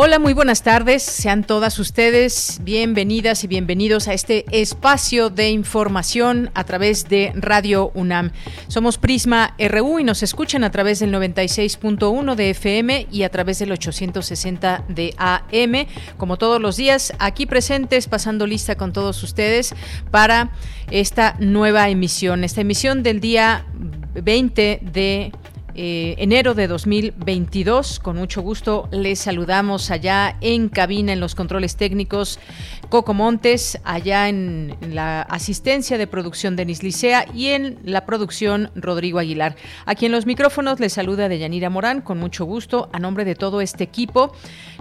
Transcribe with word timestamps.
Hola, 0.00 0.20
muy 0.20 0.32
buenas 0.32 0.62
tardes. 0.62 1.02
Sean 1.02 1.42
todas 1.42 1.80
ustedes 1.80 2.60
bienvenidas 2.62 3.42
y 3.42 3.48
bienvenidos 3.48 4.06
a 4.06 4.12
este 4.12 4.44
espacio 4.52 5.28
de 5.28 5.50
información 5.50 6.52
a 6.54 6.62
través 6.62 7.08
de 7.08 7.32
Radio 7.34 7.90
UNAM. 7.94 8.30
Somos 8.68 8.96
Prisma 8.96 9.56
RU 9.58 9.98
y 9.98 10.04
nos 10.04 10.22
escuchan 10.22 10.62
a 10.62 10.70
través 10.70 11.00
del 11.00 11.12
96.1 11.12 12.36
de 12.36 12.50
FM 12.50 13.08
y 13.10 13.24
a 13.24 13.28
través 13.28 13.58
del 13.58 13.72
860 13.72 14.84
de 14.88 15.14
AM. 15.18 15.88
Como 16.16 16.36
todos 16.36 16.62
los 16.62 16.76
días, 16.76 17.12
aquí 17.18 17.46
presentes, 17.46 18.06
pasando 18.06 18.46
lista 18.46 18.76
con 18.76 18.92
todos 18.92 19.20
ustedes 19.24 19.74
para 20.12 20.52
esta 20.92 21.34
nueva 21.40 21.88
emisión, 21.88 22.44
esta 22.44 22.60
emisión 22.60 23.02
del 23.02 23.18
día 23.18 23.66
20 24.14 24.78
de 24.92 25.32
eh, 25.80 26.16
enero 26.18 26.54
de 26.54 26.66
2022. 26.66 28.00
Con 28.00 28.16
mucho 28.16 28.42
gusto 28.42 28.88
les 28.90 29.20
saludamos 29.20 29.92
allá 29.92 30.36
en 30.40 30.68
cabina, 30.68 31.12
en 31.12 31.20
los 31.20 31.36
controles 31.36 31.76
técnicos, 31.76 32.40
Coco 32.88 33.14
Montes, 33.14 33.78
allá 33.84 34.28
en, 34.28 34.76
la 34.80 35.22
asistencia 35.22 35.96
de 35.96 36.08
producción 36.08 36.56
Denis 36.56 36.82
Licea 36.82 37.26
y 37.32 37.50
en 37.50 37.78
la 37.84 38.06
producción 38.06 38.72
Rodrigo 38.74 39.20
Aguilar. 39.20 39.54
Aquí 39.86 40.06
en 40.06 40.10
los 40.10 40.26
micrófonos 40.26 40.80
les 40.80 40.94
saluda 40.94 41.28
Deyanira 41.28 41.70
Morán, 41.70 42.00
con 42.00 42.18
mucho 42.18 42.44
gusto, 42.44 42.90
a 42.92 42.98
nombre 42.98 43.24
de 43.24 43.36
todo 43.36 43.60
este 43.60 43.84
equipo 43.84 44.32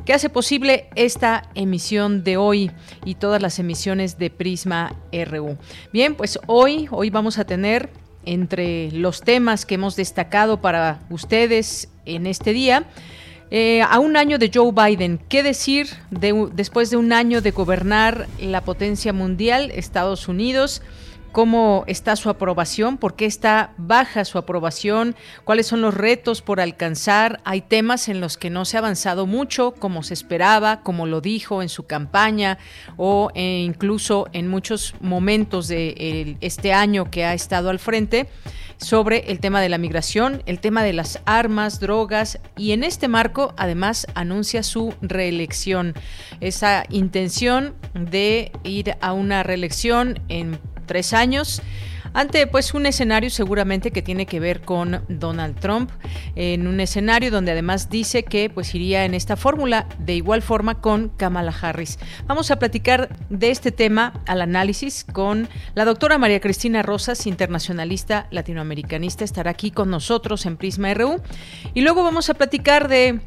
que 0.04 0.14
hace 0.14 0.30
posible 0.30 0.88
esta 0.96 1.44
emisión 1.54 2.24
de 2.24 2.38
hoy 2.38 2.72
y 3.06 3.14
todas 3.14 3.40
las 3.40 3.60
emisiones 3.60 4.18
de 4.18 4.32
Prisma 4.32 4.96
RU. 5.12 5.60
Bien, 5.94 6.16
pues 6.16 6.40
hoy, 6.48 6.88
hoy 6.90 7.12
vamos 7.12 7.38
a 7.38 7.46
tener 7.46 7.92
entre 8.28 8.92
los 8.92 9.22
temas 9.22 9.66
que 9.66 9.76
hemos 9.76 9.96
destacado 9.96 10.62
para 10.62 11.00
ustedes 11.10 11.90
en 12.06 12.28
este 12.28 12.54
día. 12.54 12.84
Eh, 13.50 13.82
a 13.82 14.00
un 14.00 14.18
año 14.18 14.38
de 14.38 14.52
Joe 14.54 14.74
Biden, 14.74 15.20
¿qué 15.30 15.42
decir 15.42 15.88
de, 16.12 16.50
después 16.54 16.90
de 16.90 16.98
un 16.98 17.14
año 17.14 17.42
de 17.42 17.52
gobernar 17.52 18.28
la 18.42 18.62
potencia 18.62 19.14
mundial, 19.14 19.72
Estados 19.74 20.28
Unidos? 20.28 20.82
Cómo 21.38 21.84
está 21.86 22.16
su 22.16 22.32
aprobación, 22.32 22.98
por 22.98 23.16
qué 23.16 23.28
está 23.28 23.76
baja 23.78 24.26
su 24.26 24.40
aprobación, 24.40 25.16
cuáles 25.44 25.68
son 25.68 25.82
los 25.82 25.94
retos 25.94 26.42
por 26.42 26.60
alcanzar. 26.60 27.42
Hay 27.44 27.62
temas 27.62 28.10
en 28.10 28.22
los 28.22 28.38
que 28.38 28.50
no 28.50 28.66
se 28.66 28.76
ha 28.76 28.80
avanzado 28.80 29.28
mucho, 29.28 29.76
como 29.78 30.02
se 30.02 30.16
esperaba, 30.16 30.82
como 30.82 31.06
lo 31.06 31.22
dijo 31.22 31.62
en 31.62 31.70
su 31.70 31.86
campaña 31.86 32.58
o 32.98 33.30
eh, 33.36 33.62
incluso 33.64 34.26
en 34.34 34.48
muchos 34.48 34.96
momentos 35.00 35.68
de 35.68 36.38
este 36.42 36.74
año 36.74 37.12
que 37.12 37.24
ha 37.24 37.36
estado 37.36 37.70
al 37.70 37.78
frente 37.78 38.28
sobre 38.78 39.30
el 39.32 39.40
tema 39.40 39.62
de 39.62 39.70
la 39.70 39.78
migración, 39.78 40.42
el 40.48 40.60
tema 40.60 40.84
de 40.84 40.94
las 40.94 41.22
armas, 41.26 41.80
drogas 41.80 42.40
y 42.56 42.72
en 42.72 42.84
este 42.84 43.08
marco 43.08 43.54
además 43.58 44.08
anuncia 44.16 44.64
su 44.64 44.96
reelección, 45.02 45.94
esa 46.40 46.86
intención 46.90 47.76
de 47.94 48.52
ir 48.64 48.96
a 49.02 49.14
una 49.14 49.44
reelección 49.44 50.20
en 50.30 50.60
tres 50.88 51.14
años 51.14 51.62
ante 52.14 52.48
pues 52.48 52.74
un 52.74 52.86
escenario 52.86 53.30
seguramente 53.30 53.92
que 53.92 54.02
tiene 54.02 54.26
que 54.26 54.40
ver 54.40 54.62
con 54.62 55.04
Donald 55.08 55.60
Trump, 55.60 55.92
en 56.36 56.68
un 56.68 56.80
escenario 56.80 57.32
donde 57.32 57.52
además 57.52 57.90
dice 57.90 58.24
que 58.24 58.50
pues 58.50 58.74
iría 58.74 59.06
en 59.06 59.14
esta 59.14 59.36
fórmula 59.36 59.88
de 60.00 60.16
igual 60.16 60.42
forma 60.42 60.82
con 60.82 61.10
Kamala 61.10 61.54
Harris. 61.62 62.00
Vamos 62.26 62.52
a 62.52 62.60
platicar 62.60 63.16
de 63.30 63.52
este 63.52 63.72
tema 63.72 64.14
al 64.26 64.42
análisis 64.42 65.04
con 65.04 65.48
la 65.76 65.86
doctora 65.86 66.18
María 66.18 66.40
Cristina 66.40 66.82
Rosas, 66.82 67.28
internacionalista 67.28 68.28
latinoamericanista, 68.32 69.24
estará 69.24 69.52
aquí 69.52 69.72
con 69.72 69.90
nosotros 69.90 70.46
en 70.46 70.58
Prisma 70.58 70.94
RU 70.94 71.22
y 71.74 71.82
luego 71.82 72.04
vamos 72.04 72.30
a 72.30 72.34
platicar 72.34 72.88
de 72.88 73.20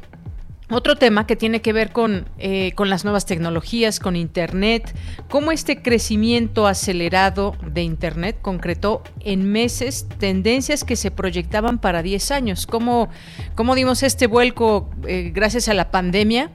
otro 0.71 0.95
tema 0.95 1.27
que 1.27 1.35
tiene 1.35 1.61
que 1.61 1.73
ver 1.73 1.91
con, 1.91 2.29
eh, 2.37 2.71
con 2.73 2.89
las 2.89 3.03
nuevas 3.03 3.25
tecnologías, 3.25 3.99
con 3.99 4.15
Internet, 4.15 4.95
cómo 5.29 5.51
este 5.51 5.81
crecimiento 5.81 6.67
acelerado 6.67 7.55
de 7.65 7.83
Internet 7.83 8.37
concretó 8.41 9.03
en 9.19 9.51
meses 9.51 10.07
tendencias 10.17 10.83
que 10.83 10.95
se 10.95 11.11
proyectaban 11.11 11.79
para 11.79 12.01
10 12.01 12.31
años, 12.31 12.65
cómo, 12.67 13.09
cómo 13.55 13.75
dimos 13.75 14.03
este 14.03 14.27
vuelco 14.27 14.89
eh, 15.07 15.31
gracias 15.33 15.67
a 15.67 15.73
la 15.73 15.91
pandemia 15.91 16.51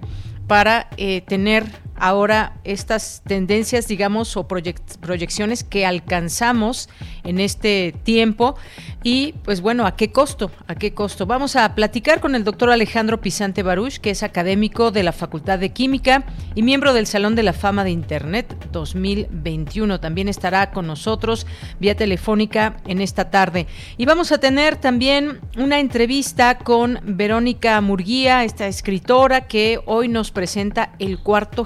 para 0.47 0.89
eh, 0.97 1.23
tener 1.23 1.65
ahora 1.99 2.55
estas 2.65 3.23
tendencias, 3.27 3.89
digamos, 3.89 4.37
o 4.37 4.47
proyecciones 4.47 5.65
que 5.65 5.87
alcanzamos 5.87 6.89
en 7.25 7.41
este 7.41 7.95
tiempo 8.05 8.57
y 9.03 9.35
pues 9.45 9.61
bueno, 9.61 9.87
¿a 9.87 9.97
qué 9.97 10.11
costo? 10.11 10.51
¿A 10.67 10.75
qué 10.75 10.93
costo? 10.93 11.27
Vamos 11.27 11.55
a 11.55 11.75
platicar 11.75 12.21
con 12.21 12.35
el 12.35 12.45
doctor 12.45 12.71
Alejandro 12.71 13.21
Pisante 13.21 13.63
Baruch, 13.63 13.99
que 13.99 14.11
es 14.11 14.23
académico 14.23 14.91
de 14.91 15.03
la 15.03 15.13
Facultad 15.13 15.59
de 15.59 15.71
Química 15.71 16.25
y 16.55 16.63
miembro 16.63 16.93
del 16.93 17.07
Salón 17.07 17.35
de 17.35 17.43
la 17.43 17.53
Fama 17.53 17.85
de 17.85 17.91
Internet 17.91 18.69
2021. 18.73 20.01
También 20.01 20.29
estará 20.29 20.71
con 20.73 20.87
nosotros 20.87 21.47
vía 21.79 21.95
telefónica 21.95 22.79
en 22.87 23.01
esta 23.01 23.31
tarde. 23.31 23.67
Y 23.97 24.07
vamos 24.07 24.33
a 24.33 24.39
tener 24.39 24.77
también 24.77 25.41
una 25.57 25.79
entrevista 25.79 26.59
con 26.59 26.99
Verónica 27.05 27.81
Murguía, 27.81 28.45
esta 28.45 28.67
escritora 28.67 29.47
que 29.47 29.81
hoy 29.87 30.09
nos 30.09 30.31
presenta 30.31 30.95
El 30.99 31.21
cuarto 31.21 31.65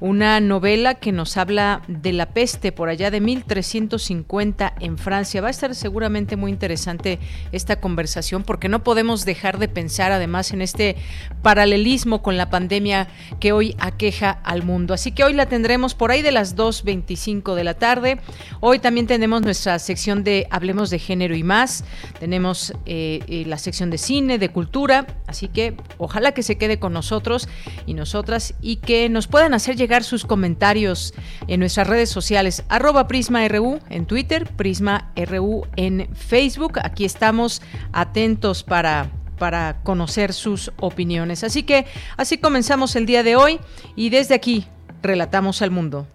una 0.00 0.40
novela 0.40 0.94
que 0.94 1.12
nos 1.12 1.36
habla 1.36 1.82
de 1.88 2.12
la 2.12 2.26
peste 2.26 2.72
por 2.72 2.88
allá 2.88 3.10
de 3.10 3.20
1350 3.20 4.74
en 4.80 4.98
Francia. 4.98 5.40
Va 5.40 5.48
a 5.48 5.50
estar 5.50 5.74
seguramente 5.74 6.36
muy 6.36 6.50
interesante 6.50 7.18
esta 7.52 7.80
conversación 7.80 8.42
porque 8.42 8.68
no 8.68 8.82
podemos 8.82 9.24
dejar 9.24 9.58
de 9.58 9.68
pensar 9.68 10.12
además 10.12 10.52
en 10.52 10.62
este 10.62 10.96
paralelismo 11.42 12.22
con 12.22 12.36
la 12.36 12.50
pandemia 12.50 13.08
que 13.40 13.52
hoy 13.52 13.76
aqueja 13.78 14.30
al 14.30 14.62
mundo. 14.62 14.94
Así 14.94 15.12
que 15.12 15.24
hoy 15.24 15.32
la 15.32 15.46
tendremos 15.46 15.94
por 15.94 16.10
ahí 16.10 16.22
de 16.22 16.32
las 16.32 16.56
2.25 16.56 17.54
de 17.54 17.64
la 17.64 17.74
tarde. 17.74 18.20
Hoy 18.60 18.78
también 18.78 19.06
tenemos 19.06 19.42
nuestra 19.42 19.78
sección 19.78 20.24
de 20.24 20.46
Hablemos 20.50 20.90
de 20.90 20.98
Género 20.98 21.34
y 21.34 21.42
más. 21.42 21.84
Tenemos 22.18 22.72
eh, 22.86 23.20
eh, 23.28 23.44
la 23.46 23.58
sección 23.58 23.90
de 23.90 23.98
cine, 23.98 24.38
de 24.38 24.48
cultura. 24.50 25.06
Así 25.26 25.48
que 25.48 25.76
ojalá 25.98 26.32
que 26.32 26.42
se 26.42 26.56
quede 26.56 26.78
con 26.78 26.92
nosotros 26.92 27.48
y 27.86 27.94
nosotras 27.94 28.54
y 28.60 28.76
que 28.76 29.01
nos 29.08 29.26
puedan 29.26 29.54
hacer 29.54 29.76
llegar 29.76 30.04
sus 30.04 30.24
comentarios 30.24 31.14
en 31.48 31.60
nuestras 31.60 31.86
redes 31.86 32.10
sociales, 32.10 32.64
arroba 32.68 33.08
PrismaRU 33.08 33.80
en 33.90 34.06
Twitter, 34.06 34.48
PrismaRU 34.56 35.66
en 35.76 36.08
Facebook. 36.14 36.78
Aquí 36.82 37.04
estamos 37.04 37.62
atentos 37.92 38.62
para 38.62 39.10
para 39.42 39.82
conocer 39.82 40.32
sus 40.32 40.70
opiniones. 40.78 41.42
Así 41.42 41.64
que 41.64 41.84
así 42.16 42.38
comenzamos 42.38 42.94
el 42.94 43.06
día 43.06 43.24
de 43.24 43.34
hoy 43.34 43.58
y 43.96 44.10
desde 44.10 44.36
aquí 44.36 44.66
relatamos 45.02 45.62
al 45.62 45.72
mundo. 45.72 46.06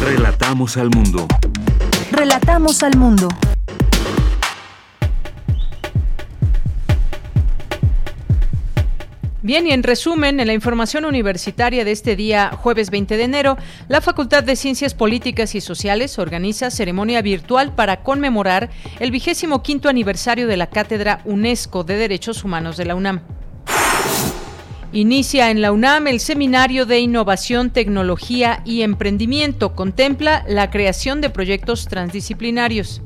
Relatamos 0.00 0.76
al 0.76 0.90
mundo. 0.90 1.28
Relatamos 2.10 2.82
al 2.82 2.96
mundo. 2.96 3.28
Bien, 9.44 9.66
y 9.66 9.72
en 9.72 9.82
resumen, 9.82 10.38
en 10.38 10.46
la 10.46 10.52
información 10.52 11.04
universitaria 11.04 11.84
de 11.84 11.90
este 11.90 12.14
día, 12.14 12.52
jueves 12.62 12.90
20 12.90 13.16
de 13.16 13.24
enero, 13.24 13.56
la 13.88 14.00
Facultad 14.00 14.44
de 14.44 14.54
Ciencias 14.54 14.94
Políticas 14.94 15.56
y 15.56 15.60
Sociales 15.60 16.16
organiza 16.20 16.70
ceremonia 16.70 17.20
virtual 17.22 17.74
para 17.74 18.04
conmemorar 18.04 18.70
el 19.00 19.10
vigésimo 19.10 19.60
quinto 19.64 19.88
aniversario 19.88 20.46
de 20.46 20.56
la 20.56 20.68
Cátedra 20.68 21.22
UNESCO 21.24 21.82
de 21.82 21.96
Derechos 21.96 22.44
Humanos 22.44 22.76
de 22.76 22.84
la 22.84 22.94
UNAM. 22.94 23.22
Inicia 24.92 25.50
en 25.50 25.60
la 25.60 25.72
UNAM 25.72 26.06
el 26.06 26.20
Seminario 26.20 26.86
de 26.86 27.00
Innovación, 27.00 27.70
Tecnología 27.70 28.62
y 28.64 28.82
Emprendimiento. 28.82 29.74
Contempla 29.74 30.44
la 30.46 30.70
creación 30.70 31.20
de 31.20 31.30
proyectos 31.30 31.88
transdisciplinarios. 31.88 33.02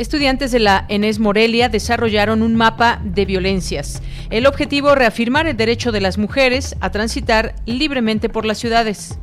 Estudiantes 0.00 0.50
de 0.50 0.60
la 0.60 0.86
ENES 0.88 1.18
Morelia 1.18 1.68
desarrollaron 1.68 2.40
un 2.40 2.56
mapa 2.56 3.02
de 3.04 3.26
violencias. 3.26 4.00
El 4.30 4.46
objetivo, 4.46 4.94
reafirmar 4.94 5.46
el 5.46 5.58
derecho 5.58 5.92
de 5.92 6.00
las 6.00 6.16
mujeres 6.16 6.74
a 6.80 6.90
transitar 6.90 7.54
libremente 7.66 8.30
por 8.30 8.46
las 8.46 8.56
ciudades. 8.56 9.18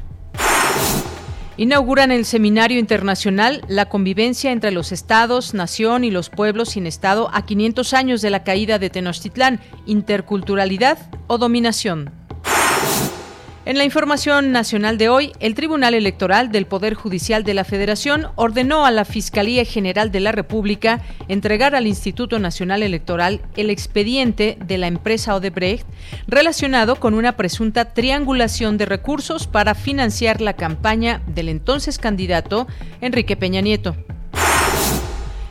Inauguran 1.58 2.12
el 2.12 2.26
Seminario 2.26 2.78
Internacional 2.78 3.64
La 3.68 3.90
convivencia 3.90 4.52
entre 4.52 4.70
los 4.70 4.92
estados, 4.92 5.56
nación 5.56 6.04
y 6.04 6.12
los 6.12 6.30
pueblos 6.30 6.70
sin 6.70 6.86
estado 6.86 7.32
a 7.34 7.44
500 7.44 7.94
años 7.96 8.22
de 8.22 8.30
la 8.30 8.44
caída 8.44 8.78
de 8.78 8.92
Tenochtitlán, 8.92 9.60
interculturalidad 9.88 11.00
o 11.26 11.40
dominación. 11.40 12.27
En 13.68 13.78
la 13.78 13.84
información 13.84 14.54
nacional 14.54 14.98
de 14.98 15.10
hoy, 15.10 15.34
el 15.42 15.54
Tribunal 15.54 15.94
Electoral 15.94 16.54
del 16.54 16.68
Poder 16.68 16.94
Judicial 16.94 17.44
de 17.44 17.54
la 17.54 17.66
Federación 17.66 18.28
ordenó 18.38 18.86
a 18.86 18.92
la 18.92 19.04
Fiscalía 19.04 19.66
General 19.66 20.10
de 20.10 20.22
la 20.22 20.32
República 20.32 21.02
entregar 21.28 21.76
al 21.76 21.86
Instituto 21.86 22.40
Nacional 22.40 22.82
Electoral 22.82 23.42
el 23.58 23.70
expediente 23.70 24.58
de 24.66 24.78
la 24.78 24.88
empresa 24.88 25.36
Odebrecht 25.36 25.86
relacionado 26.28 26.96
con 26.96 27.14
una 27.14 27.36
presunta 27.36 27.94
triangulación 27.94 28.78
de 28.78 28.86
recursos 28.86 29.48
para 29.48 29.76
financiar 29.76 30.40
la 30.40 30.54
campaña 30.54 31.22
del 31.28 31.50
entonces 31.50 32.00
candidato 32.00 32.68
Enrique 33.02 33.36
Peña 33.36 33.60
Nieto. 33.60 33.98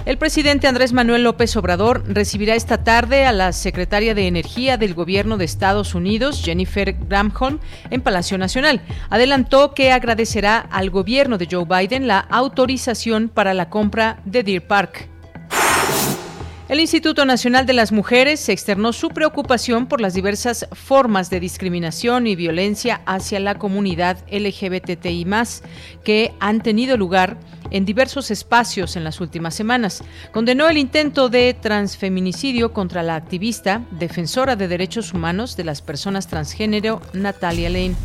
El 0.06 0.18
presidente 0.18 0.68
Andrés 0.68 0.92
Manuel 0.92 1.24
López 1.24 1.56
Obrador 1.56 2.04
recibirá 2.06 2.54
esta 2.54 2.84
tarde 2.84 3.26
a 3.26 3.32
la 3.32 3.52
secretaria 3.52 4.14
de 4.14 4.28
Energía 4.28 4.76
del 4.76 4.94
Gobierno 4.94 5.36
de 5.36 5.44
Estados 5.44 5.96
Unidos, 5.96 6.42
Jennifer 6.44 6.92
Granholm, 6.92 7.58
en 7.90 8.02
Palacio 8.02 8.38
Nacional. 8.38 8.82
Adelantó 9.10 9.74
que 9.74 9.90
agradecerá 9.90 10.60
al 10.60 10.90
gobierno 10.90 11.38
de 11.38 11.48
Joe 11.50 11.64
Biden 11.64 12.06
la 12.06 12.20
autorización 12.20 13.28
para 13.28 13.52
la 13.52 13.68
compra 13.68 14.20
de 14.24 14.44
Deer 14.44 14.64
Park. 14.64 15.08
El 16.68 16.80
Instituto 16.80 17.24
Nacional 17.24 17.64
de 17.64 17.74
las 17.74 17.92
Mujeres 17.92 18.48
externó 18.48 18.92
su 18.92 19.10
preocupación 19.10 19.86
por 19.86 20.00
las 20.00 20.14
diversas 20.14 20.66
formas 20.72 21.30
de 21.30 21.38
discriminación 21.38 22.26
y 22.26 22.34
violencia 22.34 23.02
hacia 23.06 23.38
la 23.38 23.56
comunidad 23.56 24.18
LGBTI 24.32 25.26
que 26.02 26.32
han 26.40 26.60
tenido 26.60 26.96
lugar 26.96 27.38
en 27.70 27.84
diversos 27.84 28.30
espacios 28.30 28.96
en 28.96 29.04
las 29.04 29.20
últimas 29.20 29.54
semanas. 29.54 30.02
Condenó 30.32 30.68
el 30.68 30.78
intento 30.78 31.28
de 31.28 31.54
transfeminicidio 31.54 32.72
contra 32.72 33.02
la 33.02 33.16
activista, 33.16 33.82
defensora 33.90 34.56
de 34.56 34.68
derechos 34.68 35.12
humanos 35.12 35.56
de 35.56 35.64
las 35.64 35.82
personas 35.82 36.26
transgénero, 36.28 37.00
Natalia 37.12 37.70
Lane. 37.70 37.96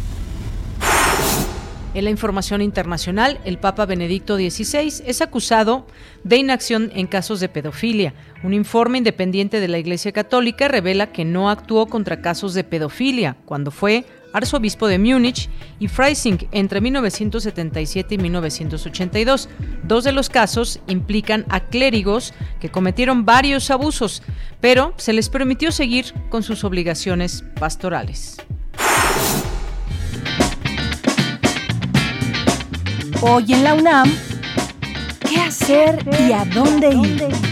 En 1.94 2.06
la 2.06 2.10
información 2.10 2.62
internacional, 2.62 3.42
el 3.44 3.58
Papa 3.58 3.86
Benedicto 3.86 4.38
XVI 4.38 5.04
es 5.06 5.22
acusado 5.22 5.86
de 6.24 6.38
inacción 6.38 6.90
en 6.96 7.06
casos 7.06 7.42
de 7.42 7.50
pedofilia. 7.50 8.14
Un 8.44 8.54
informe 8.54 8.98
independiente 8.98 9.60
de 9.60 9.68
la 9.68 9.78
Iglesia 9.78 10.14
Católica 10.14 10.70
revela 10.70 11.12
que 11.12 11.26
no 11.26 11.50
actuó 11.50 11.88
contra 11.88 12.22
casos 12.22 12.54
de 12.54 12.64
pedofilia 12.64 13.36
cuando 13.44 13.72
fue 13.72 14.06
arzobispo 14.34 14.88
de 14.88 15.00
Múnich 15.00 15.50
y 15.80 15.88
Freising 15.88 16.48
entre 16.52 16.82
1977 16.82 18.16
y 18.16 18.18
1982. 18.18 19.50
Dos 19.84 20.04
de 20.04 20.12
los 20.12 20.30
casos 20.30 20.80
implican 20.88 21.46
a 21.50 21.60
clérigos 21.60 22.34
que 22.60 22.70
cometieron 22.70 23.26
varios 23.26 23.72
abusos, 23.72 24.24
pero 24.60 24.94
se 24.98 25.14
les 25.14 25.30
permitió 25.30 25.72
seguir 25.72 26.14
con 26.30 26.44
sus 26.44 26.64
obligaciones 26.64 27.44
pastorales. 27.60 28.38
Hoy 33.22 33.54
en 33.54 33.64
la 33.64 33.76
UNAM, 33.76 34.12
¿qué 35.30 35.40
hacer 35.42 36.04
y 36.28 36.32
a 36.32 36.44
dónde 36.46 36.90
ir? 36.90 37.51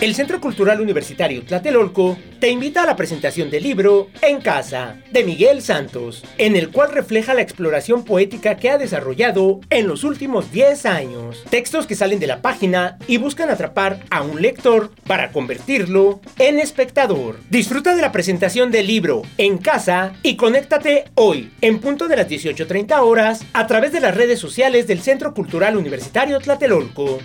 El 0.00 0.14
Centro 0.14 0.40
Cultural 0.40 0.80
Universitario 0.80 1.42
Tlatelolco 1.42 2.16
te 2.38 2.48
invita 2.48 2.84
a 2.84 2.86
la 2.86 2.96
presentación 2.96 3.50
del 3.50 3.64
libro 3.64 4.08
En 4.22 4.40
Casa, 4.40 4.96
de 5.10 5.24
Miguel 5.24 5.60
Santos, 5.60 6.24
en 6.38 6.56
el 6.56 6.70
cual 6.70 6.90
refleja 6.90 7.34
la 7.34 7.42
exploración 7.42 8.06
poética 8.06 8.56
que 8.56 8.70
ha 8.70 8.78
desarrollado 8.78 9.60
en 9.68 9.86
los 9.86 10.02
últimos 10.02 10.50
10 10.52 10.86
años. 10.86 11.44
Textos 11.50 11.86
que 11.86 11.96
salen 11.96 12.18
de 12.18 12.26
la 12.26 12.40
página 12.40 12.96
y 13.08 13.18
buscan 13.18 13.50
atrapar 13.50 14.00
a 14.08 14.22
un 14.22 14.40
lector 14.40 14.90
para 15.06 15.32
convertirlo 15.32 16.22
en 16.38 16.58
espectador. 16.58 17.36
Disfruta 17.50 17.94
de 17.94 18.00
la 18.00 18.10
presentación 18.10 18.70
del 18.70 18.86
libro 18.86 19.20
En 19.36 19.58
Casa 19.58 20.14
y 20.22 20.36
conéctate 20.36 21.10
hoy, 21.14 21.52
en 21.60 21.78
punto 21.78 22.08
de 22.08 22.16
las 22.16 22.26
18.30 22.26 22.98
horas, 23.00 23.44
a 23.52 23.66
través 23.66 23.92
de 23.92 24.00
las 24.00 24.16
redes 24.16 24.38
sociales 24.38 24.86
del 24.86 25.02
Centro 25.02 25.34
Cultural 25.34 25.76
Universitario 25.76 26.40
Tlatelolco. 26.40 27.18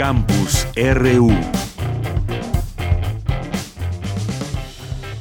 Campus 0.00 0.66
RU. 0.94 1.28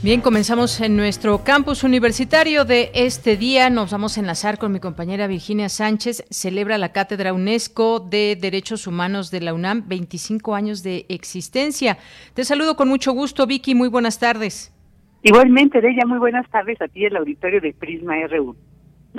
Bien, 0.02 0.22
comenzamos 0.22 0.80
en 0.80 0.96
nuestro 0.96 1.44
campus 1.44 1.84
universitario 1.84 2.64
de 2.64 2.90
este 2.94 3.36
día. 3.36 3.70
Nos 3.70 3.92
vamos 3.92 4.16
a 4.16 4.22
enlazar 4.22 4.58
con 4.58 4.72
mi 4.72 4.80
compañera 4.80 5.28
Virginia 5.28 5.68
Sánchez. 5.68 6.24
Celebra 6.30 6.78
la 6.78 6.94
Cátedra 6.94 7.34
UNESCO 7.34 8.00
de 8.00 8.38
Derechos 8.40 8.88
Humanos 8.88 9.32
de 9.32 9.42
la 9.42 9.54
UNAM 9.54 9.84
25 9.86 10.56
años 10.56 10.82
de 10.82 11.06
existencia. 11.10 11.98
Te 12.34 12.46
saludo 12.46 12.78
con 12.78 12.88
mucho 12.88 13.12
gusto, 13.12 13.46
Vicky. 13.48 13.76
Muy 13.76 13.90
buenas 13.90 14.18
tardes. 14.18 14.74
Igualmente, 15.24 15.80
ella 15.80 16.06
muy 16.08 16.20
buenas 16.20 16.50
tardes 16.50 16.82
a 16.82 16.88
ti, 16.88 17.04
el 17.04 17.18
auditorio 17.18 17.60
de 17.60 17.74
Prisma 17.74 18.16
RU. 18.28 18.56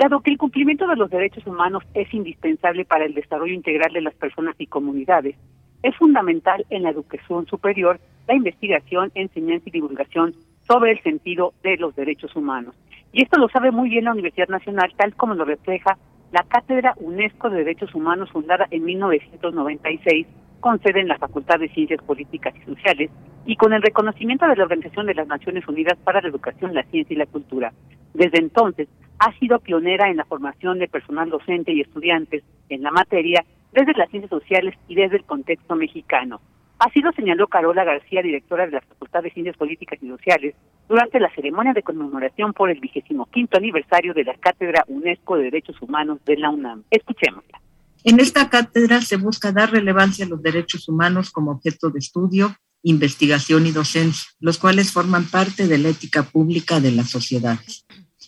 Dado 0.01 0.21
que 0.21 0.31
el 0.31 0.39
cumplimiento 0.39 0.87
de 0.87 0.95
los 0.95 1.11
derechos 1.11 1.45
humanos 1.45 1.83
es 1.93 2.11
indispensable 2.11 2.85
para 2.85 3.05
el 3.05 3.13
desarrollo 3.13 3.53
integral 3.53 3.93
de 3.93 4.01
las 4.01 4.15
personas 4.15 4.55
y 4.57 4.65
comunidades, 4.65 5.35
es 5.83 5.95
fundamental 5.95 6.65
en 6.71 6.81
la 6.81 6.89
educación 6.89 7.45
superior 7.45 7.99
la 8.27 8.33
investigación, 8.33 9.11
enseñanza 9.13 9.69
y 9.69 9.71
divulgación 9.73 10.33
sobre 10.67 10.93
el 10.93 11.03
sentido 11.03 11.53
de 11.61 11.77
los 11.77 11.95
derechos 11.95 12.35
humanos. 12.35 12.73
Y 13.13 13.21
esto 13.21 13.39
lo 13.39 13.47
sabe 13.49 13.69
muy 13.69 13.89
bien 13.89 14.05
la 14.05 14.13
Universidad 14.13 14.47
Nacional, 14.47 14.91
tal 14.97 15.13
como 15.13 15.35
lo 15.35 15.45
refleja 15.45 15.99
la 16.31 16.45
Cátedra 16.47 16.95
UNESCO 16.97 17.51
de 17.51 17.57
Derechos 17.57 17.93
Humanos 17.93 18.31
fundada 18.31 18.65
en 18.71 18.83
1996 18.83 20.25
con 20.61 20.81
sede 20.81 21.01
en 21.01 21.09
la 21.09 21.19
Facultad 21.19 21.59
de 21.59 21.69
Ciencias 21.69 22.01
Políticas 22.01 22.55
y 22.59 22.65
Sociales 22.65 23.11
y 23.45 23.55
con 23.55 23.71
el 23.71 23.83
reconocimiento 23.83 24.47
de 24.47 24.55
la 24.55 24.63
Organización 24.63 25.05
de 25.05 25.13
las 25.13 25.27
Naciones 25.27 25.67
Unidas 25.67 25.99
para 26.03 26.21
la 26.21 26.29
Educación, 26.29 26.73
la 26.73 26.85
Ciencia 26.85 27.13
y 27.13 27.17
la 27.17 27.27
Cultura. 27.27 27.71
Desde 28.15 28.39
entonces, 28.39 28.87
ha 29.21 29.31
sido 29.37 29.59
pionera 29.59 30.09
en 30.09 30.17
la 30.17 30.25
formación 30.25 30.79
de 30.79 30.87
personal 30.87 31.29
docente 31.29 31.71
y 31.71 31.81
estudiantes 31.81 32.43
en 32.69 32.81
la 32.81 32.89
materia 32.89 33.45
desde 33.71 33.93
las 33.93 34.09
ciencias 34.09 34.31
sociales 34.31 34.73
y 34.87 34.95
desde 34.95 35.17
el 35.17 35.23
contexto 35.25 35.75
mexicano. 35.75 36.41
Así 36.79 37.01
lo 37.01 37.11
señaló 37.11 37.47
Carola 37.47 37.83
García, 37.83 38.23
directora 38.23 38.65
de 38.65 38.71
la 38.71 38.81
Facultad 38.81 39.21
de 39.21 39.29
Ciencias 39.29 39.55
Políticas 39.55 39.99
y 40.01 40.07
Sociales, 40.07 40.55
durante 40.89 41.19
la 41.19 41.29
ceremonia 41.35 41.71
de 41.73 41.83
conmemoración 41.83 42.53
por 42.53 42.71
el 42.71 42.79
vigésimo 42.79 43.27
quinto 43.27 43.57
aniversario 43.57 44.15
de 44.15 44.23
la 44.23 44.33
Cátedra 44.33 44.83
UNESCO 44.87 45.37
de 45.37 45.43
Derechos 45.43 45.79
Humanos 45.83 46.17
de 46.25 46.37
la 46.37 46.49
UNAM. 46.49 46.83
Escuchémosla. 46.89 47.61
En 48.03 48.19
esta 48.19 48.49
cátedra 48.49 49.01
se 49.01 49.17
busca 49.17 49.51
dar 49.51 49.69
relevancia 49.69 50.25
a 50.25 50.29
los 50.29 50.41
derechos 50.41 50.89
humanos 50.89 51.29
como 51.29 51.51
objeto 51.51 51.91
de 51.91 51.99
estudio, 51.99 52.55
investigación 52.81 53.67
y 53.67 53.71
docencia, 53.71 54.31
los 54.39 54.57
cuales 54.57 54.91
forman 54.91 55.25
parte 55.25 55.67
de 55.67 55.77
la 55.77 55.89
ética 55.89 56.23
pública 56.23 56.79
de 56.79 56.91
las 56.91 57.11
sociedades. 57.11 57.85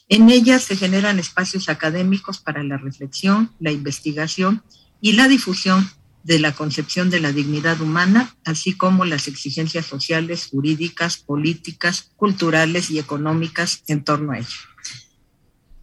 En 0.10 0.30
ellas 0.30 0.64
se 0.64 0.76
generan 0.76 1.20
espacios 1.20 1.70
académicos 1.70 2.40
para 2.40 2.64
la 2.64 2.78
reflexión, 2.78 3.52
la 3.60 3.72
investigación 3.72 4.62
y 5.02 5.14
la 5.14 5.28
difusión 5.28 5.86
de 6.24 6.40
la 6.40 6.54
concepción 6.54 7.10
de 7.10 7.20
la 7.20 7.32
dignidad 7.32 7.82
humana, 7.82 8.30
así 8.46 8.78
como 8.78 9.06
las 9.06 9.28
exigencias 9.28 9.86
sociales, 9.86 10.48
jurídicas, 10.50 11.18
políticas, 11.18 12.14
culturales 12.16 12.90
y 12.92 13.00
económicas 13.00 13.84
en 13.88 14.04
torno 14.04 14.32
a 14.32 14.38
ello. 14.38 14.60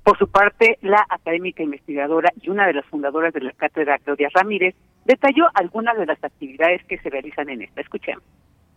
Por 0.02 0.18
su 0.18 0.28
parte, 0.28 0.78
la 0.80 1.04
académica 1.08 1.62
investigadora 1.62 2.32
y 2.40 2.48
una 2.48 2.66
de 2.66 2.72
las 2.72 2.86
fundadoras 2.86 3.34
de 3.34 3.40
la 3.40 3.52
cátedra, 3.52 3.98
Claudia 3.98 4.28
Ramírez, 4.32 4.74
detalló 5.04 5.44
algunas 5.54 5.96
de 5.98 6.06
las 6.06 6.22
actividades 6.24 6.82
que 6.86 6.98
se 6.98 7.10
realizan 7.10 7.50
en 7.50 7.62
esta. 7.62 7.82
Escuchemos. 7.82 8.24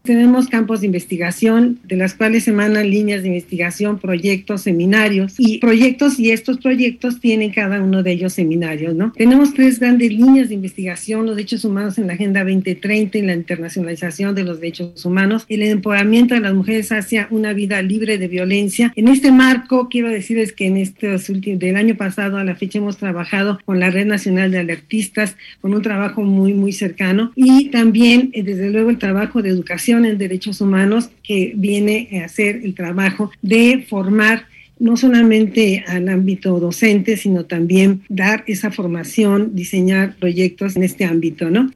Tenemos 0.05 0.49
campos 0.49 0.81
de 0.81 0.87
investigación, 0.87 1.79
de 1.85 1.95
las 1.95 2.13
cuales 2.13 2.45
emanan 2.49 2.89
líneas 2.89 3.21
de 3.21 3.29
investigación, 3.29 3.99
proyectos, 3.99 4.63
seminarios 4.63 5.35
y 5.37 5.59
proyectos, 5.59 6.19
y 6.19 6.31
estos 6.31 6.57
proyectos 6.57 7.21
tienen 7.21 7.53
cada 7.53 7.81
uno 7.81 8.03
de 8.03 8.11
ellos 8.11 8.33
seminarios, 8.33 8.95
¿no? 8.95 9.13
Tenemos 9.13 9.53
tres 9.53 9.79
grandes 9.79 10.11
líneas 10.11 10.49
de 10.49 10.55
investigación, 10.55 11.25
los 11.25 11.37
derechos 11.37 11.63
humanos 11.63 11.97
en 11.97 12.07
la 12.07 12.15
Agenda 12.15 12.43
2030 12.43 13.17
y 13.17 13.21
la 13.21 13.33
internacionalización 13.33 14.35
de 14.35 14.43
los 14.43 14.59
derechos 14.59 15.05
humanos, 15.05 15.45
el 15.47 15.63
empoderamiento 15.63 16.35
de 16.35 16.41
las 16.41 16.53
mujeres 16.53 16.91
hacia 16.91 17.29
una 17.31 17.53
vida 17.53 17.81
libre 17.81 18.17
de 18.17 18.27
violencia. 18.27 18.91
En 18.97 19.07
este 19.07 19.31
marco, 19.31 19.87
quiero 19.87 20.09
decirles 20.09 20.51
que 20.51 20.65
en 20.65 20.75
estos 20.75 21.29
últimos, 21.29 21.59
del 21.59 21.77
año 21.77 21.95
pasado 21.95 22.35
a 22.35 22.43
la 22.43 22.55
fecha 22.55 22.79
hemos 22.79 22.97
trabajado 22.97 23.57
con 23.63 23.79
la 23.79 23.89
Red 23.89 24.07
Nacional 24.07 24.51
de 24.51 24.59
Alertistas, 24.59 25.37
con 25.61 25.73
un 25.73 25.81
trabajo 25.81 26.23
muy, 26.23 26.53
muy 26.53 26.73
cercano, 26.73 27.31
y 27.37 27.69
también, 27.69 28.31
eh, 28.33 28.43
desde 28.43 28.69
luego, 28.69 28.89
el 28.89 28.97
trabajo 28.97 29.41
de 29.41 29.47
educación 29.47 29.92
en 29.97 30.17
Derechos 30.17 30.61
Humanos 30.61 31.09
que 31.23 31.53
viene 31.55 32.21
a 32.21 32.25
hacer 32.25 32.57
el 32.57 32.75
trabajo 32.75 33.31
de 33.41 33.85
formar 33.87 34.45
no 34.79 34.97
solamente 34.97 35.83
al 35.87 36.09
ámbito 36.09 36.59
docente, 36.59 37.15
sino 37.15 37.45
también 37.45 38.03
dar 38.09 38.43
esa 38.47 38.71
formación, 38.71 39.55
diseñar 39.55 40.15
proyectos 40.15 40.75
en 40.75 40.83
este 40.83 41.05
ámbito, 41.05 41.49
¿no? 41.49 41.69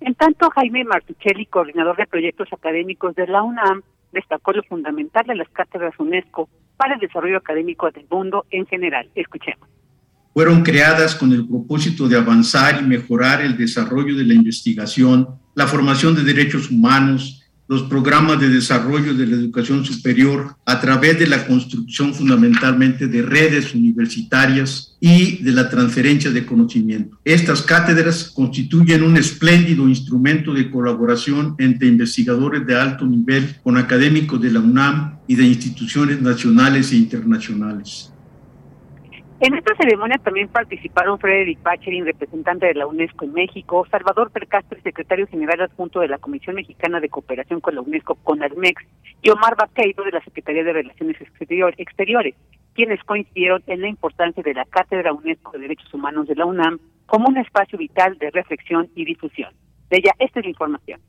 En 0.00 0.14
tanto, 0.14 0.50
Jaime 0.50 0.84
Martuchelli, 0.84 1.46
coordinador 1.46 1.96
de 1.96 2.06
proyectos 2.06 2.48
académicos 2.52 3.14
de 3.14 3.26
la 3.26 3.42
UNAM, 3.42 3.82
destacó 4.12 4.52
lo 4.52 4.62
fundamental 4.64 5.26
de 5.26 5.36
las 5.36 5.48
cátedras 5.48 5.94
UNESCO 5.98 6.48
para 6.76 6.94
el 6.94 7.00
desarrollo 7.00 7.38
académico 7.38 7.90
del 7.90 8.06
mundo 8.10 8.44
en 8.50 8.66
general. 8.66 9.08
Escuchemos. 9.14 9.68
Fueron 10.34 10.62
creadas 10.62 11.14
con 11.14 11.32
el 11.32 11.48
propósito 11.48 12.08
de 12.08 12.18
avanzar 12.18 12.82
y 12.82 12.84
mejorar 12.84 13.40
el 13.40 13.56
desarrollo 13.56 14.14
de 14.14 14.24
la 14.24 14.34
investigación 14.34 15.28
la 15.56 15.66
formación 15.66 16.14
de 16.14 16.22
derechos 16.22 16.70
humanos, 16.70 17.42
los 17.66 17.82
programas 17.84 18.38
de 18.38 18.48
desarrollo 18.48 19.14
de 19.14 19.26
la 19.26 19.34
educación 19.34 19.84
superior 19.84 20.54
a 20.66 20.80
través 20.80 21.18
de 21.18 21.26
la 21.26 21.46
construcción 21.46 22.14
fundamentalmente 22.14 23.08
de 23.08 23.22
redes 23.22 23.74
universitarias 23.74 24.96
y 25.00 25.42
de 25.42 25.52
la 25.52 25.68
transferencia 25.68 26.30
de 26.30 26.46
conocimiento. 26.46 27.18
Estas 27.24 27.62
cátedras 27.62 28.30
constituyen 28.34 29.02
un 29.02 29.16
espléndido 29.16 29.88
instrumento 29.88 30.52
de 30.52 30.70
colaboración 30.70 31.56
entre 31.58 31.88
investigadores 31.88 32.64
de 32.66 32.78
alto 32.78 33.06
nivel 33.06 33.56
con 33.64 33.78
académicos 33.78 34.40
de 34.40 34.52
la 34.52 34.60
UNAM 34.60 35.16
y 35.26 35.34
de 35.34 35.46
instituciones 35.46 36.20
nacionales 36.20 36.92
e 36.92 36.96
internacionales. 36.96 38.12
En 39.38 39.54
esta 39.54 39.76
ceremonia 39.76 40.16
también 40.16 40.48
participaron 40.48 41.18
Frederick 41.18 41.62
Bacherin, 41.62 42.06
representante 42.06 42.66
de 42.66 42.74
la 42.74 42.86
UNESCO 42.86 43.26
en 43.26 43.34
México, 43.34 43.86
Salvador 43.90 44.30
Percastro, 44.30 44.80
secretario 44.82 45.26
general 45.26 45.60
adjunto 45.60 46.00
de 46.00 46.08
la 46.08 46.16
Comisión 46.16 46.56
Mexicana 46.56 47.00
de 47.00 47.10
Cooperación 47.10 47.60
con 47.60 47.74
la 47.74 47.82
UNESCO, 47.82 48.14
CONALMEX, 48.14 48.82
y 49.20 49.28
Omar 49.28 49.54
Baqueiro, 49.54 50.04
de 50.04 50.12
la 50.12 50.24
Secretaría 50.24 50.64
de 50.64 50.72
Relaciones 50.72 51.18
Exteriores, 51.20 52.34
quienes 52.72 53.04
coincidieron 53.04 53.62
en 53.66 53.82
la 53.82 53.88
importancia 53.88 54.42
de 54.42 54.54
la 54.54 54.64
Cátedra 54.64 55.12
UNESCO 55.12 55.52
de 55.52 55.58
Derechos 55.58 55.92
Humanos 55.92 56.26
de 56.26 56.34
la 56.34 56.46
UNAM 56.46 56.78
como 57.04 57.28
un 57.28 57.36
espacio 57.36 57.78
vital 57.78 58.16
de 58.16 58.30
reflexión 58.30 58.88
y 58.94 59.04
difusión. 59.04 59.52
De 59.90 59.98
ella, 59.98 60.12
esta 60.18 60.40
es 60.40 60.46
la 60.46 60.50
información. 60.50 61.00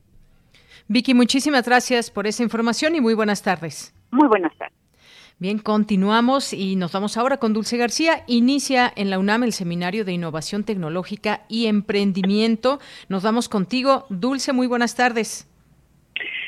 Vicky, 0.90 1.14
muchísimas 1.14 1.66
gracias 1.66 2.12
por 2.12 2.28
esa 2.28 2.44
información 2.44 2.94
y 2.94 3.00
muy 3.00 3.14
buenas 3.14 3.42
tardes. 3.42 3.96
Muy 4.12 4.28
buenas 4.28 4.56
tardes. 4.58 4.77
Bien, 5.40 5.60
continuamos 5.60 6.52
y 6.52 6.76
nos 6.78 6.94
vamos 6.94 7.16
ahora 7.16 7.38
con 7.38 7.54
Dulce 7.54 7.78
García. 7.78 8.24
Inicia 8.26 8.92
en 8.96 9.12
la 9.12 9.20
UNAM 9.20 9.44
el 9.44 9.52
Seminario 9.52 10.04
de 10.04 10.12
Innovación 10.12 10.64
Tecnológica 10.64 11.42
y 11.48 11.68
Emprendimiento. 11.68 12.80
Nos 13.08 13.22
vamos 13.22 13.48
contigo. 13.48 14.08
Dulce, 14.10 14.52
muy 14.52 14.66
buenas 14.66 14.96
tardes. 14.96 15.48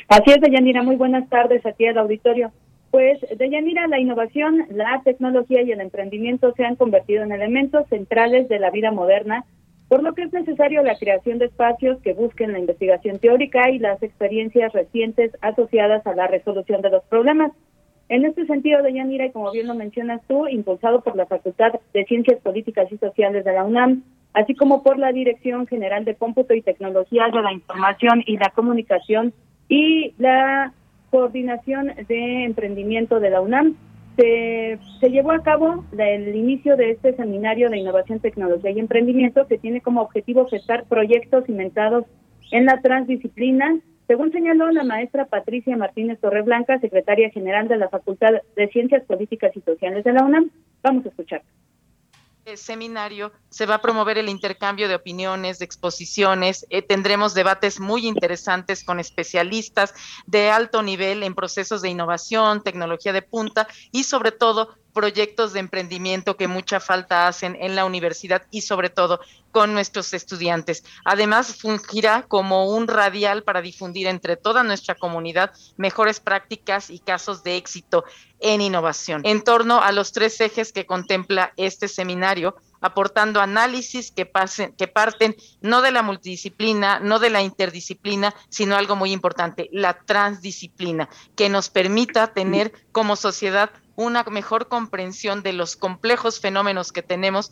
Así 0.08 0.32
es, 0.32 0.42
Deyanira, 0.42 0.82
muy 0.82 0.96
buenas 0.96 1.30
tardes 1.30 1.64
aquí 1.68 1.86
al 1.86 2.00
auditorio. 2.00 2.52
Pues, 2.90 3.20
Deyanira, 3.38 3.86
la 3.86 4.00
innovación, 4.00 4.66
la 4.72 5.00
tecnología 5.06 5.62
y 5.62 5.72
el 5.72 5.82
emprendimiento 5.82 6.52
se 6.58 6.66
han 6.66 6.76
convertido 6.76 7.22
en 7.22 7.32
elementos 7.32 7.88
centrales 7.90 8.50
de 8.50 8.58
la 8.58 8.72
vida 8.72 8.90
moderna, 8.90 9.46
por 9.88 10.02
lo 10.02 10.16
que 10.16 10.24
es 10.24 10.34
necesario 10.34 10.82
la 10.82 10.98
creación 10.98 11.38
de 11.38 11.46
espacios 11.46 12.02
que 12.02 12.14
busquen 12.14 12.54
la 12.54 12.60
investigación 12.60 13.20
teórica 13.20 13.70
y 13.70 13.78
las 13.78 14.02
experiencias 14.02 14.74
recientes 14.74 15.32
asociadas 15.42 16.08
a 16.08 16.16
la 16.16 16.26
resolución 16.26 16.82
de 16.82 16.90
los 16.90 17.04
problemas. 17.04 17.52
En 18.10 18.26
este 18.26 18.48
sentido, 18.48 18.82
Deyanira, 18.82 19.28
y 19.28 19.32
como 19.32 19.52
bien 19.52 19.68
lo 19.68 19.76
mencionas 19.76 20.22
tú, 20.28 20.48
impulsado 20.48 21.02
por 21.02 21.16
la 21.16 21.28
Facultad 21.28 21.74
de 21.94 22.06
Ciencias 22.06 22.42
Políticas 22.42 22.92
y 22.92 22.98
Sociales 22.98 23.46
de 23.46 23.54
la 23.54 23.64
UNAM, 23.64 24.04
así 24.34 24.56
como 24.56 24.82
por 24.82 24.98
la 24.98 25.12
Dirección 25.12 25.68
General 25.68 26.04
de 26.06 26.16
Cómputo 26.16 26.56
y 26.56 26.64
Tecnologías 26.64 27.32
de 27.32 27.42
la 27.42 27.54
Información 27.54 28.24
y 28.26 28.38
la 28.38 28.50
Comunicación 28.50 29.34
y 29.68 30.14
la 30.18 30.74
Coordinación 31.12 31.94
de 32.08 32.46
Emprendimiento 32.46 33.20
de 33.20 33.30
la 33.30 33.42
UNAM, 33.42 33.76
se, 34.18 34.80
llevó 35.10 35.32
a 35.32 35.44
cabo 35.44 35.86
el 35.98 36.36
inicio 36.36 36.76
de 36.76 36.92
este 36.92 37.16
seminario 37.16 37.70
de 37.70 37.78
innovación, 37.78 38.20
tecnología 38.20 38.72
y 38.72 38.80
emprendimiento 38.80 39.48
que 39.48 39.58
tiene 39.58 39.82
como 39.82 40.02
objetivo 40.02 40.48
gestar 40.48 40.86
proyectos 40.86 41.46
cimentados 41.46 42.06
en 42.52 42.66
la 42.66 42.82
transdisciplina 42.82 43.80
según 44.10 44.32
señaló 44.32 44.72
la 44.72 44.84
maestra 44.84 45.26
Patricia 45.26 45.78
Martínez 45.78 46.20
Torreblanca, 46.20 46.80
secretaria 46.80 47.30
general 47.30 47.68
de 47.68 47.78
la 47.78 47.90
Facultad 47.90 48.32
de 48.56 48.68
Ciencias 48.70 49.04
Políticas 49.06 49.52
y 49.56 49.62
Sociales 49.62 50.04
de 50.04 50.14
la 50.14 50.24
UNAM, 50.24 50.50
vamos 50.82 51.06
a 51.06 51.10
escuchar. 51.10 51.44
Seminario 52.56 53.32
se 53.50 53.68
va 53.68 53.76
a 53.76 53.82
promover 53.84 54.18
el 54.18 54.28
intercambio 54.28 54.88
de 54.88 54.96
opiniones, 54.96 55.60
de 55.60 55.66
exposiciones, 55.66 56.66
eh, 56.72 56.82
tendremos 56.82 57.36
debates 57.36 57.80
muy 57.80 58.08
interesantes 58.08 58.84
con 58.84 59.00
especialistas 59.00 59.94
de 60.26 60.50
alto 60.50 60.82
nivel 60.82 61.22
en 61.22 61.36
procesos 61.36 61.84
de 61.84 61.90
innovación, 61.90 62.64
tecnología 62.64 63.14
de 63.14 63.22
punta 63.22 63.68
y 63.92 64.06
sobre 64.06 64.32
todo 64.32 64.76
proyectos 64.94 65.54
de 65.54 65.60
emprendimiento 65.60 66.38
que 66.38 66.48
mucha 66.48 66.80
falta 66.80 67.28
hacen 67.28 67.58
en 67.60 67.76
la 67.76 67.86
universidad 67.86 68.44
y 68.52 68.62
sobre 68.62 68.90
todo 68.90 69.20
con 69.52 69.74
nuestros 69.74 70.14
estudiantes. 70.14 70.84
Además, 71.06 71.56
fungirá 71.56 72.24
como 72.24 72.70
un 72.70 72.88
radial 72.88 73.44
para 73.44 73.62
difundir 73.62 74.08
entre 74.08 74.38
toda 74.38 74.64
nuestra 74.64 74.96
comunidad 74.96 75.52
mejores 75.78 76.20
prácticas 76.20 76.90
y 76.90 77.00
casos 77.00 77.44
de 77.44 77.58
éxito 77.58 78.04
en 78.40 78.62
innovación. 78.62 79.22
En 79.26 79.44
torno 79.44 79.82
a 79.82 79.92
los 79.92 80.12
tres 80.12 80.40
ejes 80.40 80.72
que 80.72 80.86
contempla 80.86 81.54
este 81.58 81.88
seminario, 81.88 82.56
aportando 82.82 83.42
análisis 83.42 84.12
que, 84.12 84.26
pasen, 84.26 84.74
que 84.74 84.88
parten 84.88 85.36
no 85.62 85.82
de 85.82 85.92
la 85.92 86.02
multidisciplina, 86.02 87.00
no 87.00 87.20
de 87.20 87.30
la 87.30 87.42
interdisciplina, 87.42 88.34
sino 88.50 88.76
algo 88.76 88.96
muy 88.96 89.12
importante, 89.12 89.70
la 89.74 90.00
transdisciplina, 90.00 91.10
que 91.36 91.50
nos 91.50 91.70
permita 91.70 92.34
tener 92.34 92.72
como 92.92 93.16
sociedad 93.16 93.72
una 94.00 94.24
mejor 94.24 94.70
comprensión 94.70 95.44
de 95.44 95.52
los 95.52 95.76
complejos 95.76 96.40
fenómenos 96.40 96.92
que 96.94 97.02
tenemos 97.02 97.52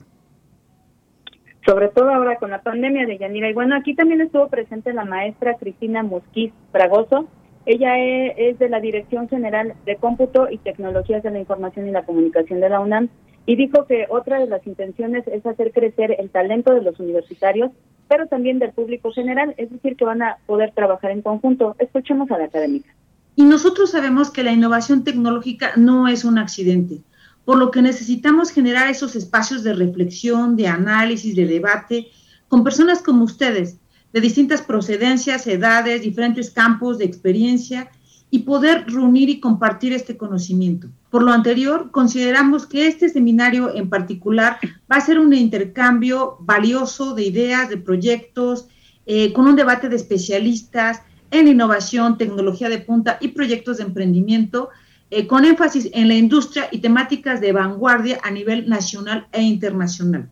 sobre 1.65 1.89
todo 1.89 2.09
ahora 2.09 2.37
con 2.37 2.49
la 2.49 2.61
pandemia 2.61 3.05
de 3.05 3.17
Yanira. 3.17 3.49
Y 3.49 3.53
bueno, 3.53 3.75
aquí 3.75 3.93
también 3.93 4.21
estuvo 4.21 4.47
presente 4.47 4.93
la 4.93 5.03
maestra 5.03 5.57
Cristina 5.57 6.01
Musquiz 6.01 6.53
Fragoso. 6.71 7.27
Ella 7.65 7.99
e, 7.99 8.49
es 8.49 8.57
de 8.57 8.69
la 8.69 8.79
Dirección 8.79 9.27
General 9.27 9.73
de 9.85 9.97
Cómputo 9.97 10.49
y 10.49 10.59
Tecnologías 10.59 11.23
de 11.23 11.31
la 11.31 11.39
Información 11.39 11.85
y 11.85 11.91
la 11.91 12.05
Comunicación 12.05 12.61
de 12.61 12.69
la 12.69 12.79
UNAM 12.79 13.09
y 13.45 13.57
dijo 13.57 13.85
que 13.85 14.05
otra 14.09 14.39
de 14.39 14.47
las 14.47 14.65
intenciones 14.65 15.27
es 15.27 15.45
hacer 15.45 15.73
crecer 15.73 16.15
el 16.17 16.29
talento 16.29 16.73
de 16.73 16.81
los 16.81 16.97
universitarios, 17.01 17.71
pero 18.07 18.27
también 18.27 18.59
del 18.59 18.71
público 18.71 19.11
general, 19.11 19.53
es 19.57 19.69
decir, 19.69 19.97
que 19.97 20.05
van 20.05 20.21
a 20.21 20.37
poder 20.45 20.71
trabajar 20.71 21.11
en 21.11 21.21
conjunto. 21.21 21.75
Escuchemos 21.79 22.31
a 22.31 22.37
la 22.37 22.45
académica. 22.45 22.89
Y 23.37 23.45
nosotros 23.45 23.91
sabemos 23.91 24.31
que 24.31 24.43
la 24.43 24.51
innovación 24.51 25.05
tecnológica 25.05 25.71
no 25.77 26.09
es 26.09 26.25
un 26.25 26.37
accidente 26.37 27.03
por 27.47 27.57
lo 27.57 27.71
que 27.71 27.81
necesitamos 27.81 28.51
generar 28.51 28.89
esos 28.89 29.15
espacios 29.15 29.63
de 29.63 29.71
reflexión, 29.71 30.57
de 30.57 30.67
análisis, 30.67 31.33
de 31.33 31.45
debate, 31.45 32.09
con 32.49 32.61
personas 32.61 33.01
como 33.01 33.23
ustedes, 33.23 33.77
de 34.11 34.19
distintas 34.19 34.61
procedencias, 34.61 35.47
edades, 35.47 36.01
diferentes 36.01 36.51
campos 36.51 36.97
de 36.97 37.05
experiencia, 37.05 37.89
y 38.29 38.39
poder 38.39 38.83
reunir 38.87 39.29
y 39.29 39.39
compartir 39.39 39.93
este 39.93 40.17
conocimiento. 40.17 40.89
Por 41.09 41.23
lo 41.23 41.31
anterior, 41.31 41.89
consideramos 41.91 42.65
que 42.65 42.85
este 42.85 43.07
seminario 43.07 43.73
en 43.73 43.89
particular 43.89 44.59
va 44.91 44.97
a 44.97 45.05
ser 45.05 45.17
un 45.17 45.33
intercambio 45.33 46.35
valioso 46.41 47.15
de 47.15 47.23
ideas, 47.23 47.69
de 47.69 47.77
proyectos, 47.77 48.67
eh, 49.05 49.31
con 49.31 49.47
un 49.47 49.55
debate 49.55 49.87
de 49.87 49.95
especialistas 49.95 51.01
en 51.31 51.47
innovación, 51.47 52.17
tecnología 52.17 52.69
de 52.69 52.79
punta 52.79 53.17
y 53.19 53.29
proyectos 53.29 53.77
de 53.77 53.83
emprendimiento 53.83 54.69
eh, 55.09 55.25
con 55.25 55.45
énfasis 55.45 55.89
en 55.93 56.07
la 56.07 56.15
industria 56.15 56.67
y 56.71 56.79
temáticas 56.79 57.39
de 57.39 57.53
vanguardia 57.53 58.19
a 58.23 58.31
nivel 58.31 58.67
nacional 58.67 59.27
e 59.31 59.41
internacional. 59.41 60.29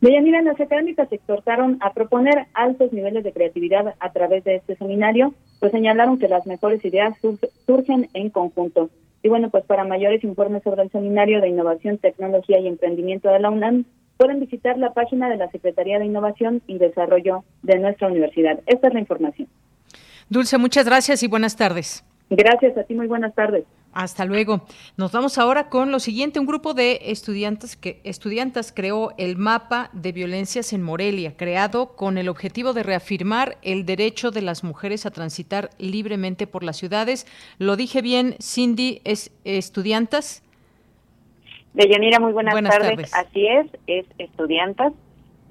Deyanira, 0.00 0.42
las 0.42 0.60
académicas 0.60 1.08
se 1.08 1.14
exhortaron 1.16 1.78
a 1.80 1.92
proponer 1.92 2.46
altos 2.52 2.92
niveles 2.92 3.24
de 3.24 3.32
creatividad 3.32 3.94
a 4.00 4.12
través 4.12 4.44
de 4.44 4.56
este 4.56 4.76
seminario, 4.76 5.34
pues 5.60 5.72
señalaron 5.72 6.18
que 6.18 6.28
las 6.28 6.46
mejores 6.46 6.84
ideas 6.84 7.16
surgen 7.66 8.08
en 8.12 8.28
conjunto. 8.30 8.90
Y 9.22 9.28
bueno, 9.30 9.48
pues 9.48 9.64
para 9.64 9.84
mayores 9.84 10.22
informes 10.22 10.62
sobre 10.62 10.82
el 10.82 10.90
Seminario 10.90 11.40
de 11.40 11.48
Innovación, 11.48 11.96
Tecnología 11.96 12.60
y 12.60 12.66
Emprendimiento 12.66 13.30
de 13.30 13.40
la 13.40 13.48
UNAM, 13.48 13.86
pueden 14.16 14.40
visitar 14.40 14.78
la 14.78 14.92
página 14.92 15.28
de 15.28 15.36
la 15.36 15.50
Secretaría 15.50 15.98
de 15.98 16.06
Innovación 16.06 16.62
y 16.66 16.78
Desarrollo 16.78 17.44
de 17.62 17.78
nuestra 17.78 18.08
universidad. 18.08 18.60
Esta 18.66 18.88
es 18.88 18.94
la 18.94 19.00
información. 19.00 19.48
Dulce, 20.28 20.58
muchas 20.58 20.86
gracias 20.86 21.22
y 21.22 21.28
buenas 21.28 21.56
tardes. 21.56 22.04
Gracias 22.30 22.76
a 22.76 22.84
ti, 22.84 22.94
muy 22.94 23.06
buenas 23.06 23.34
tardes. 23.34 23.64
Hasta 23.92 24.24
luego. 24.24 24.66
Nos 24.96 25.12
vamos 25.12 25.38
ahora 25.38 25.68
con 25.68 25.92
lo 25.92 26.00
siguiente. 26.00 26.40
Un 26.40 26.46
grupo 26.46 26.74
de 26.74 26.98
estudiantes 27.04 27.76
que 27.76 28.00
estudiantas 28.02 28.72
creó 28.72 29.12
el 29.18 29.36
mapa 29.36 29.90
de 29.92 30.10
violencias 30.10 30.72
en 30.72 30.82
Morelia, 30.82 31.36
creado 31.36 31.94
con 31.94 32.18
el 32.18 32.28
objetivo 32.28 32.72
de 32.72 32.82
reafirmar 32.82 33.56
el 33.62 33.86
derecho 33.86 34.32
de 34.32 34.42
las 34.42 34.64
mujeres 34.64 35.06
a 35.06 35.12
transitar 35.12 35.70
libremente 35.78 36.48
por 36.48 36.64
las 36.64 36.76
ciudades. 36.76 37.26
Lo 37.58 37.76
dije 37.76 38.02
bien, 38.02 38.34
Cindy, 38.40 39.00
es 39.04 39.30
estudiantas. 39.44 40.42
Deyanira, 41.74 42.20
muy 42.20 42.32
buenas, 42.32 42.54
tardes. 42.54 43.12
Así 43.14 43.46
es, 43.46 43.66
es 43.86 44.06
estudiantas 44.18 44.92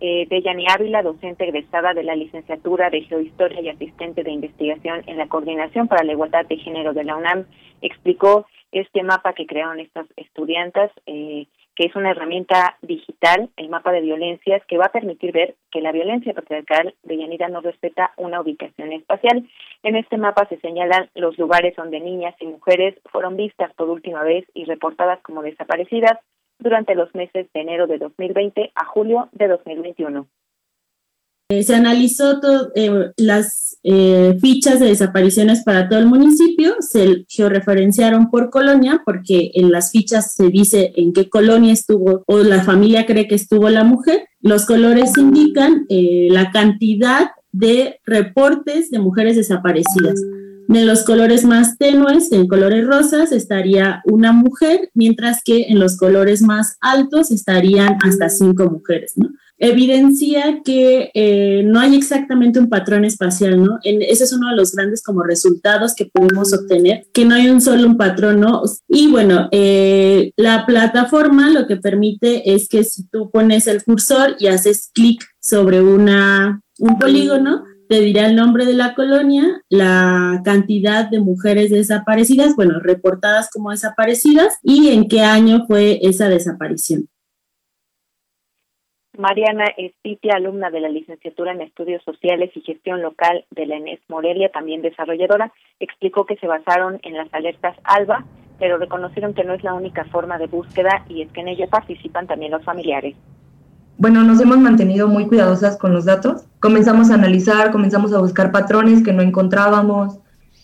eh, 0.03 0.27
Yani 0.44 0.65
Ávila, 0.68 1.01
docente 1.01 1.46
egresada 1.46 1.94
de 1.94 2.03
la 2.03 2.15
licenciatura 2.15 2.89
de 2.89 3.01
Geohistoria 3.03 3.62
y 3.62 3.70
asistente 3.70 4.24
de 4.24 4.32
investigación 4.32 5.01
en 5.08 5.18
la 5.18 5.27
Coordinación 5.27 5.88
para 5.88 6.03
la 6.03 6.12
Igualdad 6.12 6.46
de 6.46 6.58
Género 6.58 6.94
de 6.94 7.06
la 7.06 7.15
UNAM, 7.15 7.46
explicó 7.82 8.46
este 8.74 9.01
mapa 9.03 9.34
que 9.34 9.46
crearon 9.46 9.80
estas 9.80 10.06
estudiantes, 10.18 10.92
eh, 11.06 11.48
que 11.75 11.86
es 11.86 11.96
una 11.96 12.12
herramienta 12.12 12.77
digital, 12.82 13.50
el 13.58 13.70
mapa 13.70 13.92
de 13.92 14.01
violencias, 14.01 14.62
que 14.68 14.77
va 14.77 14.86
a 14.86 14.92
permitir 14.92 15.32
ver 15.32 15.56
que 15.72 15.82
la 15.82 15.92
violencia 15.92 16.34
patriarcal 16.34 16.94
de 17.03 17.18
Yanira 17.18 17.50
no 17.50 17.62
respeta 17.62 18.13
una 18.18 18.42
ubicación 18.42 18.92
espacial. 18.92 19.48
En 19.84 19.96
este 19.96 20.18
mapa 20.18 20.48
se 20.48 20.60
señalan 20.60 21.10
los 21.15 21.38
lugares 21.38 21.75
donde 21.75 22.00
niñas 22.00 22.36
y 22.39 22.46
mujeres 22.46 22.96
fueron 23.12 23.36
vistas 23.38 23.74
por 23.74 23.89
última 23.89 24.24
vez 24.24 24.46
y 24.53 24.65
reportadas 24.65 25.22
como 25.22 25.42
desaparecidas, 25.42 26.20
durante 26.60 26.96
los 26.96 27.13
meses 27.13 27.48
de 27.53 27.62
enero 27.62 27.88
de 27.88 27.98
2020 27.98 28.72
a 28.74 28.86
julio 28.86 29.30
de 29.34 29.48
2021. 29.48 30.27
Eh, 31.50 31.63
se 31.63 31.75
analizó 31.75 32.39
eh, 32.75 33.12
las 33.17 33.77
eh, 33.84 34.38
fichas 34.39 34.79
de 34.79 34.88
desapariciones 34.88 35.63
para 35.63 35.89
todo 35.89 35.99
el 35.99 36.06
municipio, 36.06 36.75
se 36.79 37.25
georreferenciaron 37.27 38.32
por 38.32 38.49
colonia, 38.49 39.01
porque 39.06 39.51
en 39.53 39.71
las 39.71 39.91
fichas 39.91 40.34
se 40.34 40.49
dice 40.49 40.93
en 40.95 41.12
qué 41.13 41.29
colonia 41.29 41.73
estuvo 41.73 42.23
o 42.27 42.39
la 42.39 42.63
familia 42.63 43.06
cree 43.06 43.27
que 43.27 43.36
estuvo 43.36 43.69
la 43.69 43.84
mujer. 43.84 44.27
Los 44.41 44.65
colores 44.65 45.17
indican 45.17 45.86
la 45.89 46.51
cantidad 46.51 47.32
de 47.51 47.99
reportes 48.06 48.89
de 48.89 48.99
mujeres 48.99 49.36
desaparecidas. 49.36 50.19
De 50.67 50.86
los 50.86 51.03
colores 51.03 51.45
más 51.45 51.77
tenues, 51.77 52.32
en 52.32 52.47
colores 52.47 52.86
rosas, 52.88 53.32
estaría 53.32 54.01
una 54.06 54.32
mujer, 54.32 54.89
mientras 54.93 55.41
que 55.43 55.67
en 55.67 55.79
los 55.79 55.97
colores 55.97 56.41
más 56.41 56.77
altos 56.82 57.32
estarían 57.32 57.97
hasta 58.01 58.29
cinco 58.29 58.69
mujeres, 58.69 59.13
¿no? 59.17 59.29
Evidencia 59.65 60.62
que 60.62 61.10
eh, 61.13 61.63
no 61.65 61.80
hay 61.80 61.95
exactamente 61.95 62.60
un 62.60 62.67
patrón 62.67 63.06
espacial, 63.06 63.63
¿no? 63.63 63.80
En, 63.84 64.02
ese 64.02 64.26
es 64.26 64.34
uno 64.34 64.49
de 64.49 64.58
los 64.58 64.73
grandes 64.73 65.02
como 65.02 65.23
resultados 65.23 65.95
que 65.95 66.06
podemos 66.06 66.54
obtener, 66.54 67.08
que 67.13 67.23
no 67.23 67.36
hay 67.36 67.49
un 67.49 67.62
solo 67.62 67.88
un 67.88 67.95
patrón, 67.95 68.41
¿no? 68.41 68.63
Y 68.89 69.08
bueno, 69.10 69.47
eh, 69.52 70.34
la 70.36 70.65
plataforma 70.65 71.49
lo 71.49 71.65
que 71.65 71.78
permite 71.78 72.54
es 72.54 72.67
que 72.67 72.84
si 72.84 73.08
tú 73.08 73.32
pones 73.32 73.67
el 73.67 73.82
cursor 73.86 74.36
y 74.38 74.47
haces 74.47 74.91
clic 74.93 75.23
sobre 75.39 75.82
una, 75.82 76.62
un 76.80 76.99
polígono, 76.99 77.63
te 77.88 78.02
dirá 78.02 78.28
el 78.28 78.36
nombre 78.36 78.65
de 78.65 78.73
la 78.73 78.95
colonia, 78.95 79.62
la 79.69 80.41
cantidad 80.43 81.10
de 81.10 81.21
mujeres 81.21 81.71
desaparecidas, 81.71 82.56
bueno, 82.58 82.80
reportadas 82.82 83.49
como 83.49 83.71
desaparecidas 83.71 84.56
y 84.62 84.89
en 84.89 85.08
qué 85.08 85.21
año 85.21 85.65
fue 85.67 85.99
esa 86.02 86.28
desaparición. 86.28 87.08
Mariana 89.17 89.65
Espitia, 89.78 90.36
alumna 90.36 90.69
de 90.69 90.80
la 90.80 90.89
licenciatura 90.89 91.52
en 91.52 91.62
Estudios 91.62 92.04
Sociales 92.04 92.52
y 92.56 92.62
Gestión 92.62 93.02
Local 93.02 93.45
de 93.52 93.65
la 93.67 93.76
ENES 93.76 93.99
Morelia, 94.08 94.49
también 94.49 94.82
desarrolladora, 94.82 95.52
explicó 95.80 96.26
que 96.26 96.38
se 96.38 96.47
basaron 96.47 96.99
en 97.04 97.13
las 97.13 97.32
alertas 97.34 97.78
ALBA, 97.84 98.26
pero 98.60 98.78
reconocieron 98.78 99.34
que 99.34 99.43
no 99.43 99.54
es 99.54 99.63
la 99.63 99.73
única 99.73 100.06
forma 100.06 100.38
de 100.38 100.47
búsqueda 100.47 101.06
y 101.10 101.21
es 101.21 101.32
que 101.32 101.41
en 101.41 101.49
ello 101.49 101.67
participan 101.69 102.28
también 102.28 102.52
los 102.52 102.63
familiares 102.63 103.15
bueno, 103.97 104.23
nos 104.23 104.41
hemos 104.41 104.58
mantenido 104.58 105.08
muy 105.08 105.28
cuidadosas 105.28 105.78
con 105.78 105.93
los 105.93 106.06
datos. 106.06 106.45
Comenzamos 106.60 107.10
a 107.10 107.13
analizar, 107.13 107.71
comenzamos 107.71 108.12
a 108.13 108.19
buscar 108.19 108.52
patrones 108.52 109.04
que 109.04 109.13
no 109.13 109.21
encontrábamos 109.21 110.17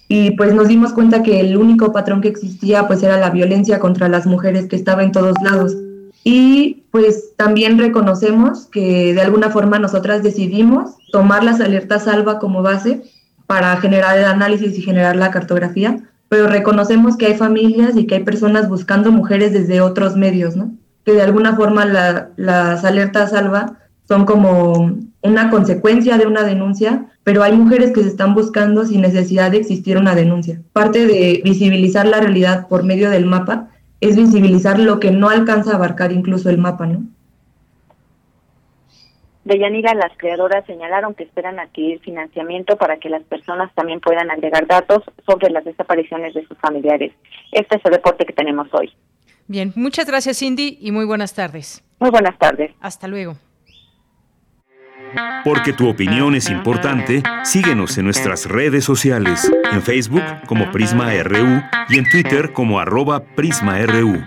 y 0.07 0.31
pues 0.31 0.53
nos 0.53 0.67
dimos 0.67 0.91
cuenta 0.93 1.21
que 1.21 1.39
el 1.39 1.55
único 1.55 1.91
patrón 1.91 2.21
que 2.21 2.27
existía 2.27 2.88
pues 2.88 3.03
era 3.03 3.17
la 3.17 3.29
violencia 3.29 3.79
contra 3.79 4.09
las 4.09 4.25
mujeres 4.25 4.67
que 4.67 4.75
estaba 4.75 5.03
en 5.03 5.12
todos 5.12 5.35
lados. 5.43 5.77
Y 6.23 6.84
pues 6.91 7.36
también 7.38 7.77
reconocemos 7.79 8.67
que 8.67 9.13
de 9.13 9.21
alguna 9.21 9.49
forma 9.49 9.79
nosotras 9.79 10.23
decidimos 10.23 10.91
tomar 11.12 11.43
las 11.43 11.62
alertas 11.62 12.03
salva 12.03 12.39
como 12.39 12.62
base 12.62 13.03
para 13.47 13.75
generar 13.77 14.17
el 14.17 14.25
análisis 14.25 14.77
y 14.77 14.82
generar 14.82 15.15
la 15.15 15.32
cartografía, 15.32 15.97
pero 16.27 16.47
reconocemos 16.47 17.17
que 17.17 17.27
hay 17.27 17.36
familias 17.36 17.95
y 17.95 18.05
que 18.05 18.15
hay 18.15 18.23
personas 18.23 18.69
buscando 18.69 19.12
mujeres 19.12 19.53
desde 19.53 19.82
otros 19.82 20.15
medios, 20.15 20.55
¿no? 20.55 20.71
que 21.10 21.13
de 21.13 21.21
alguna 21.21 21.55
forma 21.55 21.86
las 21.86 22.86
alertas 22.86 23.32
salva 23.32 23.77
son 24.08 24.25
como 24.25 24.97
una 25.21 25.49
consecuencia 25.49 26.17
de 26.17 26.27
una 26.27 26.43
denuncia, 26.43 27.08
pero 27.23 27.43
hay 27.43 27.53
mujeres 27.53 27.91
que 27.91 28.03
se 28.03 28.10
están 28.10 28.34
buscando 28.34 28.86
sin 28.86 29.01
necesidad 29.01 29.51
de 29.51 29.58
existir 29.58 29.97
una 29.97 30.15
denuncia. 30.15 30.62
Parte 30.73 31.05
de 31.05 31.41
visibilizar 31.43 32.08
la 32.08 32.19
realidad 32.19 32.67
por 32.67 32.84
medio 32.84 33.10
del 33.10 33.25
mapa 33.25 33.69
es 34.01 34.15
visibilizar 34.15 34.79
lo 34.79 34.99
que 34.99 35.12
no 35.12 35.29
alcanza 35.29 35.71
a 35.71 35.75
abarcar 35.75 36.12
incluso 36.12 36.49
el 36.49 36.57
mapa, 36.57 36.85
¿no? 36.85 37.03
De 39.45 39.57
Yanira, 39.57 39.93
las 39.95 40.15
creadoras 40.17 40.65
señalaron 40.65 41.15
que 41.15 41.23
esperan 41.23 41.59
adquirir 41.59 41.99
financiamiento 42.01 42.77
para 42.77 42.97
que 42.97 43.09
las 43.09 43.23
personas 43.23 43.73
también 43.73 43.99
puedan 43.99 44.29
agregar 44.29 44.67
datos 44.67 45.03
sobre 45.25 45.49
las 45.49 45.65
desapariciones 45.65 46.33
de 46.35 46.45
sus 46.45 46.57
familiares. 46.59 47.13
Este 47.51 47.77
es 47.77 47.85
el 47.85 47.93
reporte 47.93 48.25
que 48.25 48.33
tenemos 48.33 48.67
hoy. 48.73 48.93
Bien, 49.47 49.73
muchas 49.75 50.05
gracias 50.05 50.38
Cindy 50.38 50.77
y 50.79 50.91
muy 50.91 51.05
buenas 51.05 51.33
tardes. 51.33 51.83
Muy 51.99 52.12
buenas 52.12 52.38
tardes. 52.38 52.71
Hasta 52.79 53.07
luego. 53.07 53.38
Porque 55.43 55.73
tu 55.73 55.87
opinión 55.87 56.35
es 56.35 56.49
importante, 56.49 57.23
síguenos 57.43 57.97
en 57.97 58.05
nuestras 58.05 58.45
redes 58.45 58.83
sociales, 58.83 59.51
en 59.71 59.81
Facebook 59.81 60.23
como 60.45 60.71
Prisma 60.71 61.11
RU 61.23 61.61
y 61.89 61.97
en 61.97 62.09
Twitter 62.09 62.53
como 62.53 62.79
arroba 62.79 63.23
PrismaRU. 63.23 64.23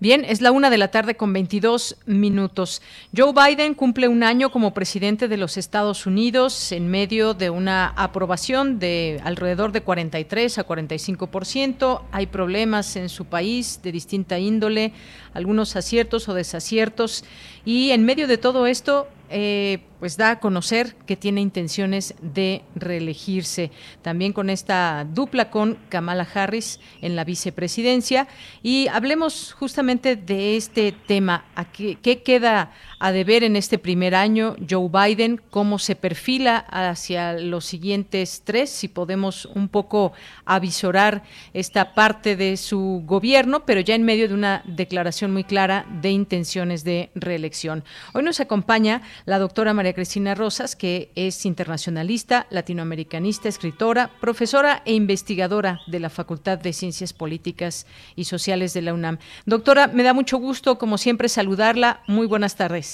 Bien, 0.00 0.24
es 0.24 0.40
la 0.40 0.52
una 0.52 0.70
de 0.70 0.78
la 0.78 0.92
tarde 0.92 1.16
con 1.16 1.32
22 1.32 1.96
minutos. 2.06 2.82
Joe 3.16 3.32
Biden 3.32 3.74
cumple 3.74 4.06
un 4.06 4.22
año 4.22 4.52
como 4.52 4.72
presidente 4.72 5.26
de 5.26 5.36
los 5.36 5.56
Estados 5.56 6.06
Unidos 6.06 6.70
en 6.70 6.86
medio 6.86 7.34
de 7.34 7.50
una 7.50 7.88
aprobación 7.88 8.78
de 8.78 9.20
alrededor 9.24 9.72
de 9.72 9.80
43 9.80 10.58
a 10.58 10.64
45%. 10.64 12.02
Hay 12.12 12.28
problemas 12.28 12.94
en 12.94 13.08
su 13.08 13.24
país 13.24 13.80
de 13.82 13.90
distinta 13.90 14.38
índole, 14.38 14.92
algunos 15.38 15.76
aciertos 15.76 16.28
o 16.28 16.34
desaciertos. 16.34 17.24
Y 17.64 17.92
en 17.92 18.04
medio 18.04 18.26
de 18.26 18.38
todo 18.38 18.66
esto, 18.66 19.08
eh, 19.30 19.80
pues 20.00 20.16
da 20.16 20.30
a 20.30 20.40
conocer 20.40 20.96
que 21.06 21.16
tiene 21.16 21.40
intenciones 21.40 22.14
de 22.20 22.62
reelegirse. 22.74 23.70
También 24.02 24.32
con 24.32 24.50
esta 24.50 25.06
dupla 25.08 25.50
con 25.50 25.76
Kamala 25.88 26.26
Harris 26.32 26.80
en 27.02 27.14
la 27.14 27.24
vicepresidencia. 27.24 28.26
Y 28.62 28.88
hablemos 28.88 29.52
justamente 29.52 30.16
de 30.16 30.56
este 30.56 30.92
tema. 30.92 31.44
qué, 31.72 31.96
qué 32.02 32.22
queda 32.22 32.72
a 33.00 33.12
deber 33.12 33.44
en 33.44 33.56
este 33.56 33.78
primer 33.78 34.14
año 34.14 34.56
Joe 34.68 34.88
Biden? 34.88 35.40
¿Cómo 35.50 35.78
se 35.78 35.96
perfila 35.96 36.58
hacia 36.58 37.34
los 37.34 37.64
siguientes 37.64 38.42
tres? 38.44 38.70
Si 38.70 38.88
podemos 38.88 39.46
un 39.46 39.68
poco 39.68 40.12
avisorar 40.44 41.22
esta 41.52 41.94
parte 41.94 42.36
de 42.36 42.56
su 42.56 43.02
gobierno, 43.06 43.64
pero 43.64 43.80
ya 43.80 43.94
en 43.94 44.02
medio 44.02 44.28
de 44.28 44.34
una 44.34 44.62
declaración 44.66 45.32
muy 45.32 45.44
clara 45.44 45.86
de 46.00 46.10
intenciones 46.10 46.84
de 46.84 47.10
reelección. 47.14 47.84
Hoy 48.14 48.22
nos 48.22 48.40
acompaña 48.40 49.02
la 49.24 49.38
doctora 49.38 49.74
María 49.74 49.94
Cristina 49.94 50.34
Rosas, 50.34 50.76
que 50.76 51.10
es 51.14 51.46
internacionalista, 51.46 52.46
latinoamericanista, 52.50 53.48
escritora, 53.48 54.10
profesora 54.20 54.82
e 54.84 54.94
investigadora 54.94 55.80
de 55.86 56.00
la 56.00 56.10
Facultad 56.10 56.58
de 56.58 56.72
Ciencias 56.72 57.12
Políticas 57.12 57.86
y 58.16 58.24
Sociales 58.24 58.74
de 58.74 58.82
la 58.82 58.94
UNAM. 58.94 59.18
Doctora, 59.46 59.86
me 59.88 60.02
da 60.02 60.12
mucho 60.12 60.38
gusto, 60.38 60.78
como 60.78 60.98
siempre, 60.98 61.28
saludarla. 61.28 62.02
Muy 62.06 62.26
buenas 62.26 62.56
tardes. 62.56 62.87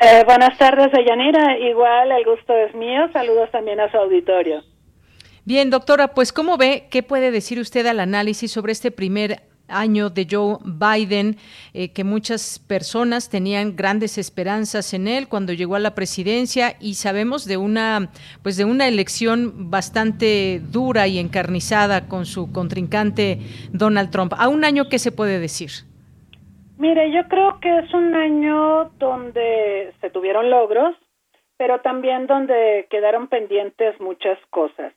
Eh, 0.00 0.22
buenas 0.26 0.58
tardes, 0.58 0.88
Yanira. 0.92 1.58
Igual 1.58 2.12
el 2.12 2.24
gusto 2.24 2.54
es 2.54 2.74
mío. 2.74 3.08
Saludos 3.12 3.50
también 3.50 3.80
a 3.80 3.90
su 3.90 3.96
auditorio. 3.96 4.62
Bien, 5.44 5.70
doctora, 5.70 6.08
pues 6.08 6.32
¿cómo 6.32 6.56
ve? 6.56 6.88
¿Qué 6.90 7.02
puede 7.02 7.30
decir 7.30 7.58
usted 7.60 7.86
al 7.86 8.00
análisis 8.00 8.50
sobre 8.50 8.72
este 8.72 8.90
primer 8.90 9.42
año 9.68 10.10
de 10.10 10.26
Joe 10.30 10.58
Biden, 10.64 11.36
eh, 11.74 11.90
que 11.90 12.04
muchas 12.04 12.58
personas 12.58 13.28
tenían 13.28 13.76
grandes 13.76 14.18
esperanzas 14.18 14.94
en 14.94 15.08
él 15.08 15.28
cuando 15.28 15.52
llegó 15.52 15.76
a 15.76 15.80
la 15.80 15.94
presidencia 15.94 16.76
y 16.80 16.94
sabemos 16.94 17.44
de 17.46 17.56
una, 17.56 18.10
pues 18.42 18.56
de 18.56 18.64
una 18.64 18.86
elección 18.88 19.70
bastante 19.70 20.60
dura 20.70 21.06
y 21.08 21.18
encarnizada 21.18 22.06
con 22.06 22.26
su 22.26 22.52
contrincante 22.52 23.40
Donald 23.72 24.10
Trump. 24.10 24.34
A 24.36 24.48
un 24.48 24.64
año, 24.64 24.88
¿qué 24.88 24.98
se 24.98 25.12
puede 25.12 25.38
decir? 25.38 25.70
Mire, 26.78 27.10
yo 27.10 27.26
creo 27.28 27.58
que 27.60 27.78
es 27.78 27.94
un 27.94 28.14
año 28.14 28.90
donde 28.98 29.92
se 30.00 30.10
tuvieron 30.10 30.50
logros, 30.50 30.94
pero 31.56 31.80
también 31.80 32.26
donde 32.26 32.86
quedaron 32.90 33.28
pendientes 33.28 33.98
muchas 34.00 34.38
cosas. 34.50 34.92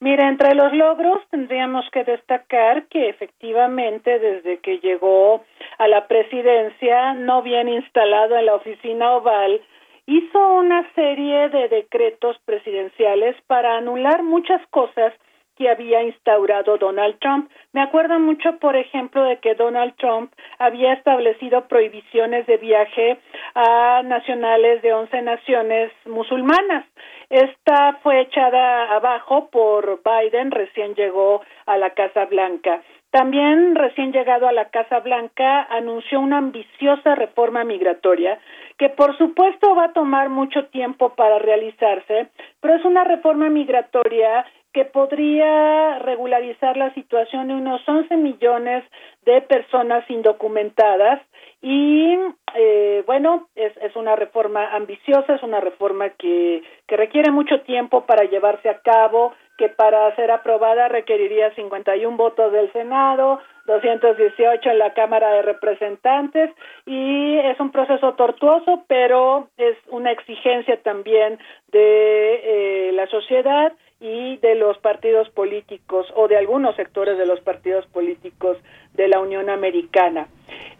Mira, 0.00 0.28
entre 0.28 0.54
los 0.54 0.72
logros 0.72 1.18
tendríamos 1.30 1.84
que 1.90 2.04
destacar 2.04 2.86
que 2.86 3.08
efectivamente 3.08 4.18
desde 4.18 4.58
que 4.60 4.78
llegó 4.78 5.44
a 5.78 5.88
la 5.88 6.06
presidencia, 6.06 7.14
no 7.14 7.42
bien 7.42 7.68
instalado 7.68 8.36
en 8.36 8.46
la 8.46 8.54
oficina 8.54 9.12
oval, 9.16 9.60
hizo 10.06 10.54
una 10.54 10.88
serie 10.94 11.48
de 11.50 11.68
decretos 11.68 12.38
presidenciales 12.44 13.36
para 13.48 13.76
anular 13.76 14.22
muchas 14.22 14.64
cosas 14.68 15.12
que 15.56 15.68
había 15.68 16.02
instaurado 16.04 16.78
Donald 16.78 17.18
Trump. 17.18 17.50
Me 17.74 17.82
acuerdo 17.82 18.18
mucho, 18.18 18.58
por 18.58 18.76
ejemplo, 18.76 19.24
de 19.24 19.38
que 19.38 19.54
Donald 19.54 19.94
Trump 19.96 20.32
había 20.58 20.94
establecido 20.94 21.68
prohibiciones 21.68 22.46
de 22.46 22.56
viaje 22.56 23.18
a 23.54 24.02
nacionales 24.04 24.80
de 24.80 24.94
once 24.94 25.20
naciones 25.20 25.92
musulmanas. 26.06 26.86
Esta 27.28 27.98
fue 28.02 28.22
echada 28.22 28.94
abajo 28.94 29.50
por 29.50 30.00
Biden, 30.02 30.50
recién 30.50 30.94
llegó 30.94 31.42
a 31.66 31.76
la 31.76 31.90
Casa 31.90 32.24
Blanca. 32.24 32.82
También, 33.10 33.74
recién 33.74 34.12
llegado 34.12 34.48
a 34.48 34.52
la 34.52 34.70
Casa 34.70 35.00
Blanca, 35.00 35.62
anunció 35.70 36.20
una 36.20 36.38
ambiciosa 36.38 37.14
reforma 37.14 37.64
migratoria 37.64 38.38
que, 38.78 38.90
por 38.90 39.16
supuesto, 39.16 39.74
va 39.74 39.84
a 39.84 39.92
tomar 39.92 40.28
mucho 40.28 40.66
tiempo 40.66 41.14
para 41.14 41.38
realizarse, 41.38 42.28
pero 42.60 42.74
es 42.74 42.84
una 42.84 43.04
reforma 43.04 43.48
migratoria 43.48 44.44
que 44.72 44.84
podría 44.84 45.98
regularizar 46.00 46.76
la 46.76 46.92
situación 46.94 47.48
de 47.48 47.54
unos 47.54 47.80
11 47.88 48.16
millones 48.16 48.84
de 49.22 49.40
personas 49.42 50.08
indocumentadas 50.10 51.20
y 51.60 52.16
eh, 52.54 53.02
bueno, 53.06 53.48
es, 53.54 53.76
es 53.78 53.96
una 53.96 54.14
reforma 54.14 54.74
ambiciosa, 54.74 55.34
es 55.34 55.42
una 55.42 55.60
reforma 55.60 56.10
que, 56.10 56.62
que 56.86 56.96
requiere 56.96 57.30
mucho 57.30 57.62
tiempo 57.62 58.06
para 58.06 58.24
llevarse 58.24 58.68
a 58.68 58.80
cabo, 58.80 59.34
que 59.56 59.68
para 59.68 60.14
ser 60.14 60.30
aprobada 60.30 60.88
requeriría 60.88 61.54
51 61.54 62.16
votos 62.16 62.52
del 62.52 62.72
Senado, 62.72 63.40
218 63.68 64.70
en 64.70 64.78
la 64.78 64.94
Cámara 64.94 65.30
de 65.34 65.42
Representantes 65.42 66.50
y 66.86 67.36
es 67.38 67.60
un 67.60 67.70
proceso 67.70 68.14
tortuoso, 68.14 68.84
pero 68.88 69.48
es 69.58 69.76
una 69.88 70.10
exigencia 70.10 70.82
también 70.82 71.38
de 71.70 72.88
eh, 72.88 72.92
la 72.94 73.06
sociedad 73.08 73.72
y 74.00 74.38
de 74.38 74.54
los 74.54 74.78
partidos 74.78 75.28
políticos 75.30 76.06
o 76.16 76.28
de 76.28 76.38
algunos 76.38 76.74
sectores 76.76 77.18
de 77.18 77.26
los 77.26 77.40
partidos 77.40 77.84
políticos 77.86 78.56
de 78.94 79.08
la 79.08 79.20
Unión 79.20 79.50
Americana. 79.50 80.28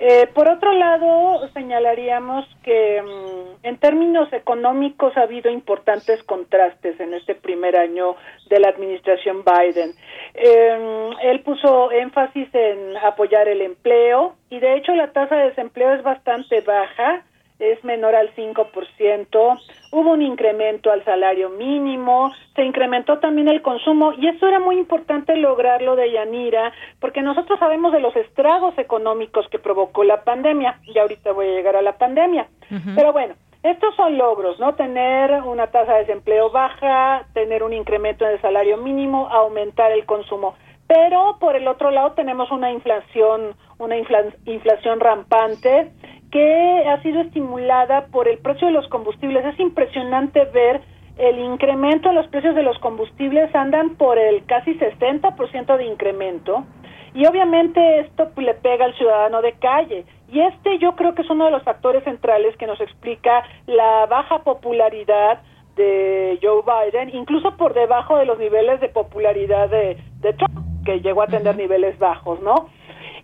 Eh, 0.01 0.29
por 0.33 0.49
otro 0.49 0.73
lado, 0.75 1.49
señalaríamos 1.55 2.47
que 2.63 3.03
mm, 3.03 3.67
en 3.67 3.77
términos 3.79 4.33
económicos 4.33 5.17
ha 5.17 5.23
habido 5.23 5.51
importantes 5.51 6.23
contrastes 6.23 7.01
en 7.01 7.15
este 7.15 7.35
primer 7.35 7.77
año 7.77 8.15
de 8.49 8.61
la 8.61 8.69
administración 8.69 9.43
Biden. 9.45 9.91
Eh, 10.35 11.11
él 11.23 11.41
puso 11.41 11.91
énfasis 11.91 12.49
en 12.55 12.97
apoyar 12.99 13.49
el 13.49 13.61
empleo 13.61 14.37
y 14.51 14.61
de 14.61 14.77
hecho 14.77 14.95
la 14.95 15.13
tasa 15.13 15.35
de 15.35 15.49
desempleo 15.49 15.93
es 15.93 16.03
bastante 16.05 16.61
baja 16.61 17.25
es 17.59 17.83
menor 17.85 18.15
al 18.15 18.35
5%, 18.35 19.61
hubo 19.93 20.11
un 20.11 20.23
incremento 20.23 20.91
al 20.91 21.05
salario 21.05 21.51
mínimo, 21.51 22.33
se 22.55 22.65
incrementó 22.65 23.19
también 23.19 23.49
el 23.49 23.63
consumo 23.63 24.13
y 24.13 24.29
eso 24.29 24.47
era 24.47 24.61
muy 24.61 24.79
importante 24.79 25.37
lograrlo 25.37 25.97
de 25.97 26.13
Yanira, 26.13 26.73
porque 27.01 27.23
nosotros 27.23 27.59
sabemos 27.59 27.93
de 27.93 28.01
los 28.01 28.15
estragos 28.17 28.79
económicos 28.79 29.49
que 29.49 29.59
provocó 29.59 30.05
la 30.05 30.23
pandemia, 30.25 30.81
y 30.85 30.99
ahorita 30.99 31.33
voy 31.33 31.49
a 31.49 31.53
llegar 31.53 31.77
a 31.77 31.83
la 31.83 31.99
pandemia, 31.99 32.49
pero 32.95 33.13
bueno, 33.13 33.35
estos 33.63 33.95
son 33.97 34.17
logros, 34.17 34.61
¿no? 34.61 34.75
Tener 34.77 35.43
una 35.43 35.67
tasa 35.67 35.95
de 35.95 36.01
desempleo 36.01 36.51
baja, 36.51 37.27
tener 37.35 37.65
un 37.65 37.73
incremento 37.73 38.25
en 38.25 38.33
el 38.33 38.41
salario 38.41 38.77
mínimo, 38.77 39.29
aumentar 39.29 39.91
el 39.91 40.07
consumo. 40.07 40.55
Pero 40.87 41.37
por 41.41 41.57
el 41.57 41.67
otro 41.67 41.91
lado 41.91 42.13
tenemos 42.13 42.51
una 42.51 42.71
inflación, 42.71 43.57
una 43.79 43.97
inflación 43.97 45.01
rampante, 45.01 45.91
que 46.31 46.85
ha 46.89 47.03
sido 47.03 47.21
estimulada 47.21 48.07
por 48.07 48.29
el 48.29 48.39
precio 48.39 48.67
de 48.67 48.73
los 48.73 48.89
combustibles. 48.89 49.45
Es 49.45 49.59
impresionante 49.61 50.45
ver 50.47 50.81
el 51.19 51.39
incremento 51.41 52.09
en 52.09 52.15
los 52.15 52.29
precios 52.29 52.55
de 52.55 52.63
los 52.63 52.79
combustibles 52.79 53.53
andan 53.55 53.97
por 53.97 54.19
el 54.19 54.45
casi 54.47 54.75
60% 54.79 55.77
de 55.77 55.85
incremento 55.85 56.65
y 57.13 57.27
obviamente 57.27 58.01
esto 58.01 58.31
le 58.37 58.55
pega 58.55 58.85
al 58.85 58.95
ciudadano 58.95 59.43
de 59.43 59.53
calle 59.55 60.05
y 60.31 60.41
este 60.41 60.79
yo 60.79 60.95
creo 60.95 61.15
que 61.15 61.23
es 61.23 61.31
uno 61.31 61.47
de 61.47 61.51
los 61.51 61.65
factores 61.65 62.05
centrales 62.05 62.57
que 62.57 62.69
nos 62.69 62.81
explica 62.81 63.43
la 63.67 64.07
baja 64.07 64.45
popularidad 64.45 65.41
de 65.75 66.39
Joe 66.43 66.63
Biden, 66.63 67.15
incluso 67.15 67.57
por 67.57 67.75
debajo 67.75 68.17
de 68.17 68.27
los 68.27 68.39
niveles 68.39 68.81
de 68.81 68.89
popularidad 68.89 69.69
de, 69.71 69.97
de 70.21 70.33
Trump, 70.35 70.85
que 70.85 71.01
llegó 71.01 71.23
a 71.23 71.29
tener 71.29 71.57
niveles 71.57 71.99
bajos, 71.99 72.41
¿no? 72.43 72.69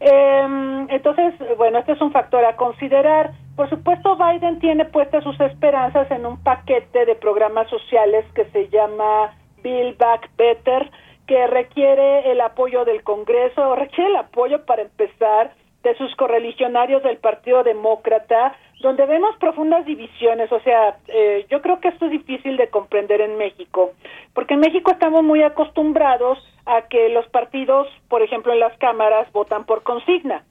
Eh, 0.01 0.87
entonces, 0.91 1.35
bueno, 1.57 1.79
este 1.79 1.93
es 1.93 2.01
un 2.01 2.13
factor 2.13 2.45
a 2.45 2.57
considerar. 2.57 3.33
Por 3.57 3.69
supuesto, 3.71 4.17
Biden 4.17 4.59
tiene 4.59 4.85
puestas 4.85 5.25
sus 5.25 5.39
esperanzas 5.41 6.11
en 6.11 6.27
un 6.27 6.43
paquete 6.43 7.07
de 7.07 7.15
programas 7.15 7.69
sociales 7.69 8.25
que 8.35 8.45
se 8.47 8.69
llama 8.69 9.35
Build 9.63 9.97
Back 9.97 10.31
Better, 10.37 10.91
que 11.27 11.47
requiere 11.47 12.31
el 12.31 12.41
apoyo 12.41 12.85
del 12.85 13.03
Congreso, 13.03 13.77
requiere 13.77 14.11
el 14.11 14.17
apoyo 14.17 14.65
para 14.67 14.83
empezar 14.83 15.53
de 15.85 15.95
sus 15.97 16.15
correligionarios 16.17 17.03
del 17.03 17.19
Partido 17.19 17.63
Demócrata, 17.63 18.57
donde 18.81 19.07
vemos 19.07 19.37
profundas 19.37 19.85
divisiones. 19.85 20.51
O 20.51 20.59
sea, 20.61 20.97
eh, 21.09 21.47
yo 21.51 21.63
creo 21.63 21.79
que 21.79 21.89
esto 21.89 22.07
es 22.07 22.11
difícil 22.11 22.57
de 22.57 22.69
comprender 22.69 23.21
en 23.21 23.37
México, 23.37 23.93
porque 24.33 24.55
en 24.55 24.61
México 24.61 24.91
estamos 24.91 25.23
muy 25.23 25.43
acostumbrados 25.43 26.39
a 26.67 26.83
que 26.89 27.11
los 27.11 27.29
partidos, 27.29 27.87
por 28.09 28.23
ejemplo, 28.23 28.53
en 28.53 28.61
las 28.61 28.77
cámaras 28.79 29.31
votan 29.33 29.65
por 29.65 29.83
consigna. 29.83 30.43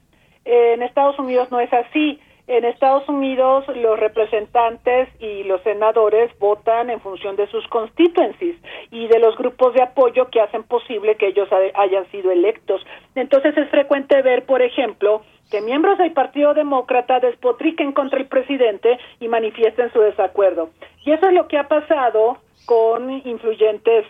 en 0.46 0.82
Estados 0.82 1.18
Unidos 1.18 1.50
no 1.50 1.58
es 1.58 1.72
así. 1.72 2.20
En 2.46 2.64
Estados 2.66 3.08
Unidos 3.08 3.64
los 3.74 3.98
representantes 3.98 5.08
y 5.18 5.44
los 5.44 5.62
senadores 5.62 6.30
votan 6.38 6.90
en 6.90 7.00
función 7.00 7.36
de 7.36 7.46
sus 7.46 7.66
constituencies 7.68 8.56
y 8.90 9.06
de 9.08 9.18
los 9.18 9.34
grupos 9.36 9.72
de 9.72 9.82
apoyo 9.82 10.28
que 10.28 10.42
hacen 10.42 10.62
posible 10.64 11.16
que 11.16 11.28
ellos 11.28 11.48
hayan 11.74 12.10
sido 12.10 12.30
electos. 12.30 12.84
Entonces 13.14 13.56
es 13.56 13.70
frecuente 13.70 14.20
ver, 14.20 14.44
por 14.44 14.60
ejemplo, 14.60 15.22
que 15.50 15.62
miembros 15.62 15.96
del 15.96 16.12
Partido 16.12 16.52
Demócrata 16.52 17.18
despotriquen 17.18 17.92
contra 17.92 18.18
el 18.18 18.26
presidente 18.26 18.98
y 19.20 19.28
manifiesten 19.28 19.90
su 19.92 20.00
desacuerdo. 20.00 20.68
Y 21.06 21.12
eso 21.12 21.26
es 21.26 21.32
lo 21.32 21.48
que 21.48 21.56
ha 21.56 21.68
pasado 21.68 22.38
con 22.66 23.10
influyentes 23.26 24.04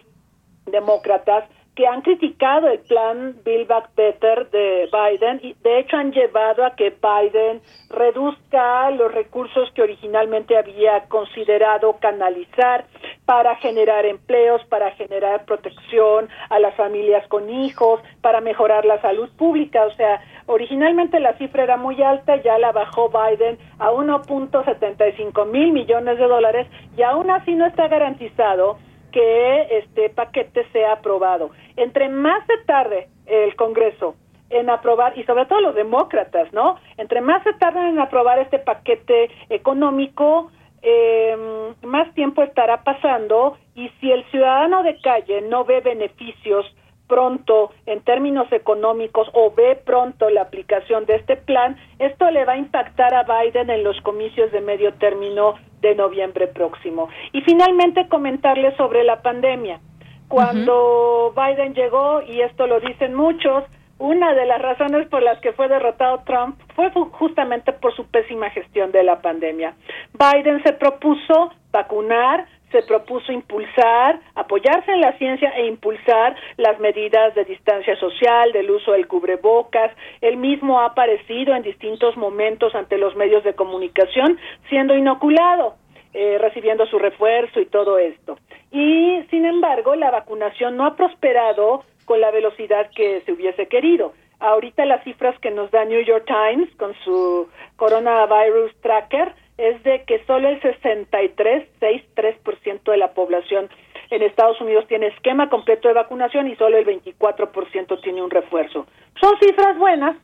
demócratas 0.66 1.44
que 1.74 1.88
han 1.88 2.02
criticado 2.02 2.68
el 2.68 2.78
plan 2.80 3.36
Build 3.44 3.66
Back 3.66 3.90
Better 3.96 4.48
de 4.50 4.88
Biden 4.92 5.40
y 5.42 5.54
de 5.62 5.80
hecho 5.80 5.96
han 5.96 6.12
llevado 6.12 6.64
a 6.64 6.76
que 6.76 6.90
Biden 6.90 7.60
reduzca 7.90 8.90
los 8.92 9.12
recursos 9.12 9.70
que 9.72 9.82
originalmente 9.82 10.56
había 10.56 11.04
considerado 11.08 11.96
canalizar 11.98 12.86
para 13.26 13.56
generar 13.56 14.06
empleos, 14.06 14.64
para 14.66 14.92
generar 14.92 15.44
protección 15.46 16.28
a 16.48 16.58
las 16.60 16.74
familias 16.76 17.26
con 17.28 17.50
hijos, 17.50 18.00
para 18.20 18.40
mejorar 18.40 18.84
la 18.84 19.00
salud 19.00 19.28
pública. 19.36 19.84
O 19.86 19.90
sea, 19.92 20.20
originalmente 20.46 21.18
la 21.18 21.36
cifra 21.38 21.64
era 21.64 21.76
muy 21.76 22.00
alta, 22.02 22.36
ya 22.36 22.58
la 22.58 22.70
bajó 22.70 23.10
Biden 23.10 23.58
a 23.80 23.90
1.75 23.90 25.46
mil 25.46 25.72
millones 25.72 26.18
de 26.18 26.26
dólares 26.26 26.68
y 26.96 27.02
aún 27.02 27.30
así 27.30 27.54
no 27.54 27.66
está 27.66 27.88
garantizado 27.88 28.78
que 29.14 29.78
este 29.78 30.10
paquete 30.10 30.66
sea 30.72 30.94
aprobado. 30.94 31.50
Entre 31.76 32.08
más 32.08 32.44
se 32.48 32.58
tarde 32.66 33.06
el 33.26 33.54
Congreso 33.54 34.16
en 34.50 34.68
aprobar, 34.68 35.16
y 35.16 35.22
sobre 35.22 35.46
todo 35.46 35.60
los 35.60 35.74
demócratas, 35.74 36.52
¿no? 36.52 36.76
Entre 36.96 37.20
más 37.20 37.42
se 37.44 37.52
tarden 37.54 37.86
en 37.86 38.00
aprobar 38.00 38.40
este 38.40 38.58
paquete 38.58 39.30
económico, 39.50 40.50
eh, 40.82 41.36
más 41.82 42.12
tiempo 42.14 42.42
estará 42.42 42.82
pasando 42.82 43.56
y 43.74 43.88
si 44.00 44.10
el 44.10 44.24
ciudadano 44.30 44.82
de 44.82 45.00
calle 45.00 45.42
no 45.42 45.64
ve 45.64 45.80
beneficios 45.80 46.66
pronto 47.06 47.70
en 47.86 48.00
términos 48.00 48.50
económicos 48.52 49.28
o 49.32 49.52
ve 49.54 49.76
pronto 49.84 50.30
la 50.30 50.42
aplicación 50.42 51.04
de 51.06 51.16
este 51.16 51.36
plan, 51.36 51.76
esto 51.98 52.30
le 52.30 52.44
va 52.44 52.54
a 52.54 52.58
impactar 52.58 53.14
a 53.14 53.24
Biden 53.24 53.70
en 53.70 53.84
los 53.84 54.00
comicios 54.00 54.50
de 54.52 54.60
medio 54.60 54.94
término 54.94 55.54
de 55.80 55.94
noviembre 55.94 56.46
próximo. 56.48 57.08
Y 57.32 57.42
finalmente 57.42 58.08
comentarles 58.08 58.76
sobre 58.76 59.04
la 59.04 59.20
pandemia. 59.22 59.80
Cuando 60.28 61.34
Biden 61.36 61.74
llegó, 61.74 62.22
y 62.22 62.40
esto 62.40 62.66
lo 62.66 62.80
dicen 62.80 63.14
muchos, 63.14 63.64
una 63.98 64.34
de 64.34 64.46
las 64.46 64.60
razones 64.60 65.06
por 65.08 65.22
las 65.22 65.38
que 65.40 65.52
fue 65.52 65.68
derrotado 65.68 66.22
Trump 66.26 66.58
fue 66.74 66.90
justamente 66.90 67.72
por 67.72 67.94
su 67.94 68.06
pésima 68.06 68.50
gestión 68.50 68.90
de 68.90 69.04
la 69.04 69.20
pandemia. 69.20 69.74
Biden 70.12 70.62
se 70.64 70.72
propuso 70.72 71.52
vacunar, 71.70 72.46
se 72.74 72.82
propuso 72.82 73.30
impulsar, 73.30 74.18
apoyarse 74.34 74.90
en 74.90 75.00
la 75.00 75.16
ciencia 75.16 75.50
e 75.50 75.66
impulsar 75.66 76.34
las 76.56 76.80
medidas 76.80 77.32
de 77.36 77.44
distancia 77.44 77.94
social, 78.00 78.50
del 78.50 78.68
uso 78.68 78.90
del 78.90 79.06
cubrebocas. 79.06 79.92
Él 80.20 80.38
mismo 80.38 80.80
ha 80.80 80.86
aparecido 80.86 81.54
en 81.54 81.62
distintos 81.62 82.16
momentos 82.16 82.74
ante 82.74 82.98
los 82.98 83.14
medios 83.14 83.44
de 83.44 83.54
comunicación 83.54 84.40
siendo 84.68 84.96
inoculado. 84.96 85.76
Eh, 86.16 86.38
recibiendo 86.38 86.86
su 86.86 86.96
refuerzo 87.00 87.58
y 87.58 87.66
todo 87.66 87.98
esto. 87.98 88.38
Y 88.70 89.20
sin 89.30 89.44
embargo, 89.44 89.96
la 89.96 90.12
vacunación 90.12 90.76
no 90.76 90.86
ha 90.86 90.94
prosperado 90.94 91.82
con 92.04 92.20
la 92.20 92.30
velocidad 92.30 92.88
que 92.94 93.20
se 93.22 93.32
hubiese 93.32 93.66
querido. 93.66 94.12
Ahorita 94.38 94.84
las 94.84 95.02
cifras 95.02 95.36
que 95.40 95.50
nos 95.50 95.72
da 95.72 95.84
New 95.84 96.00
York 96.02 96.24
Times 96.24 96.72
con 96.76 96.94
su 97.04 97.48
coronavirus 97.74 98.76
tracker 98.80 99.34
es 99.56 99.82
de 99.84 100.04
que 100.04 100.24
solo 100.26 100.48
el 100.48 100.60
63, 100.60 101.68
63% 101.80 102.90
de 102.90 102.96
la 102.96 103.12
población 103.12 103.68
en 104.10 104.22
Estados 104.22 104.60
Unidos 104.60 104.86
tiene 104.88 105.08
esquema 105.08 105.48
completo 105.48 105.88
de 105.88 105.94
vacunación 105.94 106.48
y 106.48 106.56
solo 106.56 106.76
el 106.76 106.86
24% 106.86 108.00
tiene 108.02 108.22
un 108.22 108.30
refuerzo. 108.30 108.86
Son 109.20 109.32
cifras 109.40 109.78
buenas, 109.78 110.16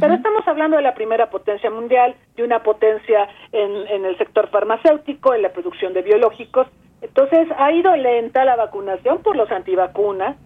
pero 0.00 0.14
estamos 0.14 0.46
hablando 0.46 0.76
de 0.76 0.82
la 0.82 0.94
primera 0.94 1.30
potencia 1.30 1.70
mundial, 1.70 2.14
de 2.36 2.42
una 2.42 2.62
potencia 2.62 3.26
en, 3.52 3.86
en 3.88 4.04
el 4.04 4.18
sector 4.18 4.48
farmacéutico, 4.50 5.34
en 5.34 5.42
la 5.42 5.50
producción 5.50 5.94
de 5.94 6.02
biológicos. 6.02 6.66
Entonces 7.00 7.48
ha 7.56 7.72
ido 7.72 7.94
lenta 7.96 8.44
la 8.44 8.56
vacunación 8.56 9.22
por 9.22 9.36
los 9.36 9.50
antivacunas. 9.50 10.36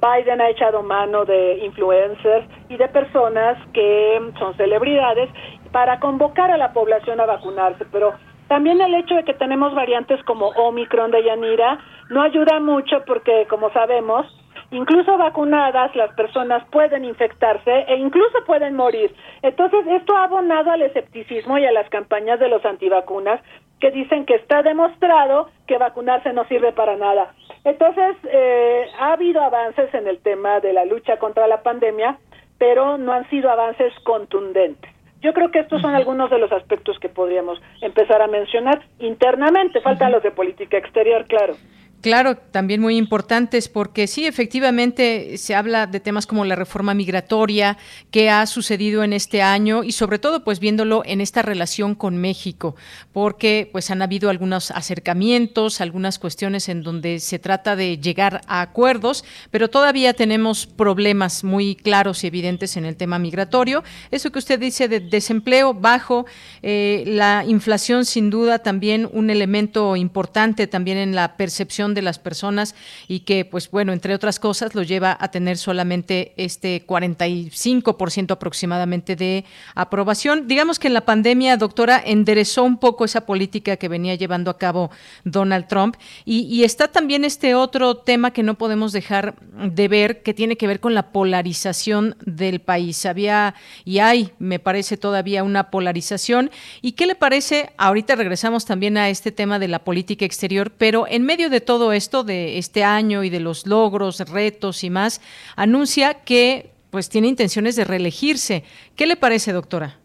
Biden 0.00 0.40
ha 0.40 0.48
echado 0.48 0.82
mano 0.82 1.24
de 1.24 1.58
influencers 1.64 2.46
y 2.68 2.76
de 2.76 2.88
personas 2.88 3.58
que 3.72 4.18
son 4.38 4.56
celebridades 4.56 5.28
para 5.72 6.00
convocar 6.00 6.50
a 6.50 6.56
la 6.56 6.72
población 6.72 7.20
a 7.20 7.26
vacunarse, 7.26 7.84
pero 7.92 8.14
también 8.48 8.80
el 8.80 8.94
hecho 8.94 9.14
de 9.14 9.24
que 9.24 9.34
tenemos 9.34 9.74
variantes 9.74 10.22
como 10.24 10.48
Omicron 10.48 11.12
de 11.12 11.22
Yanira 11.22 11.78
no 12.08 12.22
ayuda 12.22 12.58
mucho 12.58 13.04
porque, 13.06 13.46
como 13.48 13.70
sabemos, 13.70 14.26
incluso 14.72 15.16
vacunadas 15.16 15.94
las 15.94 16.12
personas 16.14 16.64
pueden 16.70 17.04
infectarse 17.04 17.84
e 17.86 17.96
incluso 17.96 18.44
pueden 18.46 18.74
morir. 18.74 19.14
Entonces, 19.42 19.86
esto 19.86 20.16
ha 20.16 20.24
abonado 20.24 20.72
al 20.72 20.82
escepticismo 20.82 21.58
y 21.58 21.64
a 21.64 21.72
las 21.72 21.88
campañas 21.90 22.40
de 22.40 22.48
los 22.48 22.64
antivacunas 22.64 23.40
que 23.78 23.92
dicen 23.92 24.26
que 24.26 24.34
está 24.34 24.62
demostrado 24.62 25.48
que 25.68 25.78
vacunarse 25.78 26.32
no 26.32 26.44
sirve 26.46 26.72
para 26.72 26.96
nada. 26.96 27.32
Entonces, 27.64 28.16
eh, 28.24 28.86
ha 28.98 29.12
habido 29.12 29.42
avances 29.42 29.92
en 29.94 30.08
el 30.08 30.18
tema 30.22 30.60
de 30.60 30.72
la 30.72 30.84
lucha 30.84 31.18
contra 31.18 31.46
la 31.46 31.62
pandemia, 31.62 32.18
pero 32.58 32.98
no 32.98 33.12
han 33.12 33.28
sido 33.30 33.50
avances 33.50 33.92
contundentes. 34.02 34.89
Yo 35.20 35.32
creo 35.34 35.50
que 35.50 35.60
estos 35.60 35.82
son 35.82 35.94
algunos 35.94 36.30
de 36.30 36.38
los 36.38 36.50
aspectos 36.50 36.98
que 36.98 37.08
podríamos 37.08 37.60
empezar 37.82 38.22
a 38.22 38.26
mencionar 38.26 38.82
internamente. 38.98 39.80
Faltan 39.80 40.12
los 40.12 40.22
de 40.22 40.30
política 40.30 40.78
exterior, 40.78 41.26
claro. 41.26 41.54
Claro, 42.00 42.38
también 42.38 42.80
muy 42.80 42.96
importantes 42.96 43.68
porque 43.68 44.06
sí, 44.06 44.24
efectivamente 44.26 45.36
se 45.36 45.54
habla 45.54 45.86
de 45.86 46.00
temas 46.00 46.26
como 46.26 46.46
la 46.46 46.56
reforma 46.56 46.94
migratoria, 46.94 47.76
que 48.10 48.30
ha 48.30 48.46
sucedido 48.46 49.04
en 49.04 49.12
este 49.12 49.42
año 49.42 49.84
y 49.84 49.92
sobre 49.92 50.18
todo 50.18 50.42
pues 50.42 50.60
viéndolo 50.60 51.02
en 51.04 51.20
esta 51.20 51.42
relación 51.42 51.94
con 51.94 52.16
México, 52.16 52.74
porque 53.12 53.68
pues 53.70 53.90
han 53.90 54.00
habido 54.00 54.30
algunos 54.30 54.70
acercamientos, 54.70 55.82
algunas 55.82 56.18
cuestiones 56.18 56.70
en 56.70 56.82
donde 56.82 57.20
se 57.20 57.38
trata 57.38 57.76
de 57.76 57.98
llegar 57.98 58.40
a 58.46 58.62
acuerdos, 58.62 59.22
pero 59.50 59.68
todavía 59.68 60.14
tenemos 60.14 60.66
problemas 60.66 61.44
muy 61.44 61.74
claros 61.76 62.24
y 62.24 62.28
evidentes 62.28 62.78
en 62.78 62.86
el 62.86 62.96
tema 62.96 63.18
migratorio. 63.18 63.84
Eso 64.10 64.32
que 64.32 64.38
usted 64.38 64.58
dice 64.58 64.88
de 64.88 65.00
desempleo 65.00 65.74
bajo, 65.74 66.24
eh, 66.62 67.04
la 67.06 67.44
inflación 67.46 68.06
sin 68.06 68.30
duda 68.30 68.60
también 68.60 69.06
un 69.12 69.28
elemento 69.28 69.96
importante 69.96 70.66
también 70.66 70.96
en 70.96 71.14
la 71.14 71.36
percepción 71.36 71.89
de 71.94 72.02
las 72.02 72.18
personas 72.18 72.74
y 73.08 73.20
que, 73.20 73.44
pues 73.44 73.70
bueno, 73.70 73.92
entre 73.92 74.14
otras 74.14 74.38
cosas, 74.38 74.74
lo 74.74 74.82
lleva 74.82 75.16
a 75.18 75.30
tener 75.30 75.58
solamente 75.58 76.32
este 76.36 76.86
45% 76.86 78.32
aproximadamente 78.32 79.16
de 79.16 79.44
aprobación. 79.74 80.48
Digamos 80.48 80.78
que 80.78 80.88
en 80.88 80.94
la 80.94 81.04
pandemia, 81.04 81.56
doctora, 81.56 82.02
enderezó 82.04 82.62
un 82.64 82.78
poco 82.78 83.04
esa 83.04 83.26
política 83.26 83.76
que 83.76 83.88
venía 83.88 84.14
llevando 84.14 84.50
a 84.50 84.58
cabo 84.58 84.90
Donald 85.24 85.66
Trump 85.66 85.96
y, 86.24 86.60
está 86.60 86.88
también 86.88 87.24
este 87.24 87.54
otro 87.54 87.96
tema 87.96 88.32
que 88.32 88.42
no 88.42 88.54
podemos 88.54 88.92
dejar 88.92 89.34
de 89.52 89.88
ver 89.88 90.22
que 90.22 90.34
tiene 90.34 90.56
que 90.56 90.66
ver 90.66 90.78
con 90.78 90.94
la 90.94 91.10
polarización 91.10 92.16
del 92.24 92.60
país. 92.60 93.06
Había 93.06 93.54
y 93.84 93.98
hay, 93.98 94.32
me 94.38 94.58
parece 94.58 94.96
todavía 94.96 95.42
una 95.42 95.70
polarización. 95.70 96.50
¿Y 96.82 96.92
qué 96.92 97.06
le 97.06 97.14
parece? 97.14 97.70
Ahorita 97.78 98.14
regresamos 98.14 98.66
también 98.66 98.98
a 98.98 99.08
este 99.08 99.32
tema 99.32 99.58
de 99.58 99.68
la 99.68 99.84
política 99.84 100.24
exterior, 100.24 100.70
pero 100.76 101.06
en 101.08 101.24
medio 101.24 101.48
de 101.50 101.60
todo 101.60 101.79
todo 101.80 101.94
esto 101.94 102.24
de 102.24 102.58
este 102.58 102.84
año 102.84 103.24
y 103.24 103.30
de 103.30 103.40
los 103.40 103.66
logros, 103.66 104.20
retos 104.30 104.84
y 104.84 104.90
más, 104.90 105.22
anuncia 105.56 106.12
que 106.26 106.66
pues 106.90 107.08
tiene 107.08 107.28
intenciones 107.28 107.74
de 107.74 107.84
reelegirse. 107.84 108.64
¿Qué 108.98 109.06
le 109.06 109.16
parece, 109.16 109.54
doctora? 109.54 109.96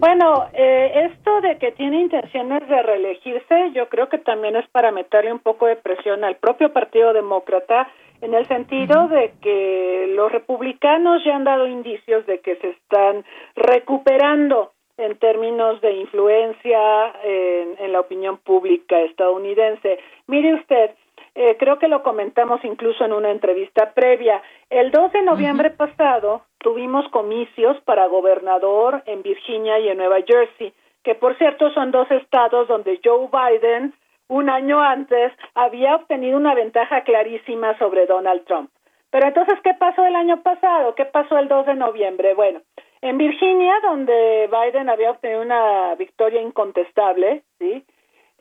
Bueno, 0.00 0.46
eh, 0.52 1.08
esto 1.08 1.40
de 1.40 1.56
que 1.58 1.70
tiene 1.70 2.00
intenciones 2.00 2.68
de 2.68 2.82
reelegirse, 2.82 3.70
yo 3.74 3.88
creo 3.88 4.08
que 4.08 4.18
también 4.18 4.56
es 4.56 4.66
para 4.70 4.90
meterle 4.90 5.32
un 5.32 5.38
poco 5.38 5.66
de 5.66 5.76
presión 5.76 6.24
al 6.24 6.34
propio 6.34 6.72
Partido 6.72 7.12
Demócrata, 7.12 7.86
en 8.20 8.34
el 8.34 8.48
sentido 8.48 9.06
de 9.06 9.34
que 9.40 10.12
los 10.16 10.32
republicanos 10.32 11.22
ya 11.24 11.36
han 11.36 11.44
dado 11.44 11.68
indicios 11.68 12.26
de 12.26 12.40
que 12.40 12.56
se 12.56 12.70
están 12.70 13.24
recuperando 13.54 14.72
en 14.98 15.18
términos 15.18 15.80
de 15.80 15.92
influencia 15.92 17.12
en, 17.24 17.92
la 17.92 18.00
opinión 18.00 18.38
pública 18.38 19.00
estadounidense. 19.00 19.98
Mire 20.26 20.54
usted, 20.54 20.90
eh, 21.34 21.56
creo 21.58 21.78
que 21.78 21.88
lo 21.88 22.02
comentamos 22.02 22.62
incluso 22.64 23.04
en 23.04 23.12
una 23.12 23.30
entrevista 23.30 23.92
previa. 23.94 24.42
El 24.70 24.90
2 24.90 25.12
de 25.12 25.22
noviembre 25.22 25.70
pasado 25.70 26.42
tuvimos 26.58 27.08
comicios 27.08 27.80
para 27.82 28.06
gobernador 28.06 29.02
en 29.06 29.22
Virginia 29.22 29.78
y 29.78 29.88
en 29.88 29.98
Nueva 29.98 30.18
Jersey, 30.26 30.72
que 31.02 31.14
por 31.14 31.36
cierto 31.38 31.70
son 31.72 31.90
dos 31.90 32.10
estados 32.10 32.68
donde 32.68 33.00
Joe 33.02 33.28
Biden 33.32 33.94
un 34.28 34.48
año 34.48 34.80
antes 34.80 35.32
había 35.54 35.96
obtenido 35.96 36.36
una 36.36 36.54
ventaja 36.54 37.02
clarísima 37.02 37.76
sobre 37.78 38.06
Donald 38.06 38.44
Trump. 38.44 38.70
Pero 39.10 39.26
entonces, 39.26 39.58
¿qué 39.62 39.74
pasó 39.74 40.06
el 40.06 40.16
año 40.16 40.42
pasado? 40.42 40.94
¿Qué 40.94 41.04
pasó 41.04 41.36
el 41.36 41.48
2 41.48 41.66
de 41.66 41.74
noviembre? 41.74 42.32
Bueno, 42.32 42.62
en 43.02 43.18
Virginia, 43.18 43.74
donde 43.82 44.48
Biden 44.50 44.88
había 44.88 45.10
obtenido 45.10 45.42
una 45.42 45.94
victoria 45.96 46.40
incontestable, 46.40 47.42
¿sí? 47.58 47.84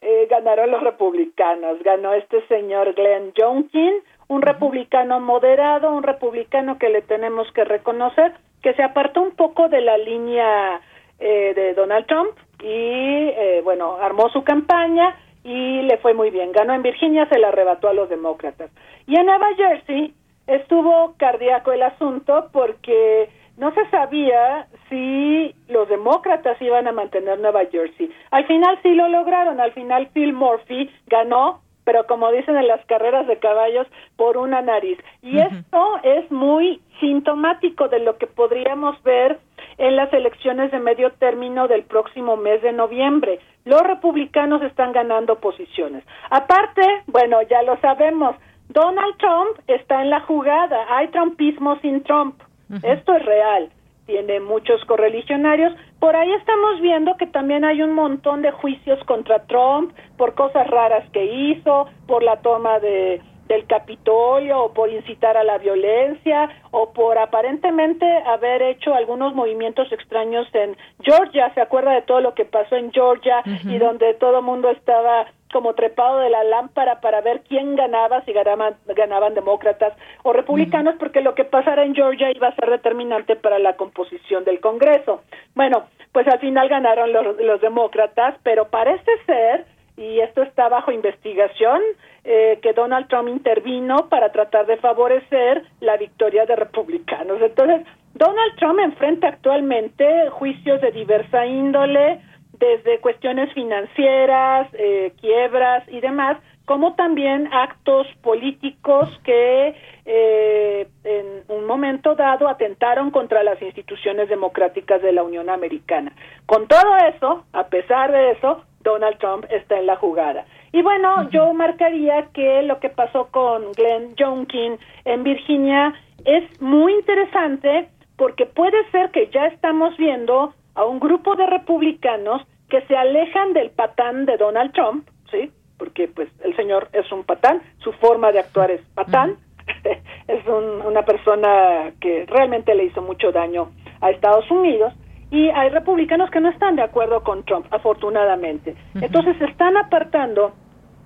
Eh, 0.02 0.28
ganaron 0.30 0.72
los 0.72 0.82
republicanos. 0.82 1.82
Ganó 1.84 2.14
este 2.14 2.46
señor 2.48 2.94
Glenn 2.94 3.34
Youngkin, 3.34 3.94
un 4.28 4.42
republicano 4.42 5.20
moderado, 5.20 5.94
un 5.94 6.04
republicano 6.04 6.80
que 6.80 6.90
le 6.90 7.04
tenemos 7.04 7.52
que 7.54 7.64
reconocer 7.64 8.34
que 8.62 8.74
se 8.74 8.84
apartó 8.84 9.22
un 9.22 9.32
poco 9.32 9.70
de 9.70 9.82
la 9.82 9.98
línea 9.98 10.82
eh, 11.20 11.54
de 11.56 11.74
Donald 11.74 12.06
Trump 12.08 12.32
y, 12.62 12.68
eh, 12.68 13.62
bueno, 13.64 13.98
armó 14.00 14.30
su 14.30 14.44
campaña 14.44 15.16
y 15.44 15.82
le 15.82 15.98
fue 15.98 16.14
muy 16.14 16.30
bien. 16.30 16.52
Ganó 16.52 16.74
en 16.74 16.84
Virginia, 16.84 17.28
se 17.28 17.40
la 17.40 17.50
arrebató 17.50 17.88
a 17.88 17.94
los 17.94 18.10
demócratas. 18.10 18.72
Y 19.08 19.16
en 19.20 19.26
Nueva 19.26 19.48
Jersey 19.56 20.14
estuvo 20.48 21.14
cardíaco 21.18 21.72
el 21.72 21.84
asunto 21.84 22.50
porque 22.52 23.30
no 23.58 23.74
se 23.74 23.88
sabía 23.90 24.68
si 24.90 25.54
los 25.68 25.88
demócratas 25.90 26.62
iban 26.62 26.88
a 26.88 26.92
mantener 26.92 27.40
Nueva 27.40 27.66
Jersey. 27.72 28.12
Al 28.32 28.46
final 28.48 28.80
sí 28.84 28.94
lo 28.94 29.08
lograron, 29.08 29.60
al 29.60 29.72
final 29.74 30.08
Phil 30.14 30.34
Murphy 30.34 30.90
ganó, 31.08 31.62
pero 31.84 32.06
como 32.08 32.32
dicen 32.32 32.58
en 32.58 32.68
las 32.68 32.86
carreras 32.86 33.28
de 33.28 33.40
caballos, 33.40 33.88
por 34.16 34.38
una 34.38 34.62
nariz. 34.62 34.98
Y 35.22 35.40
esto 35.40 36.00
es 36.04 36.32
muy 36.32 36.82
sintomático 37.00 37.88
de 37.88 38.00
lo 38.00 38.18
que 38.18 38.28
podríamos 38.28 39.02
ver 39.04 39.40
en 39.78 39.96
las 39.96 40.12
elecciones 40.14 40.72
de 40.72 40.80
medio 40.80 41.12
término 41.14 41.68
del 41.68 41.84
próximo 41.84 42.38
mes 42.38 42.62
de 42.62 42.72
noviembre. 42.72 43.40
Los 43.66 43.82
republicanos 43.82 44.62
están 44.62 44.92
ganando 44.92 45.40
posiciones. 45.40 46.04
Aparte, 46.30 46.82
bueno, 47.08 47.42
ya 47.44 47.62
lo 47.64 47.78
sabemos, 47.78 48.36
Donald 48.70 49.18
Trump 49.18 49.60
está 49.68 50.02
en 50.02 50.10
la 50.10 50.22
jugada. 50.22 50.86
Hay 50.90 51.10
trumpismo 51.10 51.78
sin 51.80 52.04
Trump. 52.04 52.42
Esto 52.84 53.16
es 53.16 53.26
real. 53.26 53.70
Tiene 54.06 54.40
muchos 54.40 54.84
correligionarios. 54.86 55.74
Por 56.00 56.16
ahí 56.16 56.32
estamos 56.34 56.82
viendo 56.82 57.16
que 57.18 57.28
también 57.28 57.64
hay 57.64 57.82
un 57.82 57.94
montón 57.94 58.42
de 58.42 58.52
juicios 58.52 59.00
contra 59.06 59.46
Trump 59.46 59.94
por 60.18 60.36
cosas 60.36 60.68
raras 60.68 61.10
que 61.12 61.26
hizo, 61.26 61.88
por 62.08 62.24
la 62.24 62.42
toma 62.42 62.80
de 62.80 63.22
del 63.52 63.68
Capitolio 63.68 64.64
o 64.64 64.74
por 64.74 64.90
incitar 64.90 65.36
a 65.36 65.44
la 65.44 65.58
violencia 65.58 66.50
o 66.72 66.94
por 66.94 67.18
aparentemente 67.18 68.06
haber 68.26 68.62
hecho 68.62 68.94
algunos 68.94 69.36
movimientos 69.36 69.92
extraños 69.92 70.48
en 70.54 70.78
Georgia. 71.02 71.54
¿Se 71.54 71.60
acuerda 71.60 71.92
de 71.92 72.02
todo 72.04 72.22
lo 72.22 72.34
que 72.34 72.46
pasó 72.46 72.78
en 72.78 72.94
Georgia 72.94 73.44
y 73.66 73.78
donde 73.78 74.14
todo 74.14 74.40
el 74.40 74.46
mundo 74.46 74.70
estaba 74.70 75.28
como 75.52 75.74
trepado 75.74 76.20
de 76.20 76.30
la 76.30 76.44
lámpara 76.44 77.02
para 77.02 77.22
ver 77.22 77.42
quién 77.48 77.76
ganaba, 77.76 78.24
si 78.26 78.34
ganaban, 78.34 78.76
ganaban 78.88 79.34
demócratas 79.34 79.94
o 80.24 80.34
republicanos, 80.34 80.96
porque 81.00 81.22
lo 81.22 81.36
que 81.36 81.46
pasara 81.46 81.84
en 81.84 81.96
Georgia 81.96 82.32
iba 82.32 82.48
a 82.48 82.56
ser 82.56 82.70
determinante 82.70 83.36
para 83.36 83.60
la 83.60 83.76
composición 83.76 84.44
del 84.44 84.60
Congreso. 84.60 85.22
Bueno, 85.56 85.86
pues 86.12 86.28
al 86.28 86.40
final 86.40 86.68
ganaron 86.70 87.14
los, 87.14 87.40
los 87.40 87.62
demócratas, 87.62 88.36
pero 88.44 88.70
parece 88.70 89.12
ser, 89.26 89.66
y 89.98 90.20
esto 90.20 90.44
está 90.44 90.70
bajo 90.70 90.92
investigación, 90.92 91.82
eh, 92.24 92.60
que 92.62 92.74
Donald 92.74 93.08
Trump 93.08 93.30
intervino 93.30 94.08
para 94.10 94.32
tratar 94.32 94.66
de 94.66 94.78
favorecer 94.78 95.64
la 95.80 95.98
victoria 95.98 96.46
de 96.46 96.56
republicanos. 96.56 97.42
Entonces, 97.42 97.86
Donald 98.14 98.56
Trump 98.58 98.80
enfrenta 98.80 99.30
actualmente 99.30 100.30
juicios 100.30 100.82
de 100.82 100.92
diversa 100.92 101.46
índole, 101.46 102.22
desde 102.62 103.00
cuestiones 103.00 103.52
financieras, 103.54 104.70
eh, 104.74 105.12
quiebras 105.20 105.84
y 105.90 106.00
demás, 106.00 106.38
como 106.66 106.94
también 106.94 107.50
actos 107.52 108.08
políticos 108.22 109.10
que 109.26 109.76
eh, 110.06 110.88
en 111.04 111.26
un 111.50 111.66
momento 111.66 112.14
dado 112.16 112.48
atentaron 112.48 113.10
contra 113.10 113.44
las 113.44 113.60
instituciones 113.62 114.30
democráticas 114.30 115.02
de 115.02 115.12
la 115.12 115.24
Unión 115.24 115.50
Americana. 115.50 116.14
Con 116.46 116.68
todo 116.68 116.96
eso, 117.14 117.44
a 117.52 117.68
pesar 117.68 118.12
de 118.12 118.32
eso, 118.32 118.64
Donald 118.84 119.18
Trump 119.18 119.46
está 119.50 119.80
en 119.80 119.88
la 119.88 119.96
jugada. 119.96 120.46
Y 120.72 120.84
bueno, 120.84 121.30
yo 121.32 121.52
marcaría 121.54 122.28
que 122.34 122.62
lo 122.62 122.80
que 122.80 122.90
pasó 122.90 123.28
con 123.32 123.72
Glenn 123.74 124.16
Youngkin 124.16 124.78
en 125.06 125.24
Virginia 125.24 125.94
es 126.26 126.62
muy 126.62 126.94
interesante 126.94 127.90
porque 128.18 128.46
puede 128.46 128.90
ser 128.92 129.10
que 129.10 129.28
ya 129.34 129.48
estamos 129.48 129.98
viendo 129.98 130.54
a 130.76 130.86
un 130.86 131.00
grupo 131.00 131.36
de 131.36 131.48
republicanos 131.48 132.44
que 132.72 132.82
se 132.88 132.96
alejan 132.96 133.52
del 133.52 133.70
patán 133.70 134.26
de 134.26 134.38
Donald 134.38 134.72
Trump, 134.72 135.08
¿sí? 135.30 135.52
Porque 135.78 136.08
pues 136.08 136.30
el 136.42 136.56
señor 136.56 136.88
es 136.94 137.12
un 137.12 137.26
patán, 137.26 137.62
su 137.80 137.92
forma 137.92 138.32
de 138.32 138.40
actuar 138.40 138.72
es 138.72 138.82
patán, 138.96 139.36
es 140.28 140.48
una 140.48 141.04
persona 141.04 141.92
que 142.00 142.26
realmente 142.28 142.74
le 142.74 142.86
hizo 142.86 143.02
mucho 143.02 143.34
daño 143.34 143.72
a 144.00 144.10
Estados 144.10 144.50
Unidos 144.50 144.94
y 145.32 145.50
hay 145.50 145.70
republicanos 145.70 146.32
que 146.32 146.40
no 146.40 146.50
están 146.50 146.78
de 146.78 146.82
acuerdo 146.82 147.24
con 147.24 147.44
Trump, 147.44 147.66
afortunadamente. 147.72 148.76
Entonces 148.96 149.38
se 149.38 149.46
están 149.46 149.76
apartando 149.76 150.54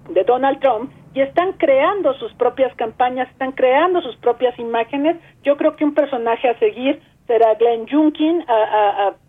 de 0.10 0.24
Donald 0.24 0.60
Trump 0.60 0.92
y 1.16 1.22
están 1.22 1.54
creando 1.54 2.14
sus 2.14 2.32
propias 2.36 2.76
campañas, 2.76 3.28
están 3.32 3.54
creando 3.54 4.02
sus 4.02 4.16
propias 4.18 4.58
imágenes. 4.60 5.18
Yo 5.44 5.58
creo 5.58 5.76
que 5.76 5.84
un 5.84 5.96
personaje 5.96 6.48
a 6.48 6.60
seguir 6.60 7.02
será 7.28 7.56
Glenn 7.56 7.86
Youngkin. 7.86 8.46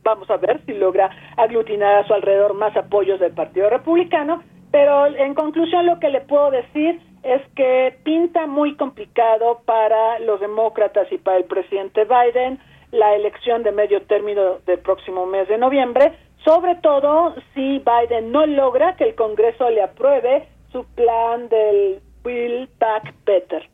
vamos 0.02 0.30
a 0.30 0.36
ver 0.36 0.60
si 0.66 0.74
logra 0.74 1.10
aglutinar 1.36 1.96
a 1.96 2.06
su 2.06 2.14
alrededor 2.14 2.54
más 2.54 2.76
apoyos 2.76 3.20
del 3.20 3.32
Partido 3.32 3.70
Republicano. 3.70 4.42
Pero 4.70 5.06
en 5.06 5.34
conclusión 5.34 5.86
lo 5.86 5.98
que 6.00 6.10
le 6.10 6.20
puedo 6.20 6.50
decir 6.50 7.00
es 7.22 7.42
que 7.54 7.98
pinta 8.04 8.46
muy 8.46 8.76
complicado 8.76 9.60
para 9.64 10.18
los 10.20 10.40
demócratas 10.40 11.10
y 11.10 11.18
para 11.18 11.38
el 11.38 11.44
presidente 11.44 12.04
Biden 12.04 12.58
la 12.92 13.14
elección 13.14 13.62
de 13.62 13.72
medio 13.72 14.02
término 14.02 14.58
del 14.66 14.78
próximo 14.78 15.26
mes 15.26 15.48
de 15.48 15.58
noviembre, 15.58 16.12
sobre 16.44 16.76
todo 16.76 17.34
si 17.54 17.80
Biden 17.80 18.30
no 18.30 18.46
logra 18.46 18.96
que 18.96 19.04
el 19.04 19.14
Congreso 19.14 19.68
le 19.70 19.82
apruebe 19.82 20.46
su 20.70 20.84
plan 20.94 21.48
del 21.48 22.00
Build 22.22 22.68
Back 22.78 23.14
Better. 23.24 23.68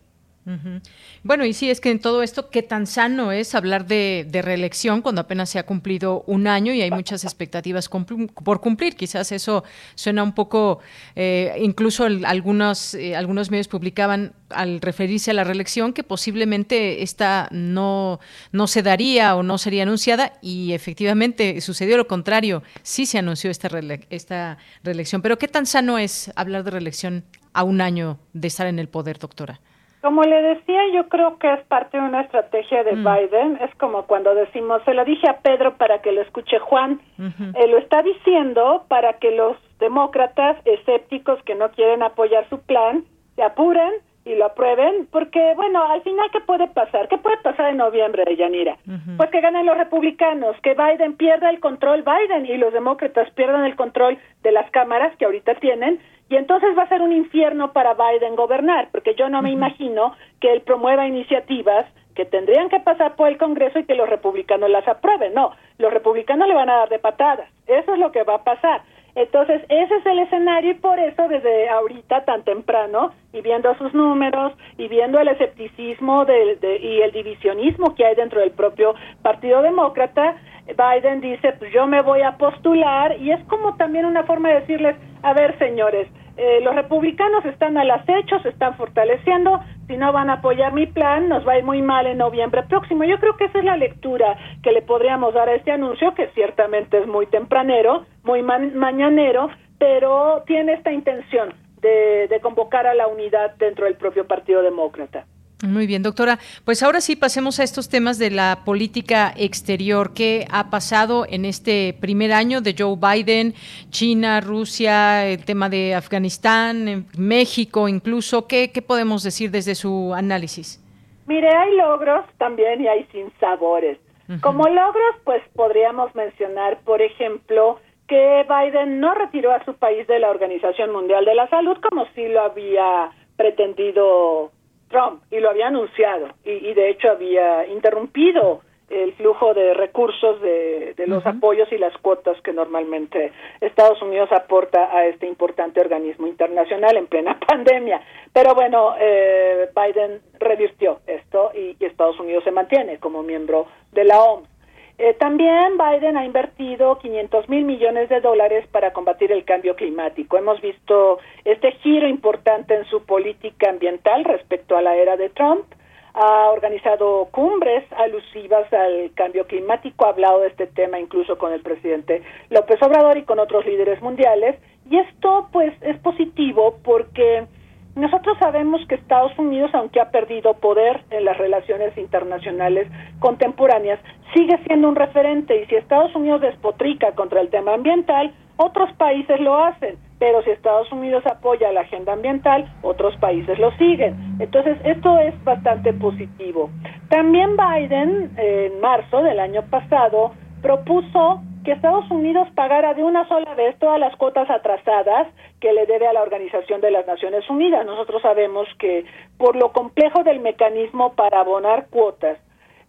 Bueno, 1.23 1.45
y 1.45 1.53
sí, 1.53 1.69
es 1.69 1.79
que 1.79 1.89
en 1.89 1.99
todo 1.99 2.21
esto, 2.21 2.49
qué 2.49 2.63
tan 2.63 2.85
sano 2.85 3.31
es 3.31 3.55
hablar 3.55 3.85
de, 3.87 4.27
reelección 4.43 5.01
cuando 5.01 5.21
apenas 5.21 5.49
se 5.49 5.59
ha 5.59 5.65
cumplido 5.65 6.23
un 6.27 6.47
año 6.47 6.73
y 6.73 6.81
hay 6.81 6.91
muchas 6.91 7.23
expectativas 7.23 7.87
por 7.89 8.59
cumplir. 8.59 8.95
Quizás 8.95 9.31
eso 9.31 9.63
suena 9.95 10.21
un 10.23 10.33
poco, 10.33 10.79
eh, 11.15 11.55
incluso 11.61 12.05
algunos, 12.05 12.93
eh, 12.95 13.15
algunos 13.15 13.51
medios 13.51 13.69
publicaban 13.69 14.33
al 14.49 14.81
referirse 14.81 15.31
a 15.31 15.33
la 15.33 15.43
reelección 15.43 15.93
que 15.93 16.03
posiblemente 16.03 17.03
esta 17.03 17.47
no, 17.51 18.19
no 18.51 18.67
se 18.67 18.83
daría 18.83 19.35
o 19.35 19.43
no 19.43 19.57
sería 19.57 19.83
anunciada 19.83 20.33
y 20.41 20.73
efectivamente 20.73 21.61
sucedió 21.61 21.95
lo 21.95 22.07
contrario, 22.07 22.63
sí 22.81 23.05
se 23.05 23.17
anunció 23.17 23.49
esta, 23.49 23.69
esta 24.09 24.57
reelección. 24.83 25.21
Pero 25.21 25.37
qué 25.37 25.47
tan 25.47 25.65
sano 25.65 25.97
es 25.97 26.31
hablar 26.35 26.63
de 26.63 26.71
reelección 26.71 27.23
a 27.53 27.63
un 27.63 27.81
año 27.81 28.19
de 28.33 28.47
estar 28.47 28.67
en 28.67 28.79
el 28.79 28.89
poder, 28.89 29.19
doctora. 29.19 29.61
Como 30.03 30.23
le 30.23 30.41
decía, 30.41 30.81
yo 30.93 31.07
creo 31.07 31.39
que 31.39 31.49
es 31.53 31.61
parte 31.67 31.97
de 31.97 32.03
una 32.03 32.21
estrategia 32.23 32.83
de 32.83 32.91
mm. 32.91 33.05
Biden. 33.05 33.57
Es 33.61 33.73
como 33.75 34.03
cuando 34.05 34.35
decimos, 34.35 34.81
se 34.83 34.93
lo 34.93 35.05
dije 35.05 35.29
a 35.29 35.37
Pedro 35.37 35.77
para 35.77 36.01
que 36.01 36.11
lo 36.11 36.21
escuche 36.21 36.59
Juan. 36.59 36.99
Lo 37.17 37.77
está 37.77 38.03
diciendo 38.03 38.83
para 38.89 39.13
que 39.13 39.31
los 39.31 39.55
demócratas 39.79 40.57
escépticos 40.65 41.41
que 41.43 41.55
no 41.55 41.71
quieren 41.71 42.03
apoyar 42.03 42.47
su 42.49 42.59
plan 42.59 43.05
se 43.37 43.43
apuren 43.43 43.93
y 44.25 44.35
lo 44.35 44.45
aprueben, 44.45 45.07
porque, 45.11 45.53
bueno, 45.55 45.83
al 45.83 46.01
final, 46.01 46.29
¿qué 46.31 46.39
puede 46.41 46.67
pasar? 46.67 47.07
¿Qué 47.07 47.17
puede 47.17 47.37
pasar 47.37 47.71
en 47.71 47.77
noviembre, 47.77 48.23
Yanira? 48.35 48.77
Pues 49.17 49.29
que 49.31 49.41
ganen 49.41 49.65
los 49.65 49.77
republicanos, 49.77 50.55
que 50.63 50.75
Biden 50.75 51.15
pierda 51.15 51.49
el 51.49 51.59
control, 51.59 52.03
Biden 52.03 52.45
y 52.45 52.57
los 52.57 52.71
demócratas 52.71 53.29
pierdan 53.31 53.65
el 53.65 53.75
control 53.75 54.17
de 54.41 54.51
las 54.51 54.69
cámaras 54.71 55.15
que 55.17 55.25
ahorita 55.25 55.55
tienen, 55.55 55.99
y 56.29 56.35
entonces 56.35 56.77
va 56.77 56.83
a 56.83 56.89
ser 56.89 57.01
un 57.01 57.11
infierno 57.11 57.73
para 57.73 57.93
Biden 57.93 58.35
gobernar, 58.35 58.89
porque 58.91 59.15
yo 59.15 59.29
no 59.29 59.41
me 59.41 59.51
imagino 59.51 60.15
que 60.39 60.51
él 60.51 60.61
promueva 60.61 61.07
iniciativas 61.07 61.85
que 62.15 62.25
tendrían 62.25 62.69
que 62.69 62.79
pasar 62.79 63.15
por 63.15 63.27
el 63.27 63.37
Congreso 63.37 63.79
y 63.79 63.85
que 63.85 63.95
los 63.95 64.09
republicanos 64.09 64.69
las 64.69 64.87
aprueben. 64.87 65.33
No, 65.33 65.51
los 65.77 65.91
republicanos 65.91 66.47
le 66.47 66.53
van 66.53 66.69
a 66.69 66.77
dar 66.77 66.89
de 66.89 66.99
patadas. 66.99 67.49
Eso 67.67 67.93
es 67.93 67.99
lo 67.99 68.11
que 68.11 68.23
va 68.23 68.35
a 68.35 68.43
pasar. 68.43 68.81
Entonces, 69.15 69.61
ese 69.69 69.95
es 69.95 70.05
el 70.07 70.19
escenario 70.19 70.71
y 70.71 70.75
por 70.75 70.97
eso 70.99 71.27
desde 71.27 71.69
ahorita 71.69 72.25
tan 72.25 72.43
temprano 72.43 73.11
y 73.31 73.41
viendo 73.41 73.75
sus 73.75 73.93
números 73.93 74.53
y 74.77 74.87
viendo 74.87 75.19
el 75.19 75.27
escepticismo 75.27 76.25
de, 76.25 76.57
y 76.81 77.01
el 77.01 77.11
divisionismo 77.11 77.93
que 77.93 78.05
hay 78.05 78.15
dentro 78.15 78.39
del 78.39 78.51
propio 78.51 78.95
Partido 79.21 79.61
Demócrata, 79.61 80.35
Biden 80.67 81.21
dice, 81.21 81.53
pues 81.59 81.71
yo 81.73 81.87
me 81.87 82.01
voy 82.01 82.21
a 82.21 82.37
postular 82.37 83.19
y 83.19 83.31
es 83.31 83.43
como 83.45 83.75
también 83.75 84.05
una 84.05 84.23
forma 84.23 84.49
de 84.49 84.61
decirles, 84.61 84.95
a 85.21 85.33
ver 85.33 85.57
señores, 85.59 86.07
eh, 86.35 86.61
los 86.61 86.73
republicanos 86.73 87.45
están 87.45 87.77
al 87.77 87.91
acecho, 87.91 88.39
se 88.39 88.49
están 88.49 88.75
fortaleciendo, 88.75 89.59
si 89.87 89.97
no 89.97 90.11
van 90.11 90.29
a 90.29 90.35
apoyar 90.35 90.73
mi 90.73 90.87
plan, 90.87 91.29
nos 91.29 91.47
va 91.47 91.53
a 91.53 91.57
ir 91.59 91.63
muy 91.63 91.81
mal 91.81 92.07
en 92.07 92.17
noviembre 92.17 92.63
próximo. 92.63 93.03
Yo 93.03 93.19
creo 93.19 93.37
que 93.37 93.45
esa 93.45 93.59
es 93.59 93.65
la 93.65 93.77
lectura 93.77 94.37
que 94.63 94.71
le 94.71 94.81
podríamos 94.81 95.33
dar 95.33 95.49
a 95.49 95.55
este 95.55 95.71
anuncio, 95.71 96.15
que 96.15 96.27
ciertamente 96.29 96.97
es 96.97 97.07
muy 97.07 97.27
tempranero, 97.27 98.05
muy 98.23 98.41
mañanero, 98.41 99.49
pero 99.77 100.43
tiene 100.47 100.73
esta 100.73 100.91
intención 100.91 101.53
de, 101.81 102.27
de 102.29 102.39
convocar 102.39 102.87
a 102.87 102.95
la 102.95 103.07
unidad 103.07 103.55
dentro 103.57 103.85
del 103.85 103.95
propio 103.95 104.25
Partido 104.25 104.61
Demócrata. 104.61 105.25
Muy 105.63 105.87
bien, 105.87 106.03
doctora. 106.03 106.39
Pues 106.65 106.83
ahora 106.83 106.99
sí 106.99 107.15
pasemos 107.15 107.57
a 107.61 107.63
estos 107.63 107.87
temas 107.87 108.19
de 108.19 108.29
la 108.31 108.63
política 108.65 109.33
exterior. 109.37 110.13
¿Qué 110.13 110.45
ha 110.51 110.69
pasado 110.69 111.25
en 111.29 111.45
este 111.45 111.95
primer 112.01 112.33
año 112.33 112.59
de 112.59 112.75
Joe 112.77 112.97
Biden? 112.97 113.53
China, 113.89 114.41
Rusia, 114.41 115.25
el 115.25 115.45
tema 115.45 115.69
de 115.69 115.95
Afganistán, 115.95 117.05
México 117.17 117.87
incluso. 117.87 118.45
¿Qué, 118.45 118.73
qué 118.73 118.81
podemos 118.81 119.23
decir 119.23 119.51
desde 119.51 119.73
su 119.75 120.13
análisis? 120.13 120.83
Mire, 121.27 121.47
hay 121.47 121.77
logros 121.77 122.25
también 122.37 122.81
y 122.81 122.89
hay 122.89 123.05
sinsabores. 123.13 123.97
Como 124.41 124.67
logros, 124.67 125.15
pues 125.23 125.41
podríamos 125.55 126.13
mencionar, 126.15 126.79
por 126.81 127.01
ejemplo, 127.01 127.79
que 128.07 128.45
Biden 128.49 128.99
no 128.99 129.13
retiró 129.13 129.53
a 129.53 129.63
su 129.63 129.75
país 129.75 130.07
de 130.07 130.19
la 130.19 130.29
Organización 130.29 130.91
Mundial 130.91 131.23
de 131.23 131.35
la 131.35 131.47
Salud 131.49 131.77
como 131.89 132.05
sí 132.15 132.27
lo 132.27 132.41
había 132.41 133.11
pretendido 133.37 134.51
Trump 134.93 135.23
y 135.31 135.39
lo 135.39 135.49
había 135.49 135.67
anunciado 135.67 136.27
y, 136.45 136.73
de 136.73 136.89
hecho 136.91 137.09
había 137.09 137.65
interrumpido 137.67 138.61
el 138.89 139.13
flujo 139.13 139.55
de 139.55 139.73
recursos 139.73 140.39
de, 140.41 140.93
los 141.07 141.25
apoyos 141.25 141.67
y 141.71 141.79
las 141.79 141.97
cuotas 141.97 142.39
que 142.41 142.53
normalmente 142.53 143.31
Estados 143.59 143.99
Unidos 144.03 144.31
aporta 144.31 144.95
a 144.95 145.07
este 145.07 145.25
importante 145.25 145.81
organismo 145.81 146.27
internacional 146.27 146.95
en 146.97 147.07
plena 147.07 147.39
pandemia. 147.47 148.01
Pero 148.31 148.53
bueno, 148.53 148.93
eh, 148.99 149.67
Biden 149.75 150.21
revirtió 150.39 150.99
esto 151.07 151.51
y, 151.55 151.75
y 151.79 151.85
Estados 151.85 152.19
Unidos 152.19 152.43
se 152.43 152.51
mantiene 152.51 152.99
como 152.99 153.23
miembro 153.23 153.65
de 153.93 154.03
la 154.03 154.21
OMS. 154.21 154.52
Eh, 154.99 155.15
también 155.15 155.77
Biden 155.77 156.17
ha 156.17 156.25
invertido 156.25 156.99
500 156.99 157.49
mil 157.49 157.65
millones 157.65 158.09
de 158.09 158.21
dólares 158.21 158.67
para 158.71 158.93
combatir 158.93 159.31
el 159.31 159.43
cambio 159.43 159.75
climático. 159.75 160.37
Hemos 160.37 160.61
visto 160.61 161.19
este 161.45 161.71
giro 161.83 162.07
importante 162.07 162.75
en 162.75 162.85
su 162.85 163.03
política 163.03 163.69
ambiental 163.69 164.23
respecto 164.23 164.77
a 164.77 164.83
la 164.83 164.95
era 164.95 165.17
de 165.17 165.29
Trump. 165.29 165.65
Ha 166.13 166.51
organizado 166.51 167.27
cumbres 167.31 167.83
alusivas 167.93 168.71
al 168.71 169.11
cambio 169.15 169.47
climático, 169.47 170.05
ha 170.05 170.09
hablado 170.09 170.41
de 170.41 170.49
este 170.49 170.67
tema 170.67 170.99
incluso 170.99 171.39
con 171.39 171.51
el 171.53 171.61
presidente 171.61 172.21
López 172.51 172.79
Obrador 172.83 173.17
y 173.17 173.23
con 173.23 173.39
otros 173.39 173.65
líderes 173.65 173.99
mundiales. 173.99 174.57
Y 174.87 174.99
esto 174.99 175.49
pues 175.51 175.73
es 175.81 175.97
positivo 175.99 176.77
porque 176.83 177.47
nosotros 177.95 178.37
sabemos 178.39 178.81
que 178.87 178.95
Estados 178.95 179.37
Unidos, 179.37 179.69
aunque 179.73 180.01
ha 180.01 180.09
perdido 180.09 180.55
poder 180.55 181.03
en 181.11 181.25
las 181.25 181.37
relaciones 181.37 181.95
internacionales 181.97 182.87
contemporáneas, 183.19 183.99
sigue 184.33 184.57
siendo 184.65 184.89
un 184.89 184.95
referente 184.95 185.61
y 185.61 185.65
si 185.67 185.75
Estados 185.75 186.15
Unidos 186.15 186.41
despotrica 186.41 187.11
contra 187.13 187.41
el 187.41 187.49
tema 187.49 187.73
ambiental, 187.73 188.33
otros 188.57 188.91
países 188.93 189.39
lo 189.39 189.57
hacen, 189.57 189.97
pero 190.19 190.41
si 190.43 190.51
Estados 190.51 190.91
Unidos 190.91 191.23
apoya 191.25 191.71
la 191.71 191.81
agenda 191.81 192.13
ambiental, 192.13 192.71
otros 192.81 193.15
países 193.17 193.57
lo 193.59 193.71
siguen. 193.77 194.37
Entonces, 194.39 194.77
esto 194.85 195.17
es 195.19 195.43
bastante 195.43 195.91
positivo. 195.93 196.69
También 197.09 197.57
Biden, 197.57 198.31
en 198.37 198.79
marzo 198.79 199.21
del 199.23 199.39
año 199.39 199.63
pasado, 199.69 200.33
propuso 200.63 201.41
que 201.65 201.73
Estados 201.73 202.09
Unidos 202.09 202.47
pagara 202.55 202.93
de 202.93 203.03
una 203.03 203.27
sola 203.27 203.53
vez 203.53 203.77
todas 203.79 203.99
las 203.99 204.15
cuotas 204.15 204.49
atrasadas 204.49 205.27
que 205.59 205.73
le 205.73 205.85
debe 205.85 206.07
a 206.07 206.13
la 206.13 206.23
Organización 206.23 206.81
de 206.81 206.89
las 206.89 207.05
Naciones 207.05 207.47
Unidas. 207.49 207.85
Nosotros 207.85 208.21
sabemos 208.21 208.67
que 208.79 209.05
por 209.37 209.55
lo 209.55 209.71
complejo 209.71 210.23
del 210.23 210.39
mecanismo 210.39 211.13
para 211.13 211.41
abonar 211.41 211.87
cuotas 211.89 212.39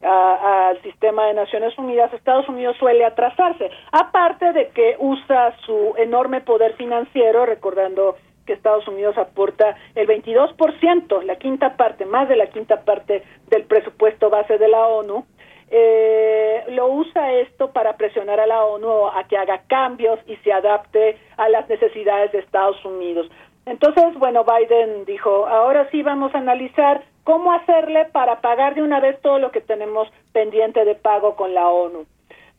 al 0.03 0.81
sistema 0.83 1.27
de 1.27 1.35
Naciones 1.35 1.77
Unidas, 1.79 2.13
Estados 2.13 2.49
Unidos 2.49 2.77
suele 2.79 3.05
atrasarse, 3.07 3.71
aparte 3.91 4.53
de 4.53 4.69
que 4.69 4.97
usa 4.99 5.55
su 5.65 5.95
enorme 5.97 6.43
poder 6.43 6.75
financiero, 6.75 7.47
recordando 7.47 8.17
que 8.45 8.53
Estados 8.53 8.87
Unidos 8.87 9.17
aporta 9.17 9.77
el 9.95 10.07
22%, 10.07 11.23
la 11.23 11.37
quinta 11.37 11.77
parte, 11.77 12.05
más 12.05 12.29
de 12.29 12.37
la 12.37 12.49
quinta 12.49 12.83
parte 12.83 13.23
del 13.49 13.65
presupuesto 13.65 14.29
base 14.29 14.59
de 14.59 14.69
la 14.69 14.87
ONU, 14.87 15.25
eh, 15.71 16.65
lo 16.69 16.89
usa 16.89 17.33
esto 17.33 17.71
para 17.73 17.97
presionar 17.97 18.41
a 18.41 18.47
la 18.47 18.65
ONU 18.65 19.09
a 19.09 19.25
que 19.25 19.37
haga 19.37 19.63
cambios 19.67 20.19
y 20.27 20.37
se 20.37 20.53
adapte 20.53 21.19
a 21.37 21.49
las 21.49 21.69
necesidades 21.69 22.33
de 22.33 22.39
Estados 22.41 22.85
Unidos. 22.85 23.31
Entonces, 23.67 24.15
bueno, 24.19 24.45
Biden 24.45 25.05
dijo, 25.05 25.47
ahora 25.47 25.89
sí 25.91 26.03
vamos 26.03 26.35
a 26.35 26.39
analizar 26.39 27.03
cómo 27.25 27.53
hacerle 27.53 28.05
para 28.07 28.41
pagar 28.41 28.75
de 28.75 28.83
una 28.83 29.01
vez 29.01 29.21
todo 29.23 29.39
lo 29.39 29.51
que 29.51 29.63
tenemos 29.63 30.09
pendiente 30.33 30.85
de 30.85 30.95
pago 30.95 31.35
con 31.37 31.55
la 31.55 31.69
ONU. 31.69 32.07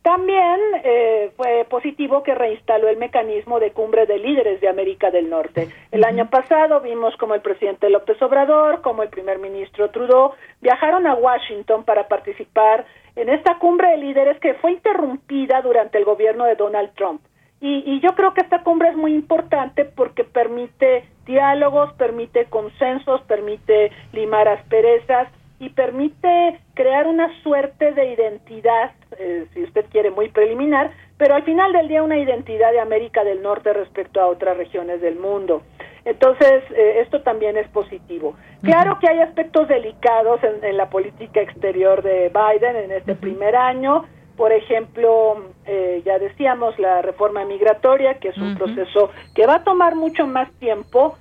También 0.05 0.59
eh, 0.83 1.31
fue 1.35 1.65
positivo 1.67 2.21
que 2.21 2.35
reinstaló 2.35 2.89
el 2.89 2.97
mecanismo 2.97 3.59
de 3.59 3.71
cumbre 3.71 4.05
de 4.05 4.19
líderes 4.19 4.61
de 4.61 4.69
América 4.69 5.09
del 5.09 5.31
Norte. 5.31 5.67
El 5.91 6.03
año 6.03 6.29
pasado 6.29 6.79
vimos 6.79 7.17
como 7.17 7.33
el 7.33 7.41
presidente 7.41 7.89
López 7.89 8.21
Obrador, 8.21 8.83
como 8.83 9.01
el 9.01 9.09
primer 9.09 9.39
ministro 9.39 9.89
Trudeau 9.89 10.33
viajaron 10.61 11.07
a 11.07 11.15
Washington 11.15 11.85
para 11.85 12.07
participar 12.07 12.85
en 13.15 13.29
esta 13.29 13.57
cumbre 13.57 13.89
de 13.89 13.97
líderes 13.97 14.39
que 14.41 14.53
fue 14.53 14.73
interrumpida 14.73 15.63
durante 15.63 15.97
el 15.97 16.05
gobierno 16.05 16.45
de 16.45 16.55
Donald 16.55 16.93
Trump. 16.93 17.21
Y, 17.59 17.81
y, 17.91 17.99
yo 17.99 18.13
creo 18.13 18.35
que 18.35 18.41
esta 18.41 18.61
cumbre 18.61 18.89
es 18.89 18.95
muy 18.95 19.15
importante 19.15 19.85
porque 19.85 20.23
permite 20.23 21.05
diálogos, 21.25 21.91
permite 21.93 22.45
consensos, 22.45 23.23
permite 23.23 23.91
limar 24.13 24.47
asperezas 24.49 25.29
y 25.59 25.69
permite 25.69 26.59
crear 26.73 27.07
una 27.07 27.29
suerte 27.41 27.93
de 27.93 28.13
identidad, 28.13 28.91
eh, 29.17 29.45
si 29.53 29.63
usted 29.63 29.85
quiere, 29.89 30.11
muy 30.11 30.29
preliminar, 30.29 30.91
pero 31.17 31.35
al 31.35 31.43
final 31.43 31.71
del 31.71 31.87
día 31.87 32.03
una 32.03 32.17
identidad 32.17 32.71
de 32.71 32.81
América 32.81 33.23
del 33.23 33.41
Norte 33.41 33.71
respecto 33.71 34.19
a 34.19 34.27
otras 34.27 34.57
regiones 34.57 35.01
del 35.01 35.17
mundo. 35.17 35.61
Entonces, 36.03 36.63
eh, 36.75 36.99
esto 37.01 37.21
también 37.21 37.57
es 37.57 37.67
positivo. 37.69 38.35
Claro 38.61 38.99
que 38.99 39.09
hay 39.09 39.21
aspectos 39.21 39.67
delicados 39.67 40.39
en, 40.43 40.77
la 40.77 40.89
política 40.89 41.41
exterior 41.41 42.03
de 42.03 42.29
Biden 42.29 42.75
en 42.75 42.91
este 42.91 43.15
primer 43.15 43.55
año. 43.55 44.05
Por 44.35 44.51
ejemplo, 44.51 45.45
eh, 45.65 46.01
ya 46.05 46.19
decíamos, 46.19 46.77
la 46.77 47.01
reforma 47.01 47.45
migratoria, 47.45 48.15
que 48.15 48.29
es 48.29 48.37
un 48.37 48.55
proceso 48.55 49.11
que 49.33 49.47
va 49.47 49.55
a 49.55 49.63
tomar 49.63 49.95
mucho 49.95 50.27
más 50.27 50.51
tiempo, 50.59 51.17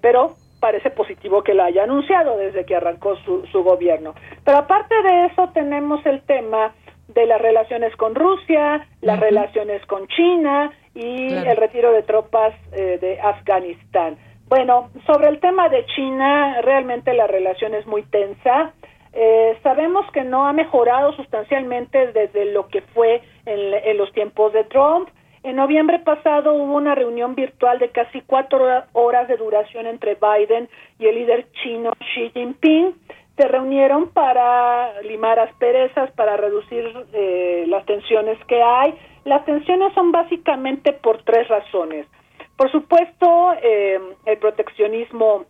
pero 0.00 0.36
parece 0.60 0.90
positivo 0.90 1.42
que 1.42 1.54
lo 1.54 1.64
haya 1.64 1.84
anunciado 1.84 2.36
desde 2.36 2.64
que 2.64 2.76
arrancó 2.76 3.16
su, 3.24 3.46
su 3.52 3.62
gobierno. 3.62 4.14
Pero 4.44 4.58
aparte 4.58 4.94
de 5.02 5.26
eso 5.26 5.50
tenemos 5.52 6.04
el 6.06 6.22
tema 6.22 6.74
de 7.08 7.26
las 7.26 7.40
relaciones 7.40 7.94
con 7.96 8.14
Rusia, 8.14 8.86
las 9.00 9.20
relaciones 9.20 9.84
con 9.86 10.06
China 10.08 10.72
y 10.94 11.32
el 11.32 11.56
retiro 11.56 11.92
de 11.92 12.02
tropas 12.02 12.54
eh, 12.72 12.98
de 13.00 13.20
Afganistán. 13.20 14.16
Bueno, 14.48 14.90
sobre 15.06 15.28
el 15.28 15.40
tema 15.40 15.68
de 15.68 15.84
China, 15.86 16.60
realmente 16.62 17.12
la 17.14 17.26
relación 17.26 17.74
es 17.74 17.86
muy 17.86 18.02
tensa. 18.04 18.72
Eh, 19.12 19.58
sabemos 19.62 20.04
que 20.12 20.24
no 20.24 20.46
ha 20.46 20.52
mejorado 20.52 21.12
sustancialmente 21.12 22.12
desde 22.12 22.44
lo 22.52 22.68
que 22.68 22.82
fue 22.82 23.22
en 23.44 23.96
los 23.96 24.12
tiempos 24.12 24.52
de 24.52 24.64
Trump. 24.64 25.08
En 25.42 25.56
noviembre 25.56 25.98
pasado 26.00 26.54
hubo 26.54 26.74
una 26.74 26.94
reunión 26.94 27.34
virtual 27.34 27.78
de 27.78 27.90
casi 27.90 28.20
cuatro 28.22 28.66
horas 28.92 29.28
de 29.28 29.36
duración 29.36 29.86
entre 29.86 30.16
Biden 30.16 30.68
y 30.98 31.06
el 31.06 31.14
líder 31.14 31.46
chino 31.62 31.92
Xi 32.14 32.30
Jinping. 32.30 32.94
Se 33.36 33.48
reunieron 33.48 34.08
para 34.10 35.00
limar 35.02 35.38
asperezas, 35.38 36.10
para 36.12 36.36
reducir 36.36 36.84
eh, 37.12 37.64
las 37.68 37.84
tensiones 37.84 38.38
que 38.46 38.62
hay. 38.62 38.94
Las 39.24 39.44
tensiones 39.44 39.92
son 39.92 40.10
básicamente 40.10 40.92
por 40.92 41.22
tres 41.22 41.46
razones. 41.48 42.06
Por 42.56 42.72
supuesto, 42.72 43.52
eh, 43.62 44.00
el 44.24 44.38
proteccionismo 44.38 45.44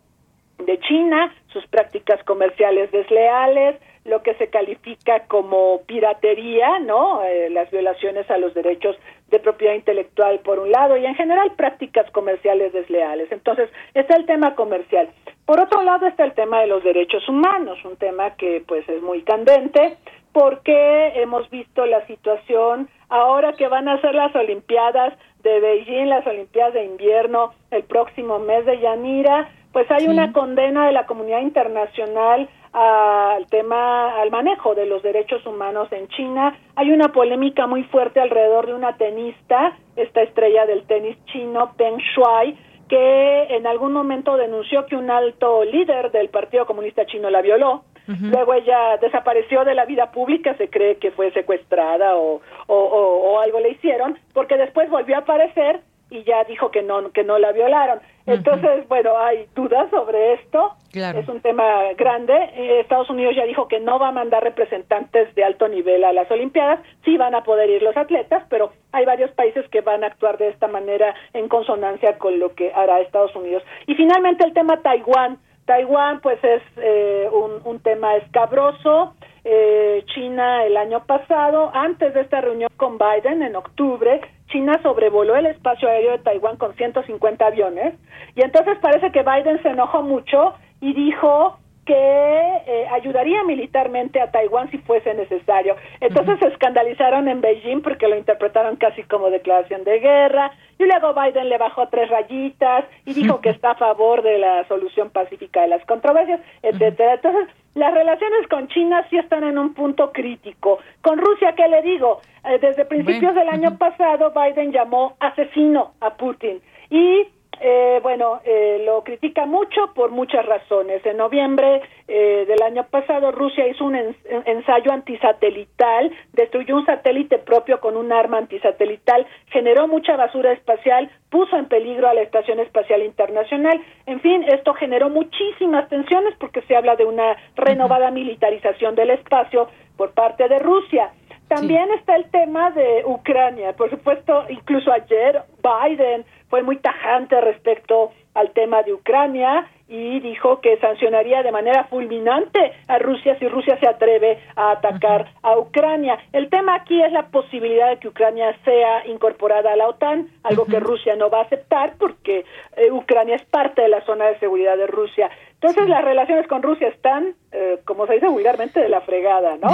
de 0.57 0.79
China, 0.79 1.33
sus 1.47 1.65
prácticas 1.67 2.21
comerciales 2.23 2.91
desleales, 2.91 3.79
lo 4.07 4.23
que 4.23 4.33
se 4.35 4.49
califica 4.49 5.25
como 5.27 5.81
piratería, 5.85 6.79
¿no? 6.79 7.23
Eh, 7.23 7.49
las 7.49 7.69
violaciones 7.69 8.29
a 8.31 8.37
los 8.37 8.53
derechos 8.53 8.95
de 9.29 9.39
propiedad 9.39 9.73
intelectual 9.73 10.39
por 10.39 10.59
un 10.59 10.71
lado 10.71 10.95
y 10.97 11.05
en 11.05 11.15
general 11.15 11.51
prácticas 11.55 12.09
comerciales 12.11 12.71
desleales. 12.71 13.31
Entonces, 13.31 13.69
está 13.93 14.15
el 14.15 14.25
tema 14.25 14.55
comercial. 14.55 15.09
Por 15.45 15.59
otro 15.59 15.83
lado 15.83 16.07
está 16.07 16.23
el 16.23 16.33
tema 16.33 16.61
de 16.61 16.67
los 16.67 16.83
derechos 16.83 17.27
humanos, 17.27 17.77
un 17.83 17.97
tema 17.97 18.35
que 18.35 18.63
pues 18.65 18.87
es 18.87 19.01
muy 19.01 19.21
candente 19.23 19.97
porque 20.31 21.13
hemos 21.15 21.49
visto 21.49 21.85
la 21.85 22.05
situación 22.05 22.89
ahora 23.09 23.53
que 23.53 23.67
van 23.67 23.89
a 23.89 23.99
ser 24.01 24.13
las 24.13 24.35
Olimpiadas 24.35 25.13
de 25.41 25.59
Beijing, 25.59 26.09
las 26.09 26.27
Olimpiadas 26.27 26.73
de 26.73 26.85
invierno 26.85 27.53
el 27.71 27.83
próximo 27.83 28.39
mes 28.39 28.65
de 28.65 28.79
Yanira, 28.79 29.49
pues 29.71 29.89
hay 29.91 30.07
una 30.07 30.33
condena 30.33 30.85
de 30.85 30.91
la 30.91 31.05
comunidad 31.05 31.41
internacional 31.41 32.49
al 32.77 33.47
tema, 33.47 34.21
al 34.21 34.29
manejo 34.29 34.75
de 34.75 34.85
los 34.85 35.01
derechos 35.01 35.45
humanos 35.47 35.91
en 35.91 36.07
China. 36.09 36.55
Hay 36.75 36.91
una 36.91 37.11
polémica 37.11 37.65
muy 37.65 37.83
fuerte 37.85 38.19
alrededor 38.19 38.67
de 38.67 38.75
una 38.75 38.97
tenista, 38.97 39.77
esta 39.95 40.21
estrella 40.21 40.67
del 40.67 40.85
tenis 40.85 41.17
chino, 41.25 41.73
Peng 41.75 41.97
Shuai, 41.97 42.55
que 42.87 43.43
en 43.55 43.65
algún 43.65 43.93
momento 43.93 44.37
denunció 44.37 44.85
que 44.85 44.95
un 44.95 45.09
alto 45.09 45.63
líder 45.63 46.11
del 46.11 46.29
Partido 46.29 46.65
Comunista 46.65 47.05
Chino 47.05 47.29
la 47.29 47.41
violó. 47.41 47.83
Luego 48.07 48.53
ella 48.53 48.95
desapareció 49.01 49.65
de 49.65 49.75
la 49.75 49.83
vida 49.83 50.11
pública, 50.11 50.55
se 50.55 50.69
cree 50.69 50.95
que 50.95 51.11
fue 51.11 51.29
secuestrada 51.31 52.15
o, 52.15 52.39
o, 52.67 52.75
o 52.77 53.39
algo 53.41 53.59
le 53.59 53.71
hicieron, 53.71 54.17
porque 54.33 54.55
después 54.55 54.89
volvió 54.89 55.17
a 55.17 55.19
aparecer 55.19 55.81
y 56.09 56.23
ya 56.23 56.43
dijo 56.45 56.71
que 56.71 56.81
no 56.81 57.11
que 57.11 57.23
no 57.23 57.37
la 57.37 57.51
violaron. 57.51 57.99
Entonces, 58.25 58.85
bueno, 58.89 59.17
hay 59.17 59.47
dudas 59.55 59.89
sobre 59.89 60.33
esto. 60.33 60.73
Es 61.19 61.27
un 61.29 61.39
tema 61.39 61.93
grande. 61.97 62.33
Eh, 62.33 62.81
Estados 62.81 63.09
Unidos 63.09 63.35
ya 63.37 63.45
dijo 63.45 63.69
que 63.69 63.79
no 63.79 63.99
va 63.99 64.09
a 64.09 64.11
mandar 64.11 64.43
representantes 64.43 65.33
de 65.35 65.43
alto 65.45 65.69
nivel 65.69 66.03
a 66.03 66.11
las 66.11 66.29
Olimpiadas. 66.29 66.81
Sí 67.05 67.15
van 67.17 67.35
a 67.35 67.43
poder 67.43 67.69
ir 67.69 67.81
los 67.81 67.95
atletas, 67.95 68.43
pero 68.49 68.73
hay 68.91 69.05
varios 69.05 69.31
países 69.31 69.65
que 69.69 69.79
van 69.79 70.03
a 70.03 70.07
actuar 70.07 70.37
de 70.37 70.49
esta 70.49 70.67
manera 70.67 71.15
en 71.33 71.47
consonancia 71.47 72.17
con 72.17 72.37
lo 72.37 72.53
que 72.53 72.73
hará 72.73 72.99
Estados 72.99 73.33
Unidos. 73.35 73.63
Y 73.85 73.95
finalmente 73.95 74.43
el 74.43 74.53
tema 74.53 74.81
Taiwán. 74.81 75.37
Taiwán, 75.65 76.19
pues 76.21 76.41
es 76.43 76.61
eh, 76.77 77.29
un, 77.31 77.61
un 77.63 77.79
tema 77.79 78.15
escabroso. 78.17 79.13
eh, 79.45 80.03
China 80.13 80.65
el 80.65 80.75
año 80.75 81.05
pasado, 81.05 81.71
antes 81.73 82.13
de 82.13 82.21
esta 82.21 82.41
reunión 82.41 82.69
con 82.75 82.97
Biden 82.97 83.41
en 83.41 83.55
octubre, 83.55 84.19
China 84.47 84.79
sobrevoló 84.81 85.35
el 85.35 85.47
espacio 85.47 85.89
aéreo 85.89 86.11
de 86.11 86.19
Taiwán 86.19 86.57
con 86.57 86.73
150 86.75 87.45
aviones 87.45 87.93
y 88.35 88.41
entonces 88.41 88.77
parece 88.79 89.11
que 89.11 89.23
Biden 89.23 89.61
se 89.61 89.69
enojó 89.69 90.01
mucho 90.01 90.53
y 90.81 90.93
dijo 90.93 91.57
que 91.87 91.93
eh, 91.93 92.85
ayudaría 92.91 93.43
militarmente 93.45 94.19
a 94.19 94.29
Taiwán 94.29 94.69
si 94.69 94.77
fuese 94.79 95.13
necesario. 95.13 95.77
Entonces 96.01 96.37
se 96.39 96.47
escandalizaron 96.47 97.29
en 97.29 97.39
Beijing 97.39 97.81
porque 97.81 98.09
lo 98.09 98.17
interpretaron 98.17 98.75
casi 98.75 99.03
como 99.03 99.29
declaración 99.29 99.85
de 99.85 99.99
guerra 99.99 100.51
y 100.77 100.83
luego 100.83 101.13
Biden 101.13 101.47
le 101.47 101.57
bajó 101.57 101.87
tres 101.87 102.09
rayitas 102.09 102.85
y 103.05 103.13
dijo 103.13 103.39
que 103.41 103.49
está 103.49 103.71
a 103.71 103.75
favor 103.75 104.21
de 104.21 104.37
la 104.37 104.67
solución 104.67 105.09
pacífica 105.09 105.61
de 105.61 105.69
las 105.69 105.85
controversias, 105.85 106.41
etcétera. 106.61 107.13
Entonces, 107.13 107.47
las 107.77 107.93
relaciones 107.93 108.47
con 108.49 108.67
China 108.69 109.05
sí 109.09 109.17
están 109.17 109.43
en 109.43 109.57
un 109.57 109.73
punto 109.73 110.11
crítico. 110.11 110.79
Con 111.01 111.19
Rusia, 111.19 111.53
¿qué 111.55 111.67
le 111.67 111.81
digo? 111.83 112.21
Eh, 112.43 112.57
desde 112.59 112.85
principios 112.85 113.35
del 113.35 113.47
año 113.49 113.77
pasado, 113.77 114.33
Biden 114.33 114.71
llamó 114.71 115.15
asesino 115.19 115.93
a 116.01 116.15
Putin 116.15 116.59
y 116.89 117.27
eh, 117.59 117.99
bueno, 118.03 118.39
eh, 118.45 118.83
lo 118.85 119.03
critica 119.03 119.45
mucho 119.45 119.93
por 119.95 120.11
muchas 120.11 120.45
razones. 120.45 121.03
En 121.05 121.17
noviembre 121.17 121.81
eh, 122.07 122.45
del 122.47 122.61
año 122.61 122.85
pasado, 122.85 123.31
Rusia 123.31 123.67
hizo 123.67 123.83
un 123.83 123.95
ensayo 123.95 124.91
antisatelital, 124.91 126.11
destruyó 126.33 126.75
un 126.75 126.85
satélite 126.85 127.39
propio 127.39 127.79
con 127.79 127.97
un 127.97 128.11
arma 128.11 128.37
antisatelital, 128.37 129.25
generó 129.47 129.87
mucha 129.87 130.15
basura 130.15 130.51
espacial, 130.51 131.09
puso 131.31 131.57
en 131.57 131.65
peligro 131.65 132.07
a 132.07 132.13
la 132.13 132.21
Estación 132.21 132.59
Espacial 132.59 133.01
Internacional. 133.01 133.81
En 134.05 134.21
fin, 134.21 134.43
esto 134.43 134.73
generó 134.75 135.09
muchísimas 135.09 135.89
tensiones 135.89 136.35
porque 136.39 136.61
se 136.63 136.75
habla 136.75 136.95
de 136.95 137.05
una 137.05 137.35
renovada 137.55 138.11
militarización 138.11 138.93
del 138.93 139.09
espacio 139.09 139.67
por 139.97 140.11
parte 140.11 140.47
de 140.47 140.59
Rusia. 140.59 141.11
También 141.47 141.89
está 141.91 142.17
el 142.17 142.29
tema 142.29 142.71
de 142.71 143.03
Ucrania. 143.05 143.71
Por 143.73 143.89
supuesto, 143.89 144.45
incluso 144.49 144.91
ayer 144.91 145.43
Biden 145.63 146.25
fue 146.49 146.63
muy 146.63 146.77
tajante 146.77 147.39
respecto 147.41 148.11
al 148.33 148.51
tema 148.51 148.83
de 148.83 148.93
Ucrania 148.93 149.67
y 149.87 150.19
dijo 150.19 150.59
que 150.59 150.77
sancionaría 150.77 151.43
de 151.43 151.51
manera 151.51 151.85
fulminante 151.85 152.73
a 152.87 152.99
Rusia 152.99 153.37
si 153.39 153.47
Rusia 153.47 153.79
se 153.79 153.87
atreve 153.87 154.39
a 154.55 154.71
atacar 154.71 155.31
a 155.43 155.57
Ucrania. 155.57 156.17
El 156.33 156.49
tema 156.49 156.75
aquí 156.75 157.01
es 157.01 157.11
la 157.11 157.27
posibilidad 157.27 157.89
de 157.89 157.97
que 157.97 158.09
Ucrania 158.09 158.55
sea 158.65 159.07
incorporada 159.07 159.71
a 159.71 159.75
la 159.75 159.87
OTAN, 159.87 160.29
algo 160.43 160.65
que 160.65 160.79
Rusia 160.79 161.15
no 161.15 161.29
va 161.29 161.39
a 161.39 161.43
aceptar 161.43 161.93
porque 161.97 162.45
eh, 162.75 162.91
Ucrania 162.91 163.35
es 163.35 163.45
parte 163.45 163.81
de 163.81 163.89
la 163.89 164.03
zona 164.05 164.25
de 164.25 164.39
seguridad 164.39 164.77
de 164.77 164.87
Rusia. 164.87 165.29
Entonces 165.53 165.89
las 165.89 166.03
relaciones 166.03 166.47
con 166.47 166.61
Rusia 166.61 166.87
están, 166.89 167.33
eh, 167.51 167.79
como 167.85 168.05
se 168.05 168.13
dice 168.13 168.27
vulgarmente, 168.27 168.79
de 168.79 168.89
la 168.89 169.01
fregada, 169.01 169.57
¿no? 169.57 169.69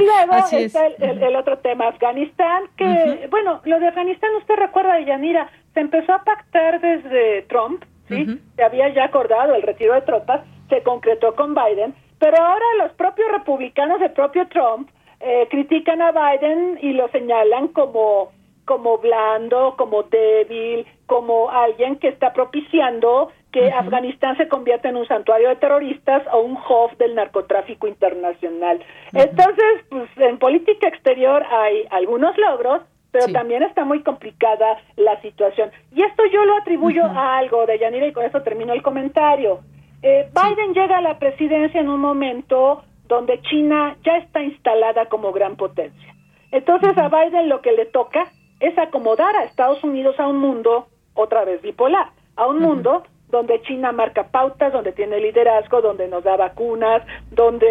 y 0.00 0.04
luego 0.04 0.32
está 0.52 0.86
el, 0.86 1.36
otro 1.36 1.58
tema, 1.58 1.88
Afganistán, 1.88 2.64
que, 2.76 3.26
bueno, 3.28 3.60
lo 3.64 3.80
de 3.80 3.88
Afganistán, 3.88 4.30
usted 4.36 4.54
recuerda, 4.54 5.00
Yanira, 5.00 5.50
se 5.74 5.80
empezó 5.80 6.12
a 6.12 6.22
pactar 6.22 6.80
desde 6.80 7.42
Trump, 7.42 7.84
¿sí? 8.08 8.40
Se 8.56 8.62
había 8.62 8.88
ya 8.90 9.04
acordado 9.04 9.54
el 9.54 9.62
retiro 9.62 9.94
de 9.94 10.02
tropas, 10.02 10.42
se 10.68 10.82
concretó 10.82 11.34
con 11.34 11.54
Biden, 11.54 11.94
pero 12.18 12.36
ahora 12.36 12.64
los 12.78 12.92
propios 12.92 13.30
republicanos, 13.30 14.00
el 14.00 14.12
propio 14.12 14.46
Trump, 14.48 14.90
eh, 15.20 15.46
critican 15.50 16.00
a 16.02 16.12
Biden 16.12 16.78
y 16.80 16.92
lo 16.92 17.08
señalan 17.08 17.68
como 17.68 18.32
como 18.68 18.98
blando, 18.98 19.76
como 19.78 20.02
débil, 20.02 20.86
como 21.06 21.50
alguien 21.50 21.96
que 21.96 22.08
está 22.08 22.34
propiciando 22.34 23.32
que 23.50 23.70
Afganistán 23.70 24.36
se 24.36 24.46
convierta 24.46 24.90
en 24.90 24.96
un 24.96 25.08
santuario 25.08 25.48
de 25.48 25.56
terroristas 25.56 26.22
o 26.30 26.40
un 26.40 26.52
hub 26.52 26.94
del 26.98 27.14
narcotráfico 27.14 27.88
internacional. 27.88 28.78
Entonces, 29.14 29.86
pues 29.88 30.10
en 30.18 30.38
política 30.38 30.86
exterior 30.86 31.42
hay 31.50 31.86
algunos 31.90 32.36
logros, 32.36 32.82
pero 33.10 33.32
también 33.32 33.62
está 33.62 33.84
muy 33.84 34.02
complicada 34.02 34.78
la 34.96 35.20
situación. 35.22 35.70
Y 35.94 36.02
esto 36.02 36.22
yo 36.32 36.44
lo 36.44 36.56
atribuyo 36.56 37.04
a 37.04 37.38
algo 37.38 37.66
de 37.66 37.78
Yanira 37.78 38.06
y 38.06 38.12
con 38.12 38.24
eso 38.24 38.42
termino 38.42 38.72
el 38.72 38.82
comentario. 38.82 39.60
Eh, 40.02 40.28
Biden 40.32 40.74
llega 40.74 40.98
a 40.98 41.02
la 41.02 41.18
presidencia 41.18 41.80
en 41.80 41.88
un 41.88 42.00
momento 42.00 42.82
donde 43.06 43.40
China 43.42 43.96
ya 44.04 44.18
está 44.18 44.42
instalada 44.42 45.06
como 45.06 45.32
gran 45.32 45.56
potencia. 45.56 46.14
Entonces 46.52 46.96
a 46.98 47.08
Biden 47.08 47.48
lo 47.48 47.62
que 47.62 47.72
le 47.72 47.86
toca 47.86 48.26
es 48.60 48.76
acomodar 48.78 49.34
a 49.36 49.44
Estados 49.44 49.82
Unidos 49.82 50.18
a 50.20 50.26
un 50.26 50.38
mundo 50.38 50.88
otra 51.14 51.44
vez 51.44 51.62
bipolar, 51.62 52.10
a 52.36 52.46
un 52.46 52.60
mundo 52.60 53.02
donde 53.30 53.60
China 53.62 53.92
marca 53.92 54.28
pautas, 54.28 54.72
donde 54.72 54.92
tiene 54.92 55.20
liderazgo, 55.20 55.80
donde 55.80 56.08
nos 56.08 56.24
da 56.24 56.36
vacunas, 56.36 57.02
donde 57.30 57.66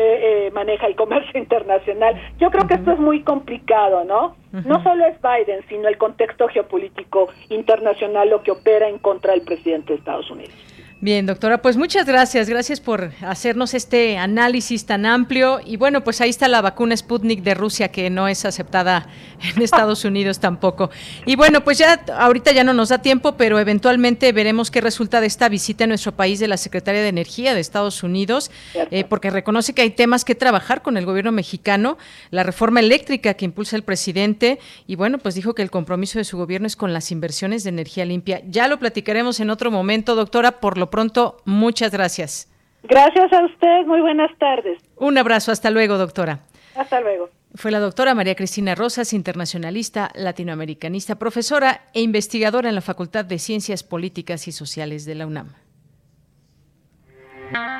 eh, 0.48 0.52
maneja 0.52 0.88
el 0.88 0.96
comercio 0.96 1.40
internacional. 1.40 2.16
Yo 2.40 2.52
creo 2.52 2.68
que 2.68 2.76
esto 2.76 2.92
es 2.92 3.00
muy 3.00 3.24
complicado, 3.24 4.04
¿no? 4.04 4.36
No 4.66 4.82
solo 4.82 5.06
es 5.06 5.18
Biden, 5.22 5.62
sino 5.70 5.88
el 5.88 5.98
contexto 5.98 6.48
geopolítico 6.48 7.30
internacional 7.50 8.30
lo 8.30 8.42
que 8.42 8.52
opera 8.52 8.88
en 8.88 8.98
contra 8.98 9.34
del 9.34 9.44
presidente 9.44 9.94
de 9.94 10.00
Estados 10.00 10.32
Unidos. 10.32 10.56
Bien, 11.00 11.28
doctora, 11.28 11.62
pues 11.62 11.78
muchas 11.78 12.08
gracias. 12.08 12.50
Gracias 12.50 12.80
por 12.80 13.12
hacernos 13.22 13.76
este 13.76 14.18
análisis 14.18 14.88
tan 14.88 15.06
amplio. 15.06 15.60
Y 15.64 15.78
bueno, 15.78 16.04
pues 16.04 16.22
ahí 16.22 16.32
está 16.32 16.48
la 16.48 16.60
vacuna 16.60 16.98
Sputnik 16.98 17.44
de 17.44 17.54
Rusia 17.54 17.90
que 17.90 18.10
no 18.10 18.28
es 18.28 18.46
aceptada 18.46 19.08
en 19.44 19.62
Estados 19.62 20.06
Unidos 20.06 20.40
tampoco. 20.40 20.90
Y 21.28 21.36
bueno, 21.36 21.64
pues 21.64 21.78
ya 21.78 22.04
ahorita 22.18 22.52
ya 22.52 22.64
no 22.64 22.74
nos 22.74 22.90
da 22.90 22.98
tiempo, 22.98 23.38
pero 23.38 23.60
eventualmente 23.60 24.32
veremos 24.32 24.72
qué 24.72 24.82
resulta 24.82 25.22
de 25.22 25.28
esta 25.28 25.50
visita 25.50 25.84
a 25.84 25.88
nuestro 25.88 26.14
país 26.14 26.40
de 26.40 26.48
la 26.48 26.58
Secretaria 26.58 27.04
de 27.04 27.10
Energía 27.10 27.54
de 27.54 27.60
Estados 27.60 28.02
Unidos, 28.02 28.50
eh, 28.74 29.04
porque 29.04 29.30
reconoce 29.30 29.76
que 29.76 29.84
hay 29.84 29.92
temas 29.92 30.26
que 30.26 30.34
trabajar 30.34 30.82
con 30.82 30.98
el 30.98 31.06
gobierno 31.06 31.32
mexicano, 31.32 32.00
la 32.32 32.42
reforma 32.42 32.80
eléctrica 32.80 33.36
que 33.36 33.46
impulsa 33.46 33.76
el 33.76 33.84
presidente. 33.84 34.58
Y 34.88 34.96
bueno, 34.96 35.20
pues 35.20 35.36
dijo 35.36 35.54
que 35.54 35.62
el 35.62 35.70
compromiso 35.70 36.18
de 36.18 36.26
su 36.26 36.38
gobierno 36.38 36.66
es 36.66 36.76
con 36.76 36.92
las 36.92 37.12
inversiones 37.12 37.64
de 37.64 37.70
energía 37.70 38.04
limpia. 38.04 38.42
Ya 38.50 38.68
lo 38.68 38.80
platicaremos 38.80 39.40
en 39.40 39.52
otro 39.52 39.70
momento, 39.70 40.16
doctora. 40.16 40.60
Por 40.60 40.80
lo 40.80 40.87
pronto, 40.90 41.38
muchas 41.46 41.92
gracias. 41.92 42.52
Gracias 42.84 43.34
a 43.34 43.46
usted, 43.46 43.86
muy 43.86 44.02
buenas 44.02 44.32
tardes. 44.38 44.82
Un 44.96 45.18
abrazo, 45.18 45.52
hasta 45.52 45.70
luego, 45.72 45.98
doctora. 45.98 46.40
Hasta 46.76 47.02
luego. 47.02 47.30
Fue 47.56 47.72
la 47.72 47.80
doctora 47.80 48.14
María 48.14 48.36
Cristina 48.36 48.76
Rosas, 48.76 49.14
internacionalista, 49.14 50.12
latinoamericanista, 50.14 51.16
profesora 51.16 51.82
e 51.94 52.02
investigadora 52.02 52.70
en 52.70 52.76
la 52.76 52.82
Facultad 52.82 53.26
de 53.26 53.40
Ciencias 53.40 53.84
Políticas 53.84 54.48
y 54.48 54.52
Sociales 54.52 55.06
de 55.06 55.16
la 55.16 55.26
UNAM. 55.26 55.54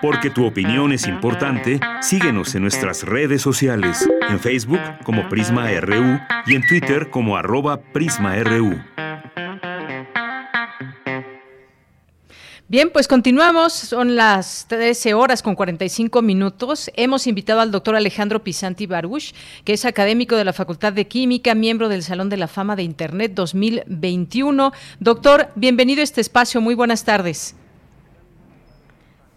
Porque 0.02 0.30
tu 0.30 0.46
opinión 0.46 0.94
es 0.94 1.08
importante, 1.08 1.80
síguenos 2.02 2.56
en 2.56 2.62
nuestras 2.62 3.04
redes 3.04 3.42
sociales, 3.42 4.08
en 4.30 4.40
Facebook 4.40 4.80
como 5.04 5.28
Prisma 5.28 5.70
RU 5.80 6.20
y 6.46 6.56
en 6.56 6.66
Twitter 6.66 7.10
como 7.10 7.36
arroba 7.36 7.82
PrismaRU. 7.94 8.82
Bien, 12.70 12.90
pues 12.92 13.08
continuamos. 13.08 13.72
Son 13.72 14.18
las 14.18 14.68
13 14.68 15.14
horas 15.14 15.42
con 15.42 15.56
45 15.56 16.22
minutos. 16.22 16.92
Hemos 16.98 17.26
invitado 17.26 17.62
al 17.62 17.72
doctor 17.72 17.96
Alejandro 17.96 18.44
Pisanti 18.44 18.88
Baruch, 18.88 19.34
que 19.64 19.72
es 19.72 19.86
académico 19.86 20.36
de 20.36 20.44
la 20.44 20.52
Facultad 20.52 20.92
de 20.92 21.08
Química, 21.08 21.56
miembro 21.56 21.88
del 21.88 22.04
Salón 22.04 22.28
de 22.28 22.36
la 22.36 22.50
Fama 22.50 22.76
de 22.76 22.84
Internet 22.84 23.32
2021. 23.36 24.74
Doctor, 25.00 25.48
bienvenido 25.56 26.02
a 26.02 26.04
este 26.04 26.20
espacio. 26.20 26.60
Muy 26.60 26.76
buenas 26.76 27.06
tardes. 27.06 27.56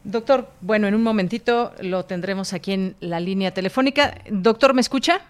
Doctor, 0.03 0.49
bueno, 0.61 0.89
en 0.89 0.97
un 0.97 1.05
momentito 1.05 1.71
lo 1.81 2.07
tendremos 2.07 2.53
aquí 2.53 2.73
en 2.73 2.97
la 2.99 3.21
línea 3.21 3.55
telefónica. 3.55 4.23
Doctor, 4.29 4.75
¿me 4.75 4.81
escucha? 4.81 5.21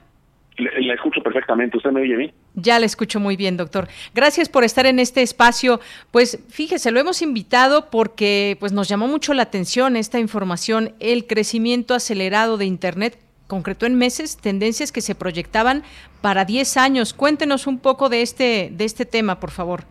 La 0.57 0.94
escucho 0.94 1.22
perfectamente. 1.22 1.76
¿Usted 1.76 1.90
me 1.90 2.01
oye 2.01 2.16
bien? 2.16 2.32
Ya 2.55 2.78
la 2.78 2.86
escucho 2.86 3.20
muy 3.20 3.36
bien, 3.36 3.57
doctor. 3.57 3.88
Gracias 4.14 4.48
por 4.48 4.64
estar 4.64 4.86
en 4.86 4.98
este 4.98 5.22
espacio. 5.22 5.80
Pues 6.11 6.42
fíjese, 6.48 6.90
lo 6.90 7.01
hemos 7.01 7.22
invitado 7.22 7.90
porque 7.90 8.57
pues 8.59 8.72
nos 8.72 8.88
llamó 8.88 9.07
mucho 9.07 9.34
la 9.34 9.42
atención 9.42 9.96
esta 9.96 10.18
información, 10.18 10.92
el 11.01 11.26
crecimiento 11.26 11.94
acelerado 11.94 12.59
de 12.59 12.66
Internet 12.66 13.18
concretó 13.46 13.86
en 13.86 13.96
meses 13.96 14.36
tendencias 14.36 14.92
que 14.92 15.01
se 15.01 15.14
proyectaban 15.14 15.82
para 16.22 16.44
10 16.44 16.76
años. 16.76 17.12
Cuéntenos 17.12 17.66
un 17.66 17.78
poco 17.80 18.09
de 18.09 18.22
este 18.22 18.70
de 18.72 18.84
este 18.84 19.05
tema, 19.05 19.40
por 19.40 19.51
favor. 19.51 19.82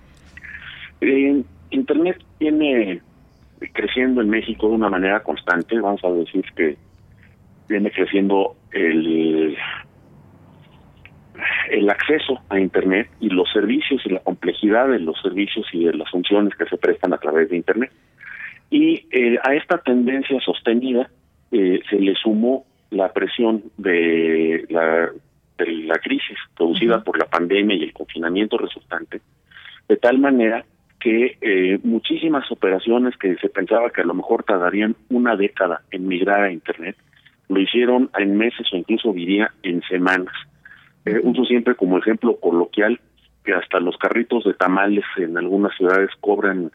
Internet 1.70 2.18
viene 2.40 3.02
creciendo 3.74 4.22
en 4.22 4.30
México 4.30 4.70
de 4.70 4.76
una 4.76 4.90
manera 4.90 5.22
constante, 5.22 5.80
vamos 5.80 6.04
a 6.04 6.10
decir 6.10 6.44
que 6.56 6.78
viene 7.68 7.92
creciendo 7.92 8.56
el 8.72 9.56
el 11.70 11.90
acceso 11.90 12.40
a 12.50 12.60
Internet 12.60 13.10
y 13.20 13.30
los 13.30 13.52
servicios 13.52 14.02
y 14.06 14.10
la 14.10 14.20
complejidad 14.20 14.90
de 14.90 15.00
los 15.00 15.20
servicios 15.22 15.66
y 15.74 15.86
de 15.86 15.94
las 15.94 16.10
funciones 16.10 16.56
que 16.56 16.66
se 16.66 16.78
prestan 16.78 17.14
a 17.14 17.18
través 17.18 17.50
de 17.50 17.58
Internet. 17.58 17.92
Y 18.70 19.08
eh, 19.12 19.38
a 19.44 19.56
esta 19.56 19.80
tendencia 19.80 20.40
sostenida 20.42 21.10
eh, 21.52 21.80
se 21.90 21.98
le 21.98 22.14
sumó 22.16 22.66
la 22.92 23.12
presión 23.12 23.64
de 23.78 24.66
la, 24.70 25.10
de 25.58 25.72
la 25.84 25.96
crisis 25.96 26.38
producida 26.56 27.04
por 27.04 27.18
la 27.18 27.26
pandemia 27.26 27.76
y 27.76 27.84
el 27.84 27.94
confinamiento 27.94 28.58
resultante, 28.58 29.22
de 29.88 29.98
tal 29.98 30.20
manera 30.20 30.64
que 31.00 31.38
eh, 31.42 31.80
muchísimas 31.84 32.52
operaciones 32.52 33.16
que 33.18 33.36
se 33.38 33.50
pensaba 33.50 33.90
que 33.90 34.02
a 34.02 34.06
lo 34.06 34.14
mejor 34.14 34.44
tardarían 34.44 34.96
una 35.10 35.36
década 35.36 35.82
en 35.92 36.08
migrar 36.08 36.44
a 36.44 36.52
Internet, 36.52 36.98
lo 37.48 37.60
hicieron 37.60 38.10
en 38.18 38.38
meses 38.38 38.68
o 38.72 38.78
incluso 38.78 39.14
diría 39.14 39.52
en 39.64 39.82
semanas. 39.84 40.34
Eh, 41.06 41.20
uso 41.24 41.46
siempre 41.46 41.76
como 41.76 41.98
ejemplo 41.98 42.38
coloquial 42.40 43.00
que 43.44 43.54
hasta 43.54 43.80
los 43.80 43.98
carritos 43.98 44.44
de 44.44 44.54
tamales 44.54 45.06
en 45.18 45.38
algunas 45.38 45.76
ciudades 45.76 46.10
cobran 46.20 46.72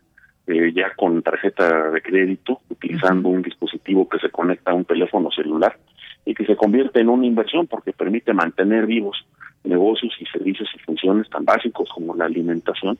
eh, 0.46 0.72
ya 0.74 0.94
con 0.94 1.22
tarjeta 1.22 1.90
de 1.90 2.02
crédito, 2.02 2.60
utilizando 2.68 3.28
un 3.28 3.42
dispositivo 3.42 4.08
que 4.08 4.18
se 4.18 4.30
conecta 4.30 4.72
a 4.72 4.74
un 4.74 4.84
teléfono 4.84 5.30
celular 5.30 5.78
y 6.26 6.34
que 6.34 6.44
se 6.46 6.56
convierte 6.56 7.00
en 7.00 7.08
una 7.08 7.26
inversión 7.26 7.66
porque 7.66 7.92
permite 7.92 8.32
mantener 8.32 8.86
vivos 8.86 9.26
negocios 9.62 10.12
y 10.20 10.26
servicios 10.26 10.68
y 10.74 10.78
funciones 10.80 11.28
tan 11.30 11.44
básicos 11.44 11.88
como 11.94 12.14
la 12.14 12.26
alimentación, 12.26 12.98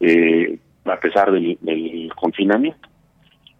eh, 0.00 0.58
a 0.84 1.00
pesar 1.00 1.32
del, 1.32 1.58
del 1.60 2.12
confinamiento. 2.14 2.88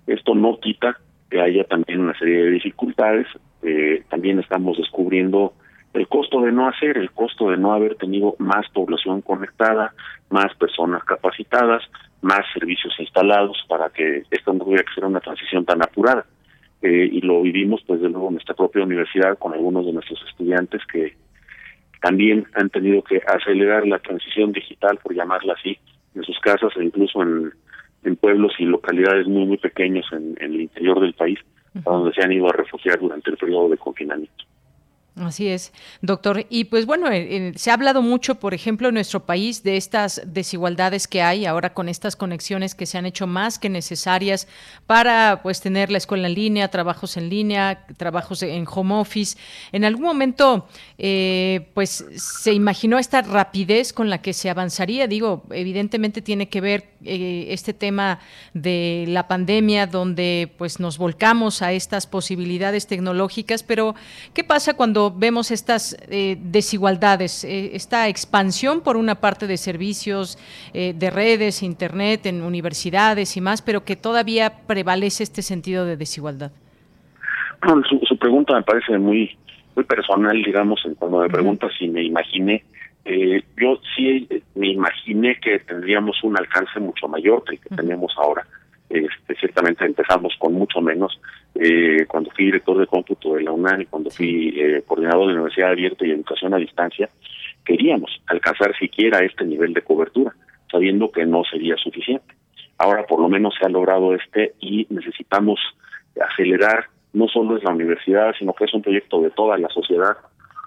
Esto 0.06 0.34
no 0.34 0.58
quita 0.60 0.98
que 1.30 1.40
haya 1.40 1.64
también 1.64 2.00
una 2.00 2.16
serie 2.18 2.44
de 2.44 2.50
dificultades. 2.50 3.26
Eh, 3.62 4.04
también 4.08 4.38
estamos 4.38 4.76
descubriendo 4.76 5.54
el 5.94 6.08
costo 6.08 6.40
de 6.42 6.52
no 6.52 6.68
hacer, 6.68 6.98
el 6.98 7.12
costo 7.12 7.50
de 7.50 7.56
no 7.56 7.72
haber 7.72 7.94
tenido 7.94 8.34
más 8.38 8.68
población 8.70 9.22
conectada, 9.22 9.94
más 10.28 10.52
personas 10.56 11.04
capacitadas, 11.04 11.82
más 12.20 12.40
servicios 12.52 12.92
instalados 12.98 13.64
para 13.68 13.90
que 13.90 14.24
esto 14.30 14.52
no 14.52 14.64
tuviera 14.64 14.82
que 14.82 14.94
ser 14.94 15.04
una 15.04 15.20
transición 15.20 15.64
tan 15.64 15.82
apurada. 15.82 16.26
Eh, 16.82 17.08
y 17.12 17.20
lo 17.20 17.40
vivimos, 17.42 17.82
pues, 17.86 18.00
de 18.00 18.08
luego 18.08 18.28
en 18.28 18.34
nuestra 18.34 18.54
propia 18.54 18.82
universidad 18.82 19.38
con 19.38 19.54
algunos 19.54 19.86
de 19.86 19.92
nuestros 19.92 20.20
estudiantes 20.28 20.82
que 20.92 21.16
también 22.02 22.46
han 22.54 22.68
tenido 22.70 23.02
que 23.02 23.22
acelerar 23.26 23.86
la 23.86 24.00
transición 24.00 24.52
digital, 24.52 24.98
por 25.02 25.14
llamarla 25.14 25.54
así, 25.54 25.78
en 26.14 26.24
sus 26.24 26.38
casas 26.40 26.72
e 26.76 26.84
incluso 26.84 27.22
en, 27.22 27.52
en 28.02 28.16
pueblos 28.16 28.52
y 28.58 28.64
localidades 28.64 29.26
muy, 29.26 29.46
muy 29.46 29.56
pequeños 29.58 30.06
en, 30.12 30.36
en 30.40 30.54
el 30.54 30.60
interior 30.62 31.00
del 31.00 31.14
país, 31.14 31.38
a 31.74 31.90
donde 31.90 32.12
se 32.12 32.22
han 32.22 32.32
ido 32.32 32.48
a 32.48 32.52
refugiar 32.52 32.98
durante 32.98 33.30
el 33.30 33.36
periodo 33.36 33.68
de 33.70 33.78
confinamiento. 33.78 34.44
Así 35.16 35.46
es, 35.46 35.72
doctor. 36.02 36.44
Y 36.50 36.64
pues 36.64 36.86
bueno, 36.86 37.08
eh, 37.08 37.36
eh, 37.36 37.52
se 37.54 37.70
ha 37.70 37.74
hablado 37.74 38.02
mucho, 38.02 38.34
por 38.34 38.52
ejemplo, 38.52 38.88
en 38.88 38.94
nuestro 38.94 39.24
país 39.24 39.62
de 39.62 39.76
estas 39.76 40.20
desigualdades 40.26 41.06
que 41.06 41.22
hay 41.22 41.46
ahora 41.46 41.72
con 41.72 41.88
estas 41.88 42.16
conexiones 42.16 42.74
que 42.74 42.84
se 42.84 42.98
han 42.98 43.06
hecho 43.06 43.28
más 43.28 43.60
que 43.60 43.68
necesarias 43.68 44.48
para 44.88 45.38
pues 45.44 45.60
tener 45.60 45.92
la 45.92 45.98
escuela 45.98 46.26
en 46.26 46.34
línea, 46.34 46.66
trabajos 46.66 47.16
en 47.16 47.28
línea, 47.28 47.86
trabajos 47.96 48.42
en 48.42 48.66
home 48.68 48.96
office. 48.96 49.38
En 49.70 49.84
algún 49.84 50.04
momento, 50.04 50.66
eh, 50.98 51.70
pues 51.74 52.04
se 52.16 52.52
imaginó 52.52 52.98
esta 52.98 53.22
rapidez 53.22 53.92
con 53.92 54.10
la 54.10 54.20
que 54.20 54.32
se 54.32 54.50
avanzaría. 54.50 55.06
Digo, 55.06 55.44
evidentemente 55.52 56.22
tiene 56.22 56.48
que 56.48 56.60
ver 56.60 56.94
este 57.04 57.74
tema 57.74 58.18
de 58.54 59.04
la 59.08 59.28
pandemia, 59.28 59.86
donde 59.86 60.50
pues 60.56 60.80
nos 60.80 60.96
volcamos 60.96 61.60
a 61.60 61.72
estas 61.72 62.06
posibilidades 62.06 62.86
tecnológicas. 62.86 63.62
Pero 63.62 63.94
¿qué 64.32 64.42
pasa 64.42 64.72
cuando 64.72 65.03
vemos 65.10 65.50
estas 65.50 65.96
eh, 66.08 66.36
desigualdades, 66.40 67.44
eh, 67.44 67.74
esta 67.74 68.08
expansión 68.08 68.80
por 68.82 68.96
una 68.96 69.16
parte 69.16 69.46
de 69.46 69.56
servicios, 69.56 70.38
eh, 70.72 70.92
de 70.94 71.10
redes, 71.10 71.62
internet, 71.62 72.26
en 72.26 72.42
universidades 72.42 73.36
y 73.36 73.40
más, 73.40 73.62
pero 73.62 73.84
que 73.84 73.96
todavía 73.96 74.66
prevalece 74.66 75.22
este 75.22 75.42
sentido 75.42 75.84
de 75.84 75.96
desigualdad? 75.96 76.52
su, 78.06 78.18
pregunta 78.18 78.54
me 78.54 78.62
parece 78.62 78.98
muy 78.98 79.36
muy 79.74 79.84
personal, 79.84 80.40
digamos, 80.42 80.80
cuando 80.98 81.18
me 81.20 81.28
pregunta 81.28 81.68
si 81.76 81.88
me 81.88 82.02
imaginé. 82.04 82.62
yo 83.56 83.80
sí 83.96 84.28
me 84.54 84.68
imaginé 84.68 85.36
que 85.40 85.58
tendríamos 85.60 86.22
un 86.22 86.38
alcance 86.38 86.78
mucho 86.78 87.08
mayor 87.08 87.42
que 87.44 87.56
el 87.56 87.60
que 87.60 87.74
tenemos 87.74 88.12
ahora. 88.16 88.46
Este, 88.94 89.34
ciertamente 89.34 89.84
empezamos 89.84 90.34
con 90.38 90.52
mucho 90.52 90.80
menos, 90.80 91.20
eh, 91.56 92.06
cuando 92.06 92.30
fui 92.30 92.44
director 92.44 92.78
de 92.78 92.86
cómputo 92.86 93.34
de 93.34 93.42
la 93.42 93.50
UNAM 93.50 93.80
y 93.80 93.86
cuando 93.86 94.08
fui 94.08 94.54
eh, 94.56 94.84
coordinador 94.86 95.26
de 95.26 95.32
Universidad 95.32 95.70
Abierta 95.70 96.06
y 96.06 96.12
Educación 96.12 96.54
a 96.54 96.58
Distancia, 96.58 97.08
queríamos 97.64 98.22
alcanzar 98.28 98.72
siquiera 98.78 99.18
este 99.18 99.44
nivel 99.46 99.74
de 99.74 99.82
cobertura, 99.82 100.32
sabiendo 100.70 101.10
que 101.10 101.26
no 101.26 101.42
sería 101.42 101.76
suficiente. 101.76 102.36
Ahora 102.78 103.04
por 103.04 103.18
lo 103.18 103.28
menos 103.28 103.54
se 103.58 103.66
ha 103.66 103.68
logrado 103.68 104.14
este 104.14 104.52
y 104.60 104.86
necesitamos 104.90 105.58
acelerar, 106.30 106.86
no 107.14 107.26
solo 107.26 107.56
es 107.56 107.64
la 107.64 107.72
universidad, 107.72 108.32
sino 108.38 108.52
que 108.52 108.66
es 108.66 108.74
un 108.74 108.82
proyecto 108.82 109.20
de 109.22 109.30
toda 109.30 109.58
la 109.58 109.70
sociedad 109.70 110.16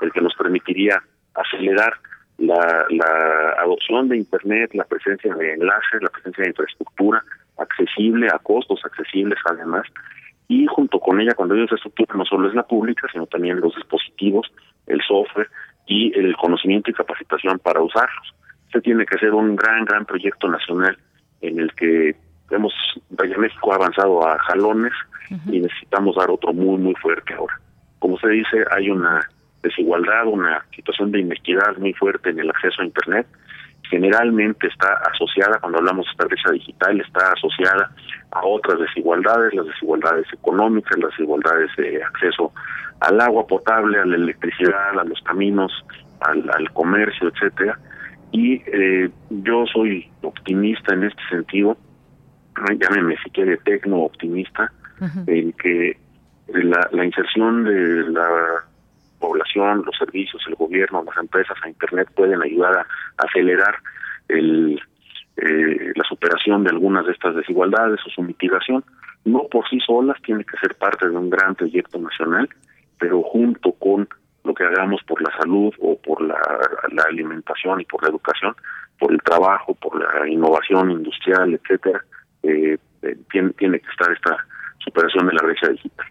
el 0.01 0.11
que 0.11 0.19
nos 0.19 0.35
permitiría 0.35 1.01
acelerar 1.33 1.93
la, 2.39 2.85
la 2.89 3.55
adopción 3.57 4.09
de 4.09 4.17
Internet, 4.17 4.71
la 4.73 4.83
presencia 4.83 5.33
de 5.33 5.53
enlaces, 5.53 6.01
la 6.01 6.09
presencia 6.09 6.43
de 6.43 6.49
infraestructura 6.49 7.23
accesible 7.57 8.27
a 8.27 8.39
costos 8.39 8.79
accesibles 8.85 9.39
además, 9.45 9.83
y 10.47 10.65
junto 10.67 10.99
con 10.99 11.19
ella, 11.19 11.33
cuando 11.35 11.55
ellos 11.55 11.65
infraestructura, 11.65 12.17
no 12.17 12.25
solo 12.25 12.47
es 12.47 12.55
la 12.55 12.63
pública, 12.63 13.07
sino 13.11 13.25
también 13.27 13.59
los 13.59 13.75
dispositivos, 13.75 14.47
el 14.85 15.01
software 15.01 15.49
y 15.85 16.17
el 16.17 16.35
conocimiento 16.37 16.89
y 16.89 16.93
capacitación 16.93 17.59
para 17.59 17.81
usarlos. 17.81 18.33
Este 18.67 18.81
tiene 18.81 19.05
que 19.05 19.17
ser 19.17 19.33
un 19.33 19.55
gran, 19.55 19.85
gran 19.85 20.05
proyecto 20.05 20.47
nacional 20.47 20.97
en 21.41 21.59
el 21.59 21.73
que 21.73 22.15
hemos, 22.51 22.73
vaya 23.09 23.37
México 23.37 23.73
ha 23.73 23.75
avanzado 23.75 24.25
a 24.25 24.37
jalones 24.39 24.93
y 25.47 25.59
necesitamos 25.59 26.15
dar 26.15 26.29
otro 26.31 26.53
muy, 26.53 26.77
muy 26.77 26.95
fuerte 26.95 27.33
ahora. 27.33 27.59
Como 27.99 28.17
se 28.19 28.29
dice, 28.29 28.63
hay 28.71 28.89
una 28.89 29.21
desigualdad, 29.61 30.27
una 30.27 30.63
situación 30.73 31.11
de 31.11 31.19
inequidad 31.19 31.77
muy 31.77 31.93
fuerte 31.93 32.29
en 32.29 32.39
el 32.39 32.49
acceso 32.49 32.81
a 32.81 32.85
Internet 32.85 33.27
generalmente 33.89 34.67
está 34.67 34.87
asociada, 35.11 35.59
cuando 35.59 35.79
hablamos 35.79 36.05
de 36.05 36.11
esta 36.11 36.25
brecha 36.25 36.51
digital, 36.51 37.01
está 37.01 37.31
asociada 37.31 37.91
a 38.31 38.45
otras 38.45 38.79
desigualdades, 38.79 39.53
las 39.53 39.65
desigualdades 39.67 40.25
económicas, 40.33 40.97
las 40.97 41.11
desigualdades 41.11 41.69
de 41.77 42.03
acceso 42.03 42.51
al 42.99 43.21
agua 43.21 43.45
potable, 43.45 43.99
a 43.99 44.05
la 44.05 44.15
electricidad, 44.15 44.99
a 44.99 45.03
los 45.03 45.21
caminos, 45.21 45.71
al, 46.21 46.71
comercio, 46.73 47.29
etcétera. 47.29 47.79
Y 48.31 48.61
eh, 48.65 49.09
yo 49.29 49.65
soy 49.67 50.09
optimista 50.21 50.93
en 50.93 51.03
este 51.03 51.21
sentido, 51.29 51.77
llámeme 52.79 53.15
si 53.23 53.29
quiere 53.29 53.57
tecno 53.57 54.03
optimista, 54.03 54.71
en 55.27 55.53
que 55.53 55.97
la, 56.47 56.89
la 56.91 57.05
inserción 57.05 57.63
de 57.63 58.09
la 58.09 58.65
población, 59.19 59.83
los 59.85 59.97
servicios, 59.97 60.43
el 60.47 60.55
gobierno, 60.55 61.03
las 61.03 61.17
empresas 61.17 61.57
a 61.63 61.69
Internet 61.69 62.09
pueden 62.15 62.41
ayudar 62.41 62.77
a, 62.77 62.87
acelerar 63.17 63.75
el, 64.27 64.79
eh, 65.37 65.91
la 65.95 66.03
superación 66.07 66.63
de 66.63 66.69
algunas 66.69 67.05
de 67.05 67.11
estas 67.11 67.35
desigualdades 67.35 67.99
o 68.05 68.09
su 68.09 68.21
mitigación. 68.21 68.83
No 69.25 69.43
por 69.51 69.67
sí 69.69 69.79
solas, 69.79 70.21
tiene 70.23 70.43
que 70.45 70.57
ser 70.57 70.75
parte 70.75 71.07
de 71.07 71.15
un 71.15 71.29
gran 71.29 71.55
proyecto 71.55 71.99
nacional, 71.99 72.49
pero 72.99 73.21
junto 73.21 73.73
con 73.73 74.07
lo 74.43 74.53
que 74.53 74.63
hagamos 74.63 75.01
por 75.03 75.21
la 75.21 75.35
salud 75.37 75.73
o 75.79 75.97
por 75.97 76.21
la, 76.21 76.39
alimentación 77.07 77.81
y 77.81 77.85
por 77.85 78.01
la 78.01 78.09
educación, 78.09 78.55
por 78.97 79.11
el 79.11 79.21
trabajo, 79.21 79.75
por 79.75 79.99
la 79.99 80.27
innovación 80.27 80.91
industrial, 80.91 81.53
etcétera, 81.53 82.01
eh, 82.43 82.77
eh 83.01 83.17
tiene, 83.29 83.51
tiene 83.51 83.79
que 83.79 83.89
estar 83.89 84.11
esta 84.11 84.37
superación 84.79 85.27
de 85.27 85.33
la 85.33 85.43
brecha 85.43 85.67
digital. 85.69 86.07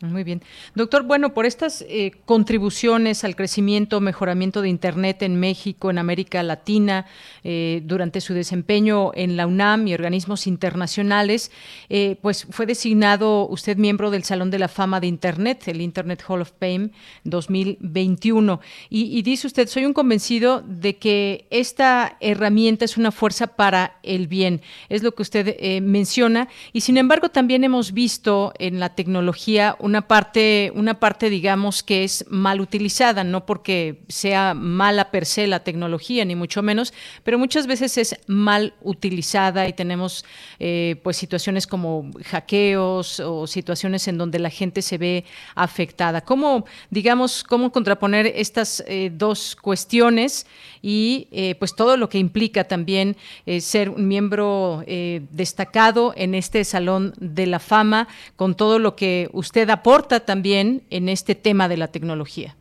Muy 0.00 0.24
bien. 0.24 0.42
Doctor, 0.74 1.04
bueno, 1.04 1.32
por 1.32 1.46
estas 1.46 1.82
eh, 1.88 2.12
contribuciones 2.26 3.22
al 3.24 3.36
crecimiento, 3.36 4.00
mejoramiento 4.00 4.60
de 4.60 4.68
Internet 4.68 5.22
en 5.22 5.38
México, 5.38 5.88
en 5.88 5.98
América 5.98 6.42
Latina, 6.42 7.06
eh, 7.44 7.80
durante 7.84 8.20
su 8.20 8.34
desempeño 8.34 9.12
en 9.14 9.36
la 9.36 9.46
UNAM 9.46 9.86
y 9.86 9.94
organismos 9.94 10.46
internacionales, 10.46 11.52
eh, 11.88 12.18
pues 12.20 12.46
fue 12.50 12.66
designado 12.66 13.48
usted 13.48 13.76
miembro 13.76 14.10
del 14.10 14.24
Salón 14.24 14.50
de 14.50 14.58
la 14.58 14.68
Fama 14.68 14.98
de 15.00 15.06
Internet, 15.06 15.62
el 15.68 15.80
Internet 15.80 16.24
Hall 16.26 16.42
of 16.42 16.52
Fame 16.58 16.90
2021. 17.22 18.60
Y, 18.90 19.16
y 19.16 19.22
dice 19.22 19.46
usted, 19.46 19.68
soy 19.68 19.86
un 19.86 19.94
convencido 19.94 20.62
de 20.66 20.96
que 20.96 21.46
esta 21.50 22.16
herramienta 22.20 22.84
es 22.84 22.96
una 22.96 23.12
fuerza 23.12 23.46
para 23.46 23.98
el 24.02 24.26
bien. 24.26 24.60
Es 24.88 25.02
lo 25.04 25.14
que 25.14 25.22
usted 25.22 25.80
menciona. 25.80 26.48
Y 26.72 26.80
sin 26.80 26.98
embargo, 26.98 27.30
también 27.30 27.64
hemos 27.64 27.92
visto 27.92 28.52
en 28.58 28.80
la 28.80 28.94
tecnología 28.94 29.76
una 29.84 30.08
parte, 30.08 30.72
una 30.74 30.98
parte, 30.98 31.28
digamos, 31.28 31.82
que 31.82 32.04
es 32.04 32.24
mal 32.30 32.62
utilizada, 32.62 33.22
no 33.22 33.44
porque 33.44 34.00
sea 34.08 34.54
mala 34.54 35.10
per 35.10 35.26
se 35.26 35.46
la 35.46 35.62
tecnología, 35.62 36.24
ni 36.24 36.34
mucho 36.34 36.62
menos, 36.62 36.94
pero 37.22 37.38
muchas 37.38 37.66
veces 37.66 37.98
es 37.98 38.18
mal 38.26 38.72
utilizada 38.80 39.68
y 39.68 39.74
tenemos 39.74 40.24
eh, 40.58 40.96
pues 41.02 41.18
situaciones 41.18 41.66
como 41.66 42.10
hackeos 42.24 43.20
o 43.20 43.46
situaciones 43.46 44.08
en 44.08 44.16
donde 44.16 44.38
la 44.38 44.48
gente 44.48 44.80
se 44.80 44.96
ve 44.96 45.26
afectada. 45.54 46.22
¿Cómo, 46.22 46.64
digamos, 46.88 47.44
cómo 47.44 47.70
contraponer 47.70 48.32
estas 48.36 48.82
eh, 48.86 49.10
dos 49.12 49.54
cuestiones 49.54 50.46
y 50.80 51.28
eh, 51.30 51.56
pues 51.58 51.76
todo 51.76 51.98
lo 51.98 52.08
que 52.08 52.16
implica 52.16 52.64
también 52.64 53.16
ser 53.60 53.90
un 53.90 54.08
miembro 54.08 54.82
destacado 55.30 56.12
en 56.16 56.34
este 56.34 56.64
Salón 56.64 57.12
de 57.18 57.46
la 57.46 57.58
Fama, 57.58 58.08
con 58.36 58.54
todo 58.54 58.78
lo 58.78 58.96
que 58.96 59.28
usted 59.32 59.68
aporta 59.74 60.20
también 60.20 60.82
en 60.90 61.08
este 61.08 61.34
tema 61.34 61.68
de 61.68 61.76
la 61.76 61.88
tecnología? 61.88 62.54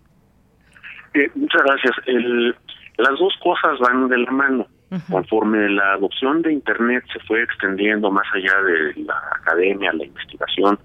Eh, 1.14 1.30
muchas 1.36 1.62
gracias. 1.64 1.92
las 2.98 3.20
dos 3.20 3.34
cosas 3.42 3.80
van 3.80 4.10
de 4.10 4.18
la 4.18 4.32
mano. 4.32 4.68
Conforme 5.10 5.70
la 5.70 5.94
adopción 5.94 6.44
de 6.44 6.54
Internet 6.54 7.04
se 7.12 7.20
fue 7.22 7.42
extendiendo 7.42 8.12
más 8.12 8.28
allá 8.32 8.62
de 8.62 9.04
la 9.04 9.16
academia, 9.42 9.92
la 9.92 10.06
investigación, 10.06 10.78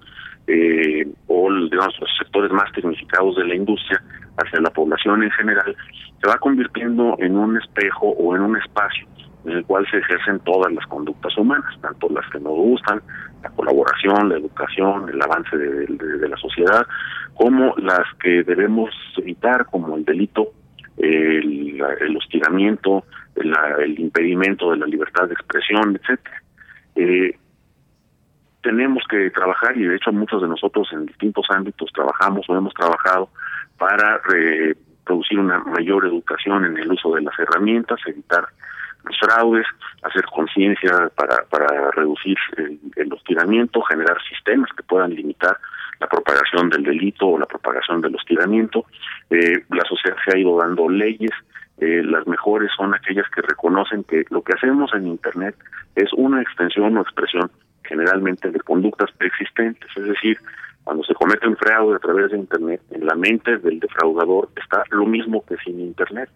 eh, 0.46 1.06
o 1.26 1.52
digamos, 1.52 1.94
los 2.00 2.10
sectores 2.18 2.50
más 2.50 2.72
tecnificados 2.72 3.36
de 3.36 3.44
la 3.44 3.54
industria 3.54 4.02
hacia 4.38 4.60
la 4.62 4.70
población 4.70 5.24
en 5.24 5.30
general, 5.32 5.76
se 6.22 6.26
va 6.26 6.38
convirtiendo 6.38 7.16
en 7.18 7.36
un 7.36 7.58
espejo 7.58 8.08
o 8.08 8.34
en 8.34 8.40
un 8.40 8.56
espacio 8.56 9.06
en 9.48 9.56
el 9.56 9.64
cual 9.64 9.86
se 9.90 9.98
ejercen 9.98 10.40
todas 10.40 10.72
las 10.72 10.86
conductas 10.86 11.36
humanas, 11.36 11.74
tanto 11.80 12.08
las 12.10 12.28
que 12.30 12.38
nos 12.38 12.52
gustan, 12.52 13.02
la 13.42 13.50
colaboración, 13.50 14.28
la 14.28 14.36
educación, 14.36 15.08
el 15.08 15.20
avance 15.22 15.56
de, 15.56 16.28
la 16.28 16.36
sociedad, 16.36 16.86
como 17.34 17.74
las 17.78 18.06
que 18.20 18.42
debemos 18.42 18.90
evitar, 19.16 19.66
como 19.66 19.96
el 19.96 20.04
delito, 20.04 20.52
el, 20.96 21.80
hostigamiento, 22.16 23.04
el, 23.36 23.98
impedimento 23.98 24.72
de 24.72 24.78
la 24.78 24.86
libertad 24.86 25.26
de 25.28 25.34
expresión, 25.34 25.98
etcétera. 26.00 26.42
Eh, 26.96 27.38
tenemos 28.62 29.04
que 29.08 29.30
trabajar 29.30 29.76
y 29.78 29.84
de 29.84 29.96
hecho 29.96 30.12
muchos 30.12 30.42
de 30.42 30.48
nosotros 30.48 30.88
en 30.92 31.06
distintos 31.06 31.46
ámbitos 31.50 31.90
trabajamos 31.94 32.44
o 32.48 32.56
hemos 32.56 32.74
trabajado 32.74 33.30
para 33.78 34.20
producir 35.04 35.38
una 35.38 35.60
mayor 35.60 36.04
educación 36.06 36.64
en 36.64 36.76
el 36.76 36.90
uso 36.90 37.14
de 37.14 37.22
las 37.22 37.38
herramientas, 37.38 38.00
evitar 38.06 38.48
fraudes, 39.16 39.66
hacer 40.02 40.24
conciencia 40.26 41.10
para, 41.14 41.44
para 41.50 41.90
reducir 41.92 42.36
el, 42.56 42.78
el, 42.96 43.12
hostigamiento, 43.12 43.82
generar 43.82 44.16
sistemas 44.28 44.70
que 44.76 44.82
puedan 44.82 45.14
limitar 45.14 45.56
la 46.00 46.06
propagación 46.06 46.70
del 46.70 46.84
delito 46.84 47.26
o 47.26 47.38
la 47.38 47.46
propagación 47.46 48.00
del 48.00 48.14
hostigamiento. 48.14 48.84
Eh, 49.30 49.64
la 49.70 49.84
sociedad 49.84 50.16
se 50.24 50.36
ha 50.36 50.40
ido 50.40 50.58
dando 50.58 50.88
leyes, 50.88 51.32
eh, 51.78 52.02
las 52.04 52.26
mejores 52.26 52.70
son 52.76 52.94
aquellas 52.94 53.28
que 53.30 53.42
reconocen 53.42 54.04
que 54.04 54.24
lo 54.30 54.42
que 54.42 54.54
hacemos 54.54 54.92
en 54.94 55.06
Internet 55.06 55.54
es 55.94 56.12
una 56.14 56.42
extensión 56.42 56.96
o 56.96 57.02
expresión 57.02 57.50
generalmente 57.84 58.50
de 58.50 58.60
conductas 58.60 59.10
preexistentes, 59.12 59.88
es 59.96 60.04
decir, 60.04 60.38
cuando 60.84 61.04
se 61.04 61.14
comete 61.14 61.46
un 61.46 61.56
fraude 61.56 61.96
a 61.96 61.98
través 61.98 62.30
de 62.30 62.38
Internet, 62.38 62.80
en 62.90 63.04
la 63.04 63.14
mente 63.14 63.58
del 63.58 63.78
defraudador 63.78 64.48
está 64.56 64.82
lo 64.90 65.04
mismo 65.04 65.44
que 65.44 65.56
sin 65.58 65.80
Internet, 65.80 66.30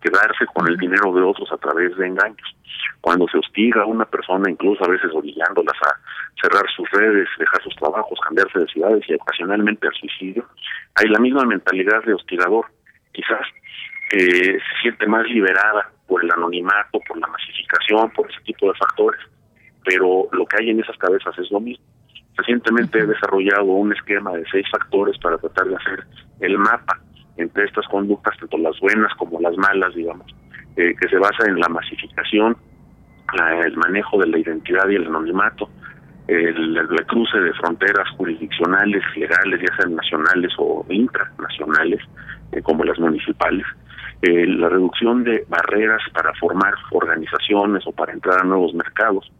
quedarse 0.00 0.46
con 0.54 0.68
el 0.68 0.76
dinero 0.76 1.12
de 1.12 1.22
otros 1.22 1.50
a 1.50 1.56
través 1.56 1.96
de 1.96 2.06
engaños. 2.06 2.56
Cuando 3.00 3.26
se 3.28 3.38
hostiga 3.38 3.82
a 3.82 3.86
una 3.86 4.04
persona, 4.04 4.50
incluso 4.50 4.84
a 4.84 4.88
veces 4.88 5.10
orillándolas 5.12 5.76
a 5.82 5.98
cerrar 6.40 6.64
sus 6.74 6.88
redes, 6.90 7.28
dejar 7.38 7.62
sus 7.62 7.74
trabajos, 7.76 8.18
cambiarse 8.20 8.60
de 8.60 8.66
ciudades 8.66 9.04
y 9.08 9.14
ocasionalmente 9.14 9.86
al 9.86 9.94
suicidio, 9.94 10.46
hay 10.94 11.08
la 11.08 11.18
misma 11.18 11.44
mentalidad 11.44 12.02
de 12.04 12.14
hostigador. 12.14 12.66
Quizás 13.12 13.46
eh, 14.12 14.58
se 14.58 14.80
siente 14.82 15.06
más 15.06 15.26
liberada 15.26 15.90
por 16.06 16.22
el 16.22 16.30
anonimato, 16.30 17.00
por 17.08 17.18
la 17.18 17.26
masificación, 17.26 18.10
por 18.12 18.30
ese 18.30 18.40
tipo 18.42 18.68
de 18.68 18.78
factores, 18.78 19.20
pero 19.84 20.28
lo 20.32 20.46
que 20.46 20.56
hay 20.60 20.70
en 20.70 20.80
esas 20.80 20.96
cabezas 20.98 21.36
es 21.38 21.50
lo 21.50 21.60
mismo 21.60 21.84
Recientemente 22.36 22.98
he 22.98 23.06
desarrollado 23.06 23.64
un 23.64 23.92
esquema 23.92 24.32
de 24.32 24.44
seis 24.50 24.66
factores 24.70 25.18
para 25.18 25.38
tratar 25.38 25.68
de 25.68 25.76
hacer 25.76 26.04
el 26.40 26.58
mapa 26.58 27.00
entre 27.36 27.64
estas 27.64 27.86
conductas, 27.88 28.36
tanto 28.38 28.58
las 28.58 28.78
buenas 28.80 29.12
como 29.14 29.40
las 29.40 29.56
malas, 29.56 29.94
digamos, 29.94 30.26
eh, 30.76 30.94
que 31.00 31.08
se 31.08 31.18
basa 31.18 31.48
en 31.48 31.58
la 31.58 31.68
masificación, 31.68 32.56
el 33.64 33.76
manejo 33.76 34.18
de 34.18 34.28
la 34.28 34.38
identidad 34.38 34.88
y 34.88 34.96
el 34.96 35.06
anonimato, 35.06 35.68
el, 36.28 36.78
cruce 37.06 37.38
de 37.38 37.52
fronteras 37.54 38.08
jurisdiccionales, 38.16 39.02
legales, 39.16 39.60
ya 39.60 39.76
sean 39.76 39.94
nacionales 39.94 40.52
o 40.58 40.84
intranacionales, 40.88 42.00
eh, 42.52 42.62
como 42.62 42.84
las 42.84 42.98
municipales, 42.98 43.66
eh, 44.22 44.46
la 44.46 44.68
reducción 44.68 45.24
de 45.24 45.44
barreras 45.48 46.02
para 46.12 46.32
formar 46.34 46.74
organizaciones 46.90 47.86
o 47.86 47.92
para 47.92 48.12
entrar 48.12 48.40
a 48.40 48.44
nuevos 48.44 48.74
mercados, 48.74 49.30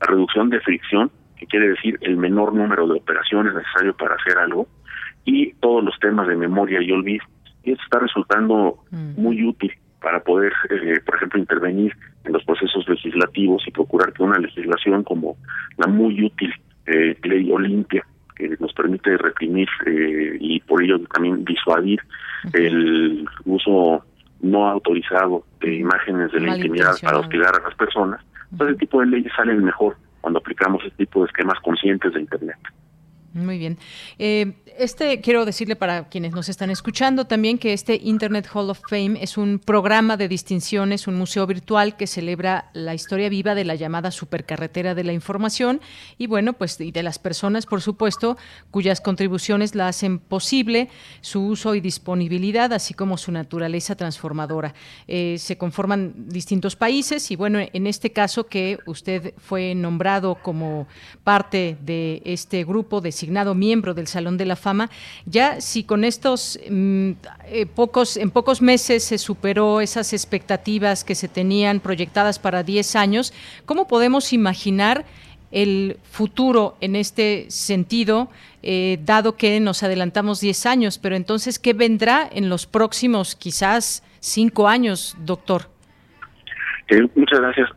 la 0.00 0.06
reducción 0.06 0.50
de 0.50 0.60
fricción 0.60 1.10
que 1.42 1.48
quiere 1.48 1.70
decir 1.70 1.98
el 2.02 2.16
menor 2.16 2.54
número 2.54 2.86
de 2.86 3.00
operaciones 3.00 3.52
necesario 3.52 3.96
para 3.96 4.14
hacer 4.14 4.38
algo, 4.38 4.68
y 5.24 5.52
todos 5.54 5.82
los 5.82 5.98
temas 5.98 6.28
de 6.28 6.36
memoria 6.36 6.80
y 6.80 6.92
olvido. 6.92 7.24
Y 7.64 7.72
esto 7.72 7.82
está 7.82 7.98
resultando 7.98 8.78
muy 8.90 9.44
útil 9.44 9.72
para 10.00 10.20
poder, 10.20 10.52
eh, 10.70 11.00
por 11.04 11.16
ejemplo, 11.16 11.40
intervenir 11.40 11.96
en 12.24 12.32
los 12.32 12.44
procesos 12.44 12.88
legislativos 12.88 13.62
y 13.66 13.72
procurar 13.72 14.12
que 14.12 14.22
una 14.22 14.38
legislación 14.38 15.02
como 15.02 15.36
la 15.78 15.88
muy 15.88 16.24
útil 16.24 16.52
eh, 16.86 17.16
ley 17.24 17.50
Olimpia, 17.50 18.04
que 18.36 18.56
nos 18.60 18.72
permite 18.72 19.16
reprimir 19.16 19.68
eh, 19.86 20.36
y 20.40 20.60
por 20.60 20.82
ello 20.82 21.00
también 21.12 21.44
disuadir 21.44 22.00
el 22.52 23.24
uso 23.44 24.04
no 24.40 24.68
autorizado 24.68 25.44
de 25.60 25.74
imágenes 25.74 26.32
de 26.32 26.40
la 26.40 26.56
intimidad 26.56 26.94
para 27.00 27.18
hostigar 27.18 27.54
a 27.54 27.68
las 27.68 27.74
personas, 27.76 28.20
pues 28.56 28.70
ese 28.70 28.78
tipo 28.78 29.00
de 29.00 29.06
leyes 29.06 29.32
salen 29.36 29.62
mejor 29.64 29.96
cuando 30.22 30.38
aplicamos 30.38 30.82
este 30.84 31.04
tipo 31.04 31.20
de 31.20 31.26
esquemas 31.26 31.60
conscientes 31.60 32.14
de 32.14 32.20
Internet. 32.20 32.56
Muy 33.34 33.56
bien. 33.56 33.78
Eh, 34.18 34.52
este 34.78 35.20
quiero 35.22 35.46
decirle 35.46 35.74
para 35.74 36.08
quienes 36.08 36.32
nos 36.32 36.50
están 36.50 36.70
escuchando 36.70 37.26
también 37.26 37.56
que 37.56 37.72
este 37.72 37.98
Internet 38.02 38.46
Hall 38.52 38.68
of 38.68 38.80
Fame 38.88 39.22
es 39.22 39.38
un 39.38 39.58
programa 39.58 40.18
de 40.18 40.28
distinciones, 40.28 41.06
un 41.06 41.14
museo 41.14 41.46
virtual 41.46 41.96
que 41.96 42.06
celebra 42.06 42.70
la 42.74 42.94
historia 42.94 43.30
viva 43.30 43.54
de 43.54 43.64
la 43.64 43.74
llamada 43.74 44.10
supercarretera 44.10 44.94
de 44.94 45.04
la 45.04 45.14
información 45.14 45.80
y 46.18 46.26
bueno, 46.26 46.52
pues 46.52 46.78
y 46.80 46.90
de 46.90 47.02
las 47.02 47.18
personas, 47.18 47.64
por 47.64 47.80
supuesto, 47.80 48.36
cuyas 48.70 49.00
contribuciones 49.00 49.74
la 49.74 49.88
hacen 49.88 50.18
posible, 50.18 50.88
su 51.22 51.46
uso 51.46 51.74
y 51.74 51.80
disponibilidad, 51.80 52.72
así 52.72 52.92
como 52.92 53.16
su 53.16 53.32
naturaleza 53.32 53.96
transformadora. 53.96 54.74
Eh, 55.08 55.36
se 55.38 55.56
conforman 55.56 56.28
distintos 56.28 56.76
países 56.76 57.30
y 57.30 57.36
bueno, 57.36 57.60
en 57.60 57.86
este 57.86 58.12
caso 58.12 58.46
que 58.46 58.78
usted 58.86 59.34
fue 59.38 59.74
nombrado 59.74 60.34
como 60.34 60.86
parte 61.24 61.78
de 61.80 62.20
este 62.24 62.64
grupo, 62.64 63.00
designado 63.22 63.54
miembro 63.54 63.94
del 63.94 64.08
Salón 64.08 64.36
de 64.36 64.46
la 64.46 64.56
Fama. 64.56 64.90
Ya 65.26 65.60
si 65.60 65.84
con 65.84 66.02
estos 66.02 66.58
mm, 66.68 67.12
eh, 67.46 67.66
pocos, 67.66 68.16
en 68.16 68.32
pocos 68.32 68.60
meses 68.60 69.04
se 69.04 69.16
superó 69.16 69.80
esas 69.80 70.12
expectativas 70.12 71.04
que 71.04 71.14
se 71.14 71.28
tenían 71.28 71.78
proyectadas 71.78 72.40
para 72.40 72.64
10 72.64 72.96
años, 72.96 73.32
¿cómo 73.64 73.86
podemos 73.86 74.32
imaginar 74.32 75.04
el 75.52 75.98
futuro 76.10 76.76
en 76.80 76.96
este 76.96 77.46
sentido, 77.48 78.28
eh, 78.64 78.98
dado 79.04 79.36
que 79.36 79.60
nos 79.60 79.84
adelantamos 79.84 80.40
10 80.40 80.66
años? 80.66 80.98
Pero 80.98 81.14
entonces, 81.14 81.60
¿qué 81.60 81.74
vendrá 81.74 82.28
en 82.32 82.48
los 82.48 82.66
próximos 82.66 83.36
quizás 83.36 84.02
5 84.18 84.66
años, 84.66 85.16
doctor? 85.20 85.68
Eh, 86.88 87.06
muchas 87.14 87.38
gracias. 87.38 87.70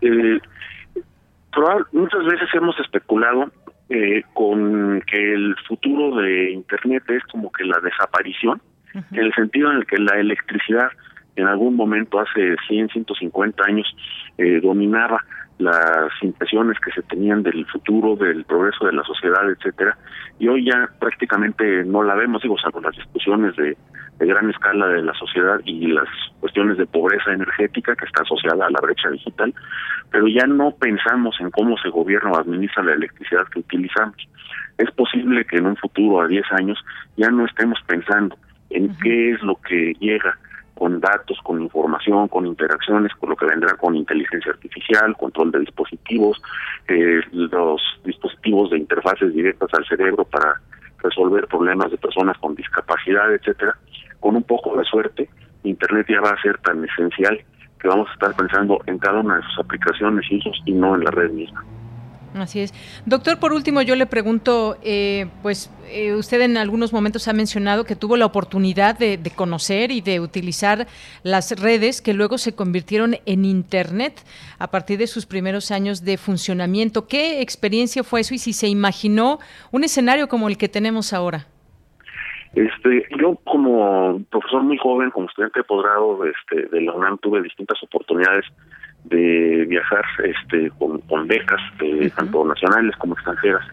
muchas 1.92 2.26
veces 2.26 2.50
hemos 2.56 2.80
especulado 2.80 3.52
eh, 3.90 4.24
con 4.34 5.02
que 5.02 5.34
el 5.34 5.56
futuro 5.68 6.16
de 6.18 6.52
Internet 6.52 7.04
es 7.10 7.24
como 7.26 7.52
que 7.52 7.64
la 7.64 7.80
desaparición, 7.80 8.62
en 8.94 9.20
el 9.20 9.34
sentido 9.34 9.70
en 9.72 9.78
el 9.78 9.86
que 9.86 9.98
la 9.98 10.18
electricidad 10.18 10.88
en 11.36 11.48
algún 11.48 11.76
momento 11.76 12.20
hace 12.20 12.56
100, 12.68 12.90
150 12.90 13.64
años 13.66 13.94
eh, 14.38 14.62
dominaba 14.62 15.22
las 15.58 16.12
impresiones 16.22 16.78
que 16.80 16.92
se 16.92 17.02
tenían 17.04 17.44
del 17.44 17.66
futuro, 17.68 18.16
del 18.16 18.46
progreso 18.46 18.86
de 18.86 18.94
la 18.94 19.04
sociedad, 19.04 19.50
etcétera, 19.50 19.98
y 20.40 20.48
hoy 20.48 20.66
ya 20.66 20.90
prácticamente 21.00 21.84
no 21.84 22.04
la 22.04 22.16
vemos, 22.16 22.42
digo, 22.42 22.58
salvo 22.58 22.82
las 22.82 22.96
discusiones 22.96 23.56
de, 23.56 23.78
de 24.20 24.26
gran 24.26 24.50
escala 24.50 24.88
de 24.88 25.02
la 25.02 25.14
sociedad 25.14 25.60
y 25.66 25.88
las 25.88 26.08
cuestiones 26.40 26.78
de 26.78 26.86
pobreza 26.86 27.34
energética 27.34 27.96
que 27.96 28.06
está 28.06 28.22
asociada 28.24 28.68
a 28.68 28.70
la 28.70 28.80
brecha 28.82 29.10
digital, 29.10 29.54
pero 30.12 30.28
ya 30.28 30.46
no 30.46 30.72
pensamos 30.72 31.36
en 31.40 31.52
cómo 31.52 31.78
se 31.78 31.90
gobierna 31.90 32.32
o 32.32 32.38
administra 32.38 32.84
la 32.84 32.94
electricidad 32.94 33.46
que 33.48 33.60
utilizamos. 33.60 34.16
Es 34.78 34.92
posible 34.92 35.46
que 35.46 35.58
en 35.58 35.68
un 35.68 35.76
futuro, 35.78 36.22
a 36.22 36.28
10 36.28 36.44
años, 36.52 36.84
ya 37.18 37.30
no 37.30 37.46
estemos 37.46 37.80
pensando 37.88 38.38
en 38.70 38.96
qué 38.98 39.32
es 39.32 39.42
lo 39.42 39.56
que 39.56 39.94
llega 40.00 40.38
con 40.76 41.00
datos, 41.00 41.40
con 41.42 41.62
información, 41.62 42.28
con 42.28 42.46
interacciones, 42.46 43.14
con 43.16 43.30
lo 43.30 43.36
que 43.36 43.46
vendrá 43.46 43.74
con 43.76 43.96
inteligencia 43.96 44.52
artificial, 44.52 45.16
control 45.16 45.52
de 45.52 45.60
dispositivos, 45.62 46.42
eh, 46.88 47.22
los 47.32 47.82
dispositivos 48.04 48.70
de 48.72 48.80
interfaces 48.80 49.34
directas 49.34 49.70
al 49.74 49.86
cerebro 49.88 50.26
para 50.26 50.60
resolver 51.02 51.48
problemas 51.48 51.92
de 51.92 51.98
personas 51.98 52.38
con 52.40 52.56
discapacidad, 52.56 53.34
etcétera. 53.34 53.76
Con 54.26 54.36
un 54.36 54.42
poco 54.42 54.76
de 54.76 54.84
suerte, 54.86 55.30
Internet 55.64 56.08
ya 56.10 56.20
va 56.20 56.32
a 56.32 56.42
ser 56.42 56.58
tan 56.58 56.84
esencial 56.84 57.38
que 57.80 57.88
vamos 57.88 58.10
a 58.10 58.14
estar 58.14 58.34
pensando 58.34 58.82
en 58.88 58.98
cada 58.98 59.20
una 59.20 59.36
de 59.36 59.44
sus 59.44 59.60
aplicaciones 59.60 60.26
y 60.32 60.42
y 60.66 60.74
no 60.74 60.96
en 60.96 61.04
la 61.04 61.12
red 61.12 61.30
misma. 61.30 61.64
Así 62.34 62.62
es. 62.62 62.74
Doctor, 63.06 63.38
por 63.38 63.54
último, 63.54 63.84
yo 63.84 63.96
le 63.96 64.08
pregunto, 64.08 64.80
eh, 64.82 65.28
pues 65.44 65.70
eh, 65.92 66.16
usted 66.16 66.42
en 66.42 66.58
algunos 66.58 66.92
momentos 66.92 67.28
ha 67.28 67.34
mencionado 67.34 67.84
que 67.84 67.96
tuvo 67.96 68.18
la 68.18 68.26
oportunidad 68.26 68.98
de, 68.98 69.20
conocer 69.36 69.92
y 69.92 70.02
de 70.02 70.20
utilizar 70.20 70.88
las 71.22 71.52
redes 71.52 72.02
que 72.02 72.16
luego 72.16 72.40
se 72.40 72.56
convirtieron 72.56 73.18
en 73.28 73.46
Internet 73.46 74.24
a 74.58 74.72
partir 74.72 74.98
de 74.98 75.06
sus 75.06 75.28
primeros 75.28 75.70
años 75.70 76.04
de 76.04 76.18
funcionamiento. 76.18 77.06
¿Qué 77.06 77.42
experiencia 77.42 78.04
fue 78.04 78.22
eso 78.22 78.34
y 78.34 78.40
si 78.40 78.54
se 78.54 78.70
imaginó 78.70 79.38
un 79.72 79.84
escenario 79.84 80.28
como 80.28 80.48
el 80.48 80.58
que 80.58 80.68
tenemos 80.68 81.14
ahora? 81.14 81.46
Este, 82.56 83.06
yo 83.20 83.36
como 83.44 84.22
profesor 84.32 84.64
muy 84.64 84.78
joven, 84.78 85.12
como 85.12 85.28
estudiante 85.28 85.60
de 85.60 85.66
posgrado 85.66 86.26
este, 86.26 86.68
de 86.70 86.82
la 86.82 86.94
UNAM, 86.94 87.18
tuve 87.18 87.42
distintas 87.42 87.82
oportunidades 87.84 88.46
de 89.04 89.66
viajar 89.68 90.06
este 90.24 90.72
con, 90.80 91.28
becas 91.28 91.62
tanto 92.16 92.46
nacionales 92.46 92.96
como 92.96 93.14
extranjeras 93.14 93.64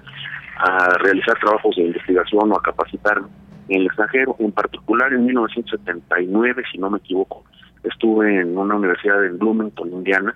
a 0.57 0.99
realizar 0.99 1.39
trabajos 1.39 1.76
de 1.76 1.85
investigación 1.85 2.53
o 2.53 2.57
a 2.57 2.62
capacitarme 2.62 3.28
en 3.68 3.83
el 3.83 3.87
extranjero. 3.87 4.35
En 4.41 4.51
particular, 4.51 5.12
en 5.12 5.26
1979, 5.26 6.62
si 6.70 6.78
no 6.78 6.91
me 6.91 6.99
equivoco, 6.99 7.45
estuve 7.85 8.41
en 8.41 8.57
una 8.57 8.76
universidad 8.76 9.24
en 9.24 9.39
Bloomington, 9.39 9.93
Indiana, 9.93 10.35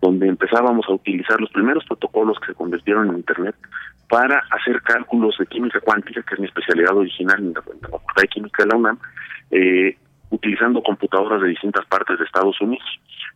donde 0.00 0.28
empezábamos 0.28 0.86
a 0.88 0.92
utilizar 0.92 1.40
los 1.40 1.50
primeros 1.50 1.84
protocolos 1.84 2.38
que 2.40 2.48
se 2.48 2.54
convirtieron 2.54 3.08
en 3.08 3.16
Internet 3.16 3.56
para 4.08 4.42
hacer 4.50 4.80
cálculos 4.82 5.36
de 5.38 5.46
química 5.46 5.80
cuántica, 5.80 6.22
que 6.22 6.34
es 6.34 6.40
mi 6.40 6.46
especialidad 6.46 6.96
original 6.96 7.38
en 7.38 7.52
la, 7.52 7.62
Facultad 7.62 8.22
de 8.22 8.28
Química 8.28 8.62
de 8.62 8.68
la 8.68 8.76
UNAM, 8.76 8.98
eh, 9.50 9.96
utilizando 10.30 10.82
computadoras 10.82 11.42
de 11.42 11.48
distintas 11.48 11.84
partes 11.86 12.18
de 12.18 12.24
Estados 12.24 12.60
Unidos. 12.60 12.88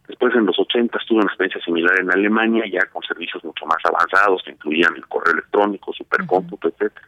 Después, 0.09 0.35
en 0.35 0.47
los 0.47 0.59
80, 0.59 0.99
tuve 1.07 1.21
una 1.21 1.29
experiencia 1.29 1.61
similar 1.63 1.99
en 2.01 2.11
Alemania, 2.11 2.65
ya 2.71 2.87
con 2.87 3.03
servicios 3.03 3.45
mucho 3.45 3.67
más 3.67 3.79
avanzados, 3.85 4.43
que 4.45 4.53
incluían 4.53 4.95
el 4.97 5.07
correo 5.07 5.35
electrónico, 5.35 5.93
supercómputo, 5.93 6.69
etcétera. 6.69 7.07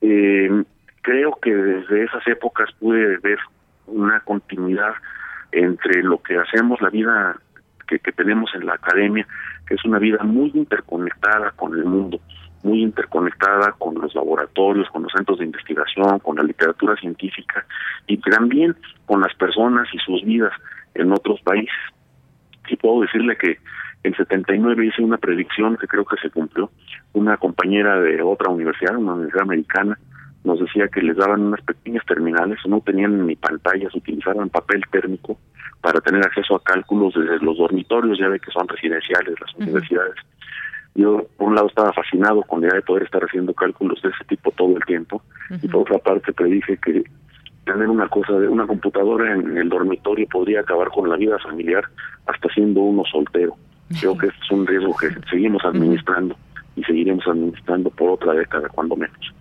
Eh, 0.00 0.64
creo 1.02 1.38
que 1.42 1.54
desde 1.54 2.04
esas 2.04 2.26
épocas 2.26 2.70
pude 2.78 3.18
ver 3.18 3.38
una 3.86 4.20
continuidad 4.20 4.94
entre 5.52 6.02
lo 6.02 6.22
que 6.22 6.36
hacemos, 6.36 6.80
la 6.80 6.90
vida 6.90 7.36
que, 7.86 7.98
que 7.98 8.12
tenemos 8.12 8.50
en 8.54 8.66
la 8.66 8.74
academia, 8.74 9.26
que 9.66 9.74
es 9.74 9.84
una 9.84 9.98
vida 9.98 10.22
muy 10.24 10.50
interconectada 10.54 11.52
con 11.52 11.74
el 11.74 11.84
mundo, 11.84 12.20
muy 12.62 12.82
interconectada 12.82 13.72
con 13.78 13.94
los 13.94 14.14
laboratorios, 14.14 14.88
con 14.90 15.02
los 15.04 15.12
centros 15.12 15.38
de 15.38 15.44
investigación, 15.44 16.18
con 16.20 16.36
la 16.36 16.42
literatura 16.42 16.96
científica 16.96 17.64
y 18.06 18.18
también 18.18 18.76
con 19.06 19.20
las 19.20 19.34
personas 19.34 19.88
y 19.92 19.98
sus 19.98 20.24
vidas 20.24 20.52
en 20.94 21.12
otros 21.12 21.40
países. 21.42 21.78
Y 22.68 22.76
puedo 22.76 23.02
decirle 23.02 23.36
que 23.36 23.58
en 24.02 24.14
79 24.14 24.86
hice 24.86 25.02
una 25.02 25.18
predicción 25.18 25.76
que 25.76 25.86
creo 25.86 26.04
que 26.04 26.16
se 26.16 26.30
cumplió. 26.30 26.70
Una 27.14 27.36
compañera 27.36 28.00
de 28.00 28.22
otra 28.22 28.50
universidad, 28.50 28.96
una 28.96 29.14
universidad 29.14 29.42
americana, 29.42 29.98
nos 30.44 30.60
decía 30.60 30.88
que 30.88 31.02
les 31.02 31.16
daban 31.16 31.42
unas 31.42 31.60
pequeñas 31.62 32.04
terminales, 32.06 32.58
no 32.66 32.80
tenían 32.80 33.26
ni 33.26 33.36
pantallas, 33.36 33.94
utilizaban 33.94 34.48
papel 34.48 34.82
térmico 34.90 35.38
para 35.80 36.00
tener 36.00 36.24
acceso 36.24 36.56
a 36.56 36.62
cálculos 36.62 37.14
desde 37.14 37.38
los 37.44 37.58
dormitorios, 37.58 38.18
ya 38.18 38.28
ve 38.28 38.40
que 38.40 38.50
son 38.50 38.66
residenciales 38.68 39.34
las 39.40 39.54
universidades. 39.54 40.16
Yo, 40.94 41.26
por 41.36 41.48
un 41.48 41.54
lado, 41.54 41.68
estaba 41.68 41.92
fascinado 41.92 42.42
con 42.42 42.60
la 42.60 42.68
idea 42.68 42.76
de 42.76 42.82
poder 42.82 43.04
estar 43.04 43.22
haciendo 43.22 43.54
cálculos 43.54 44.00
de 44.02 44.08
ese 44.08 44.24
tipo 44.24 44.50
todo 44.52 44.76
el 44.76 44.84
tiempo, 44.84 45.22
y 45.62 45.68
por 45.68 45.82
otra 45.82 45.98
parte, 45.98 46.32
predije 46.32 46.76
que 46.78 47.04
tener 47.64 47.88
una 47.88 48.08
cosa 48.08 48.32
de 48.32 48.48
una 48.48 48.66
computadora 48.66 49.34
en 49.34 49.56
el 49.56 49.68
dormitorio 49.68 50.26
podría 50.28 50.60
acabar 50.60 50.88
con 50.88 51.08
la 51.08 51.16
vida 51.16 51.38
familiar 51.38 51.84
hasta 52.26 52.48
siendo 52.54 52.80
uno 52.80 53.02
soltero. 53.04 53.54
Creo 54.00 54.16
que 54.16 54.26
es 54.44 54.50
un 54.50 54.66
riesgo 54.66 54.96
que 54.96 55.10
seguimos 55.30 55.64
administrando 55.64 56.34
y 56.76 56.84
seguiremos 56.84 57.26
administrando 57.26 57.90
por 57.90 58.10
otra 58.10 58.32
década, 58.32 58.68
cuando 58.68 58.96
menos. 58.96 59.34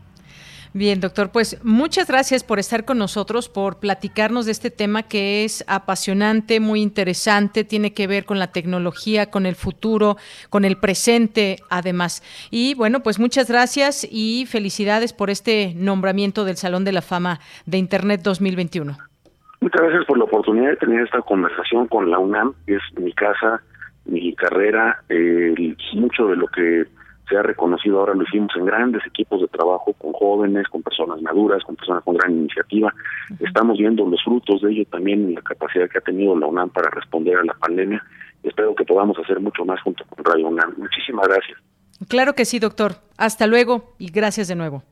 Bien, 0.74 1.00
doctor, 1.00 1.32
pues 1.32 1.60
muchas 1.64 2.08
gracias 2.08 2.44
por 2.44 2.60
estar 2.60 2.86
con 2.86 2.98
nosotros, 2.98 3.50
por 3.50 3.80
platicarnos 3.80 4.46
de 4.46 4.52
este 4.52 4.70
tema 4.70 5.04
que 5.04 5.44
es 5.44 5.64
apasionante, 5.68 6.60
muy 6.60 6.82
interesante, 6.82 7.64
tiene 7.64 7.94
que 7.94 8.08
ver 8.08 8.26
con 8.26 8.40
la 8.40 8.52
tecnología, 8.52 9.32
con 9.32 9.46
el 9.46 9.56
futuro, 9.56 10.18
con 10.50 10.66
el 10.66 10.78
presente, 10.78 11.58
además. 11.70 12.22
Y 12.52 12.74
bueno, 12.76 13.02
pues 13.02 13.20
muchas 13.20 13.50
gracias 13.50 14.08
y 14.10 14.46
felicidades 14.48 15.14
por 15.14 15.30
este 15.30 15.74
nombramiento 15.76 16.46
del 16.46 16.58
Salón 16.58 16.84
de 16.84 16.92
la 16.92 17.02
Fama 17.02 17.40
de 17.66 17.78
Internet 17.78 18.22
2021. 18.24 18.98
Muchas 19.60 19.82
gracias 19.82 20.06
por 20.06 20.18
la 20.18 20.26
oportunidad 20.26 20.70
de 20.70 20.78
tener 20.78 21.02
esta 21.04 21.22
conversación 21.22 21.88
con 21.88 22.12
la 22.12 22.20
UNAM, 22.20 22.54
es 22.68 22.82
mi 22.98 23.12
casa, 23.14 23.62
mi 24.06 24.36
carrera, 24.36 25.02
eh, 25.10 25.76
mucho 25.94 26.28
de 26.28 26.36
lo 26.36 26.48
que 26.48 26.86
se 27.28 27.38
ha 27.38 27.42
reconocido 27.42 28.00
ahora 28.00 28.14
lo 28.14 28.24
hicimos 28.24 28.52
en 28.56 28.66
grandes 28.66 29.06
equipos 29.06 29.42
de 29.42 29.48
trabajo 29.48 29.94
con 29.94 30.14
jóvenes, 30.14 30.68
con 30.70 30.82
personas 30.82 31.22
maduras, 31.22 31.64
con 31.64 31.76
personas 31.76 32.04
con 32.04 32.16
gran 32.16 32.32
iniciativa. 32.32 32.94
Estamos 33.40 33.78
viendo 33.78 34.06
los 34.06 34.24
frutos 34.24 34.62
de 34.62 34.72
ello 34.72 34.86
también 34.92 35.26
en 35.26 35.36
la 35.36 35.42
capacidad 35.42 35.90
que 35.90 35.98
ha 35.98 36.02
tenido 36.02 36.38
la 36.38 36.48
UNAM 36.48 36.70
para 36.70 36.90
responder 36.90 37.38
a 37.38 37.44
la 37.44 37.54
pandemia. 37.54 38.04
Espero 38.44 38.74
que 38.76 38.86
podamos 38.86 39.18
hacer 39.20 39.40
mucho 39.40 39.66
más 39.66 39.82
junto 39.82 40.06
con 40.06 40.24
Radio 40.24 40.48
UNAM. 40.48 40.74
Muchísimas 40.78 41.28
gracias. 41.28 41.58
Claro 42.08 42.34
que 42.34 42.46
sí, 42.46 42.60
doctor. 42.60 42.94
Hasta 43.18 43.48
luego 43.48 43.96
y 43.98 44.12
gracias 44.12 44.48
de 44.48 44.56
nuevo. 44.56 44.84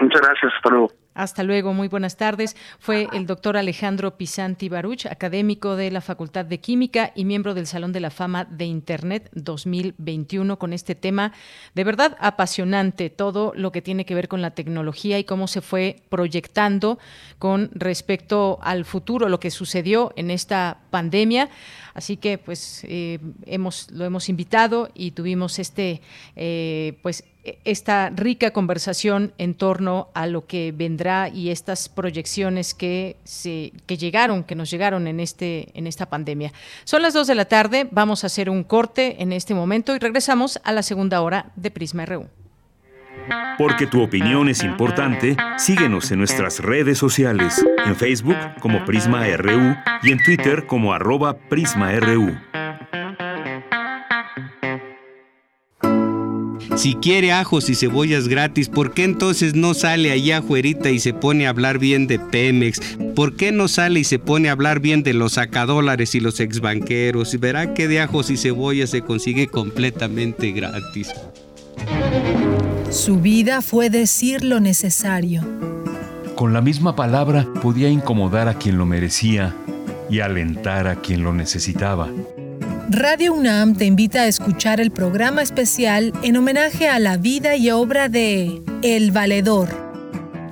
Muchas 0.00 0.20
gracias. 0.20 0.52
Hasta 0.56 0.70
luego. 0.70 1.03
Hasta 1.14 1.44
luego, 1.44 1.72
muy 1.72 1.86
buenas 1.86 2.16
tardes. 2.16 2.56
Fue 2.80 3.06
el 3.12 3.26
doctor 3.26 3.56
Alejandro 3.56 4.16
Pisanti 4.16 4.68
Baruch, 4.68 5.06
académico 5.06 5.76
de 5.76 5.92
la 5.92 6.00
Facultad 6.00 6.44
de 6.44 6.58
Química 6.58 7.12
y 7.14 7.24
miembro 7.24 7.54
del 7.54 7.68
Salón 7.68 7.92
de 7.92 8.00
la 8.00 8.10
Fama 8.10 8.44
de 8.46 8.64
Internet 8.64 9.30
2021 9.32 10.58
con 10.58 10.72
este 10.72 10.96
tema 10.96 11.32
de 11.74 11.84
verdad 11.84 12.16
apasionante, 12.18 13.10
todo 13.10 13.52
lo 13.54 13.70
que 13.70 13.80
tiene 13.80 14.04
que 14.04 14.16
ver 14.16 14.26
con 14.26 14.42
la 14.42 14.56
tecnología 14.56 15.16
y 15.20 15.24
cómo 15.24 15.46
se 15.46 15.60
fue 15.60 16.02
proyectando 16.08 16.98
con 17.38 17.70
respecto 17.74 18.58
al 18.60 18.84
futuro, 18.84 19.28
lo 19.28 19.38
que 19.38 19.52
sucedió 19.52 20.12
en 20.16 20.32
esta 20.32 20.80
pandemia. 20.90 21.48
Así 21.94 22.16
que 22.16 22.38
pues 22.38 22.80
eh, 22.88 23.20
hemos, 23.46 23.88
lo 23.92 24.04
hemos 24.04 24.28
invitado 24.28 24.90
y 24.94 25.12
tuvimos 25.12 25.60
este 25.60 26.02
eh, 26.34 26.98
pues 27.02 27.22
esta 27.64 28.10
rica 28.10 28.52
conversación 28.52 29.32
en 29.38 29.54
torno 29.54 30.08
a 30.14 30.26
lo 30.26 30.46
que 30.46 30.72
vendrá 30.74 31.28
y 31.28 31.50
estas 31.50 31.88
proyecciones 31.88 32.74
que 32.74 33.16
se 33.24 33.72
que 33.86 33.96
llegaron, 33.96 34.44
que 34.44 34.54
nos 34.54 34.70
llegaron 34.70 35.06
en 35.06 35.20
este 35.20 35.68
en 35.74 35.86
esta 35.86 36.06
pandemia. 36.06 36.52
Son 36.84 37.02
las 37.02 37.14
dos 37.14 37.26
de 37.26 37.34
la 37.34 37.44
tarde, 37.44 37.88
vamos 37.90 38.24
a 38.24 38.28
hacer 38.28 38.48
un 38.48 38.64
corte 38.64 39.22
en 39.22 39.32
este 39.32 39.54
momento 39.54 39.94
y 39.94 39.98
regresamos 39.98 40.60
a 40.64 40.72
la 40.72 40.82
segunda 40.82 41.20
hora 41.20 41.52
de 41.56 41.70
Prisma 41.70 42.06
RU. 42.06 42.28
Porque 43.56 43.86
tu 43.86 44.02
opinión 44.02 44.48
es 44.48 44.62
importante, 44.62 45.36
síguenos 45.56 46.10
en 46.10 46.18
nuestras 46.18 46.60
redes 46.60 46.98
sociales, 46.98 47.64
en 47.86 47.96
Facebook 47.96 48.36
como 48.60 48.84
Prisma 48.84 49.24
RU 49.36 49.76
y 50.02 50.12
en 50.12 50.22
Twitter 50.22 50.66
como 50.66 50.92
arroba 50.92 51.36
PrismaRU. 51.48 52.36
Si 56.76 56.94
quiere 56.94 57.30
ajos 57.30 57.70
y 57.70 57.76
cebollas 57.76 58.26
gratis, 58.26 58.68
¿por 58.68 58.92
qué 58.92 59.04
entonces 59.04 59.54
no 59.54 59.74
sale 59.74 60.10
allá 60.10 60.38
afuerita 60.38 60.90
y 60.90 60.98
se 60.98 61.14
pone 61.14 61.46
a 61.46 61.50
hablar 61.50 61.78
bien 61.78 62.08
de 62.08 62.18
Pemex? 62.18 62.80
¿Por 63.14 63.36
qué 63.36 63.52
no 63.52 63.68
sale 63.68 64.00
y 64.00 64.04
se 64.04 64.18
pone 64.18 64.48
a 64.48 64.52
hablar 64.52 64.80
bien 64.80 65.04
de 65.04 65.14
los 65.14 65.34
sacadólares 65.34 66.16
y 66.16 66.20
los 66.20 66.40
exbanqueros? 66.40 67.32
Y 67.32 67.36
verá 67.36 67.74
que 67.74 67.86
de 67.86 68.00
ajos 68.00 68.28
y 68.30 68.36
cebollas 68.36 68.90
se 68.90 69.02
consigue 69.02 69.46
completamente 69.46 70.50
gratis. 70.50 71.12
Su 72.90 73.20
vida 73.20 73.62
fue 73.62 73.88
decir 73.88 74.42
lo 74.42 74.58
necesario. 74.58 75.42
Con 76.34 76.52
la 76.52 76.60
misma 76.60 76.96
palabra 76.96 77.46
podía 77.62 77.88
incomodar 77.88 78.48
a 78.48 78.54
quien 78.54 78.78
lo 78.78 78.84
merecía 78.84 79.54
y 80.10 80.20
alentar 80.20 80.88
a 80.88 80.96
quien 80.96 81.22
lo 81.22 81.32
necesitaba. 81.32 82.08
Radio 82.90 83.32
UNAM 83.32 83.74
te 83.74 83.86
invita 83.86 84.22
a 84.22 84.26
escuchar 84.26 84.78
el 84.78 84.90
programa 84.90 85.42
especial 85.42 86.12
en 86.22 86.36
homenaje 86.36 86.88
a 86.88 86.98
la 86.98 87.16
vida 87.16 87.56
y 87.56 87.70
obra 87.70 88.08
de 88.08 88.60
El 88.82 89.10
Valedor. 89.10 89.68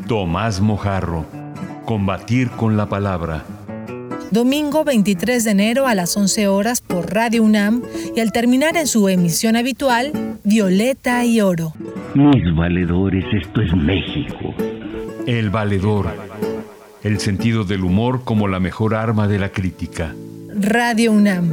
Tomás 0.09 0.61
Mojarro. 0.61 1.26
Combatir 1.85 2.49
con 2.51 2.76
la 2.76 2.89
palabra. 2.89 3.45
Domingo 4.30 4.83
23 4.83 5.45
de 5.45 5.51
enero 5.51 5.87
a 5.87 5.95
las 5.95 6.16
11 6.16 6.49
horas 6.49 6.80
por 6.80 7.12
Radio 7.12 7.43
UNAM 7.43 7.83
y 8.16 8.20
al 8.20 8.33
terminar 8.33 8.78
en 8.78 8.87
su 8.87 9.11
emisión 9.11 9.57
habitual, 9.57 10.12
Violeta 10.43 11.24
y 11.26 11.43
Oro. 11.43 11.74
Mis 12.14 12.55
valedores, 12.57 13.26
esto 13.33 13.61
es 13.61 13.74
México. 13.74 14.55
El 15.26 15.51
Valedor. 15.51 16.07
El 17.03 17.20
sentido 17.20 17.64
del 17.64 17.85
humor 17.85 18.22
como 18.24 18.49
la 18.49 18.59
mejor 18.59 18.95
arma 18.95 19.28
de 19.28 19.39
la 19.39 19.51
crítica. 19.51 20.14
Radio 20.55 21.12
UNAM. 21.12 21.53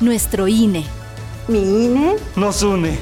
nuestro 0.00 0.48
INE. 0.48 0.84
¿Mi 1.48 1.84
INE? 1.86 2.14
Nos 2.36 2.62
une. 2.62 2.98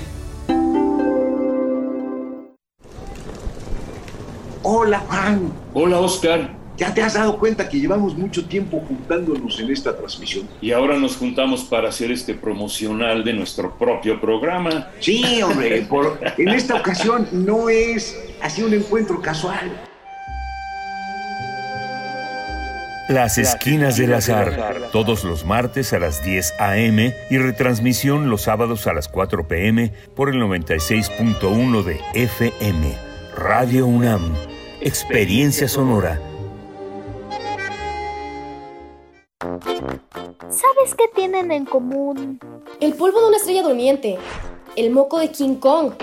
Hola, 4.62 5.00
Juan. 5.00 5.52
Hola, 5.74 5.98
Oscar. 6.00 6.60
Ya 6.76 6.94
te 6.94 7.02
has 7.02 7.12
dado 7.12 7.38
cuenta 7.38 7.68
que 7.68 7.78
llevamos 7.78 8.16
mucho 8.16 8.46
tiempo 8.46 8.82
juntándonos 8.88 9.60
en 9.60 9.70
esta 9.70 9.94
transmisión. 9.94 10.48
Y 10.62 10.72
ahora 10.72 10.98
nos 10.98 11.16
juntamos 11.16 11.64
para 11.64 11.90
hacer 11.90 12.10
este 12.10 12.32
promocional 12.32 13.22
de 13.22 13.34
nuestro 13.34 13.76
propio 13.76 14.18
programa. 14.18 14.88
Sí, 14.98 15.42
hombre, 15.42 15.82
por, 15.82 16.18
en 16.38 16.48
esta 16.48 16.76
ocasión 16.76 17.28
no 17.32 17.68
es 17.68 18.18
así 18.40 18.62
un 18.62 18.72
encuentro 18.72 19.20
casual. 19.20 19.89
Las 23.10 23.38
Esquinas 23.38 23.96
del 23.96 24.14
Azar, 24.14 24.88
todos 24.92 25.24
los 25.24 25.44
martes 25.44 25.92
a 25.92 25.98
las 25.98 26.24
10 26.24 26.54
a.m. 26.60 27.12
y 27.28 27.38
retransmisión 27.38 28.30
los 28.30 28.42
sábados 28.42 28.86
a 28.86 28.92
las 28.92 29.08
4 29.08 29.48
p.m. 29.48 29.92
por 30.14 30.28
el 30.28 30.36
96.1 30.36 31.82
de 31.82 32.00
FM. 32.14 32.96
Radio 33.34 33.86
UNAM, 33.86 34.32
Experiencia 34.80 35.66
Sonora. 35.66 36.20
¿Sabes 39.40 40.94
qué 40.96 41.10
tienen 41.12 41.50
en 41.50 41.64
común? 41.64 42.38
El 42.78 42.94
polvo 42.94 43.22
de 43.22 43.26
una 43.26 43.38
estrella 43.38 43.64
durmiente, 43.64 44.18
el 44.76 44.92
moco 44.92 45.18
de 45.18 45.32
King 45.32 45.56
Kong 45.56 45.94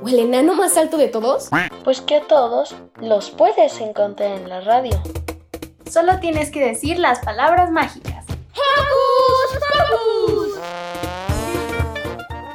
o 0.00 0.08
el 0.08 0.18
enano 0.18 0.54
más 0.54 0.78
alto 0.78 0.96
de 0.96 1.08
todos. 1.08 1.50
Pues 1.84 2.00
que 2.00 2.16
a 2.16 2.20
todos 2.22 2.74
los 3.02 3.28
puedes 3.28 3.78
encontrar 3.82 4.38
en 4.38 4.48
la 4.48 4.62
radio. 4.62 4.98
Solo 5.90 6.18
tienes 6.18 6.50
que 6.50 6.64
decir 6.64 6.98
las 6.98 7.20
palabras 7.20 7.70
mágicas. 7.70 8.24
¡Hocus 8.54 9.58
Pocus! 9.78 10.58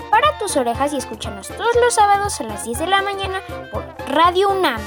Para 0.09 0.37
tus 0.37 0.57
orejas 0.57 0.93
y 0.93 0.97
escúchanos 0.97 1.47
todos 1.47 1.75
los 1.81 1.93
sábados 1.93 2.39
a 2.41 2.43
las 2.43 2.65
10 2.65 2.79
de 2.79 2.87
la 2.87 3.01
mañana 3.01 3.41
por 3.71 3.85
Radio 4.09 4.49
UNAM. 4.49 4.81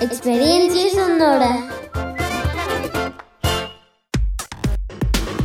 Experiencia 0.00 0.90
sonora. 0.90 1.68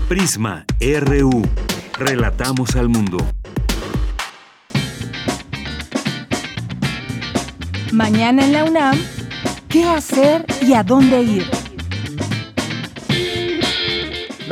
Prisma 0.08 0.66
RU. 0.80 1.42
Relatamos 1.98 2.76
al 2.76 2.90
mundo. 2.90 3.18
Mañana 7.94 8.44
en 8.44 8.54
la 8.54 8.66
UNAM, 8.66 8.98
¿qué 9.70 9.86
hacer 9.86 10.46
y 10.62 10.74
a 10.74 10.84
dónde 10.84 11.22
ir? 11.22 11.61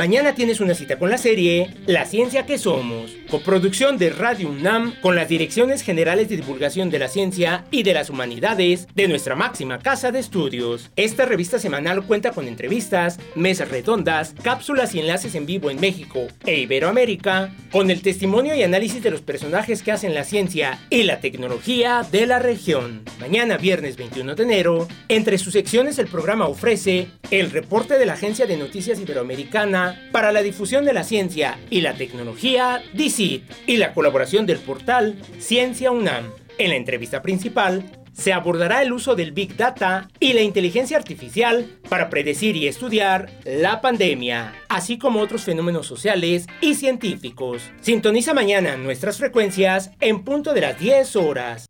Mañana 0.00 0.34
tienes 0.34 0.60
una 0.60 0.74
cita 0.74 0.98
con 0.98 1.10
la 1.10 1.18
serie 1.18 1.74
La 1.84 2.06
Ciencia 2.06 2.46
que 2.46 2.56
Somos, 2.56 3.14
coproducción 3.30 3.96
de 3.96 4.10
Radio 4.10 4.48
UNAM 4.50 4.94
con 5.00 5.14
las 5.14 5.28
Direcciones 5.28 5.82
Generales 5.82 6.28
de 6.28 6.36
Divulgación 6.36 6.90
de 6.90 6.98
la 6.98 7.08
Ciencia 7.08 7.64
y 7.70 7.84
de 7.84 7.94
las 7.94 8.10
Humanidades 8.10 8.88
de 8.94 9.06
nuestra 9.06 9.36
máxima 9.36 9.78
casa 9.78 10.10
de 10.10 10.18
estudios. 10.18 10.90
Esta 10.96 11.24
revista 11.24 11.60
semanal 11.60 12.02
cuenta 12.04 12.32
con 12.32 12.48
entrevistas, 12.48 13.20
mesas 13.36 13.70
redondas, 13.70 14.34
cápsulas 14.42 14.94
y 14.94 15.00
enlaces 15.00 15.36
en 15.36 15.46
vivo 15.46 15.70
en 15.70 15.80
México 15.80 16.26
e 16.44 16.58
Iberoamérica, 16.60 17.54
con 17.70 17.90
el 17.90 18.02
testimonio 18.02 18.56
y 18.56 18.64
análisis 18.64 19.02
de 19.02 19.12
los 19.12 19.20
personajes 19.20 19.82
que 19.82 19.92
hacen 19.92 20.14
la 20.14 20.24
ciencia 20.24 20.80
y 20.90 21.04
la 21.04 21.20
tecnología 21.20 22.04
de 22.10 22.26
la 22.26 22.40
región. 22.40 23.02
Mañana, 23.20 23.58
viernes 23.58 23.96
21 23.96 24.34
de 24.34 24.42
enero, 24.42 24.88
entre 25.08 25.38
sus 25.38 25.52
secciones 25.52 25.98
el 26.00 26.08
programa 26.08 26.48
ofrece 26.48 27.08
el 27.30 27.52
reporte 27.52 27.96
de 27.96 28.06
la 28.06 28.14
Agencia 28.14 28.46
de 28.46 28.56
Noticias 28.56 28.98
Iberoamericana 28.98 30.08
para 30.10 30.32
la 30.32 30.42
difusión 30.42 30.84
de 30.84 30.92
la 30.92 31.04
ciencia 31.04 31.58
y 31.70 31.82
la 31.82 31.94
tecnología 31.94 32.82
Y 33.20 33.76
la 33.76 33.92
colaboración 33.92 34.46
del 34.46 34.58
portal 34.58 35.16
Ciencia 35.38 35.90
UNAM. 35.90 36.30
En 36.56 36.70
la 36.70 36.76
entrevista 36.76 37.20
principal 37.20 37.84
se 38.12 38.32
abordará 38.32 38.80
el 38.82 38.92
uso 38.92 39.14
del 39.14 39.32
Big 39.32 39.56
Data 39.56 40.08
y 40.18 40.32
la 40.32 40.40
inteligencia 40.40 40.96
artificial 40.96 41.66
para 41.90 42.08
predecir 42.08 42.56
y 42.56 42.66
estudiar 42.66 43.30
la 43.44 43.82
pandemia, 43.82 44.54
así 44.68 44.96
como 44.96 45.20
otros 45.20 45.44
fenómenos 45.44 45.86
sociales 45.86 46.46
y 46.62 46.76
científicos. 46.76 47.70
Sintoniza 47.82 48.32
mañana 48.32 48.76
nuestras 48.76 49.18
frecuencias 49.18 49.90
en 50.00 50.24
punto 50.24 50.54
de 50.54 50.62
las 50.62 50.78
10 50.78 51.16
horas. 51.16 51.66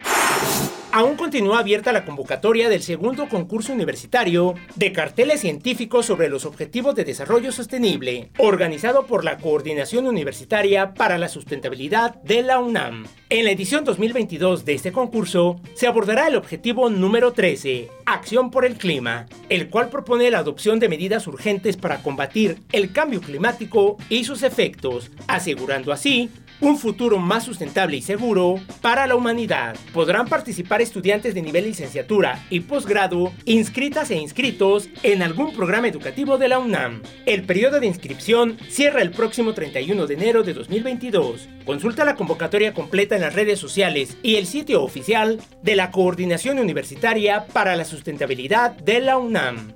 Aún 0.93 1.14
continúa 1.14 1.61
abierta 1.61 1.93
la 1.93 2.05
convocatoria 2.05 2.68
del 2.68 2.82
segundo 2.82 3.28
concurso 3.28 3.72
universitario 3.72 4.55
de 4.74 4.93
carteles 4.93 5.41
científicos 5.41 6.07
sobre 6.07 6.28
los 6.28 6.45
objetivos 6.45 6.97
de 6.97 7.05
desarrollo 7.05 7.53
sostenible, 7.53 8.30
organizado 8.38 9.07
por 9.07 9.24
la 9.24 9.38
Coordinación 9.38 10.09
Universitaria 10.09 10.93
para 10.95 11.16
la 11.16 11.28
Sustentabilidad 11.28 12.16
de 12.22 12.43
la 12.43 12.59
UNAM. 12.59 13.07
En 13.28 13.45
la 13.45 13.53
edición 13.53 13.84
2022 13.84 14.64
de 14.64 14.74
este 14.74 14.91
concurso 14.91 15.61
se 15.74 15.86
abordará 15.86 16.26
el 16.26 16.34
objetivo 16.34 16.91
número 16.91 17.32
13, 17.32 17.88
Acción 18.05 18.51
por 18.51 18.64
el 18.64 18.74
Clima, 18.74 19.26
el 19.49 19.70
cual 19.70 19.91
propone 19.91 20.28
la 20.32 20.38
adopción 20.38 20.80
de 20.80 20.88
medidas 20.88 21.28
urgentes 21.28 21.76
para 21.76 22.03
combatir 22.03 22.62
el 22.72 22.93
cambio 22.93 23.20
climático 23.20 23.97
y 24.09 24.24
sus 24.24 24.43
efectos, 24.43 25.12
asegurando 25.28 25.93
así 25.93 26.30
un 26.61 26.79
futuro 26.79 27.19
más 27.19 27.45
sustentable 27.45 27.97
y 27.97 28.03
seguro 28.03 28.57
para 28.81 29.07
la 29.07 29.17
humanidad. 29.17 29.77
Podrán 29.93 30.27
participar 30.27 30.83
estudiantes 30.83 31.35
de 31.35 31.43
nivel 31.43 31.65
licenciatura 31.65 32.45
y 32.51 32.61
posgrado 32.61 33.33
inscritas 33.45 34.11
e 34.11 34.17
inscritos 34.17 34.89
en 35.03 35.23
algún 35.23 35.55
programa 35.55 35.89
educativo 35.89 36.39
de 36.39 36.49
la 36.49 36.59
UNAM. 36.59 37.03
El 37.27 37.45
periodo 37.45 37.81
de 37.81 37.87
inscripción 37.87 38.59
cierra 38.69 39.03
el 39.03 39.11
próximo 39.11 39.55
31 39.55 40.07
de 40.07 40.15
enero 40.15 40.43
de 40.43 40.55
2022. 40.55 41.49
Consulta 41.65 42.05
la 42.05 42.15
convocatoria 42.15 42.75
completa 42.75 43.15
en 43.15 43.23
las 43.23 43.35
redes 43.35 43.59
sociales 43.59 44.17
y 44.23 44.37
el 44.37 44.47
sitio 44.47 44.83
oficial 44.83 45.41
de 45.63 45.77
la 45.77 45.91
Coordinación 45.91 46.59
Universitaria 46.59 47.47
para 47.47 47.77
la 47.77 47.85
Sustentabilidad 47.85 48.73
de 48.73 49.01
la 49.01 49.19
UNAM. 49.19 49.75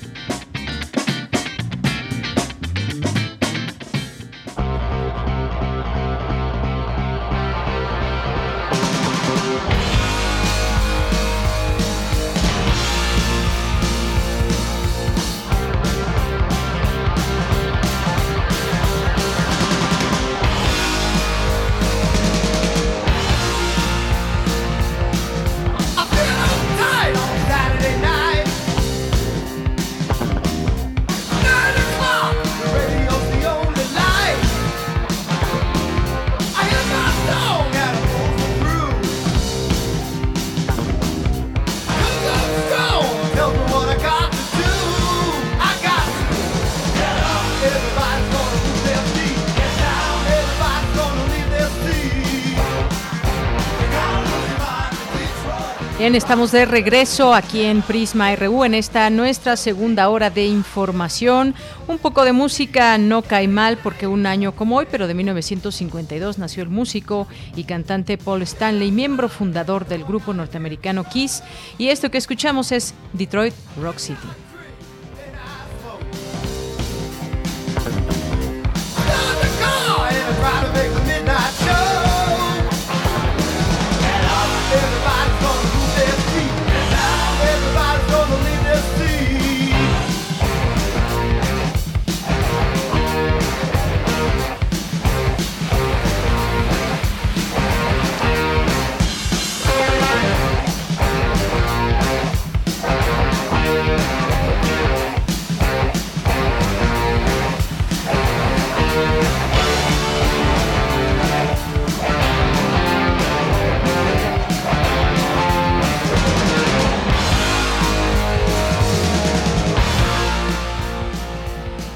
Bien, 56.01 56.15
estamos 56.15 56.51
de 56.51 56.65
regreso 56.65 57.35
aquí 57.35 57.61
en 57.61 57.83
Prisma 57.83 58.35
RU 58.35 58.63
en 58.63 58.73
esta 58.73 59.07
nuestra 59.11 59.55
segunda 59.55 60.09
hora 60.09 60.31
de 60.31 60.47
información. 60.47 61.53
Un 61.87 61.99
poco 61.99 62.25
de 62.25 62.31
música 62.31 62.97
no 62.97 63.21
cae 63.21 63.47
mal 63.47 63.77
porque 63.77 64.07
un 64.07 64.25
año 64.25 64.55
como 64.55 64.77
hoy, 64.77 64.87
pero 64.89 65.05
de 65.05 65.13
1952 65.13 66.39
nació 66.39 66.63
el 66.63 66.69
músico 66.69 67.27
y 67.55 67.65
cantante 67.65 68.17
Paul 68.17 68.41
Stanley, 68.41 68.91
miembro 68.91 69.29
fundador 69.29 69.85
del 69.85 70.03
grupo 70.03 70.33
norteamericano 70.33 71.03
Kiss. 71.03 71.43
Y 71.77 71.89
esto 71.89 72.09
que 72.09 72.17
escuchamos 72.17 72.71
es 72.71 72.95
Detroit 73.13 73.53
Rock 73.79 73.99
City. 73.99 74.50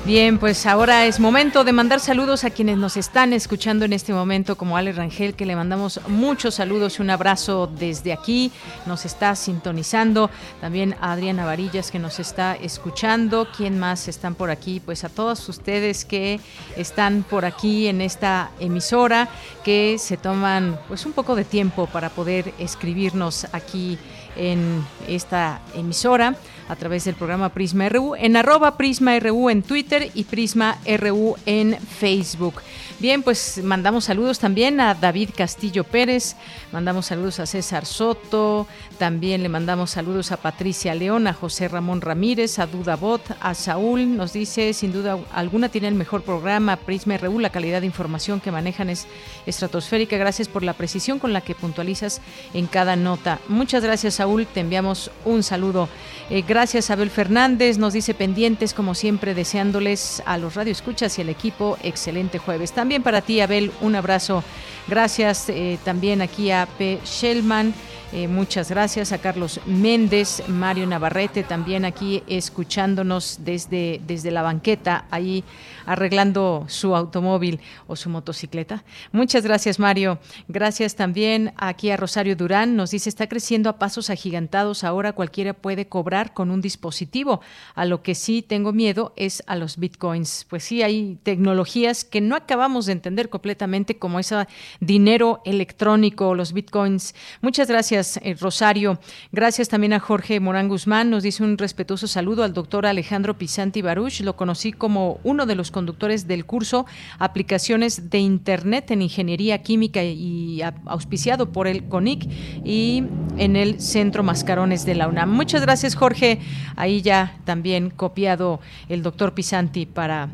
Bien, 0.06 0.38
pues 0.38 0.68
ahora 0.68 1.08
es 1.08 1.20
momento 1.20 1.64
de 1.64 1.74
mandar 1.74 2.00
saludos 2.00 2.44
a 2.44 2.52
quienes 2.52 2.78
nos 2.78 2.96
están 2.96 3.34
escuchando 3.34 3.86
en 3.86 3.94
este 3.94 4.14
momento, 4.14 4.56
como 4.56 4.78
Ale 4.78 4.92
Rangel, 4.92 5.34
que 5.34 5.48
le 5.48 5.56
mandamos 5.56 6.00
muchos 6.08 6.54
saludos 6.54 7.00
y 7.00 7.02
un 7.02 7.10
abrazo 7.10 7.66
desde 7.66 8.14
aquí, 8.14 8.52
nos 8.86 9.04
está 9.04 9.36
sintonizando, 9.36 10.30
también 10.62 10.96
a 11.02 11.14
Adriana 11.14 11.44
Varillas 11.44 11.90
que 11.90 11.98
nos 11.98 12.20
está 12.20 12.54
escuchando, 12.54 13.48
¿quién 13.58 13.80
más 13.80 14.08
están 14.08 14.36
por 14.36 14.52
aquí? 14.52 14.80
Pues 14.80 15.04
a 15.04 15.10
todos 15.10 15.50
ustedes 15.50 16.06
que 16.06 16.40
están 16.78 17.26
por 17.28 17.44
aquí 17.44 17.88
en 17.88 18.00
esta 18.00 18.52
emisora, 18.60 19.28
que 19.64 19.96
se 19.98 20.18
toman 20.18 20.80
pues 20.88 21.08
un 21.08 21.14
poco 21.14 21.34
de 21.34 21.46
tiempo 21.46 21.88
para 21.88 22.12
poder 22.12 22.54
escribirnos 22.60 23.48
aquí 23.54 23.98
en 24.36 24.86
esta 25.08 25.62
emisora 25.74 26.36
a 26.68 26.76
través 26.76 27.06
del 27.06 27.16
programa 27.16 27.50
Prisma 27.50 27.90
RU, 27.90 28.16
en 28.16 28.36
arroba 28.36 28.78
Prisma 28.78 29.20
RU 29.20 29.50
en 29.50 29.62
Twitter 29.62 30.12
y 30.14 30.24
Prisma 30.24 30.78
RU 31.00 31.36
en 31.46 31.78
Facebook. 31.78 32.56
Bien, 32.98 33.24
pues 33.24 33.62
mandamos 33.62 34.06
saludos 34.06 34.40
también 34.40 34.80
a 34.80 34.94
David 34.94 35.32
Castillo 35.36 35.84
Pérez, 35.84 36.38
mandamos 36.72 37.08
saludos 37.08 37.42
a 37.42 37.46
César 37.46 37.86
Soto, 37.86 38.68
también 38.98 39.44
le 39.44 39.50
mandamos 39.50 39.92
saludos 39.92 40.32
a 40.32 40.38
Patricia 40.38 40.96
León, 40.96 41.28
a 41.28 41.34
José 41.34 41.68
Ramón 41.68 42.00
Ramírez, 42.00 42.58
a 42.58 42.68
Duda 42.68 42.96
Bot, 42.96 43.22
a 43.42 43.54
Saúl, 43.54 44.16
nos 44.16 44.32
dice, 44.32 44.72
sin 44.72 44.94
duda 44.94 45.18
alguna 45.34 45.68
tiene 45.68 45.90
el 45.90 45.96
mejor 45.96 46.22
programa, 46.22 46.78
Prisma 46.78 47.18
RU, 47.18 47.40
la 47.40 47.50
calidad 47.50 47.82
de 47.82 47.88
información 47.88 48.40
que 48.40 48.50
manejan 48.50 48.90
es 48.90 49.08
estratosférica, 49.46 50.16
gracias 50.16 50.48
por 50.48 50.64
la 50.64 50.72
precisión 50.72 51.20
con 51.20 51.34
la 51.34 51.42
que 51.42 51.54
puntualizas 51.54 52.22
en 52.54 52.66
cada 52.66 52.96
nota. 52.96 53.40
Muchas 53.50 53.84
gracias 53.84 54.16
Saúl, 54.16 54.48
te 54.48 54.62
enviamos 54.62 55.12
un 55.26 55.44
saludo. 55.44 55.90
Eh, 56.30 56.46
gracias 56.48 56.90
Abel 56.90 57.10
Fernández, 57.10 57.78
nos 57.78 57.92
dice 57.92 58.14
pendientes 58.14 58.74
como 58.74 58.96
siempre, 58.96 59.34
deseándoles 59.34 60.24
a 60.26 60.38
los 60.38 60.56
radioescuchas 60.56 61.20
y 61.20 61.24
al 61.24 61.30
equipo 61.30 61.78
excelente 61.84 62.38
jueves. 62.38 62.72
Para 63.04 63.22
ti, 63.22 63.42
Abel, 63.42 63.72
un 63.82 63.96
abrazo. 63.96 64.44
Gracias 64.88 65.50
eh, 65.50 65.80
también 65.84 66.22
aquí 66.22 66.52
a 66.52 66.68
P. 66.78 67.00
Shellman. 67.04 67.74
Eh, 68.16 68.30
muchas 68.30 68.70
gracias 68.70 69.12
a 69.12 69.18
Carlos 69.18 69.60
Méndez, 69.66 70.42
Mario 70.48 70.88
Navarrete 70.88 71.44
también 71.44 71.84
aquí 71.84 72.24
escuchándonos 72.28 73.40
desde, 73.42 74.00
desde 74.08 74.32
la 74.32 74.42
banqueta, 74.42 75.06
ahí 75.12 75.44
arreglando 75.86 76.66
su 76.70 76.96
automóvil 76.96 77.60
o 77.88 77.98
su 77.98 78.10
motocicleta. 78.10 78.86
Muchas 79.12 79.44
gracias, 79.44 79.80
Mario. 79.80 80.20
Gracias 80.48 80.96
también 80.96 81.54
aquí 81.58 81.90
a 81.90 81.98
Rosario 81.98 82.38
Durán. 82.38 82.78
Nos 82.78 82.92
dice, 82.92 83.10
está 83.10 83.28
creciendo 83.28 83.70
a 83.70 83.78
pasos 83.78 84.10
agigantados. 84.10 84.86
Ahora 84.86 85.12
cualquiera 85.12 85.54
puede 85.54 85.88
cobrar 85.88 86.34
con 86.34 86.52
un 86.52 86.62
dispositivo. 86.62 87.42
A 87.76 87.84
lo 87.84 88.02
que 88.02 88.16
sí 88.16 88.42
tengo 88.42 88.72
miedo 88.72 89.14
es 89.16 89.44
a 89.48 89.58
los 89.58 89.78
bitcoins. 89.78 90.46
Pues 90.50 90.64
sí, 90.64 90.82
hay 90.84 91.20
tecnologías 91.24 92.06
que 92.06 92.22
no 92.22 92.38
acabamos 92.38 92.86
de 92.86 92.94
entender 92.94 93.30
completamente, 93.30 93.98
como 93.98 94.20
ese 94.20 94.48
dinero 94.80 95.42
electrónico, 95.46 96.34
los 96.34 96.54
bitcoins. 96.54 97.14
Muchas 97.42 97.68
gracias, 97.68 98.05
eh, 98.22 98.36
Rosario. 98.40 99.00
Gracias 99.32 99.70
también 99.70 99.94
a 99.94 100.00
Jorge 100.00 100.40
Morán 100.40 100.68
Guzmán. 100.68 101.10
Nos 101.10 101.24
dice 101.24 101.44
un 101.44 101.58
respetuoso 101.58 102.08
saludo 102.08 102.44
al 102.44 102.54
doctor 102.54 102.86
Alejandro 102.86 103.38
Pisanti 103.38 103.82
Baruch. 103.82 104.22
Lo 104.22 104.36
conocí 104.36 104.72
como 104.72 105.20
uno 105.24 105.46
de 105.46 105.56
los 105.56 105.72
conductores 105.72 106.28
del 106.28 106.46
curso 106.46 106.86
Aplicaciones 107.20 108.10
de 108.10 108.20
Internet 108.20 108.92
en 108.92 109.02
Ingeniería 109.02 109.62
Química 109.62 110.04
y 110.04 110.62
auspiciado 110.86 111.52
por 111.52 111.68
el 111.68 111.86
CONIC 111.86 112.30
y 112.64 113.04
en 113.38 113.56
el 113.56 113.82
Centro 113.82 114.24
Mascarones 114.24 114.86
de 114.86 114.96
la 114.96 115.08
UNAM. 115.08 115.30
Muchas 115.30 115.62
gracias, 115.62 115.96
Jorge. 115.96 116.40
Ahí 116.76 117.02
ya 117.02 117.38
también 117.46 117.90
copiado 117.90 118.60
el 118.90 119.04
doctor 119.04 119.34
Pisanti 119.34 119.86
para 119.86 120.30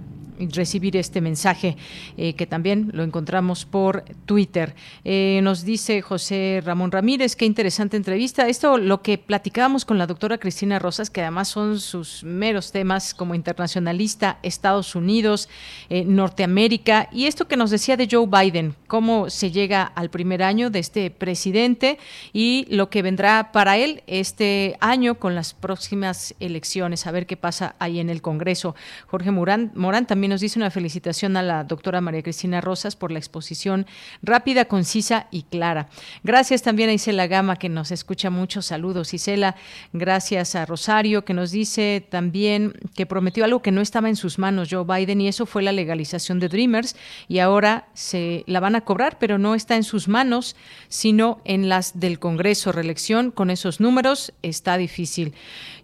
recibir 0.49 0.97
este 0.97 1.21
mensaje 1.21 1.77
eh, 2.17 2.33
que 2.33 2.47
también 2.47 2.89
lo 2.93 3.03
encontramos 3.03 3.65
por 3.65 4.03
Twitter. 4.25 4.75
Eh, 5.03 5.39
nos 5.43 5.63
dice 5.63 6.01
José 6.01 6.61
Ramón 6.63 6.91
Ramírez, 6.91 7.35
qué 7.35 7.45
interesante 7.45 7.97
entrevista. 7.97 8.47
Esto 8.47 8.77
lo 8.77 9.01
que 9.01 9.17
platicábamos 9.17 9.85
con 9.85 9.97
la 9.97 10.07
doctora 10.07 10.37
Cristina 10.37 10.79
Rosas, 10.79 11.09
que 11.09 11.21
además 11.21 11.47
son 11.47 11.79
sus 11.79 12.23
meros 12.23 12.71
temas 12.71 13.13
como 13.13 13.35
internacionalista, 13.35 14.39
Estados 14.43 14.95
Unidos, 14.95 15.49
eh, 15.89 16.03
Norteamérica, 16.05 17.09
y 17.11 17.25
esto 17.25 17.47
que 17.47 17.57
nos 17.57 17.71
decía 17.71 17.97
de 17.97 18.07
Joe 18.09 18.27
Biden, 18.27 18.75
cómo 18.87 19.29
se 19.29 19.51
llega 19.51 19.83
al 19.83 20.09
primer 20.09 20.43
año 20.43 20.69
de 20.69 20.79
este 20.79 21.11
presidente 21.11 21.97
y 22.33 22.65
lo 22.69 22.89
que 22.89 23.01
vendrá 23.01 23.51
para 23.51 23.77
él 23.77 24.03
este 24.07 24.77
año 24.79 25.15
con 25.15 25.35
las 25.35 25.53
próximas 25.53 26.35
elecciones, 26.39 27.07
a 27.07 27.11
ver 27.11 27.25
qué 27.25 27.37
pasa 27.37 27.75
ahí 27.79 27.99
en 27.99 28.09
el 28.09 28.21
Congreso. 28.21 28.75
Jorge 29.07 29.31
Morán, 29.31 29.71
Morán 29.75 30.05
también 30.05 30.30
nos 30.31 30.39
dice 30.39 30.57
una 30.57 30.71
felicitación 30.71 31.35
a 31.35 31.43
la 31.43 31.65
doctora 31.65 31.99
María 31.99 32.23
Cristina 32.23 32.61
Rosas 32.61 32.95
por 32.95 33.11
la 33.11 33.19
exposición 33.19 33.85
rápida, 34.23 34.63
concisa 34.63 35.27
y 35.29 35.43
clara. 35.43 35.89
Gracias 36.23 36.61
también 36.61 36.89
a 36.89 36.93
Isela 36.93 37.27
Gama 37.27 37.57
que 37.57 37.67
nos 37.67 37.91
escucha 37.91 38.29
mucho. 38.29 38.61
Saludos, 38.61 39.13
Isela. 39.13 39.57
Gracias 39.91 40.55
a 40.55 40.65
Rosario 40.65 41.25
que 41.25 41.33
nos 41.33 41.51
dice 41.51 42.07
también 42.09 42.73
que 42.95 43.05
prometió 43.05 43.43
algo 43.43 43.61
que 43.61 43.73
no 43.73 43.81
estaba 43.81 44.07
en 44.07 44.15
sus 44.15 44.39
manos 44.39 44.69
Joe 44.71 44.85
Biden 44.85 45.19
y 45.19 45.27
eso 45.27 45.45
fue 45.45 45.63
la 45.63 45.73
legalización 45.73 46.39
de 46.39 46.47
Dreamers 46.47 46.95
y 47.27 47.39
ahora 47.39 47.89
se 47.93 48.45
la 48.47 48.61
van 48.61 48.75
a 48.75 48.81
cobrar, 48.81 49.17
pero 49.19 49.37
no 49.37 49.53
está 49.53 49.75
en 49.75 49.83
sus 49.83 50.07
manos, 50.07 50.55
sino 50.87 51.41
en 51.43 51.67
las 51.67 51.99
del 51.99 52.19
Congreso. 52.19 52.71
Reelección 52.71 53.31
con 53.31 53.49
esos 53.49 53.81
números 53.81 54.31
está 54.43 54.77
difícil. 54.77 55.33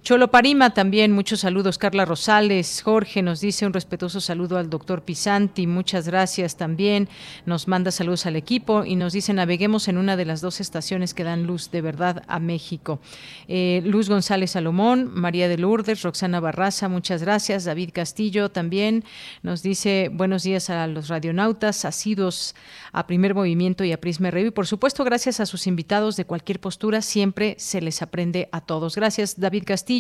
Cholo 0.08 0.32
Parima 0.32 0.70
también, 0.70 1.12
muchos 1.12 1.42
saludos. 1.42 1.78
Carla 1.78 2.06
Rosales, 2.06 2.82
Jorge 2.82 3.22
nos 3.22 3.42
dice 3.42 3.66
un 3.66 3.74
respetuoso 3.74 4.22
saludo 4.22 4.58
al 4.58 4.70
doctor 4.70 5.02
Pisanti, 5.02 5.68
muchas 5.68 6.08
gracias 6.08 6.56
también. 6.56 7.10
Nos 7.46 7.68
manda 7.68 7.92
saludos 7.92 8.26
al 8.26 8.38
equipo 8.38 8.86
y 8.86 8.96
nos 8.96 9.12
dice 9.12 9.34
naveguemos 9.34 9.90
en 9.90 9.98
una 9.98 10.16
de 10.16 10.24
las 10.24 10.40
dos 10.40 10.62
estaciones 10.62 11.14
que 11.14 11.26
dan 11.26 11.46
luz 11.46 11.72
de 11.72 11.82
verdad 11.82 12.24
a 12.30 12.40
México. 12.40 13.02
Eh, 13.50 13.82
Luz 13.84 14.08
González 14.08 14.52
Salomón, 14.52 15.12
María 15.14 15.50
de 15.50 15.58
Lourdes, 15.58 16.04
Roxana 16.04 16.40
Barraza, 16.40 16.88
muchas 16.88 17.22
gracias. 17.22 17.66
David 17.66 17.90
Castillo 17.92 18.48
también 18.48 19.04
nos 19.44 19.62
dice 19.62 20.10
buenos 20.14 20.44
días 20.44 20.70
a 20.70 20.88
los 20.88 21.10
radionautas, 21.10 21.84
asidos 21.84 22.56
a 22.94 23.08
Primer 23.08 23.36
Movimiento 23.36 23.84
y 23.84 23.92
a 23.92 24.00
Prisma 24.00 24.32
Review. 24.32 24.54
Por 24.54 24.68
supuesto, 24.68 25.04
gracias 25.04 25.42
a 25.42 25.46
sus 25.46 25.68
invitados 25.68 26.16
de 26.16 26.24
cualquier 26.24 26.62
postura, 26.62 27.02
siempre 27.02 27.56
se 27.60 27.82
les 27.82 28.02
aprende 28.02 28.48
a 28.54 28.62
todos. 28.62 28.96
Gracias, 28.96 29.38
David 29.38 29.64
Castillo 29.66 29.97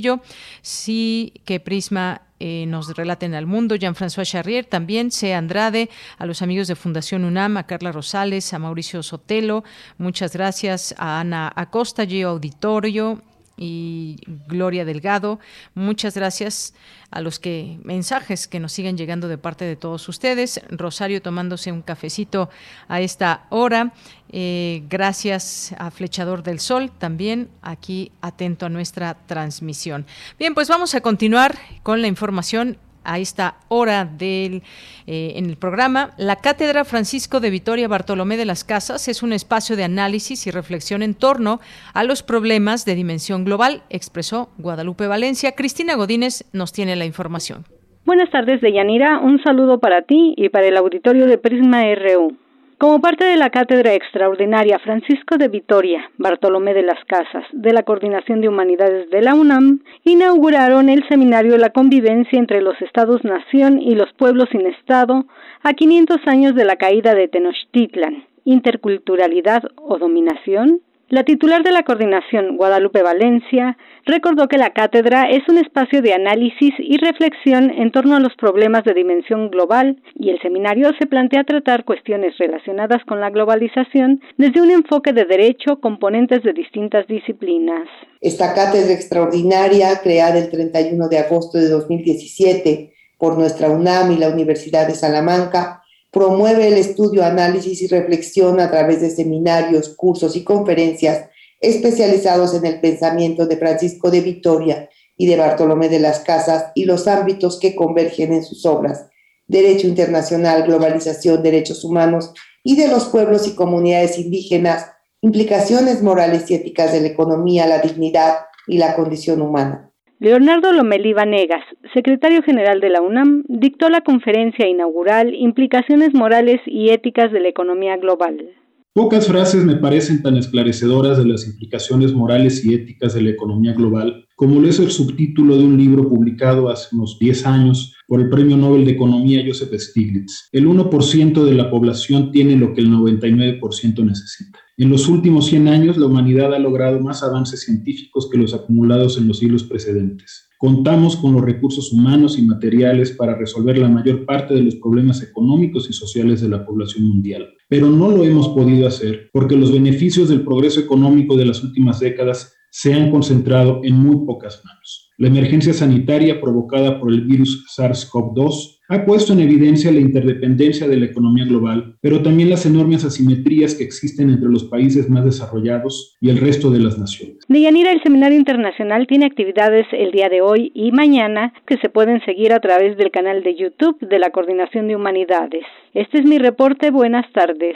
sí 0.61 1.33
que 1.45 1.59
Prisma 1.59 2.21
eh, 2.39 2.65
nos 2.67 2.95
relaten 2.95 3.33
al 3.33 3.47
mundo, 3.47 3.75
Jean-François 3.75 4.25
Charrier, 4.25 4.65
también. 4.65 5.11
C. 5.11 5.33
Andrade, 5.33 5.89
a 6.17 6.25
los 6.25 6.41
amigos 6.41 6.67
de 6.67 6.75
Fundación 6.75 7.23
UNAM, 7.23 7.57
a 7.57 7.65
Carla 7.65 7.91
Rosales, 7.91 8.53
a 8.53 8.59
Mauricio 8.59 9.01
Sotelo, 9.01 9.63
muchas 9.97 10.33
gracias 10.33 10.93
a 10.97 11.19
Ana 11.19 11.51
Acosta, 11.55 12.05
Gio 12.05 12.29
Auditorio, 12.29 13.23
y 13.57 14.17
Gloria 14.47 14.85
Delgado. 14.85 15.39
Muchas 15.73 16.15
gracias 16.15 16.73
a 17.09 17.21
los 17.21 17.39
que 17.39 17.79
mensajes 17.83 18.47
que 18.47 18.59
nos 18.59 18.71
siguen 18.71 18.97
llegando 18.97 19.27
de 19.27 19.37
parte 19.37 19.65
de 19.65 19.75
todos 19.75 20.07
ustedes. 20.07 20.61
Rosario 20.69 21.21
tomándose 21.21 21.71
un 21.71 21.81
cafecito 21.81 22.49
a 22.87 23.01
esta 23.01 23.47
hora. 23.49 23.93
Eh, 24.29 24.83
gracias 24.89 25.73
a 25.77 25.89
Flechador 25.89 26.43
del 26.43 26.59
Sol 26.59 26.91
también 26.91 27.49
aquí 27.61 28.11
atento 28.21 28.65
a 28.65 28.69
nuestra 28.69 29.15
transmisión. 29.25 30.05
Bien, 30.37 30.53
pues 30.53 30.67
vamos 30.67 30.95
a 30.95 31.01
continuar 31.01 31.57
con 31.83 32.01
la 32.01 32.07
información 32.07 32.77
a 33.07 33.17
esta 33.17 33.55
hora 33.69 34.05
del, 34.05 34.61
eh, 35.07 35.33
en 35.35 35.47
el 35.47 35.55
programa. 35.55 36.11
La 36.17 36.35
Cátedra 36.35 36.85
Francisco 36.85 37.39
de 37.39 37.49
Vitoria 37.49 37.87
Bartolomé 37.87 38.37
de 38.37 38.45
las 38.45 38.63
Casas 38.63 39.07
es 39.07 39.23
un 39.23 39.33
espacio 39.33 39.75
de 39.75 39.85
análisis 39.85 40.45
y 40.45 40.51
reflexión 40.51 41.01
en 41.01 41.15
torno 41.15 41.59
a 41.93 42.03
los 42.03 42.21
problemas 42.21 42.85
de 42.85 42.93
dimensión 42.93 43.45
global, 43.45 43.81
expresó 43.89 44.49
Guadalupe 44.57 45.07
Valencia. 45.07 45.53
Cristina 45.53 45.95
Godínez 45.95 46.43
nos 46.53 46.73
tiene 46.73 46.95
la 46.95 47.05
información. 47.05 47.65
Buenas 48.05 48.29
tardes, 48.29 48.61
Deyanira. 48.61 49.19
Un 49.19 49.41
saludo 49.43 49.79
para 49.79 50.03
ti 50.03 50.33
y 50.37 50.49
para 50.49 50.67
el 50.67 50.77
auditorio 50.77 51.25
de 51.25 51.37
Prisma 51.37 51.83
RU. 51.95 52.37
Como 52.79 53.01
parte 53.01 53.25
de 53.25 53.37
la 53.37 53.49
Cátedra 53.49 53.95
Extraordinaria 53.95 54.77
Francisco 54.77 55.37
de 55.37 55.47
Vitoria, 55.47 56.11
Bartolomé 56.19 56.75
de 56.75 56.83
las 56.83 57.03
Casas, 57.05 57.43
de 57.51 57.73
la 57.73 57.81
Coordinación 57.81 58.39
de 58.39 58.49
Humanidades 58.49 59.09
de 59.09 59.23
la 59.23 59.33
UNAM, 59.33 59.79
inauguraron 60.03 60.87
el 60.87 61.03
seminario 61.09 61.57
La 61.57 61.71
convivencia 61.71 62.37
entre 62.37 62.61
los 62.61 62.79
Estados-Nación 62.79 63.81
y 63.81 63.95
los 63.95 64.13
pueblos 64.13 64.49
sin 64.51 64.67
Estado 64.67 65.25
a 65.63 65.73
500 65.73 66.17
años 66.27 66.53
de 66.53 66.65
la 66.65 66.75
caída 66.75 67.15
de 67.15 67.27
Tenochtitlan, 67.27 68.25
interculturalidad 68.45 69.63
o 69.77 69.97
dominación, 69.97 70.81
la 71.09 71.23
titular 71.23 71.63
de 71.63 71.71
la 71.71 71.83
coordinación, 71.83 72.57
Guadalupe 72.57 73.01
Valencia, 73.01 73.77
recordó 74.05 74.47
que 74.47 74.57
la 74.57 74.71
cátedra 74.71 75.29
es 75.29 75.41
un 75.47 75.57
espacio 75.57 76.01
de 76.01 76.13
análisis 76.13 76.73
y 76.79 76.97
reflexión 76.97 77.69
en 77.71 77.91
torno 77.91 78.17
a 78.17 78.19
los 78.19 78.35
problemas 78.35 78.83
de 78.83 78.93
dimensión 78.93 79.49
global 79.49 80.01
y 80.15 80.31
el 80.31 80.41
seminario 80.41 80.91
se 80.99 81.07
plantea 81.07 81.45
tratar 81.45 81.85
cuestiones 81.85 82.37
relacionadas 82.37 83.05
con 83.05 83.21
la 83.21 83.29
globalización 83.29 84.21
desde 84.37 84.61
un 84.61 84.71
enfoque 84.71 85.13
de 85.13 85.23
derecho, 85.23 85.79
componentes 85.79 86.43
de 86.43 86.51
distintas 86.51 87.07
disciplinas. 87.07 87.87
Esta 88.19 88.53
cátedra 88.53 88.93
extraordinaria, 88.93 90.01
creada 90.03 90.39
el 90.39 90.49
31 90.49 91.07
de 91.07 91.19
agosto 91.19 91.57
de 91.57 91.69
2017 91.69 92.93
por 93.17 93.37
nuestra 93.37 93.69
UNAM 93.69 94.11
y 94.11 94.17
la 94.17 94.29
Universidad 94.29 94.87
de 94.87 94.93
Salamanca, 94.93 95.83
promueve 96.17 96.67
el 96.67 96.79
estudio, 96.79 97.23
análisis 97.23 97.79
y 97.83 97.87
reflexión 97.87 98.59
a 98.59 98.71
través 98.71 99.01
de 99.01 99.11
seminarios, 99.11 99.89
cursos 99.89 100.35
y 100.35 100.43
conferencias 100.43 101.29
especializados 101.61 102.55
en 102.55 102.65
el 102.65 102.81
pensamiento 102.81 103.45
de 103.45 103.55
Francisco 103.57 104.09
de 104.09 104.21
Vitoria 104.21 104.89
y 105.15 105.27
de 105.27 105.35
Bartolomé 105.35 105.89
de 105.89 105.99
las 105.99 106.21
Casas 106.21 106.71
y 106.73 106.85
los 106.85 107.07
ámbitos 107.07 107.59
que 107.59 107.75
convergen 107.75 108.33
en 108.33 108.43
sus 108.43 108.65
obras, 108.65 109.05
derecho 109.45 109.87
internacional, 109.87 110.63
globalización, 110.63 111.43
derechos 111.43 111.83
humanos 111.83 112.31
y 112.63 112.75
de 112.75 112.87
los 112.87 113.05
pueblos 113.05 113.47
y 113.47 113.53
comunidades 113.53 114.17
indígenas, 114.17 114.87
implicaciones 115.21 116.01
morales 116.01 116.49
y 116.49 116.55
éticas 116.55 116.93
de 116.93 117.01
la 117.01 117.09
economía, 117.09 117.67
la 117.67 117.77
dignidad 117.77 118.37
y 118.65 118.79
la 118.79 118.95
condición 118.95 119.43
humana. 119.43 119.86
Leonardo 120.19 120.73
Lomelí 120.73 121.13
Vanegas, 121.13 121.63
secretario 121.93 122.41
general 122.41 122.81
de 122.81 122.89
la 122.89 123.01
UNAM, 123.01 123.43
dictó 123.47 123.87
la 123.89 124.01
conferencia 124.01 124.67
inaugural 124.67 125.35
Implicaciones 125.35 126.15
morales 126.15 126.59
y 126.65 126.89
éticas 126.89 127.31
de 127.31 127.39
la 127.39 127.49
economía 127.49 127.97
global. 127.97 128.49
Pocas 128.93 129.27
frases 129.27 129.63
me 129.63 129.75
parecen 129.75 130.23
tan 130.23 130.35
esclarecedoras 130.35 131.19
de 131.19 131.27
las 131.27 131.45
implicaciones 131.45 132.13
morales 132.13 132.65
y 132.65 132.73
éticas 132.73 133.13
de 133.13 133.21
la 133.21 133.29
economía 133.29 133.73
global 133.73 134.27
como 134.37 134.61
lo 134.61 134.69
es 134.69 134.79
el 134.79 134.91
subtítulo 134.91 135.57
de 135.57 135.65
un 135.65 135.77
libro 135.77 136.07
publicado 136.07 136.69
hace 136.69 136.95
unos 136.95 137.17
10 137.19 137.47
años 137.47 137.95
por 138.07 138.21
el 138.21 138.29
Premio 138.29 138.55
Nobel 138.55 138.85
de 138.85 138.91
Economía 138.91 139.43
Joseph 139.45 139.73
Stiglitz. 139.73 140.49
El 140.51 140.67
1% 140.67 141.43
de 141.43 141.53
la 141.55 141.71
población 141.71 142.31
tiene 142.31 142.55
lo 142.55 142.71
que 142.73 142.81
el 142.81 142.89
99% 142.91 144.05
necesita. 144.05 144.59
En 144.79 144.91
los 144.91 145.09
últimos 145.09 145.47
100 145.47 145.69
años, 145.69 145.97
la 145.97 146.05
humanidad 146.05 146.53
ha 146.53 146.59
logrado 146.59 146.99
más 146.99 147.23
avances 147.23 147.61
científicos 147.61 148.29
que 148.31 148.37
los 148.37 148.53
acumulados 148.53 149.17
en 149.17 149.27
los 149.27 149.39
siglos 149.39 149.63
precedentes. 149.63 150.49
Contamos 150.59 151.15
con 151.15 151.33
los 151.33 151.41
recursos 151.41 151.91
humanos 151.91 152.37
y 152.37 152.43
materiales 152.43 153.09
para 153.09 153.35
resolver 153.35 153.79
la 153.79 153.89
mayor 153.89 154.23
parte 154.27 154.53
de 154.53 154.61
los 154.61 154.75
problemas 154.75 155.23
económicos 155.23 155.89
y 155.89 155.93
sociales 155.93 156.41
de 156.41 156.49
la 156.49 156.63
población 156.63 157.05
mundial. 157.05 157.49
Pero 157.67 157.89
no 157.89 158.11
lo 158.11 158.23
hemos 158.23 158.49
podido 158.49 158.87
hacer 158.87 159.31
porque 159.33 159.55
los 159.55 159.71
beneficios 159.71 160.29
del 160.29 160.43
progreso 160.43 160.79
económico 160.79 161.35
de 161.35 161.45
las 161.45 161.63
últimas 161.63 161.99
décadas 161.99 162.53
se 162.69 162.93
han 162.93 163.09
concentrado 163.09 163.81
en 163.83 163.95
muy 163.95 164.27
pocas 164.27 164.61
manos. 164.63 165.09
La 165.17 165.29
emergencia 165.29 165.73
sanitaria 165.73 166.39
provocada 166.39 166.99
por 166.99 167.11
el 167.11 167.21
virus 167.21 167.65
SARS-CoV-2 167.75 168.76
ha 168.89 169.05
puesto 169.05 169.33
en 169.33 169.41
evidencia 169.41 169.91
la 169.91 169.99
interdependencia 169.99 170.87
de 170.87 170.97
la 170.97 171.05
economía 171.05 171.45
global, 171.45 171.97
pero 172.01 172.21
también 172.21 172.49
las 172.49 172.65
enormes 172.65 173.03
asimetrías 173.03 173.75
que 173.75 173.83
existen 173.83 174.29
entre 174.29 174.49
los 174.49 174.65
países 174.65 175.09
más 175.09 175.25
desarrollados 175.25 176.15
y 176.21 176.29
el 176.29 176.37
resto 176.37 176.71
de 176.71 176.79
las 176.79 176.97
naciones. 176.97 177.37
Deyanira, 177.47 177.91
el 177.91 178.01
Seminario 178.01 178.37
Internacional 178.37 179.07
tiene 179.07 179.25
actividades 179.25 179.85
el 179.91 180.11
día 180.11 180.29
de 180.29 180.41
hoy 180.41 180.71
y 180.73 180.91
mañana 180.91 181.53
que 181.65 181.77
se 181.77 181.89
pueden 181.89 182.23
seguir 182.25 182.53
a 182.53 182.59
través 182.59 182.97
del 182.97 183.11
canal 183.11 183.43
de 183.43 183.55
YouTube 183.55 183.99
de 183.99 184.19
la 184.19 184.31
Coordinación 184.31 184.87
de 184.87 184.95
Humanidades. 184.95 185.63
Este 185.93 186.19
es 186.19 186.25
mi 186.25 186.37
reporte. 186.37 186.91
Buenas 186.91 187.25
tardes. 187.33 187.75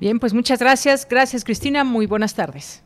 Bien, 0.00 0.18
pues 0.18 0.34
muchas 0.34 0.60
gracias. 0.60 1.06
Gracias, 1.08 1.44
Cristina. 1.44 1.84
Muy 1.84 2.06
buenas 2.06 2.34
tardes. 2.34 2.85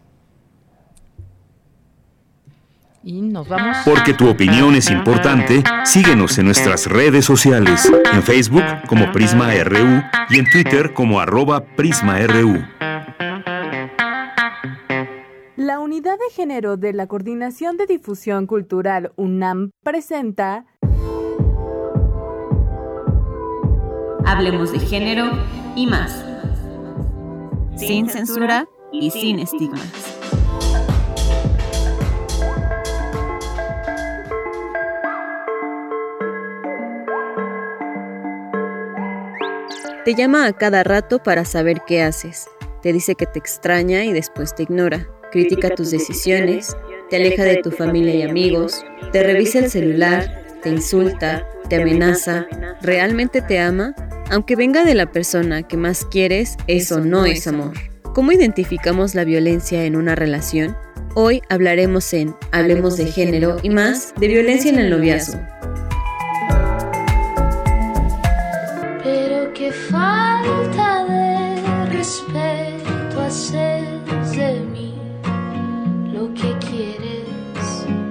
Y 3.02 3.22
nos 3.22 3.48
vamos. 3.48 3.78
Porque 3.84 4.12
tu 4.12 4.28
opinión 4.28 4.74
es 4.74 4.90
importante, 4.90 5.62
síguenos 5.84 6.36
en 6.38 6.46
nuestras 6.46 6.86
redes 6.86 7.24
sociales, 7.24 7.90
en 8.12 8.22
Facebook 8.22 8.64
como 8.86 9.10
Prisma 9.10 9.52
RU 9.64 10.02
y 10.28 10.38
en 10.38 10.50
Twitter 10.50 10.92
como 10.92 11.18
arroba 11.20 11.64
PrismaRU. 11.76 12.62
La 15.56 15.78
Unidad 15.78 16.18
de 16.18 16.34
Género 16.34 16.76
de 16.76 16.92
la 16.92 17.06
Coordinación 17.06 17.76
de 17.76 17.86
Difusión 17.86 18.46
Cultural 18.46 19.12
UNAM 19.16 19.70
presenta 19.82 20.66
Hablemos 24.26 24.72
de 24.72 24.78
género 24.78 25.30
y 25.74 25.86
más. 25.86 26.24
Sin 27.76 28.08
censura 28.08 28.66
y 28.92 29.10
sin 29.10 29.38
estigmas. 29.38 30.19
Te 40.04 40.14
llama 40.14 40.46
a 40.46 40.54
cada 40.54 40.82
rato 40.82 41.22
para 41.22 41.44
saber 41.44 41.82
qué 41.86 42.02
haces. 42.02 42.48
Te 42.80 42.90
dice 42.90 43.16
que 43.16 43.26
te 43.26 43.38
extraña 43.38 44.02
y 44.06 44.14
después 44.14 44.54
te 44.54 44.62
ignora. 44.62 45.06
Critica 45.30 45.68
tus 45.74 45.90
decisiones, 45.90 46.74
te 47.10 47.16
aleja 47.16 47.44
de 47.44 47.58
tu 47.58 47.70
familia 47.70 48.14
y 48.14 48.22
amigos, 48.22 48.82
te 49.12 49.22
revisa 49.22 49.58
el 49.58 49.70
celular, 49.70 50.42
te 50.62 50.70
insulta, 50.70 51.46
te 51.68 51.76
amenaza. 51.76 52.46
¿Realmente 52.80 53.42
te 53.42 53.58
ama? 53.58 53.94
Aunque 54.30 54.56
venga 54.56 54.86
de 54.86 54.94
la 54.94 55.12
persona 55.12 55.68
que 55.68 55.76
más 55.76 56.06
quieres, 56.06 56.56
eso 56.66 57.00
no 57.00 57.26
es 57.26 57.46
amor. 57.46 57.74
¿Cómo 58.14 58.32
identificamos 58.32 59.14
la 59.14 59.24
violencia 59.24 59.84
en 59.84 59.96
una 59.96 60.14
relación? 60.14 60.78
Hoy 61.14 61.42
hablaremos 61.50 62.10
en 62.14 62.34
Hablemos 62.52 62.96
de 62.96 63.06
género 63.06 63.58
y 63.62 63.68
más 63.68 64.14
de 64.18 64.28
violencia 64.28 64.70
en 64.72 64.78
el 64.78 64.88
noviazgo. 64.88 65.38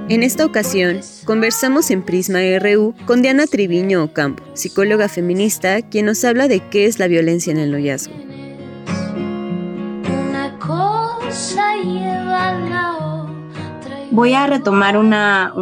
En 0.09 0.23
esta 0.23 0.43
ocasión, 0.43 1.01
conversamos 1.23 1.91
en 1.91 2.01
Prisma 2.01 2.39
RU 2.59 2.95
con 3.05 3.21
Diana 3.21 3.45
Triviño 3.45 4.03
Ocampo, 4.03 4.43
psicóloga 4.55 5.07
feminista, 5.07 5.83
quien 5.83 6.07
nos 6.07 6.25
habla 6.25 6.47
de 6.47 6.67
qué 6.69 6.85
es 6.85 6.97
la 6.97 7.07
violencia 7.07 7.51
en 7.51 7.59
el 7.59 7.71
noviazgo. 7.71 8.15
Voy 14.09 14.33
a 14.33 14.47
retomar 14.47 14.97
una, 14.97 15.53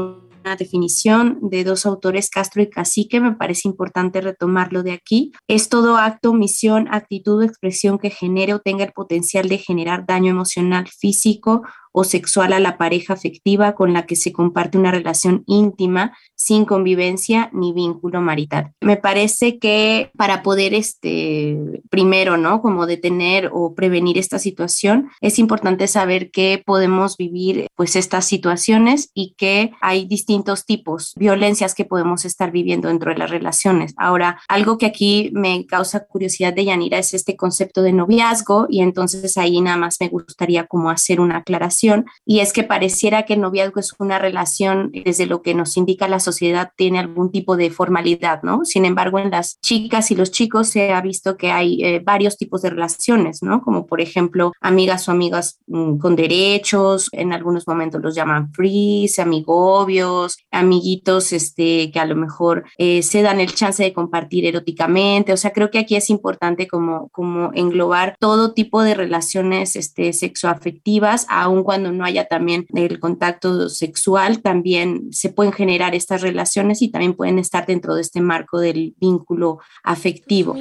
definición 0.57 1.39
de 1.41 1.65
dos 1.65 1.85
autores, 1.85 2.29
Castro 2.29 2.61
y 2.61 2.69
Cacique, 2.69 3.19
me 3.19 3.33
parece 3.33 3.67
importante 3.67 4.21
retomarlo 4.21 4.81
de 4.81 4.93
aquí. 4.93 5.33
Es 5.49 5.67
todo 5.67 5.97
acto, 5.97 6.31
misión, 6.31 6.87
actitud 6.89 7.41
o 7.41 7.43
expresión 7.43 7.99
que 7.99 8.11
genere 8.11 8.53
o 8.53 8.59
tenga 8.59 8.85
el 8.85 8.93
potencial 8.93 9.49
de 9.49 9.57
generar 9.57 10.05
daño 10.05 10.31
emocional, 10.31 10.87
físico 10.87 11.63
o 11.91 12.03
sexual 12.03 12.53
a 12.53 12.59
la 12.59 12.77
pareja 12.77 13.13
afectiva 13.13 13.73
con 13.73 13.93
la 13.93 14.05
que 14.05 14.15
se 14.15 14.31
comparte 14.31 14.77
una 14.77 14.91
relación 14.91 15.43
íntima 15.47 16.15
sin 16.35 16.65
convivencia 16.65 17.49
ni 17.53 17.73
vínculo 17.73 18.21
marital. 18.21 18.73
Me 18.81 18.97
parece 18.97 19.59
que 19.59 20.11
para 20.17 20.43
poder, 20.43 20.73
este, 20.73 21.81
primero, 21.89 22.37
¿no? 22.37 22.61
Como 22.61 22.85
detener 22.85 23.49
o 23.51 23.73
prevenir 23.73 24.17
esta 24.17 24.39
situación, 24.39 25.09
es 25.21 25.39
importante 25.39 25.87
saber 25.87 26.29
que 26.31 26.61
podemos 26.65 27.17
vivir, 27.17 27.67
pues, 27.75 27.95
estas 27.95 28.25
situaciones 28.25 29.09
y 29.13 29.33
que 29.37 29.71
hay 29.81 30.05
distintos 30.05 30.65
tipos, 30.65 31.13
violencias 31.15 31.73
que 31.73 31.85
podemos 31.85 32.25
estar 32.25 32.51
viviendo 32.51 32.87
dentro 32.87 33.11
de 33.11 33.17
las 33.17 33.29
relaciones. 33.29 33.93
Ahora, 33.97 34.39
algo 34.47 34.77
que 34.77 34.85
aquí 34.85 35.31
me 35.33 35.65
causa 35.65 36.05
curiosidad 36.05 36.53
de 36.53 36.65
Yanira 36.65 36.99
es 36.99 37.13
este 37.13 37.35
concepto 37.35 37.81
de 37.81 37.93
noviazgo 37.93 38.67
y 38.69 38.81
entonces 38.81 39.37
ahí 39.37 39.61
nada 39.61 39.77
más 39.77 39.97
me 39.99 40.09
gustaría 40.09 40.65
como 40.67 40.89
hacer 40.89 41.19
una 41.19 41.37
aclaración 41.37 41.86
y 42.25 42.39
es 42.39 42.53
que 42.53 42.63
pareciera 42.63 43.23
que 43.23 43.33
el 43.33 43.41
noviazgo 43.41 43.79
es 43.79 43.93
una 43.99 44.19
relación 44.19 44.91
desde 44.91 45.25
lo 45.25 45.41
que 45.41 45.53
nos 45.53 45.77
indica 45.77 46.07
la 46.07 46.19
sociedad 46.19 46.71
tiene 46.75 46.99
algún 46.99 47.31
tipo 47.31 47.57
de 47.57 47.69
formalidad, 47.69 48.41
¿no? 48.43 48.63
Sin 48.63 48.85
embargo, 48.85 49.19
en 49.19 49.31
las 49.31 49.59
chicas 49.61 50.11
y 50.11 50.15
los 50.15 50.31
chicos 50.31 50.69
se 50.69 50.91
ha 50.91 51.01
visto 51.01 51.37
que 51.37 51.51
hay 51.51 51.83
eh, 51.83 52.01
varios 52.03 52.37
tipos 52.37 52.61
de 52.61 52.69
relaciones, 52.69 53.41
¿no? 53.41 53.61
Como 53.61 53.85
por 53.85 54.01
ejemplo, 54.01 54.53
amigas 54.61 55.07
o 55.07 55.11
amigas 55.11 55.59
mm, 55.67 55.97
con 55.97 56.15
derechos, 56.15 57.09
en 57.11 57.33
algunos 57.33 57.67
momentos 57.67 58.01
los 58.01 58.15
llaman 58.15 58.51
free, 58.53 59.07
amigobios, 59.17 60.37
amiguitos 60.51 61.33
este, 61.33 61.91
que 61.91 61.99
a 61.99 62.05
lo 62.05 62.15
mejor 62.15 62.65
eh, 62.77 63.03
se 63.03 63.21
dan 63.21 63.39
el 63.39 63.53
chance 63.53 63.83
de 63.83 63.93
compartir 63.93 64.45
eróticamente. 64.45 65.33
O 65.33 65.37
sea, 65.37 65.51
creo 65.51 65.69
que 65.71 65.79
aquí 65.79 65.95
es 65.95 66.09
importante 66.09 66.67
como, 66.67 67.09
como 67.09 67.51
englobar 67.53 68.15
todo 68.19 68.53
tipo 68.53 68.81
de 68.81 68.95
relaciones 68.95 69.75
este, 69.75 70.13
sexoafectivas, 70.13 71.25
aun 71.29 71.63
cuando 71.67 71.91
no 71.91 72.05
haya 72.05 72.23
también 72.23 72.65
el 72.73 72.97
contacto 73.01 73.67
sexual, 73.67 74.41
también 74.41 75.09
se 75.11 75.27
pueden 75.27 75.51
generar 75.51 75.95
estas 75.95 76.21
relaciones 76.21 76.81
y 76.81 76.87
también 76.87 77.13
pueden 77.13 77.39
estar 77.39 77.65
dentro 77.65 77.93
de 77.93 78.03
este 78.03 78.21
marco 78.21 78.57
del 78.61 78.95
vínculo 79.01 79.59
afectivo. 79.83 80.55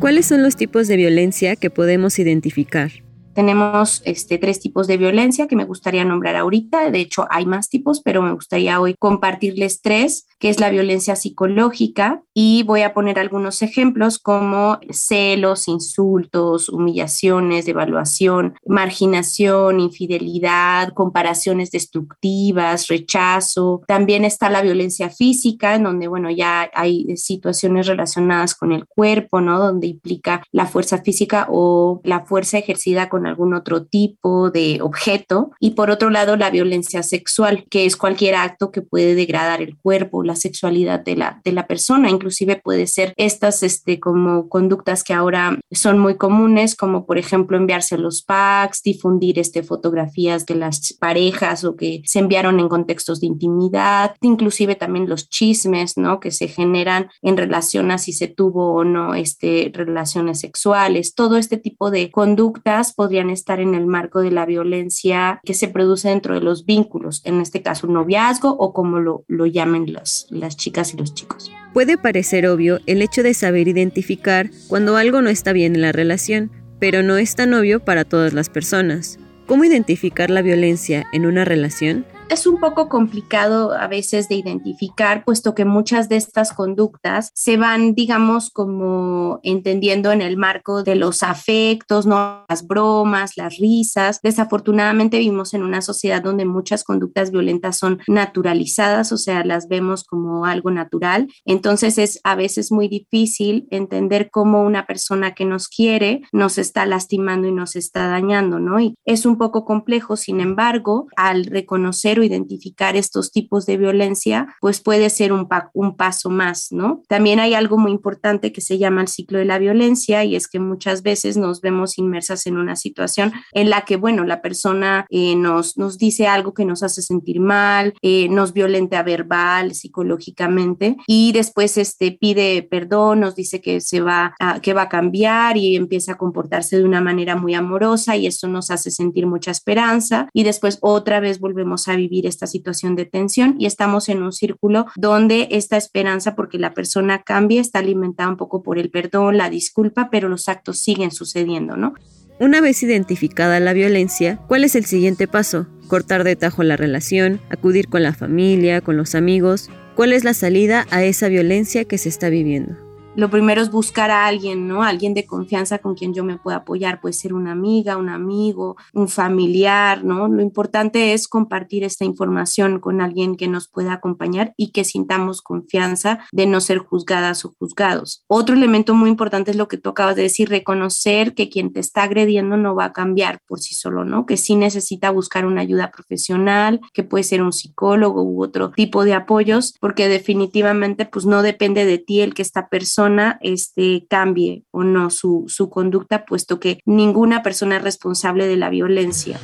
¿Cuáles 0.00 0.26
son 0.26 0.42
los 0.42 0.56
tipos 0.56 0.88
de 0.88 0.96
violencia 0.96 1.54
que 1.54 1.70
podemos 1.70 2.18
identificar? 2.18 2.90
Tenemos 3.34 4.02
este, 4.04 4.38
tres 4.38 4.60
tipos 4.60 4.86
de 4.86 4.96
violencia 4.96 5.46
que 5.46 5.56
me 5.56 5.64
gustaría 5.64 6.04
nombrar 6.04 6.36
ahorita. 6.36 6.90
De 6.90 7.00
hecho, 7.00 7.26
hay 7.30 7.46
más 7.46 7.68
tipos, 7.68 8.00
pero 8.00 8.22
me 8.22 8.32
gustaría 8.32 8.80
hoy 8.80 8.94
compartirles 8.98 9.80
tres, 9.80 10.26
que 10.38 10.50
es 10.50 10.60
la 10.60 10.70
violencia 10.70 11.16
psicológica. 11.16 12.22
Y 12.34 12.62
voy 12.64 12.82
a 12.82 12.92
poner 12.94 13.18
algunos 13.18 13.62
ejemplos 13.62 14.18
como 14.18 14.78
celos, 14.90 15.68
insultos, 15.68 16.68
humillaciones, 16.68 17.64
devaluación, 17.64 18.54
marginación, 18.66 19.80
infidelidad, 19.80 20.92
comparaciones 20.92 21.70
destructivas, 21.70 22.88
rechazo. 22.88 23.82
También 23.86 24.24
está 24.24 24.50
la 24.50 24.62
violencia 24.62 25.08
física, 25.08 25.74
en 25.74 25.84
donde, 25.84 26.08
bueno, 26.08 26.30
ya 26.30 26.70
hay 26.74 27.16
situaciones 27.16 27.86
relacionadas 27.86 28.54
con 28.54 28.72
el 28.72 28.86
cuerpo, 28.86 29.40
¿no? 29.40 29.58
Donde 29.58 29.86
implica 29.86 30.42
la 30.52 30.66
fuerza 30.66 30.98
física 30.98 31.46
o 31.50 32.00
la 32.04 32.24
fuerza 32.24 32.58
ejercida 32.58 33.08
con 33.08 33.21
algún 33.26 33.54
otro 33.54 33.84
tipo 33.84 34.50
de 34.50 34.80
objeto. 34.82 35.52
Y 35.60 35.70
por 35.70 35.90
otro 35.90 36.10
lado, 36.10 36.36
la 36.36 36.50
violencia 36.50 37.02
sexual, 37.02 37.64
que 37.70 37.86
es 37.86 37.96
cualquier 37.96 38.34
acto 38.34 38.70
que 38.70 38.82
puede 38.82 39.14
degradar 39.14 39.62
el 39.62 39.76
cuerpo, 39.76 40.22
la 40.22 40.36
sexualidad 40.36 41.00
de 41.00 41.16
la, 41.16 41.40
de 41.44 41.52
la 41.52 41.66
persona. 41.66 42.10
Inclusive 42.10 42.56
puede 42.56 42.86
ser 42.86 43.14
estas 43.16 43.62
este, 43.62 44.00
como 44.00 44.48
conductas 44.48 45.04
que 45.04 45.14
ahora 45.14 45.58
son 45.70 45.98
muy 45.98 46.16
comunes, 46.16 46.76
como 46.76 47.06
por 47.06 47.18
ejemplo 47.18 47.56
enviarse 47.56 47.98
los 47.98 48.22
packs, 48.22 48.82
difundir 48.82 49.38
este, 49.38 49.62
fotografías 49.62 50.46
de 50.46 50.54
las 50.54 50.92
parejas 50.94 51.64
o 51.64 51.76
que 51.76 52.02
se 52.04 52.18
enviaron 52.18 52.60
en 52.60 52.68
contextos 52.68 53.20
de 53.20 53.26
intimidad, 53.26 54.16
inclusive 54.20 54.74
también 54.74 55.08
los 55.08 55.28
chismes, 55.28 55.96
¿no? 55.96 56.20
Que 56.20 56.30
se 56.30 56.48
generan 56.48 57.10
en 57.22 57.36
relación 57.36 57.90
a 57.90 57.98
si 57.98 58.12
se 58.12 58.28
tuvo 58.28 58.74
o 58.74 58.84
no 58.84 59.14
este, 59.14 59.70
relaciones 59.72 60.40
sexuales. 60.40 61.14
Todo 61.14 61.36
este 61.36 61.56
tipo 61.56 61.90
de 61.90 62.10
conductas 62.10 62.92
estar 63.20 63.60
en 63.60 63.74
el 63.74 63.86
marco 63.86 64.20
de 64.20 64.30
la 64.30 64.46
violencia 64.46 65.40
que 65.44 65.54
se 65.54 65.68
produce 65.68 66.08
dentro 66.08 66.34
de 66.34 66.40
los 66.40 66.64
vínculos, 66.64 67.20
en 67.24 67.40
este 67.40 67.62
caso 67.62 67.86
noviazgo 67.86 68.50
o 68.50 68.72
como 68.72 68.98
lo, 68.98 69.24
lo 69.28 69.46
llamen 69.46 69.92
las, 69.92 70.26
las 70.30 70.56
chicas 70.56 70.94
y 70.94 70.96
los 70.96 71.14
chicos. 71.14 71.50
Puede 71.72 71.96
parecer 71.96 72.46
obvio 72.46 72.80
el 72.86 73.00
hecho 73.02 73.22
de 73.22 73.34
saber 73.34 73.68
identificar 73.68 74.50
cuando 74.68 74.96
algo 74.96 75.22
no 75.22 75.30
está 75.30 75.52
bien 75.52 75.74
en 75.74 75.82
la 75.82 75.92
relación, 75.92 76.50
pero 76.78 77.02
no 77.02 77.16
es 77.16 77.34
tan 77.34 77.54
obvio 77.54 77.80
para 77.80 78.04
todas 78.04 78.32
las 78.32 78.48
personas. 78.48 79.18
¿Cómo 79.46 79.64
identificar 79.64 80.30
la 80.30 80.42
violencia 80.42 81.04
en 81.12 81.26
una 81.26 81.44
relación? 81.44 82.06
Es 82.32 82.46
un 82.46 82.58
poco 82.58 82.88
complicado 82.88 83.72
a 83.72 83.86
veces 83.88 84.28
de 84.28 84.36
identificar, 84.36 85.24
puesto 85.24 85.54
que 85.54 85.66
muchas 85.66 86.08
de 86.08 86.16
estas 86.16 86.52
conductas 86.52 87.30
se 87.34 87.58
van, 87.58 87.94
digamos, 87.94 88.50
como 88.50 89.38
entendiendo 89.42 90.12
en 90.12 90.22
el 90.22 90.38
marco 90.38 90.82
de 90.82 90.96
los 90.96 91.22
afectos, 91.22 92.06
¿no? 92.06 92.44
las 92.48 92.66
bromas, 92.66 93.36
las 93.36 93.58
risas. 93.58 94.20
Desafortunadamente 94.22 95.18
vivimos 95.18 95.52
en 95.52 95.62
una 95.62 95.82
sociedad 95.82 96.22
donde 96.22 96.46
muchas 96.46 96.84
conductas 96.84 97.30
violentas 97.30 97.76
son 97.76 98.00
naturalizadas, 98.08 99.12
o 99.12 99.18
sea, 99.18 99.44
las 99.44 99.68
vemos 99.68 100.04
como 100.04 100.46
algo 100.46 100.70
natural. 100.70 101.28
Entonces 101.44 101.98
es 101.98 102.18
a 102.24 102.34
veces 102.34 102.72
muy 102.72 102.88
difícil 102.88 103.66
entender 103.70 104.30
cómo 104.30 104.62
una 104.62 104.86
persona 104.86 105.34
que 105.34 105.44
nos 105.44 105.68
quiere 105.68 106.22
nos 106.32 106.56
está 106.56 106.86
lastimando 106.86 107.46
y 107.48 107.52
nos 107.52 107.76
está 107.76 108.08
dañando, 108.08 108.58
¿no? 108.58 108.80
Y 108.80 108.94
es 109.04 109.26
un 109.26 109.36
poco 109.36 109.66
complejo, 109.66 110.16
sin 110.16 110.40
embargo, 110.40 111.08
al 111.16 111.44
reconocer 111.44 112.21
identificar 112.22 112.96
estos 112.96 113.32
tipos 113.32 113.66
de 113.66 113.76
violencia, 113.76 114.54
pues 114.60 114.80
puede 114.80 115.10
ser 115.10 115.32
un, 115.32 115.48
un 115.74 115.96
paso 115.96 116.30
más, 116.30 116.68
¿no? 116.70 117.02
También 117.08 117.40
hay 117.40 117.54
algo 117.54 117.78
muy 117.78 117.92
importante 117.92 118.52
que 118.52 118.60
se 118.60 118.78
llama 118.78 119.02
el 119.02 119.08
ciclo 119.08 119.38
de 119.38 119.44
la 119.44 119.58
violencia 119.58 120.24
y 120.24 120.36
es 120.36 120.48
que 120.48 120.58
muchas 120.58 121.02
veces 121.02 121.36
nos 121.36 121.60
vemos 121.60 121.98
inmersas 121.98 122.46
en 122.46 122.56
una 122.56 122.76
situación 122.76 123.32
en 123.52 123.70
la 123.70 123.82
que, 123.82 123.96
bueno, 123.96 124.24
la 124.24 124.42
persona 124.42 125.06
eh, 125.10 125.36
nos, 125.36 125.76
nos 125.76 125.98
dice 125.98 126.26
algo 126.26 126.54
que 126.54 126.64
nos 126.64 126.82
hace 126.82 127.02
sentir 127.02 127.40
mal, 127.40 127.94
eh, 128.02 128.28
nos 128.28 128.52
violenta 128.52 129.02
verbal, 129.02 129.74
psicológicamente 129.74 130.96
y 131.06 131.32
después 131.32 131.76
este, 131.78 132.12
pide 132.12 132.62
perdón, 132.62 133.20
nos 133.20 133.34
dice 133.34 133.60
que 133.60 133.80
se 133.80 134.00
va 134.00 134.34
a, 134.38 134.60
que 134.60 134.74
va 134.74 134.82
a 134.82 134.88
cambiar 134.88 135.56
y 135.56 135.76
empieza 135.76 136.12
a 136.12 136.18
comportarse 136.18 136.78
de 136.78 136.84
una 136.84 137.00
manera 137.00 137.36
muy 137.36 137.54
amorosa 137.54 138.16
y 138.16 138.26
eso 138.26 138.48
nos 138.48 138.70
hace 138.70 138.90
sentir 138.90 139.26
mucha 139.26 139.50
esperanza 139.50 140.28
y 140.32 140.44
después 140.44 140.78
otra 140.80 141.20
vez 141.20 141.38
volvemos 141.38 141.88
a 141.88 141.96
vivir 141.96 142.11
esta 142.20 142.46
situación 142.46 142.96
de 142.96 143.06
tensión 143.06 143.56
y 143.58 143.66
estamos 143.66 144.08
en 144.08 144.22
un 144.22 144.32
círculo 144.32 144.86
donde 144.96 145.48
esta 145.50 145.76
esperanza 145.76 146.34
porque 146.34 146.58
la 146.58 146.74
persona 146.74 147.22
cambie 147.22 147.60
está 147.60 147.80
alimentada 147.80 148.28
un 148.28 148.36
poco 148.36 148.62
por 148.62 148.78
el 148.78 148.90
perdón, 148.90 149.36
la 149.38 149.50
disculpa, 149.50 150.08
pero 150.10 150.28
los 150.28 150.48
actos 150.48 150.78
siguen 150.78 151.10
sucediendo, 151.10 151.76
¿no? 151.76 151.94
Una 152.40 152.60
vez 152.60 152.82
identificada 152.82 153.60
la 153.60 153.72
violencia, 153.72 154.40
¿cuál 154.48 154.64
es 154.64 154.74
el 154.74 154.84
siguiente 154.84 155.28
paso? 155.28 155.66
¿Cortar 155.86 156.24
de 156.24 156.36
tajo 156.36 156.62
la 156.62 156.76
relación? 156.76 157.40
¿Acudir 157.50 157.88
con 157.88 158.02
la 158.02 158.14
familia, 158.14 158.80
con 158.80 158.96
los 158.96 159.14
amigos? 159.14 159.70
¿Cuál 159.94 160.12
es 160.12 160.24
la 160.24 160.34
salida 160.34 160.86
a 160.90 161.04
esa 161.04 161.28
violencia 161.28 161.84
que 161.84 161.98
se 161.98 162.08
está 162.08 162.30
viviendo? 162.30 162.76
Lo 163.14 163.28
primero 163.28 163.60
es 163.60 163.70
buscar 163.70 164.10
a 164.10 164.26
alguien, 164.26 164.66
¿no? 164.68 164.82
Alguien 164.82 165.12
de 165.12 165.26
confianza 165.26 165.78
con 165.78 165.94
quien 165.94 166.14
yo 166.14 166.24
me 166.24 166.38
pueda 166.38 166.58
apoyar. 166.58 167.00
Puede 167.00 167.12
ser 167.12 167.34
una 167.34 167.52
amiga, 167.52 167.98
un 167.98 168.08
amigo, 168.08 168.76
un 168.94 169.08
familiar, 169.08 170.02
¿no? 170.02 170.28
Lo 170.28 170.40
importante 170.40 171.12
es 171.12 171.28
compartir 171.28 171.84
esta 171.84 172.04
información 172.04 172.80
con 172.80 173.00
alguien 173.02 173.36
que 173.36 173.48
nos 173.48 173.68
pueda 173.68 173.92
acompañar 173.92 174.54
y 174.56 174.72
que 174.72 174.84
sintamos 174.84 175.42
confianza 175.42 176.20
de 176.32 176.46
no 176.46 176.60
ser 176.60 176.78
juzgadas 176.78 177.44
o 177.44 177.54
juzgados. 177.58 178.24
Otro 178.28 178.54
elemento 178.54 178.94
muy 178.94 179.10
importante 179.10 179.50
es 179.50 179.56
lo 179.58 179.68
que 179.68 179.76
tú 179.76 179.90
acabas 179.90 180.16
de 180.16 180.22
decir, 180.22 180.48
reconocer 180.48 181.34
que 181.34 181.50
quien 181.50 181.72
te 181.72 181.80
está 181.80 182.04
agrediendo 182.04 182.56
no 182.56 182.74
va 182.74 182.86
a 182.86 182.92
cambiar 182.92 183.40
por 183.46 183.60
sí 183.60 183.74
solo, 183.74 184.06
¿no? 184.06 184.24
Que 184.24 184.38
sí 184.38 184.56
necesita 184.56 185.10
buscar 185.10 185.44
una 185.44 185.60
ayuda 185.60 185.90
profesional, 185.90 186.80
que 186.94 187.02
puede 187.02 187.24
ser 187.24 187.42
un 187.42 187.52
psicólogo 187.52 188.22
u 188.22 188.42
otro 188.42 188.70
tipo 188.70 189.04
de 189.04 189.12
apoyos, 189.12 189.74
porque 189.80 190.08
definitivamente 190.08 191.04
pues 191.04 191.26
no 191.26 191.42
depende 191.42 191.84
de 191.84 191.98
ti 191.98 192.22
el 192.22 192.32
que 192.32 192.42
esta 192.42 192.68
persona 192.68 193.01
este, 193.40 194.06
cambie 194.08 194.64
o 194.70 194.84
no 194.84 195.10
su, 195.10 195.44
su 195.48 195.70
conducta, 195.70 196.24
puesto 196.24 196.60
que 196.60 196.80
ninguna 196.84 197.42
persona 197.42 197.76
es 197.76 197.82
responsable 197.82 198.46
de 198.46 198.56
la 198.56 198.70
violencia. 198.70 199.38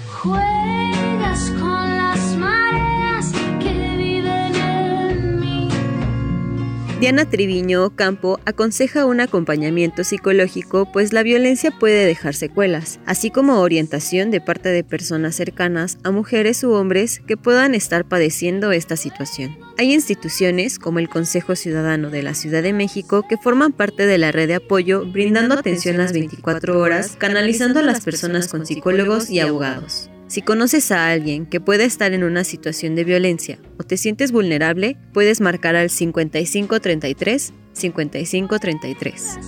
Diana 7.01 7.27
Triviño 7.27 7.85
Ocampo 7.85 8.41
aconseja 8.45 9.05
un 9.05 9.21
acompañamiento 9.21 10.03
psicológico 10.03 10.91
pues 10.93 11.13
la 11.13 11.23
violencia 11.23 11.71
puede 11.71 12.05
dejar 12.05 12.35
secuelas, 12.35 12.99
así 13.07 13.31
como 13.31 13.61
orientación 13.61 14.33
de 14.33 14.41
parte 14.41 14.71
de 14.71 14.83
personas 14.83 15.37
cercanas 15.37 15.99
a 16.03 16.11
mujeres 16.11 16.65
u 16.65 16.73
hombres 16.73 17.21
que 17.25 17.37
puedan 17.37 17.77
estar 17.77 18.05
padeciendo 18.05 18.73
esta 18.73 18.97
situación. 18.97 19.57
Hay 19.79 19.95
instituciones 19.95 20.81
como 20.81 20.99
el 20.99 21.09
Consejo 21.09 21.55
Ciudadano 21.55 22.11
de 22.11 22.25
la 22.25 22.35
Ciudad 22.35 22.65
de 22.65 22.73
México 22.73 23.25
que 23.29 23.37
forman 23.37 23.73
parte 23.73 24.05
de 24.05 24.19
la 24.19 24.33
red 24.33 24.49
de 24.49 24.57
apoyo 24.57 25.07
brindando 25.07 25.55
atención 25.55 25.99
las 25.99 26.13
24 26.13 26.81
horas, 26.81 27.15
canalizando 27.17 27.79
a 27.79 27.85
las 27.85 28.01
personas 28.01 28.49
con 28.49 28.67
psicólogos 28.67 29.31
y 29.31 29.39
abogados. 29.39 30.11
Si 30.29 30.43
conoces 30.43 30.93
a 30.93 31.09
alguien 31.09 31.47
que 31.47 31.59
pueda 31.59 31.85
estar 31.85 32.13
en 32.13 32.23
una 32.23 32.45
situación 32.45 32.95
de 32.95 33.05
violencia 33.05 33.59
o 33.79 33.83
te 33.83 33.97
sientes 33.97 34.31
vulnerable, 34.31 34.99
puedes 35.15 35.41
marcar 35.41 35.75
al 35.75 35.89
5533 35.89 37.55
5533. 37.73 39.39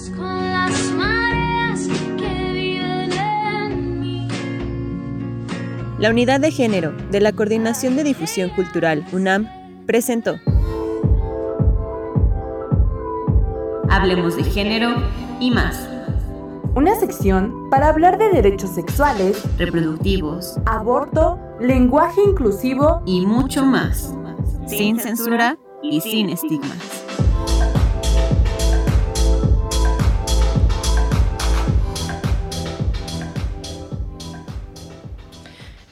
La 5.99 6.09
Unidad 6.09 6.41
de 6.41 6.51
Género 6.51 6.97
de 7.11 7.21
la 7.21 7.33
Coordinación 7.33 7.95
de 7.97 8.05
Difusión 8.05 8.49
Cultural 8.49 9.05
UNAM 9.13 9.51
presentó. 9.85 10.41
Hablemos 13.91 14.35
de 14.35 14.45
género 14.45 14.95
y 15.41 15.51
más 15.51 15.90
una 16.75 16.95
sección 16.95 17.69
para 17.71 17.89
hablar 17.89 18.19
de 18.19 18.31
derechos 18.31 18.71
sexuales, 18.71 19.43
reproductivos, 19.59 20.57
aborto, 20.67 21.39
lenguaje 21.61 22.21
inclusivo 22.23 23.03
y 23.07 23.27
mucho 23.27 23.65
más, 23.65 24.15
sin 24.67 24.99
censura 25.01 25.59
y 25.83 26.01
sin 26.01 26.31
estigmas. 26.31 26.79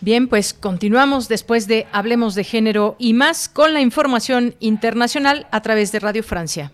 Bien, 0.00 0.28
pues 0.28 0.54
continuamos 0.54 1.28
después 1.28 1.66
de 1.66 1.86
Hablemos 1.92 2.34
de 2.34 2.44
Género 2.44 2.94
y 2.98 3.14
más 3.14 3.48
con 3.48 3.74
la 3.74 3.80
información 3.80 4.54
internacional 4.60 5.48
a 5.50 5.60
través 5.60 5.92
de 5.92 5.98
Radio 5.98 6.22
Francia. 6.22 6.72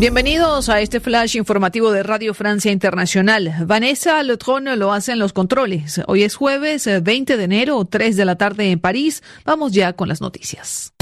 Bienvenidos 0.00 0.70
a 0.70 0.80
este 0.80 0.98
flash 0.98 1.36
informativo 1.36 1.92
de 1.92 2.02
Radio 2.02 2.32
Francia 2.32 2.72
Internacional. 2.72 3.54
Vanessa 3.66 4.22
Lotron 4.22 4.64
lo 4.78 4.94
hace 4.94 5.12
en 5.12 5.18
los 5.18 5.34
controles. 5.34 6.00
Hoy 6.06 6.22
es 6.22 6.36
jueves 6.36 6.88
20 7.02 7.36
de 7.36 7.44
enero, 7.44 7.84
3 7.84 8.16
de 8.16 8.24
la 8.24 8.36
tarde 8.36 8.70
en 8.70 8.80
París. 8.80 9.22
Vamos 9.44 9.72
ya 9.72 9.92
con 9.92 10.08
las 10.08 10.22
noticias. 10.22 10.94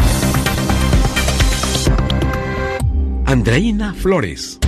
Andreina 3.25 3.95
Flores. 3.95 4.59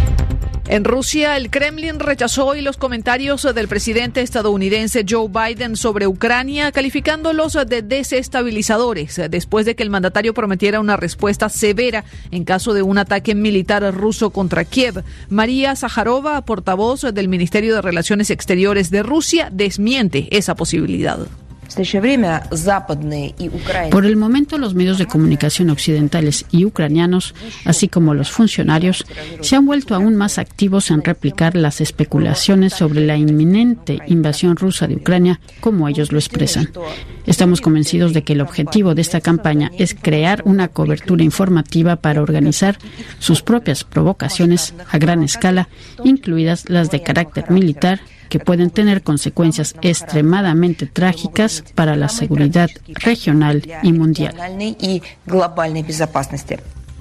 En 0.70 0.84
Rusia, 0.84 1.36
el 1.36 1.50
Kremlin 1.50 1.98
rechazó 1.98 2.46
hoy 2.46 2.60
los 2.60 2.76
comentarios 2.76 3.42
del 3.42 3.66
presidente 3.66 4.20
estadounidense 4.20 5.04
Joe 5.06 5.28
Biden 5.28 5.74
sobre 5.74 6.06
Ucrania, 6.06 6.70
calificándolos 6.70 7.58
de 7.66 7.82
desestabilizadores, 7.82 9.20
después 9.30 9.66
de 9.66 9.74
que 9.74 9.82
el 9.82 9.90
mandatario 9.90 10.32
prometiera 10.32 10.78
una 10.78 10.96
respuesta 10.96 11.48
severa 11.48 12.04
en 12.30 12.44
caso 12.44 12.72
de 12.72 12.82
un 12.82 12.98
ataque 12.98 13.34
militar 13.34 13.82
ruso 13.92 14.30
contra 14.30 14.64
Kiev. 14.64 15.02
María 15.28 15.74
Zaharova, 15.74 16.40
portavoz 16.44 17.00
del 17.00 17.26
Ministerio 17.26 17.74
de 17.74 17.82
Relaciones 17.82 18.30
Exteriores 18.30 18.92
de 18.92 19.02
Rusia, 19.02 19.48
desmiente 19.50 20.28
esa 20.30 20.54
posibilidad. 20.54 21.18
Por 23.90 24.06
el 24.06 24.16
momento, 24.16 24.58
los 24.58 24.74
medios 24.74 24.98
de 24.98 25.06
comunicación 25.06 25.70
occidentales 25.70 26.44
y 26.50 26.64
ucranianos, 26.64 27.34
así 27.64 27.88
como 27.88 28.14
los 28.14 28.30
funcionarios, 28.30 29.04
se 29.40 29.56
han 29.56 29.66
vuelto 29.66 29.94
aún 29.94 30.16
más 30.16 30.38
activos 30.38 30.90
en 30.90 31.02
replicar 31.02 31.56
las 31.56 31.80
especulaciones 31.80 32.74
sobre 32.74 33.06
la 33.06 33.16
inminente 33.16 33.98
invasión 34.06 34.56
rusa 34.56 34.86
de 34.86 34.96
Ucrania, 34.96 35.40
como 35.60 35.88
ellos 35.88 36.12
lo 36.12 36.18
expresan. 36.18 36.70
Estamos 37.26 37.60
convencidos 37.60 38.12
de 38.12 38.22
que 38.22 38.32
el 38.32 38.40
objetivo 38.40 38.94
de 38.94 39.02
esta 39.02 39.20
campaña 39.20 39.70
es 39.78 39.94
crear 39.94 40.42
una 40.44 40.68
cobertura 40.68 41.22
informativa 41.22 41.96
para 41.96 42.22
organizar 42.22 42.78
sus 43.18 43.42
propias 43.42 43.84
provocaciones 43.84 44.74
a 44.90 44.98
gran 44.98 45.22
escala, 45.22 45.68
incluidas 46.04 46.68
las 46.68 46.90
de 46.90 47.02
carácter 47.02 47.50
militar 47.50 48.00
que 48.30 48.38
pueden 48.38 48.70
tener 48.70 49.02
consecuencias 49.02 49.74
extremadamente 49.82 50.86
trágicas 50.86 51.62
para 51.74 51.96
la 51.96 52.08
seguridad 52.08 52.70
regional 52.86 53.62
y 53.82 53.92
mundial. 53.92 54.34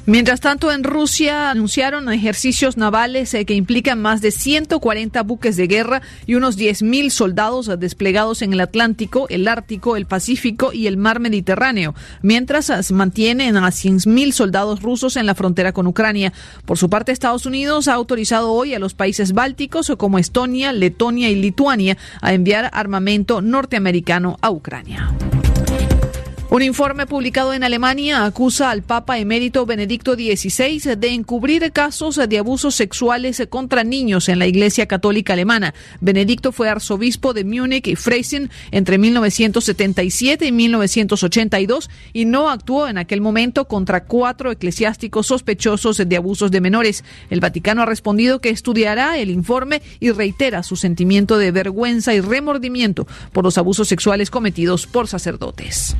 Mientras 0.10 0.40
tanto, 0.40 0.72
en 0.72 0.84
Rusia 0.84 1.52
anunciaron 1.52 2.12
ejercicios 2.12 2.78
navales 2.78 3.32
eh, 3.36 3.46
que 3.46 3.54
implican 3.54 4.02
más 4.02 4.22
de 4.22 4.32
140 4.32 5.22
buques 5.22 5.56
de 5.56 5.68
guerra 5.68 6.02
y 6.26 6.34
unos 6.34 6.58
10.000 6.58 7.12
soldados 7.12 7.70
desplegados 7.80 8.42
en 8.42 8.52
el 8.52 8.60
Atlántico, 8.60 9.28
el 9.30 9.48
Ártico, 9.48 9.96
el 9.98 10.08
Pacífico 10.08 10.74
y 10.74 10.88
el 10.88 10.98
Mar 10.98 11.20
Mediterráneo, 11.20 11.94
mientras 12.24 12.72
eh, 12.72 12.82
mantienen 12.92 13.56
a 13.56 13.68
100.000 13.68 14.32
soldados 14.32 14.82
rusos 14.82 15.16
en 15.16 15.28
la 15.28 15.36
frontera 15.36 15.74
con 15.74 15.86
Ucrania. 15.86 16.34
Por 16.66 16.80
su 16.80 16.90
parte, 16.90 17.12
Estados 17.12 17.46
Unidos 17.46 17.88
ha 17.88 17.94
autorizado 17.94 18.52
hoy 18.52 18.74
a 18.74 18.80
los 18.80 18.96
países 18.96 19.34
bálticos 19.34 19.94
como 19.96 20.18
Estonia, 20.18 20.74
Letonia 20.74 21.30
y 21.30 21.36
Lituania 21.36 22.00
a 22.22 22.34
enviar 22.34 22.72
armamento 22.74 23.44
norteamericano 23.44 24.40
a 24.42 24.50
Ucrania. 24.50 25.14
Un 26.52 26.64
informe 26.64 27.06
publicado 27.06 27.54
en 27.54 27.64
Alemania 27.64 28.26
acusa 28.26 28.72
al 28.72 28.82
Papa 28.82 29.20
emérito 29.20 29.68
Benedicto 29.68 30.16
XVI 30.16 30.96
de 30.96 31.10
encubrir 31.10 31.72
casos 31.72 32.16
de 32.16 32.40
abusos 32.40 32.74
sexuales 32.74 33.44
contra 33.52 33.84
niños 33.84 34.30
en 34.30 34.40
la 34.40 34.48
Iglesia 34.48 34.88
Católica 34.88 35.34
Alemana. 35.34 35.76
Benedicto 36.02 36.52
fue 36.52 36.68
arzobispo 36.68 37.34
de 37.34 37.44
Múnich 37.44 37.86
y 37.86 37.96
Freising 37.96 38.50
entre 38.72 38.98
1977 38.98 40.48
y 40.48 40.52
1982 40.52 41.88
y 42.14 42.26
no 42.26 42.50
actuó 42.50 42.88
en 42.88 42.98
aquel 42.98 43.22
momento 43.22 43.66
contra 43.66 44.06
cuatro 44.06 44.52
eclesiásticos 44.52 45.28
sospechosos 45.28 45.98
de 45.98 46.18
abusos 46.18 46.50
de 46.50 46.62
menores. 46.62 47.04
El 47.30 47.42
Vaticano 47.42 47.84
ha 47.84 47.86
respondido 47.86 48.42
que 48.42 48.50
estudiará 48.50 49.20
el 49.20 49.30
informe 49.30 49.84
y 50.00 50.10
reitera 50.10 50.64
su 50.64 50.78
sentimiento 50.78 51.38
de 51.38 51.52
vergüenza 51.52 52.16
y 52.16 52.22
remordimiento 52.22 53.06
por 53.34 53.44
los 53.44 53.60
abusos 53.60 53.88
sexuales 53.88 54.32
cometidos 54.32 54.88
por 54.88 55.08
sacerdotes. 55.08 55.96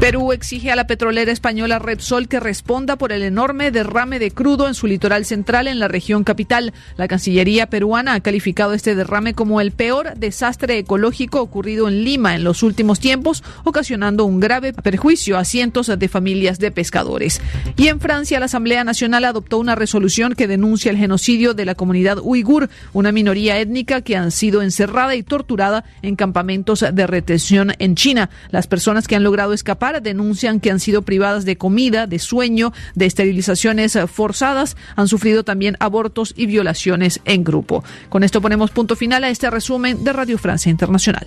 Perú 0.00 0.32
exige 0.32 0.72
a 0.72 0.76
la 0.76 0.86
petrolera 0.86 1.30
española 1.30 1.78
Repsol 1.78 2.26
que 2.26 2.40
responda 2.40 2.96
por 2.96 3.12
el 3.12 3.22
enorme 3.22 3.70
derrame 3.70 4.18
de 4.18 4.30
crudo 4.30 4.66
en 4.66 4.72
su 4.72 4.86
litoral 4.86 5.26
central 5.26 5.68
en 5.68 5.78
la 5.78 5.88
región 5.88 6.24
capital. 6.24 6.72
La 6.96 7.06
Cancillería 7.06 7.68
peruana 7.68 8.14
ha 8.14 8.20
calificado 8.20 8.72
este 8.72 8.94
derrame 8.94 9.34
como 9.34 9.60
el 9.60 9.72
peor 9.72 10.14
desastre 10.16 10.78
ecológico 10.78 11.42
ocurrido 11.42 11.86
en 11.86 12.02
Lima 12.02 12.34
en 12.34 12.44
los 12.44 12.62
últimos 12.62 12.98
tiempos, 12.98 13.44
ocasionando 13.64 14.24
un 14.24 14.40
grave 14.40 14.72
perjuicio 14.72 15.36
a 15.36 15.44
cientos 15.44 15.88
de 15.88 16.08
familias 16.08 16.58
de 16.58 16.70
pescadores. 16.70 17.42
Y 17.76 17.88
en 17.88 18.00
Francia, 18.00 18.40
la 18.40 18.46
Asamblea 18.46 18.84
Nacional 18.84 19.26
adoptó 19.26 19.58
una 19.58 19.74
resolución 19.74 20.34
que 20.34 20.48
denuncia 20.48 20.90
el 20.90 20.96
genocidio 20.96 21.52
de 21.52 21.66
la 21.66 21.74
comunidad 21.74 22.16
uigur, 22.22 22.70
una 22.94 23.12
minoría 23.12 23.58
étnica 23.58 24.00
que 24.00 24.16
han 24.16 24.30
sido 24.30 24.62
encerrada 24.62 25.14
y 25.14 25.22
torturada 25.22 25.84
en 26.00 26.16
campamentos 26.16 26.86
de 26.90 27.06
retención 27.06 27.74
en 27.78 27.96
China. 27.96 28.30
Las 28.50 28.66
personas 28.66 29.06
que 29.06 29.14
han 29.14 29.24
logrado 29.24 29.52
escapar 29.52 29.89
denuncian 29.98 30.60
que 30.60 30.70
han 30.70 30.78
sido 30.78 31.02
privadas 31.02 31.44
de 31.44 31.56
comida, 31.56 32.06
de 32.06 32.20
sueño, 32.20 32.72
de 32.94 33.06
esterilizaciones 33.06 33.96
eh, 33.96 34.06
forzadas, 34.06 34.76
han 34.94 35.08
sufrido 35.08 35.42
también 35.42 35.76
abortos 35.80 36.32
y 36.36 36.46
violaciones 36.46 37.20
en 37.24 37.42
grupo. 37.42 37.82
Con 38.08 38.22
esto 38.22 38.40
ponemos 38.40 38.70
punto 38.70 38.94
final 38.94 39.24
a 39.24 39.30
este 39.30 39.50
resumen 39.50 40.04
de 40.04 40.12
Radio 40.12 40.38
Francia 40.38 40.70
Internacional. 40.70 41.26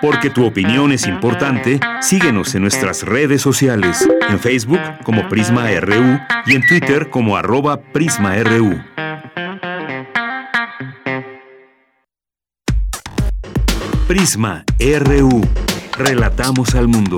Porque 0.00 0.30
tu 0.30 0.44
opinión 0.44 0.92
es 0.92 1.06
importante, 1.06 1.78
síguenos 2.00 2.54
en 2.54 2.62
nuestras 2.62 3.04
redes 3.04 3.40
sociales, 3.40 4.08
en 4.28 4.40
Facebook 4.40 4.80
como 5.04 5.28
Prisma 5.28 5.68
RU 5.80 6.18
y 6.46 6.56
en 6.56 6.66
Twitter 6.66 7.08
como 7.08 7.36
arroba 7.36 7.80
PrismaRU. 7.80 8.82
Prisma 14.08 14.64
RU. 14.78 15.40
Relatamos 15.98 16.74
al 16.74 16.88
mundo. 16.88 17.16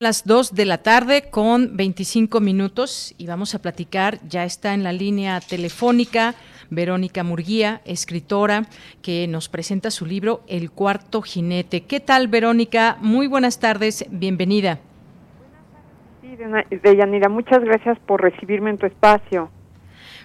Las 0.00 0.26
2 0.26 0.52
de 0.52 0.64
la 0.64 0.78
tarde 0.78 1.30
con 1.30 1.76
25 1.76 2.40
minutos 2.40 3.14
y 3.18 3.28
vamos 3.28 3.54
a 3.54 3.62
platicar, 3.62 4.18
ya 4.28 4.44
está 4.44 4.74
en 4.74 4.82
la 4.82 4.92
línea 4.92 5.38
telefónica 5.40 6.34
Verónica 6.70 7.22
Murguía, 7.22 7.82
escritora, 7.84 8.64
que 9.00 9.28
nos 9.28 9.48
presenta 9.48 9.92
su 9.92 10.04
libro 10.04 10.42
El 10.48 10.72
cuarto 10.72 11.22
jinete. 11.22 11.82
¿Qué 11.82 12.00
tal, 12.00 12.26
Verónica? 12.26 12.96
Muy 13.00 13.28
buenas 13.28 13.60
tardes, 13.60 14.04
bienvenida. 14.10 14.80
Sí, 16.20 16.36
Deyanira, 16.82 17.28
muchas 17.28 17.62
gracias 17.62 17.96
por 18.00 18.20
recibirme 18.20 18.70
en 18.70 18.78
tu 18.78 18.86
espacio. 18.86 19.50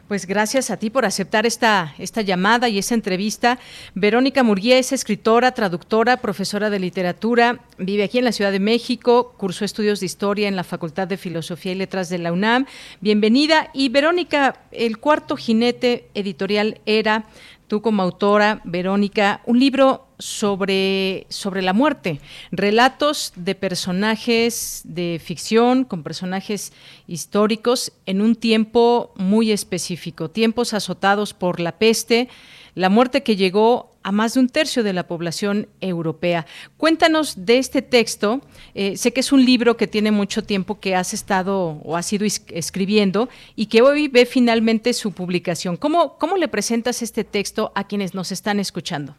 Pues 0.07 0.25
gracias 0.25 0.71
a 0.71 0.77
ti 0.77 0.89
por 0.89 1.05
aceptar 1.05 1.45
esta, 1.45 1.93
esta 1.97 2.21
llamada 2.21 2.69
y 2.69 2.77
esta 2.77 2.93
entrevista. 2.93 3.59
Verónica 3.93 4.41
Murguía 4.41 4.77
es 4.77 4.93
escritora, 4.93 5.51
traductora, 5.51 6.15
profesora 6.15 6.69
de 6.69 6.79
literatura, 6.79 7.59
vive 7.77 8.05
aquí 8.05 8.17
en 8.17 8.23
la 8.23 8.31
Ciudad 8.31 8.53
de 8.53 8.61
México, 8.61 9.33
cursó 9.35 9.65
estudios 9.65 9.99
de 9.99 10.05
historia 10.05 10.47
en 10.47 10.55
la 10.55 10.63
Facultad 10.63 11.09
de 11.09 11.17
Filosofía 11.17 11.73
y 11.73 11.75
Letras 11.75 12.07
de 12.07 12.19
la 12.19 12.31
UNAM. 12.31 12.67
Bienvenida. 13.01 13.69
Y 13.73 13.89
Verónica, 13.89 14.61
el 14.71 14.97
cuarto 14.97 15.35
jinete 15.35 16.07
editorial 16.13 16.79
era 16.85 17.25
tú 17.67 17.81
como 17.81 18.01
autora, 18.01 18.61
Verónica, 18.63 19.41
un 19.45 19.59
libro 19.59 20.06
sobre, 20.19 21.27
sobre 21.29 21.61
la 21.61 21.73
muerte, 21.73 22.19
relatos 22.51 23.33
de 23.35 23.55
personajes 23.55 24.81
de 24.83 25.21
ficción 25.23 25.83
con 25.83 26.03
personajes 26.03 26.73
históricos 27.07 27.91
en 28.05 28.21
un 28.21 28.35
tiempo 28.35 29.13
muy 29.15 29.51
específico, 29.51 30.29
tiempos 30.29 30.73
azotados 30.73 31.33
por 31.33 31.59
la 31.59 31.73
peste, 31.73 32.29
la 32.73 32.89
muerte 32.89 33.23
que 33.23 33.35
llegó 33.35 33.91
a 34.03 34.11
más 34.13 34.35
de 34.35 34.39
un 34.39 34.47
tercio 34.47 34.83
de 34.83 34.93
la 34.93 35.05
población 35.05 35.67
europea. 35.81 36.45
Cuéntanos 36.77 37.45
de 37.45 37.57
este 37.57 37.81
texto. 37.81 38.41
Eh, 38.73 38.95
sé 38.95 39.11
que 39.11 39.19
es 39.19 39.33
un 39.33 39.43
libro 39.43 39.75
que 39.75 39.85
tiene 39.85 40.11
mucho 40.11 40.43
tiempo 40.43 40.79
que 40.79 40.95
has 40.95 41.13
estado 41.13 41.81
o 41.83 41.97
has 41.97 42.13
ido 42.13 42.25
escribiendo 42.25 43.27
y 43.57 43.65
que 43.65 43.81
hoy 43.81 44.07
ve 44.07 44.25
finalmente 44.25 44.93
su 44.93 45.11
publicación. 45.11 45.75
¿Cómo, 45.75 46.17
cómo 46.19 46.37
le 46.37 46.47
presentas 46.47 47.01
este 47.01 47.25
texto 47.25 47.73
a 47.75 47.85
quienes 47.85 48.13
nos 48.13 48.31
están 48.31 48.61
escuchando? 48.61 49.15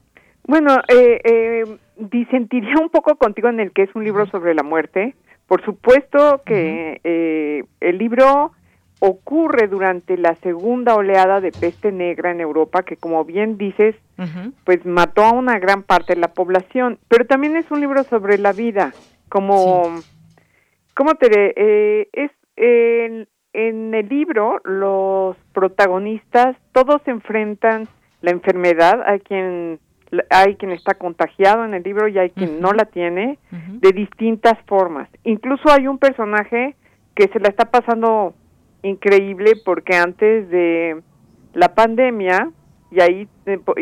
Bueno, 0.49 0.79
eh, 0.89 1.21
eh, 1.25 1.65
disentiría 1.99 2.77
un 2.81 2.89
poco 2.89 3.17
contigo 3.17 3.51
en 3.51 3.61
el 3.61 3.71
que 3.71 3.83
es 3.83 3.95
un 3.95 4.03
libro 4.03 4.25
sobre 4.31 4.55
la 4.55 4.63
muerte. 4.63 5.15
Por 5.47 5.63
supuesto 5.63 6.41
que 6.47 7.03
eh, 7.05 7.65
el 7.81 7.99
libro 7.99 8.53
ocurre 8.99 9.69
durante 9.69 10.17
la 10.17 10.35
segunda 10.37 10.95
oleada 10.95 11.43
de 11.43 11.53
peste 11.53 11.93
negra 11.93 12.31
en 12.31 12.41
Europa, 12.41 12.83
que 12.83 12.97
como 12.97 13.27
bien 13.27 13.59
dices, 13.59 13.95
pues 14.65 14.85
mató 14.87 15.23
a 15.23 15.33
una 15.33 15.59
gran 15.59 15.83
parte 15.83 16.15
de 16.15 16.21
la 16.21 16.33
población, 16.33 16.99
pero 17.09 17.27
también 17.27 17.55
es 17.57 17.71
un 17.71 17.81
libro 17.81 18.03
sobre 18.05 18.39
la 18.39 18.53
vida, 18.53 18.93
como, 19.29 20.01
¿cómo 20.95 21.15
te 21.15 21.29
eh, 21.57 22.09
es 22.13 22.33
en, 22.57 23.29
en 23.53 23.95
el 23.95 24.09
libro 24.09 24.61
los 24.65 25.37
protagonistas 25.53 26.57
todos 26.73 27.01
enfrentan 27.07 27.87
la 28.23 28.33
enfermedad, 28.33 29.03
a 29.07 29.19
quien 29.21 29.79
hay 30.31 30.57
quien 30.57 30.73
está 30.73 30.95
contagiado 30.95 31.65
en 31.65 31.75
el 31.75 31.83
libro 31.83 32.09
y 32.09 32.19
hay 32.19 32.31
quien 32.31 32.61
no 32.61 32.73
la 32.73 32.87
tiene, 32.87 33.39
de 33.51 33.93
distintas 33.93 34.55
formas. 34.67 35.09
Incluso 35.25 35.71
hay 35.71 35.87
un 35.87 35.99
personaje 35.99 36.77
que 37.15 37.29
se 37.29 37.41
la 37.41 37.49
está 37.49 37.67
pasando 37.67 38.35
increíble 38.83 39.53
porque 39.65 39.97
antes 39.97 40.49
de 40.51 41.03
la 41.55 41.75
pandemia, 41.75 42.51
y 42.91 43.01
ahí 43.01 43.29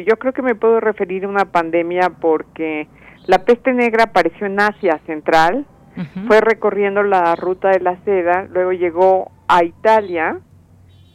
yo 0.06 0.16
creo 0.18 0.32
que 0.32 0.42
me 0.42 0.54
puedo 0.54 0.80
referir 0.80 1.24
a 1.24 1.28
una 1.28 1.44
pandemia 1.44 2.10
porque 2.20 2.88
la 3.26 3.44
peste 3.44 3.72
negra 3.72 4.04
apareció 4.04 4.46
en 4.46 4.60
Asia 4.60 5.00
Central, 5.06 5.66
fue 6.26 6.42
recorriendo 6.42 7.02
la 7.02 7.34
ruta 7.36 7.70
de 7.70 7.80
la 7.80 7.96
seda, 8.04 8.46
luego 8.50 8.72
llegó 8.72 9.30
a 9.48 9.64
Italia, 9.64 10.40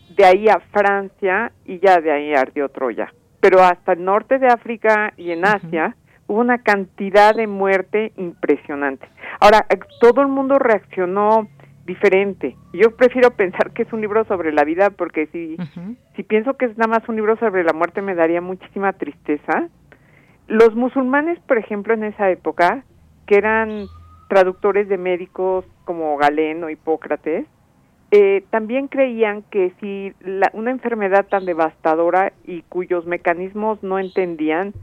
de 0.10 0.26
ahí 0.26 0.50
a 0.50 0.60
Francia 0.72 1.52
y 1.66 1.80
ya 1.80 2.02
de 2.02 2.12
ahí 2.12 2.34
ardió 2.34 2.68
Troya 2.70 3.14
pero 3.42 3.62
hasta 3.62 3.94
el 3.94 4.06
norte 4.06 4.40
de 4.40 4.48
África 4.48 5.14
y 5.18 5.32
en 5.32 5.46
Asia 5.46 5.96
hubo 6.28 6.40
una 6.40 6.60
cantidad 6.60 7.36
de 7.36 7.48
muerte 7.48 8.14
impresionante. 8.16 9.06
Ahora, 9.42 9.66
eh, 9.70 9.80
todo 10.00 10.22
el 10.22 10.28
mundo 10.28 10.60
reaccionó 10.60 11.50
diferente. 11.86 12.56
Yo 12.72 12.96
prefiero 12.96 13.32
pensar 13.36 13.72
que 13.72 13.82
es 13.84 13.92
un 13.92 14.02
libro 14.02 14.24
sobre 14.26 14.54
la 14.54 14.64
vida 14.64 14.92
porque 14.92 15.28
si, 15.28 15.58
si 16.16 16.24
pienso 16.24 16.54
que 16.54 16.66
es 16.66 16.78
nada 16.78 17.00
más 17.00 17.10
un 17.10 17.16
libro 17.16 17.36
sobre 17.38 17.64
la 17.64 17.74
muerte 17.74 18.02
me 18.02 18.16
daría 18.16 18.40
muchísima 18.40 18.94
tristeza. 18.94 19.68
Los 20.48 20.76
musulmanes, 20.76 21.40
por 21.42 21.58
ejemplo, 21.58 21.94
en 21.94 22.04
esa 22.04 22.30
época, 22.30 22.84
que 23.26 23.38
eran 23.38 23.88
traductores 24.30 24.88
de 24.88 24.98
médicos 24.98 25.66
como 25.86 26.16
Galeno, 26.18 26.70
Hipócrates, 26.70 27.46
eh, 28.14 28.44
también 28.50 28.90
creían 28.90 29.42
que 29.44 29.72
si 29.80 30.14
una 30.52 30.72
enfermedad 30.72 31.28
tan 31.28 31.46
devastadora 31.46 32.34
y 32.44 32.62
cuyos 32.64 33.06
mecanismos 33.06 33.82
no 33.84 34.00
entendían 34.00 34.74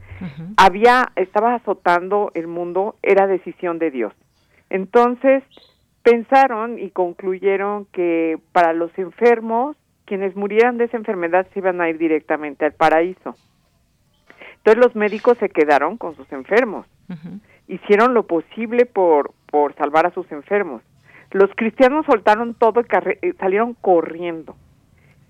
había 0.57 1.11
estaba 1.15 1.53
azotando 1.53 2.31
el 2.33 2.47
mundo 2.47 2.95
era 3.03 3.27
decisión 3.27 3.77
de 3.77 3.91
Dios. 3.91 4.13
Entonces 4.71 5.43
pensaron 6.01 6.79
y 6.79 6.89
concluyeron 6.89 7.85
que 7.91 8.39
para 8.51 8.73
los 8.73 8.97
enfermos 8.97 9.77
quienes 10.05 10.35
murieran 10.35 10.79
de 10.79 10.85
esa 10.85 10.97
enfermedad 10.97 11.45
se 11.53 11.59
iban 11.59 11.81
a 11.81 11.89
ir 11.89 11.99
directamente 11.99 12.65
al 12.65 12.73
paraíso. 12.73 13.35
Entonces 14.57 14.83
los 14.83 14.95
médicos 14.95 15.37
se 15.37 15.49
quedaron 15.49 15.97
con 15.97 16.15
sus 16.15 16.31
enfermos. 16.31 16.87
Hicieron 17.67 18.15
lo 18.15 18.23
posible 18.23 18.87
por 18.87 19.33
por 19.51 19.75
salvar 19.75 20.07
a 20.07 20.11
sus 20.11 20.31
enfermos 20.31 20.81
los 21.31 21.49
cristianos 21.55 22.05
soltaron 22.05 22.53
todo 22.55 22.81
y 22.81 22.85
eh, 23.21 23.33
salieron 23.39 23.75
corriendo. 23.75 24.55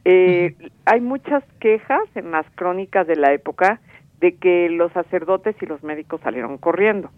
Eh, 0.06 0.56
hay 0.86 1.02
muchas 1.02 1.44
quejas 1.60 2.04
en 2.16 2.32
las 2.32 2.46
crónicas 2.56 3.06
de 3.06 3.16
la 3.16 3.34
época 3.34 3.82
de 4.22 4.36
que 4.36 4.70
los 4.70 4.92
sacerdotes 4.94 5.56
y 5.62 5.66
los 5.66 5.84
médicos 5.84 6.22
salieron 6.22 6.58
corriendo, 6.58 7.10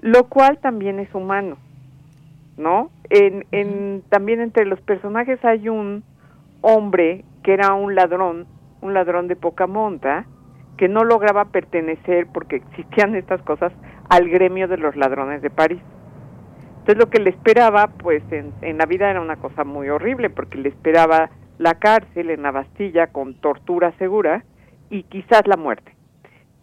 lo 0.00 0.28
cual 0.28 0.58
también 0.58 0.98
es 0.98 1.12
humano, 1.14 1.56
¿no? 2.56 2.90
En, 3.10 3.44
en, 3.52 4.02
también 4.08 4.40
entre 4.40 4.64
los 4.66 4.80
personajes 4.80 5.44
hay 5.44 5.68
un 5.68 6.04
hombre 6.62 7.24
que 7.42 7.54
era 7.54 7.74
un 7.74 7.94
ladrón, 7.94 8.46
un 8.80 8.94
ladrón 8.94 9.28
de 9.28 9.36
poca 9.36 9.66
monta, 9.66 10.26
que 10.76 10.88
no 10.88 11.04
lograba 11.04 11.46
pertenecer 11.46 12.26
porque 12.32 12.56
existían 12.56 13.14
estas 13.14 13.40
cosas 13.42 13.72
al 14.08 14.28
gremio 14.28 14.68
de 14.68 14.78
los 14.78 14.96
ladrones 14.96 15.42
de 15.42 15.50
París. 15.50 15.80
Entonces 16.86 17.04
lo 17.04 17.10
que 17.10 17.18
le 17.18 17.30
esperaba, 17.30 17.88
pues 17.88 18.22
en, 18.30 18.78
la 18.78 18.86
vida 18.86 19.10
era 19.10 19.20
una 19.20 19.34
cosa 19.34 19.64
muy 19.64 19.88
horrible, 19.88 20.30
porque 20.30 20.56
le 20.56 20.68
esperaba 20.68 21.30
la 21.58 21.74
cárcel 21.74 22.30
en 22.30 22.42
la 22.42 22.52
Bastilla 22.52 23.08
con 23.08 23.34
tortura 23.40 23.90
segura 23.98 24.44
y 24.88 25.02
quizás 25.02 25.48
la 25.48 25.56
muerte. 25.56 25.96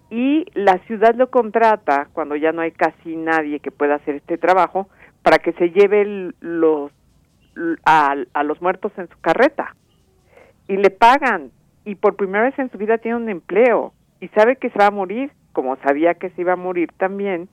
Y 0.09 0.45
la 0.53 0.77
ciudad 0.87 1.13
lo 1.15 1.29
contrata 1.29 2.07
cuando 2.13 2.37
ya 2.37 2.53
no 2.53 2.61
hay 2.61 2.71
casi 2.71 3.17
nadie 3.17 3.59
que 3.59 3.71
pueda 3.71 3.95
hacer 3.95 4.15
este 4.15 4.37
trabajo 4.37 4.87
para 5.23 5.39
que 5.39 5.51
se 5.53 5.71
lleve 5.71 6.31
los 6.39 6.89
a 7.83 8.43
los 8.45 8.61
muertos 8.61 8.93
en 8.97 9.09
su 9.09 9.19
carreta 9.19 9.75
y 10.69 10.77
le 10.77 10.89
pagan 10.89 11.51
y 11.83 11.95
por 11.95 12.15
primera 12.15 12.45
vez 12.45 12.57
en 12.57 12.71
su 12.71 12.77
vida 12.77 12.97
tiene 12.97 13.17
un 13.17 13.29
empleo 13.29 13.93
y 14.21 14.29
sabe 14.29 14.55
que 14.55 14.69
se 14.69 14.79
va 14.79 14.87
a 14.87 14.91
morir 14.91 15.31
como 15.51 15.75
sabía 15.83 16.13
que 16.13 16.29
se 16.31 16.41
iba 16.41 16.53
a 16.53 16.55
morir 16.55 16.89
también 16.97 17.49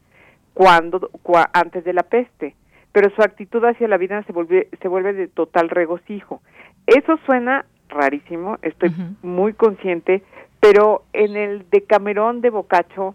cuando 0.55 1.11
antes 1.53 1.85
de 1.85 1.93
la 1.93 2.03
peste 2.03 2.55
pero 2.93 3.11
su 3.15 3.23
actitud 3.23 3.65
hacia 3.65 3.89
la 3.89 3.97
vida 3.97 4.23
se 4.25 4.33
vuelve, 4.33 4.69
se 4.81 4.89
vuelve 4.89 5.13
de 5.13 5.29
total 5.29 5.69
regocijo. 5.69 6.43
Eso 6.87 7.19
suena 7.25 7.65
rarísimo, 7.89 8.59
estoy 8.63 8.93
muy 9.23 9.53
consciente, 9.53 10.23
pero 10.61 11.05
en 11.13 11.37
el 11.37 11.69
Decamerón 11.71 12.41
de 12.41 12.51
Boccaccio, 12.51 13.15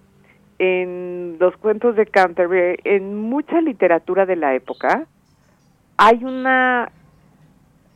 en 0.60 1.38
los 1.40 1.56
cuentos 1.57 1.95
de 1.95 2.06
Canterbury, 2.06 2.80
en 2.84 3.16
mucha 3.16 3.60
literatura 3.62 4.26
de 4.26 4.36
la 4.36 4.56
época, 4.56 5.07
hay 5.98 6.24
una, 6.24 6.91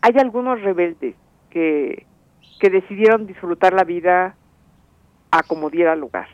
hay 0.02 0.14
algunos 0.18 0.62
rebeldes 0.62 1.16
que, 1.50 2.06
que 2.60 2.70
decidieron 2.70 3.26
disfrutar 3.26 3.74
la 3.74 3.84
vida 3.84 4.36
a 5.32 5.44
como 5.44 5.70
diera 5.70 5.96
lugar 5.96 6.28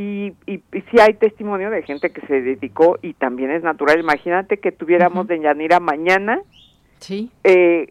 y, 0.00 0.32
y, 0.46 0.58
sí 0.72 1.00
hay 1.00 1.14
testimonio 1.14 1.70
de 1.70 1.82
gente 1.82 2.10
que 2.10 2.24
se 2.28 2.40
dedicó 2.40 3.00
y 3.02 3.14
también 3.14 3.50
es 3.50 3.64
natural. 3.64 3.98
Imagínate 3.98 4.58
que 4.58 4.70
tuviéramos 4.70 5.26
de 5.26 5.40
Yanira 5.40 5.80
mañana 5.80 6.40
sí. 7.00 7.32
Eh, 7.42 7.88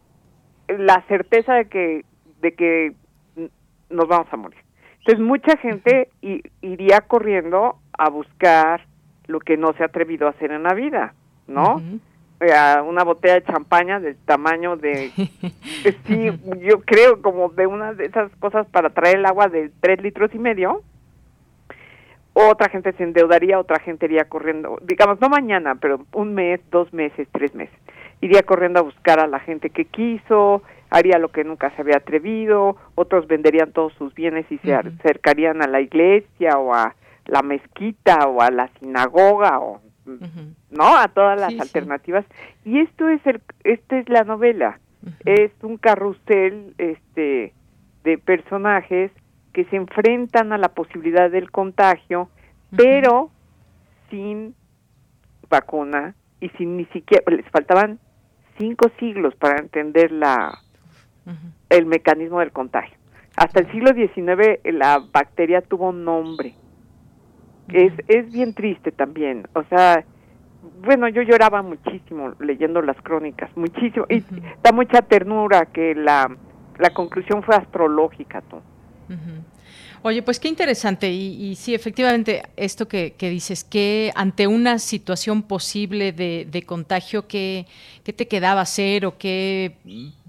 la 0.69 1.03
certeza 1.09 1.55
de 1.55 1.65
que, 1.65 2.05
de 2.41 2.53
que 2.53 2.93
nos 3.89 4.07
vamos 4.07 4.27
a 4.31 4.37
morir. 4.37 4.59
Entonces 4.99 5.19
mucha 5.19 5.57
gente 5.57 6.09
iría 6.61 7.01
corriendo 7.01 7.75
a 7.97 8.09
buscar 8.09 8.85
lo 9.25 9.41
que 9.41 9.57
no 9.57 9.73
se 9.73 9.83
ha 9.83 9.87
atrevido 9.87 10.27
a 10.27 10.29
hacer 10.29 10.51
en 10.51 10.63
la 10.63 10.73
vida, 10.73 11.13
¿no? 11.45 11.81
Eh, 12.39 12.53
una 12.87 13.03
botella 13.03 13.33
de 13.33 13.43
champaña 13.43 13.99
del 13.99 14.15
tamaño 14.15 14.77
de, 14.77 15.11
sí, 16.05 16.29
yo 16.61 16.79
creo 16.85 17.21
como 17.21 17.49
de 17.49 17.67
una 17.67 17.93
de 17.93 18.05
esas 18.05 18.31
cosas 18.37 18.65
para 18.67 18.91
traer 18.91 19.17
el 19.17 19.25
agua 19.25 19.49
de 19.49 19.71
tres 19.81 20.01
litros 20.01 20.33
y 20.33 20.39
medio, 20.39 20.83
otra 22.45 22.69
gente 22.69 22.93
se 22.93 23.03
endeudaría, 23.03 23.59
otra 23.59 23.79
gente 23.79 24.05
iría 24.05 24.25
corriendo, 24.25 24.77
digamos, 24.83 25.19
no 25.19 25.27
mañana, 25.29 25.75
pero 25.75 26.05
un 26.13 26.35
mes, 26.35 26.61
dos 26.69 26.93
meses, 26.93 27.27
tres 27.31 27.55
meses. 27.55 27.75
Iría 28.21 28.43
corriendo 28.43 28.79
a 28.79 28.83
buscar 28.83 29.19
a 29.19 29.27
la 29.27 29.39
gente 29.39 29.71
que 29.71 29.85
quiso, 29.85 30.61
haría 30.89 31.17
lo 31.17 31.29
que 31.29 31.43
nunca 31.43 31.71
se 31.71 31.81
había 31.81 31.97
atrevido, 31.97 32.77
otros 32.95 33.27
venderían 33.27 33.71
todos 33.71 33.93
sus 33.93 34.13
bienes 34.13 34.45
y 34.51 34.59
se 34.59 34.75
acercarían 34.75 35.63
a 35.63 35.67
la 35.67 35.81
iglesia 35.81 36.57
o 36.57 36.73
a 36.73 36.95
la 37.25 37.41
mezquita 37.41 38.27
o 38.27 38.41
a 38.41 38.51
la 38.51 38.69
sinagoga 38.79 39.59
o 39.59 39.81
no 40.69 40.97
a 40.97 41.07
todas 41.09 41.39
las 41.39 41.59
alternativas. 41.59 42.25
Y 42.63 42.79
esto 42.79 43.09
es 43.09 43.25
el 43.25 43.41
esta 43.63 43.97
es 43.97 44.07
la 44.09 44.23
novela. 44.23 44.79
Es 45.25 45.51
un 45.61 45.77
carrusel 45.77 46.73
este 46.77 47.53
de 48.03 48.17
personajes 48.17 49.11
que 49.53 49.65
se 49.65 49.75
enfrentan 49.75 50.53
a 50.53 50.57
la 50.57 50.69
posibilidad 50.69 51.31
del 51.31 51.51
contagio, 51.51 52.29
pero 52.75 53.31
sin 54.09 54.55
vacuna 55.49 56.15
y 56.39 56.49
sin 56.49 56.77
ni 56.77 56.85
siquiera 56.85 57.23
les 57.31 57.49
faltaban 57.49 57.99
cinco 58.57 58.89
siglos 58.99 59.35
para 59.35 59.59
entender 59.59 60.11
la 60.11 60.59
el 61.69 61.85
mecanismo 61.85 62.39
del 62.39 62.51
contagio. 62.51 62.97
Hasta 63.35 63.59
el 63.59 63.71
siglo 63.71 63.93
XIX 63.93 64.59
la 64.73 64.99
bacteria 64.99 65.61
tuvo 65.61 65.89
un 65.89 66.05
nombre. 66.05 66.55
Es, 67.67 67.91
es 68.07 68.31
bien 68.31 68.53
triste 68.53 68.91
también. 68.91 69.47
O 69.53 69.63
sea, 69.63 70.05
bueno, 70.81 71.07
yo 71.09 71.21
lloraba 71.21 71.61
muchísimo 71.61 72.33
leyendo 72.39 72.81
las 72.81 72.99
crónicas, 73.01 73.49
muchísimo. 73.57 74.05
Y 74.09 74.23
da 74.63 74.71
mucha 74.71 75.01
ternura 75.01 75.65
que 75.65 75.93
la, 75.93 76.35
la 76.79 76.89
conclusión 76.91 77.43
fue 77.43 77.55
astrológica. 77.55 78.41
tú. 78.41 78.61
Oye, 80.03 80.21
pues 80.21 80.39
qué 80.39 80.47
interesante. 80.47 81.11
Y, 81.11 81.51
y 81.51 81.55
sí, 81.55 81.73
efectivamente, 81.73 82.43
esto 82.55 82.87
que, 82.87 83.13
dices, 83.19 83.63
que 83.63 84.11
ante 84.15 84.47
una 84.47 84.79
situación 84.79 85.43
posible 85.43 86.11
de, 86.11 86.47
de 86.49 86.63
contagio, 86.63 87.27
¿qué, 87.27 87.65
¿qué, 88.03 88.13
te 88.13 88.27
quedaba 88.27 88.61
hacer 88.61 89.05
o 89.05 89.17
qué 89.17 89.75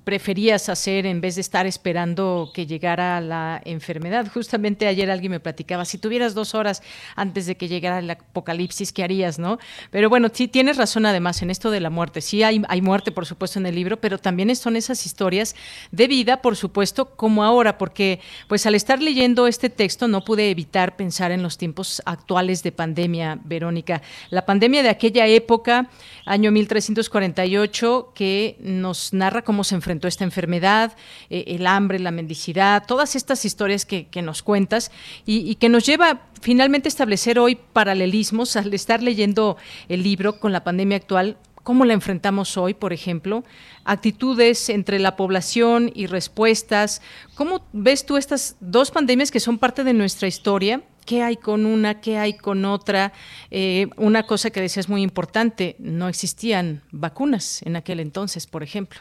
preferías 0.09 0.71
hacer 0.71 1.05
en 1.05 1.21
vez 1.21 1.35
de 1.35 1.43
estar 1.43 1.67
esperando 1.67 2.51
que 2.55 2.65
llegara 2.65 3.21
la 3.21 3.61
enfermedad? 3.67 4.27
Justamente 4.33 4.87
ayer 4.87 5.11
alguien 5.11 5.33
me 5.33 5.39
platicaba, 5.39 5.85
si 5.85 5.99
tuvieras 5.99 6.33
dos 6.33 6.55
horas 6.55 6.83
antes 7.15 7.45
de 7.45 7.59
que 7.59 7.69
llegara 7.69 7.99
el 7.99 8.11
apocalipsis, 8.11 8.91
¿qué 8.91 9.05
harías, 9.05 9.39
no? 9.39 9.59
Pero 9.91 10.09
bueno, 10.09 10.31
sí 10.33 10.49
tienes 10.49 10.79
razón 10.79 11.05
además 11.05 11.43
en 11.43 11.51
esto 11.51 11.71
de 11.71 11.81
la 11.81 11.91
muerte. 11.91 12.23
Sí 12.23 12.43
hay, 12.43 12.63
hay 12.69 12.81
muerte, 12.81 13.13
por 13.13 13.27
supuesto, 13.27 13.59
en 13.59 13.67
el 13.67 13.75
libro, 13.75 14.01
pero 14.01 14.17
también 14.17 14.57
son 14.57 14.77
esas 14.77 15.05
historias 15.05 15.55
de 15.93 16.07
vida, 16.07 16.41
por 16.41 16.57
supuesto, 16.57 17.15
como 17.15 17.45
ahora, 17.45 17.77
porque 17.77 18.21
pues 18.49 18.65
al 18.65 18.77
estar 18.77 19.03
leyendo 19.03 19.47
este 19.47 19.69
texto 19.69 20.09
no 20.09 20.25
pude 20.25 20.51
evitar 20.51 20.97
pensar 20.97 21.33
en 21.33 21.43
los 21.43 21.59
tiempos 21.59 22.01
actuales 22.07 22.63
de 22.63 22.73
pandemia, 22.73 23.39
Verónica. 23.45 24.01
La 24.31 24.47
pandemia 24.47 24.83
de 24.83 24.89
aquella 24.89 25.27
época, 25.27 25.91
año 26.25 26.51
1348, 26.51 28.13
que 28.15 28.57
nos 28.61 29.13
narra 29.13 29.43
cómo 29.43 29.65
se 29.65 29.75
enfrentó 29.75 29.98
esta 30.07 30.25
enfermedad, 30.25 30.97
eh, 31.31 31.45
el 31.49 31.67
hambre, 31.67 31.99
la 31.99 32.11
mendicidad, 32.11 32.85
todas 32.87 33.17
estas 33.17 33.45
historias 33.45 33.85
que, 33.85 34.07
que 34.07 34.23
nos 34.23 34.43
cuentas 34.43 34.93
y, 35.27 35.39
y, 35.51 35.57
que 35.57 35.69
nos 35.69 35.85
lleva 35.85 36.23
finalmente 36.41 36.87
a 36.87 36.91
establecer 36.91 37.39
hoy 37.39 37.59
paralelismos 37.73 38.55
al 38.55 38.73
estar 38.73 39.03
leyendo 39.03 39.57
el 39.89 40.03
libro 40.03 40.39
con 40.39 40.53
la 40.53 40.63
pandemia 40.63 40.99
actual. 40.99 41.39
¿Cómo 41.65 41.85
la 41.85 41.93
enfrentamos 41.93 42.57
hoy, 42.57 42.73
por 42.75 42.93
ejemplo? 42.93 43.45
Actitudes 43.85 44.69
entre 44.69 44.99
la 44.99 45.17
población 45.17 45.91
y 45.95 46.07
respuestas. 46.07 47.03
¿Cómo 47.35 47.67
ves 47.73 48.07
tú 48.07 48.17
estas 48.17 48.57
dos 48.61 48.91
pandemias 48.91 49.31
que 49.31 49.41
son 49.41 49.59
parte 49.59 49.85
de 49.85 49.93
nuestra 49.93 50.29
historia? 50.29 50.83
qué 51.09 51.23
hay 51.23 51.37
con 51.37 51.65
una, 51.65 52.03
qué 52.03 52.19
hay 52.19 52.35
con 52.35 52.67
otra. 52.67 53.15
Eh, 53.51 53.89
una 53.97 54.25
cosa 54.25 54.51
que 54.51 54.61
decías 54.61 54.91
muy 54.91 55.01
importante, 55.01 55.75
no 55.79 56.07
existían 56.07 56.83
vacunas 56.93 57.63
en 57.63 57.77
aquel 57.77 58.01
entonces, 58.01 58.47
por 58.47 58.63
ejemplo. 58.63 59.01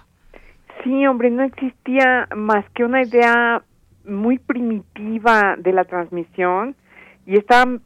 Sí, 0.88 1.06
hombre, 1.06 1.30
no 1.30 1.44
existía 1.44 2.30
más 2.34 2.64
que 2.70 2.86
una 2.86 3.02
idea 3.02 3.62
muy 4.06 4.40
primitiva 4.40 5.58
de 5.58 5.74
la 5.74 5.84
transmisión 5.84 6.78
y 7.26 7.38
estaban 7.38 7.82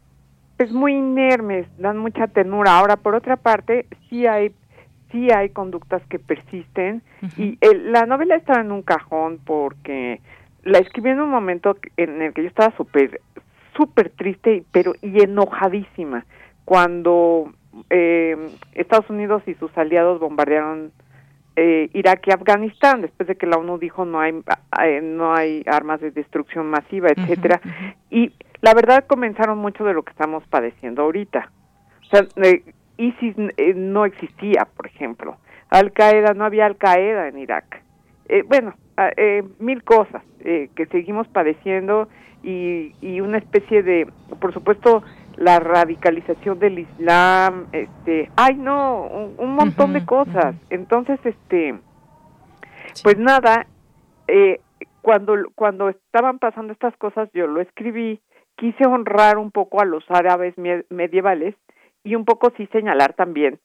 pues 0.55 0.71
muy 0.71 0.93
inermes, 0.93 1.65
dan 1.79 1.97
mucha 1.97 2.27
tenura. 2.27 2.77
Ahora, 2.77 2.97
por 2.97 3.15
otra 3.15 3.37
parte, 3.37 3.87
sí 4.07 4.27
hay 4.27 4.53
sí 5.11 5.31
hay 5.31 5.49
conductas 5.49 6.03
que 6.09 6.19
persisten 6.19 7.01
uh 7.23 7.25
-huh. 7.25 7.39
y 7.39 7.57
el, 7.61 7.91
la 7.91 8.05
novela 8.05 8.35
estaba 8.35 8.61
en 8.61 8.71
un 8.71 8.83
cajón 8.83 9.39
porque 9.43 10.21
la 10.63 10.77
escribí 10.77 11.09
en 11.09 11.21
un 11.21 11.29
momento 11.31 11.77
en 11.97 12.21
el 12.21 12.33
que 12.33 12.43
yo 12.43 12.49
estaba 12.49 12.71
súper 12.77 13.19
súper 13.75 14.11
triste 14.11 14.63
pero 14.71 14.93
y 15.01 15.23
enojadísima 15.23 16.23
cuando 16.65 17.51
eh, 17.89 18.37
Estados 18.73 19.09
Unidos 19.09 19.41
y 19.47 19.55
sus 19.55 19.75
aliados 19.75 20.19
bombardearon 20.19 20.91
eh, 21.55 21.89
Irak 21.93 22.27
y 22.27 22.31
Afganistán 22.31 23.01
después 23.01 23.27
de 23.27 23.35
que 23.35 23.45
la 23.45 23.57
ONU 23.57 23.77
dijo 23.77 24.05
no 24.05 24.19
hay 24.19 24.33
eh, 24.83 25.01
no 25.01 25.33
hay 25.33 25.63
armas 25.65 25.99
de 25.99 26.11
destrucción 26.11 26.69
masiva 26.69 27.09
etcétera 27.09 27.61
uh 27.63 27.67
-huh. 27.67 27.95
y 28.09 28.31
la 28.61 28.73
verdad 28.73 29.05
comenzaron 29.07 29.57
mucho 29.57 29.83
de 29.83 29.93
lo 29.93 30.03
que 30.03 30.11
estamos 30.11 30.43
padeciendo 30.47 31.01
ahorita. 31.01 31.51
O 32.01 32.05
sea 32.05 32.25
eh, 32.37 32.63
ISIS 32.97 33.35
eh, 33.57 33.73
no 33.75 34.05
existía 34.05 34.67
por 34.77 34.87
ejemplo. 34.87 35.37
Al 35.69 35.91
Qaeda 35.91 36.33
no 36.33 36.45
había 36.45 36.65
Al 36.65 36.77
Qaeda 36.77 37.27
en 37.27 37.37
Irak. 37.37 37.83
Eh, 38.29 38.43
bueno 38.43 38.73
mil 39.59 39.83
cosas 39.83 40.21
que 40.43 40.85
seguimos 40.91 41.27
padeciendo 41.27 42.07
y, 42.43 42.93
y 43.01 43.19
una 43.19 43.39
especie 43.39 43.81
de 43.81 44.07
por 44.39 44.53
supuesto 44.53 45.01
la 45.37 45.59
radicalización 45.59 46.59
del 46.59 46.79
Islam, 46.79 47.67
este, 47.71 48.29
ay 48.35 48.55
no, 48.55 49.03
un, 49.07 49.35
un 49.37 49.55
montón 49.55 49.91
uh 49.91 49.93
-huh, 49.93 49.99
de 49.99 50.05
cosas. 50.05 50.55
Uh 50.55 50.59
-huh. 50.59 50.67
Entonces, 50.69 51.19
este, 51.23 51.75
sí. 52.93 53.03
pues 53.03 53.17
nada, 53.17 53.67
eh, 54.27 54.59
cuando 55.01 55.35
cuando 55.55 55.89
estaban 55.89 56.39
pasando 56.39 56.73
estas 56.73 56.95
cosas, 56.97 57.29
yo 57.33 57.47
lo 57.47 57.61
escribí, 57.61 58.21
quise 58.55 58.85
honrar 58.85 59.37
un 59.37 59.51
poco 59.51 59.81
a 59.81 59.85
los 59.85 60.03
árabes 60.09 60.53
medievales 60.89 61.55
y 62.03 62.15
un 62.15 62.25
poco 62.25 62.51
sí 62.57 62.67
señalar 62.71 63.13
también 63.13 63.59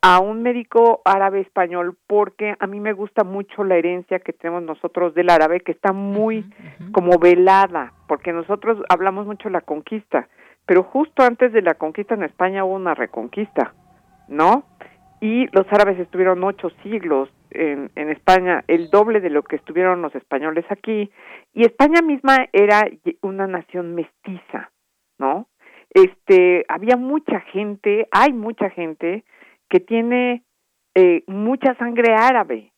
a 0.00 0.20
un 0.20 0.42
médico 0.42 1.02
árabe 1.04 1.40
español 1.40 1.96
porque 2.06 2.54
a 2.60 2.66
mí 2.68 2.78
me 2.78 2.92
gusta 2.92 3.24
mucho 3.24 3.64
la 3.64 3.76
herencia 3.76 4.20
que 4.20 4.32
tenemos 4.32 4.62
nosotros 4.62 5.12
del 5.14 5.28
árabe 5.28 5.60
que 5.60 5.72
está 5.72 5.92
muy 5.92 6.38
uh 6.38 6.42
-huh, 6.42 6.92
como 6.92 7.18
velada 7.18 7.92
porque 8.06 8.32
nosotros 8.32 8.78
hablamos 8.88 9.26
mucho 9.26 9.48
de 9.48 9.54
la 9.54 9.60
conquista 9.60 10.28
pero 10.68 10.82
justo 10.82 11.22
antes 11.22 11.50
de 11.54 11.62
la 11.62 11.76
conquista 11.76 12.14
en 12.14 12.24
España 12.24 12.62
hubo 12.62 12.74
una 12.74 12.94
reconquista, 12.94 13.72
¿no? 14.28 14.64
Y 15.18 15.46
los 15.56 15.66
árabes 15.72 15.98
estuvieron 15.98 16.44
ocho 16.44 16.68
siglos 16.82 17.30
en, 17.52 17.90
en 17.94 18.10
España, 18.10 18.64
el 18.68 18.90
doble 18.90 19.20
de 19.20 19.30
lo 19.30 19.42
que 19.42 19.56
estuvieron 19.56 20.02
los 20.02 20.14
españoles 20.14 20.66
aquí, 20.68 21.10
y 21.54 21.62
España 21.62 22.02
misma 22.02 22.48
era 22.52 22.86
una 23.22 23.46
nación 23.46 23.94
mestiza, 23.94 24.70
¿no? 25.18 25.48
Este, 25.88 26.66
había 26.68 26.98
mucha 26.98 27.40
gente, 27.40 28.06
hay 28.10 28.34
mucha 28.34 28.68
gente 28.68 29.24
que 29.70 29.80
tiene 29.80 30.42
eh, 30.94 31.24
mucha 31.26 31.76
sangre 31.76 32.14
árabe. 32.14 32.74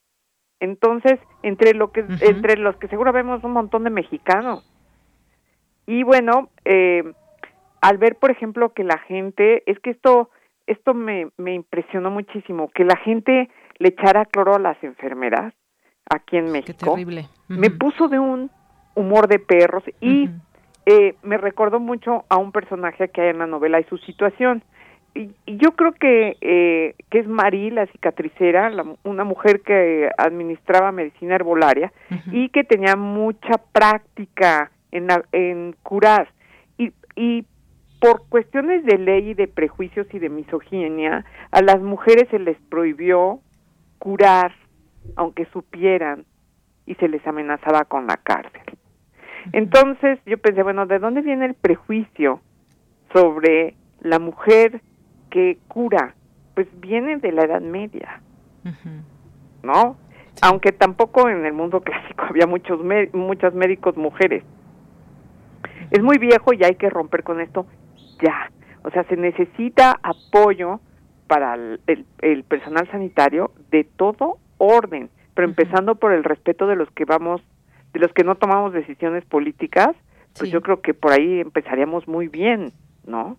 Entonces, 0.61 1.19
entre 1.43 1.75
lo 1.75 1.91
que 1.91 2.03
uh 2.03 2.07
-huh. 2.07 2.31
entre 2.31 2.57
los 2.57 2.77
que 2.77 2.87
seguro 2.87 3.13
vemos 3.13 3.43
un 3.43 3.53
montón 3.53 3.83
de 3.83 3.91
mexicanos. 3.91 4.65
Y 5.87 6.05
bueno, 6.05 6.51
eh, 6.65 7.03
al 7.81 7.99
ver, 7.99 8.17
por 8.17 8.31
ejemplo, 8.31 8.73
que 8.73 8.85
la 8.85 8.99
gente, 8.99 9.63
es 9.71 9.79
que 9.81 9.91
esto, 9.91 10.31
esto 10.67 10.95
me, 10.95 11.29
me 11.37 11.55
impresionó 11.55 12.11
muchísimo, 12.11 12.71
que 12.75 12.85
la 12.85 12.97
gente 12.97 13.49
le 13.79 13.89
echara 13.89 14.25
cloro 14.27 14.55
a 14.55 14.59
las 14.59 14.83
enfermeras 14.85 15.55
aquí 16.09 16.37
en 16.37 16.53
México. 16.53 16.79
Qué 16.79 16.85
terrible. 16.87 17.21
Uh 17.21 17.55
-huh. 17.55 17.59
Me 17.59 17.71
puso 17.71 18.09
de 18.09 18.19
un 18.19 18.51
humor 18.95 19.29
de 19.29 19.39
perros 19.39 19.85
y 20.01 20.25
uh 20.25 20.29
-huh. 20.29 20.41
eh, 20.87 21.15
me 21.23 21.39
recordó 21.39 21.81
mucho 21.81 22.25
a 22.29 22.37
un 22.37 22.53
personaje 22.53 23.09
que 23.09 23.21
hay 23.23 23.31
en 23.31 23.39
la 23.39 23.47
novela 23.47 23.81
y 23.81 23.85
su 23.85 23.97
situación. 23.99 24.63
Y, 25.15 25.31
y 25.45 25.57
yo 25.57 25.73
creo 25.73 25.93
que, 25.93 26.37
eh, 26.41 26.95
que 27.11 27.19
es 27.19 27.27
Marí, 27.27 27.71
la 27.71 27.87
cicatricera, 27.87 28.71
la, 28.71 28.85
una 29.03 29.25
mujer 29.25 29.61
que 29.63 30.09
administraba 30.17 30.93
medicina 30.93 31.35
herbolaria 31.35 31.93
uh 32.11 32.15
-huh. 32.15 32.33
y 32.33 32.49
que 32.51 32.63
tenía 32.65 32.95
mucha 32.97 33.59
práctica 33.73 34.71
en, 34.93 35.07
la, 35.07 35.25
en 35.33 35.75
curar. 35.83 36.29
Y, 36.79 36.93
y 37.17 37.45
por 38.01 38.27
cuestiones 38.29 38.85
de 38.85 38.99
ley 38.99 39.31
y 39.31 39.35
de 39.35 39.47
prejuicios 39.47 40.07
y 40.13 40.19
de 40.19 40.31
misoginia, 40.31 41.25
a 41.51 41.63
las 41.63 41.81
mujeres 41.81 42.29
se 42.31 42.39
les 42.39 42.57
prohibió 42.69 43.41
curar, 43.99 44.55
aunque 45.17 45.45
supieran, 45.47 46.25
y 46.87 46.95
se 46.97 47.09
les 47.09 47.25
amenazaba 47.27 47.85
con 47.85 48.07
la 48.07 48.17
cárcel. 48.17 48.63
Entonces 49.53 50.19
yo 50.27 50.39
pensé, 50.39 50.63
bueno, 50.63 50.87
¿de 50.87 50.99
dónde 50.99 51.21
viene 51.21 51.47
el 51.47 51.55
prejuicio 51.55 52.41
sobre 53.13 53.77
la 54.01 54.19
mujer 54.19 54.81
que 55.31 55.59
cura? 55.69 56.15
Pues 56.55 56.67
viene 56.81 57.19
de 57.19 57.33
la 57.33 57.45
Edad 57.45 57.61
Media. 57.61 58.23
¿no? 59.63 59.97
Aunque 60.43 60.73
tampoco 60.73 61.29
en 61.29 61.45
el 61.45 61.53
mundo 61.53 61.81
clásico 61.85 62.25
había 62.25 62.47
muchos 62.47 62.81
muchas 63.13 63.55
médicos 63.55 63.97
mujeres. 63.97 64.43
Es 65.91 66.03
muy 66.03 66.19
viejo 66.19 66.53
y 66.53 66.63
hay 66.65 66.77
que 66.77 66.89
romper 66.89 67.25
con 67.25 67.41
esto 67.41 67.67
ya. 68.23 68.51
O 68.83 68.91
sea, 68.91 69.05
se 69.05 69.17
necesita 69.17 69.99
apoyo 70.03 70.81
para 71.27 71.55
el, 71.55 71.81
el, 71.87 72.07
el 72.23 72.45
personal 72.45 72.91
sanitario 72.91 73.53
de 73.71 73.85
todo 73.85 74.39
orden, 74.59 75.11
pero 75.35 75.47
uh 75.47 75.51
-huh. 75.51 75.61
empezando 75.61 75.95
por 75.95 76.13
el 76.13 76.25
respeto 76.25 76.67
de 76.67 76.77
los 76.77 76.91
que 76.91 77.05
vamos, 77.05 77.41
de 77.93 78.01
los 78.01 78.13
que 78.13 78.25
no 78.25 78.35
tomamos 78.35 78.73
decisiones 78.73 79.25
políticas, 79.25 79.95
pues 80.37 80.49
sí. 80.49 80.51
yo 80.51 80.61
creo 80.61 80.81
que 80.81 80.95
por 80.95 81.13
ahí 81.13 81.41
empezaríamos 81.41 82.09
muy 82.09 82.29
bien, 82.29 82.73
¿no? 83.07 83.37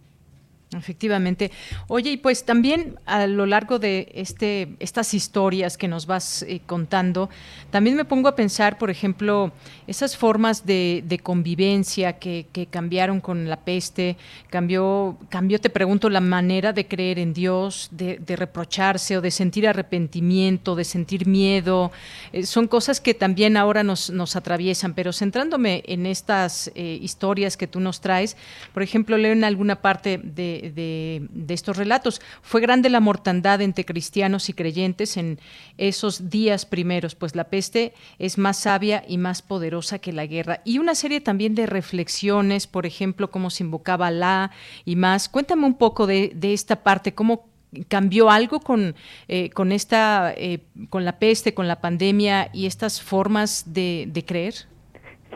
Efectivamente. 0.74 1.52
Oye, 1.90 2.12
y 2.12 2.18
pues 2.18 2.46
también 2.46 2.98
a 3.06 3.28
lo 3.28 3.46
largo 3.46 3.78
de 3.78 4.10
este, 4.14 4.70
estas 4.80 5.14
historias 5.14 5.78
que 5.78 5.90
nos 5.90 6.06
vas 6.06 6.44
eh, 6.44 6.62
contando, 6.66 7.30
también 7.72 7.98
me 7.98 8.06
pongo 8.06 8.30
a 8.30 8.38
pensar, 8.38 8.78
por 8.78 8.90
ejemplo, 8.90 9.52
esas 9.86 10.16
formas 10.16 10.66
de, 10.66 11.20
convivencia 11.24 12.20
que, 12.20 12.48
cambiaron 12.70 13.20
con 13.20 13.50
la 13.50 13.58
peste, 13.58 14.16
cambió, 14.50 15.18
cambió, 15.28 15.60
te 15.60 15.70
pregunto, 15.70 16.10
la 16.10 16.22
manera 16.22 16.72
de 16.72 16.88
creer 16.88 17.20
en 17.20 17.34
Dios, 17.34 17.90
de, 17.92 18.22
reprocharse 18.38 19.18
o 19.18 19.22
de 19.22 19.30
sentir 19.30 19.68
arrepentimiento, 19.68 20.76
de 20.76 20.86
sentir 20.86 21.28
miedo. 21.28 21.92
Eh, 22.32 22.46
son 22.46 22.70
cosas 22.70 23.02
que 23.02 23.14
también 23.14 23.58
ahora 23.58 23.84
nos, 23.84 24.10
nos 24.10 24.38
atraviesan, 24.38 24.94
pero 24.94 25.12
centrándome 25.12 25.84
en 25.86 26.06
estas 26.06 26.72
eh, 26.76 26.98
historias 27.02 27.58
que 27.58 27.68
tú 27.68 27.82
nos 27.82 28.00
traes, 28.00 28.38
por 28.74 28.84
ejemplo, 28.84 29.18
leo 29.18 29.34
en 29.34 29.44
alguna 29.44 29.82
parte 29.82 30.18
de 30.24 30.61
de, 30.70 31.28
estos 31.50 31.78
relatos. 31.78 32.22
Fue 32.42 32.62
grande 32.62 32.90
la 32.90 33.00
mortandad 33.00 33.62
entre 33.62 33.86
cristianos 33.86 34.50
y 34.50 34.54
creyentes 34.54 35.18
en 35.18 35.40
esos 35.78 36.30
días 36.30 36.66
primeros, 36.66 37.16
pues 37.16 37.36
la 37.36 37.46
peste 37.46 37.94
es 38.20 38.38
más 38.38 38.58
sabia 38.58 39.04
y 39.08 39.18
más 39.18 39.42
poderosa 39.42 40.00
que 40.00 40.14
la 40.14 40.26
guerra. 40.26 40.62
Y 40.64 40.80
una 40.80 40.96
serie 40.96 41.22
también 41.22 41.56
de 41.56 41.66
reflexiones, 41.66 42.68
por 42.68 42.86
ejemplo, 42.86 43.30
cómo 43.32 43.50
se 43.50 43.64
invocaba 43.64 44.12
la 44.12 44.52
y 44.86 44.96
más. 44.96 45.30
Cuéntame 45.30 45.66
un 45.66 45.78
poco 45.78 46.08
de, 46.08 46.32
esta 46.42 46.84
parte, 46.84 47.14
cómo 47.14 47.50
cambió 47.88 48.30
algo 48.30 48.60
con, 48.60 48.96
eh, 49.28 49.50
con 49.52 49.72
esta 49.72 50.34
eh, 50.36 50.60
con 50.90 51.06
la 51.06 51.20
peste, 51.20 51.54
con 51.54 51.68
la 51.68 51.80
pandemia 51.80 52.50
y 52.54 52.66
estas 52.66 53.02
formas 53.02 53.74
de, 53.74 54.06
de, 54.08 54.26
creer? 54.26 54.54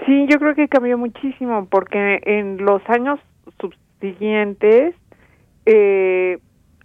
Sí, 0.06 0.28
yo 0.30 0.38
creo 0.40 0.54
que 0.54 0.68
cambió 0.68 0.98
muchísimo 0.98 1.66
porque 1.72 2.20
en 2.26 2.58
los 2.58 2.82
años 2.90 3.20
subsiguientes 3.60 4.96
eh, 5.66 6.40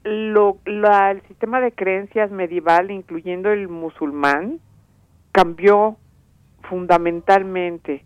lo, 0.05 0.59
la, 0.65 1.11
el 1.11 1.23
sistema 1.23 1.61
de 1.61 1.73
creencias 1.73 2.31
medieval, 2.31 2.90
incluyendo 2.90 3.51
el 3.51 3.69
musulmán, 3.69 4.61
cambió 5.32 5.97
fundamentalmente. 6.69 8.05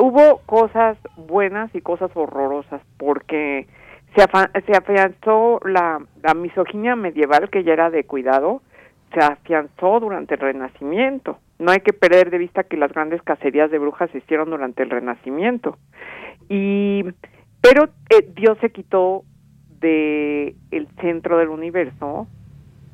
Hubo 0.00 0.40
cosas 0.46 0.98
buenas 1.16 1.74
y 1.74 1.80
cosas 1.80 2.10
horrorosas, 2.14 2.82
porque 2.98 3.66
se, 4.16 4.24
se 4.66 4.76
afianzó 4.76 5.60
la, 5.64 6.00
misoginia 6.34 6.96
medieval, 6.96 7.50
que 7.50 7.64
ya 7.64 7.72
era 7.72 7.90
de 7.90 8.04
cuidado, 8.04 8.62
se 9.12 9.20
afianzó 9.20 10.00
durante 10.00 10.34
el 10.34 10.40
Renacimiento. 10.40 11.38
No 11.58 11.70
hay 11.70 11.80
que 11.80 11.92
perder 11.92 12.30
de 12.30 12.38
vista 12.38 12.64
que 12.64 12.76
las 12.76 12.92
grandes 12.92 13.22
cacerías 13.22 13.70
de 13.70 13.78
brujas 13.78 14.10
se 14.10 14.18
hicieron 14.18 14.50
durante 14.50 14.82
el 14.82 14.90
Renacimiento. 14.90 15.78
Y 16.48 17.04
pero 17.60 17.88
eh, 18.10 18.28
Dios 18.34 18.58
se 18.60 18.70
quitó 18.70 19.22
de 19.84 20.56
el 20.70 20.88
centro 21.02 21.36
del 21.36 21.50
universo 21.50 22.26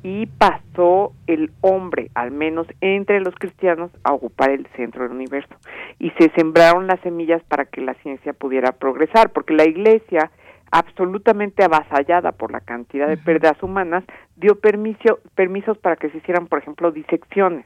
y 0.03 0.25
pasó 0.25 1.13
el 1.25 1.51
hombre, 1.61 2.11
al 2.15 2.31
menos 2.31 2.67
entre 2.81 3.21
los 3.21 3.33
cristianos, 3.35 3.91
a 4.03 4.13
ocupar 4.13 4.49
el 4.49 4.67
centro 4.75 5.03
del 5.03 5.13
universo. 5.13 5.55
Y 5.99 6.09
se 6.11 6.29
sembraron 6.35 6.87
las 6.87 6.99
semillas 7.01 7.41
para 7.43 7.65
que 7.65 7.79
la 7.81 7.93
ciencia 7.95 8.33
pudiera 8.33 8.73
progresar, 8.73 9.31
porque 9.31 9.53
la 9.53 9.65
iglesia, 9.65 10.31
absolutamente 10.71 11.63
avasallada 11.63 12.33
por 12.33 12.51
la 12.51 12.59
cantidad 12.59 13.07
de 13.07 13.17
pérdidas 13.17 13.61
humanas, 13.63 14.03
dio 14.35 14.59
permiso, 14.59 15.19
permisos 15.35 15.77
para 15.77 15.95
que 15.95 16.09
se 16.09 16.17
hicieran, 16.17 16.47
por 16.47 16.59
ejemplo, 16.59 16.91
disecciones. 16.91 17.65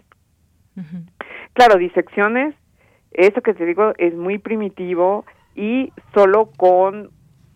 Claro, 1.53 1.77
disecciones, 1.77 2.53
eso 3.11 3.41
que 3.41 3.53
te 3.53 3.65
digo 3.65 3.93
es 3.97 4.13
muy 4.13 4.37
primitivo 4.39 5.25
y 5.55 5.93
solo 6.13 6.49
con 6.57 7.11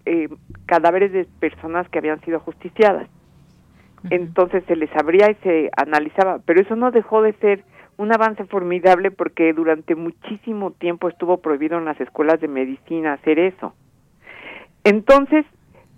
eh, 0.10 0.28
cadáveres 0.66 1.12
de 1.12 1.26
personas 1.40 1.88
que 1.90 2.00
habían 2.00 2.20
sido 2.22 2.40
justiciadas. 2.40 3.08
Entonces 4.10 4.64
se 4.66 4.76
les 4.76 4.90
abría 4.96 5.30
y 5.30 5.36
se 5.44 5.70
analizaba, 5.78 6.40
pero 6.46 6.62
eso 6.62 6.76
no 6.76 6.90
dejó 6.90 7.22
de 7.22 7.34
ser 7.34 7.64
un 7.98 8.12
avance 8.12 8.44
formidable 8.46 9.12
porque 9.12 9.54
durante 9.54 9.94
muchísimo 9.94 10.72
tiempo 10.72 11.10
estuvo 11.10 11.38
prohibido 11.38 11.78
en 11.78 11.86
las 11.86 12.02
escuelas 12.02 12.42
de 12.42 12.48
medicina 12.48 13.14
hacer 13.14 13.38
eso. 13.38 13.76
Entonces, 14.84 15.46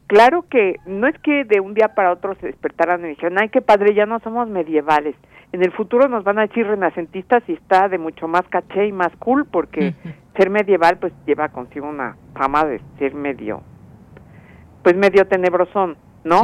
claro 0.08 0.44
que 0.50 0.76
no 0.86 1.08
es 1.08 1.18
que 1.20 1.46
de 1.46 1.62
un 1.62 1.74
día 1.74 1.96
para 1.96 2.12
otro 2.12 2.36
se 2.36 2.48
despertaran 2.48 3.06
y 3.06 3.10
dijeran, 3.10 3.38
ay, 3.40 3.48
qué 3.48 3.62
padre, 3.62 3.94
ya 3.94 4.06
no 4.06 4.20
somos 4.20 4.50
medievales. 4.50 5.16
En 5.54 5.64
el 5.64 5.72
futuro 5.72 6.10
nos 6.10 6.26
van 6.26 6.40
a 6.40 6.48
decir 6.48 6.68
renacentistas 6.68 7.44
y 7.48 7.54
está 7.54 7.88
de 7.88 7.98
mucho 7.98 8.28
más 8.28 8.44
caché 8.50 8.88
y 8.88 8.92
más 8.92 9.16
cool 9.20 9.46
porque 9.46 9.94
ser 10.36 10.50
medieval 10.50 10.98
pues 10.98 11.14
lleva 11.26 11.50
consigo 11.50 11.88
una 11.88 12.18
fama 12.34 12.66
de 12.66 12.82
ser 12.98 13.14
medio 13.14 13.62
pues 14.84 14.96
medio 14.96 15.28
tenebrosón, 15.28 15.98
¿no? 16.24 16.42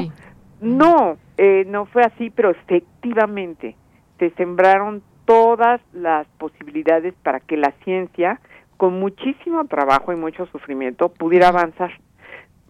No, 0.62 1.18
eh, 1.38 1.66
no 1.68 1.86
fue 1.86 2.04
así, 2.04 2.30
pero 2.30 2.50
efectivamente 2.50 3.76
se 4.20 4.32
sembraron 4.32 5.04
todas 5.26 5.82
las 5.94 6.26
posibilidades 6.40 7.14
para 7.22 7.40
que 7.40 7.58
la 7.58 7.74
ciencia, 7.84 8.40
con 8.78 9.00
muchísimo 9.00 9.66
trabajo 9.66 10.14
y 10.14 10.16
mucho 10.16 10.46
sufrimiento, 10.48 11.10
pudiera 11.10 11.50
avanzar. 11.50 11.92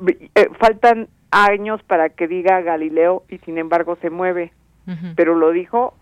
Eh, 0.06 0.50
faltan 0.60 1.08
años 1.32 1.82
para 1.84 2.10
que 2.10 2.28
diga 2.28 2.62
Galileo 2.62 3.24
y 3.30 3.38
sin 3.40 3.58
embargo 3.58 3.98
se 4.02 4.10
mueve, 4.10 4.52
pero 5.16 5.36
lo 5.36 5.52
dijo 5.52 5.94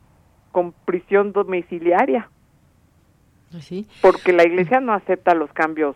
con 0.52 0.74
prisión 0.86 1.34
domiciliaria. 1.34 2.30
¿Sí? 3.60 3.88
Porque 4.02 4.34
la 4.34 4.46
iglesia 4.46 4.80
no 4.80 4.94
acepta 4.94 5.34
los 5.34 5.52
cambios 5.54 5.96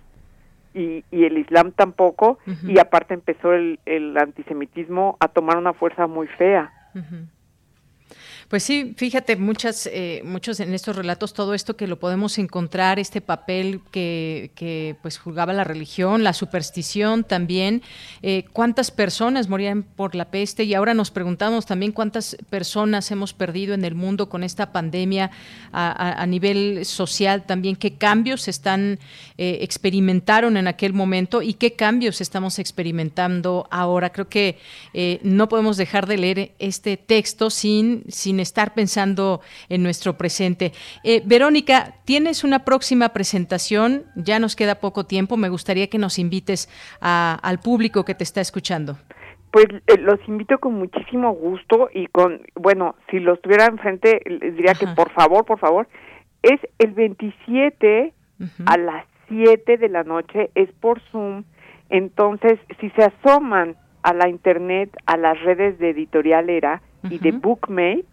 y, 0.74 1.04
y 1.12 1.26
el 1.26 1.38
Islam 1.38 1.72
tampoco, 1.72 2.40
y 2.64 2.80
aparte 2.80 3.14
empezó 3.14 3.54
el, 3.54 3.80
el, 3.86 4.18
antisemitismo 4.18 5.18
a 5.20 5.28
tomar 5.28 5.58
una 5.58 5.74
fuerza 5.74 6.08
muy 6.08 6.28
fea. 6.28 6.72
Pues 8.50 8.64
sí, 8.64 8.96
fíjate, 8.98 9.36
muchas, 9.36 9.88
eh, 9.94 10.24
muchos 10.26 10.60
en 10.60 10.74
estos 10.74 10.96
relatos, 10.96 11.36
todo 11.36 11.54
esto 11.54 11.78
que 11.78 11.86
lo 11.86 12.00
podemos 12.00 12.40
encontrar, 12.40 12.98
este 12.98 13.22
papel 13.22 13.82
que, 13.92 14.50
que 14.56 14.96
pues 15.04 15.20
jugaba 15.20 15.54
la 15.54 15.64
religión, 15.64 16.24
la 16.24 16.34
superstición 16.34 17.24
también, 17.24 17.84
eh, 18.24 18.46
cuántas 18.52 18.90
personas 18.90 19.50
morían 19.50 19.84
por 19.84 20.16
la 20.16 20.32
peste 20.32 20.64
y 20.64 20.74
ahora 20.74 20.96
nos 20.96 21.12
preguntamos 21.12 21.68
también 21.68 21.92
cuántas 21.92 22.38
personas 22.50 23.12
hemos 23.12 23.36
perdido 23.36 23.76
en 23.76 23.86
el 23.86 23.94
mundo 23.94 24.30
con 24.30 24.44
esta 24.44 24.72
pandemia 24.72 25.30
a, 25.72 26.26
nivel 26.26 26.86
social 26.86 27.46
también, 27.46 27.76
qué 27.76 27.98
cambios 27.98 28.48
están 28.48 28.98
eh, 29.38 29.60
experimentaron 29.62 30.58
en 30.58 30.68
aquel 30.68 30.94
momento 30.94 31.44
y 31.44 31.54
qué 31.54 31.74
cambios 31.74 32.20
estamos 32.20 32.58
experimentando 32.58 33.68
ahora. 33.70 34.10
Creo 34.10 34.28
que 34.28 34.58
no 35.22 35.48
podemos 35.50 35.78
dejar 35.78 36.08
de 36.08 36.18
leer 36.18 36.52
este 36.58 36.98
texto 36.98 37.52
sin, 37.52 38.04
sin 38.08 38.39
estar 38.42 38.74
pensando 38.74 39.42
en 39.70 39.84
nuestro 39.84 40.18
presente. 40.18 40.72
Eh, 41.04 41.22
Verónica, 41.26 41.96
tienes 42.06 42.44
una 42.44 42.66
próxima 42.66 43.10
presentación, 43.10 44.04
ya 44.16 44.40
nos 44.40 44.56
queda 44.56 44.76
poco 44.76 45.06
tiempo, 45.06 45.38
me 45.38 45.50
gustaría 45.50 45.88
que 45.88 45.98
nos 45.98 46.20
invites 46.20 46.70
al 47.02 47.60
público 47.60 48.06
que 48.06 48.16
te 48.16 48.24
está 48.24 48.42
escuchando. 48.42 48.98
Pues 49.52 49.66
eh, 49.88 49.98
los 49.98 50.20
invito 50.28 50.60
con 50.60 50.76
muchísimo 50.76 51.32
gusto 51.32 51.90
y 51.94 52.08
con, 52.08 52.42
bueno, 52.56 52.96
si 53.10 53.20
los 53.20 53.42
tuviera 53.42 53.66
enfrente, 53.66 54.22
les 54.26 54.56
diría 54.56 54.74
que 54.74 54.88
por 54.88 55.12
favor, 55.12 55.46
por 55.46 55.60
favor, 55.60 55.88
es 56.44 56.60
el 56.78 56.92
27 56.92 58.14
a 58.66 58.78
las 58.78 59.06
7 59.28 59.78
de 59.78 59.90
la 59.90 60.04
noche, 60.04 60.50
es 60.56 60.72
por 60.80 61.02
Zoom, 61.12 61.44
entonces 61.90 62.60
si 62.80 62.90
se 62.92 63.04
asoman 63.04 63.76
a 64.04 64.14
la 64.14 64.30
internet, 64.30 64.96
a 65.06 65.18
las 65.18 65.40
redes 65.42 65.78
de 65.80 65.90
Editorial 65.90 66.50
Era 66.50 66.82
y 67.10 67.18
de 67.18 67.32
Bookmate, 67.32 68.08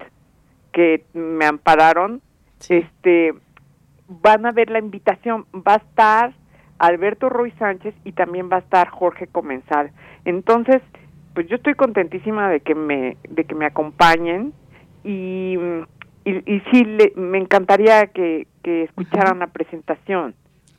que 0.77 1.07
me 1.15 1.47
ampararon, 1.47 2.21
este, 2.69 3.33
van 4.09 4.45
a 4.45 4.53
ver 4.53 4.69
la 4.69 4.79
invitación, 4.79 5.47
va 5.55 5.73
a 5.73 5.77
estar 5.77 6.35
Alberto 6.79 7.31
Ruiz 7.31 7.55
Sánchez 7.59 7.95
y 8.05 8.13
también 8.13 8.51
va 8.53 8.57
a 8.57 8.59
estar 8.59 8.91
Jorge 8.91 9.27
Comensal. 9.27 9.91
Entonces, 10.27 10.83
pues 11.33 11.49
yo 11.49 11.57
estoy 11.57 11.73
contentísima 11.77 12.51
de 12.51 12.61
que 12.61 12.75
me, 12.75 13.17
de 13.27 13.45
que 13.45 13.55
me 13.55 13.65
acompañen 13.65 14.53
y, 15.03 15.57
y, 16.27 16.61
sí, 16.71 16.87
me 17.15 17.39
encantaría 17.39 18.09
que, 18.09 18.47
que 18.63 18.83
escucharan 18.83 19.39
la 19.39 19.47
presentación. 19.47 20.35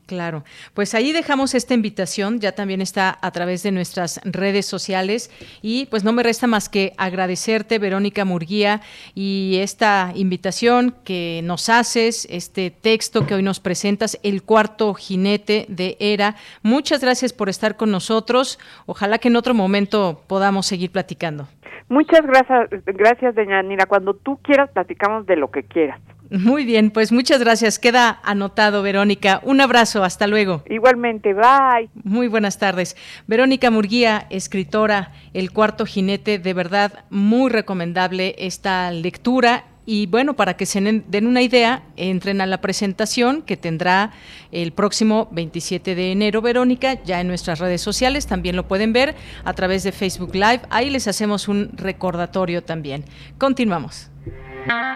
Claro, 0.07 0.45
pues 0.73 0.93
ahí 0.93 1.11
dejamos 1.11 1.53
esta 1.53 1.73
invitación, 1.73 2.39
ya 2.39 2.53
también 2.53 2.79
está 2.79 3.19
a 3.21 3.31
través 3.31 3.61
de 3.61 3.73
nuestras 3.73 4.21
redes 4.23 4.65
sociales 4.65 5.29
y 5.61 5.85
pues 5.87 6.05
no 6.05 6.13
me 6.13 6.23
resta 6.23 6.47
más 6.47 6.69
que 6.69 6.93
agradecerte, 6.95 7.77
Verónica 7.77 8.23
Murguía, 8.23 8.81
y 9.15 9.57
esta 9.59 10.13
invitación 10.15 10.95
que 11.03 11.41
nos 11.43 11.67
haces, 11.67 12.25
este 12.29 12.71
texto 12.71 13.27
que 13.27 13.35
hoy 13.35 13.43
nos 13.43 13.59
presentas, 13.59 14.17
El 14.23 14.43
cuarto 14.43 14.93
jinete 14.93 15.65
de 15.67 15.97
Era. 15.99 16.37
Muchas 16.63 17.01
gracias 17.01 17.33
por 17.33 17.49
estar 17.49 17.75
con 17.75 17.91
nosotros, 17.91 18.59
ojalá 18.85 19.17
que 19.17 19.27
en 19.27 19.35
otro 19.35 19.53
momento 19.53 20.23
podamos 20.27 20.67
seguir 20.67 20.89
platicando. 20.89 21.49
Muchas 21.89 22.25
gracias, 22.25 22.69
gracias, 22.85 23.35
doña 23.35 23.61
Nira. 23.61 23.85
Cuando 23.85 24.13
tú 24.13 24.37
quieras, 24.41 24.69
platicamos 24.71 25.25
de 25.25 25.37
lo 25.37 25.49
que 25.51 25.63
quieras. 25.63 25.99
Muy 26.29 26.65
bien, 26.65 26.91
pues 26.91 27.13
muchas 27.13 27.39
gracias. 27.39 27.79
Queda 27.79 28.19
anotado, 28.23 28.83
Verónica. 28.83 29.39
Un 29.43 29.61
abrazo, 29.61 30.03
hasta 30.03 30.27
luego. 30.27 30.61
Igualmente, 30.69 31.33
bye. 31.33 31.89
Muy 32.03 32.27
buenas 32.27 32.59
tardes. 32.59 32.97
Verónica 33.27 33.71
Murguía, 33.71 34.27
escritora, 34.29 35.13
El 35.33 35.51
cuarto 35.51 35.85
jinete, 35.85 36.37
de 36.37 36.53
verdad 36.53 37.05
muy 37.09 37.49
recomendable 37.49 38.35
esta 38.37 38.91
lectura 38.91 39.63
y 39.89 40.05
bueno, 40.05 40.35
para 40.35 40.55
que 40.57 40.65
se 40.65 40.81
den 40.81 41.27
una 41.27 41.41
idea, 41.41 41.81
entren 41.95 42.41
a 42.41 42.45
la 42.45 42.59
presentación 42.59 43.41
que 43.41 43.55
tendrá 43.55 44.11
el 44.51 44.73
próximo 44.73 45.29
27 45.31 45.95
de 45.95 46.11
enero, 46.11 46.41
Verónica, 46.41 47.01
ya 47.05 47.21
en 47.21 47.29
nuestras 47.29 47.59
redes 47.59 47.79
sociales, 47.79 48.27
también 48.27 48.57
lo 48.57 48.67
pueden 48.67 48.91
ver 48.91 49.15
a 49.45 49.53
través 49.53 49.83
de 49.83 49.93
Facebook 49.93 50.35
Live, 50.35 50.59
ahí 50.71 50.89
les 50.89 51.07
hacemos 51.07 51.47
un 51.47 51.71
recordatorio 51.73 52.61
también. 52.63 53.05
Continuamos. 53.37 54.11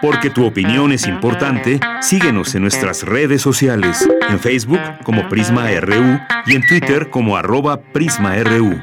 Porque 0.02 0.28
tu 0.28 0.44
opinión 0.44 0.92
es 0.92 1.06
importante, 1.06 1.80
síguenos 2.02 2.54
en 2.54 2.60
nuestras 2.60 3.02
redes 3.02 3.40
sociales, 3.40 4.06
en 4.28 4.38
Facebook 4.38 4.80
como 5.04 5.26
Prisma 5.30 5.70
RU 5.80 6.20
y 6.44 6.54
en 6.54 6.66
Twitter 6.66 7.08
como 7.08 7.38
arroba 7.38 7.80
PrismaRU. 7.80 8.78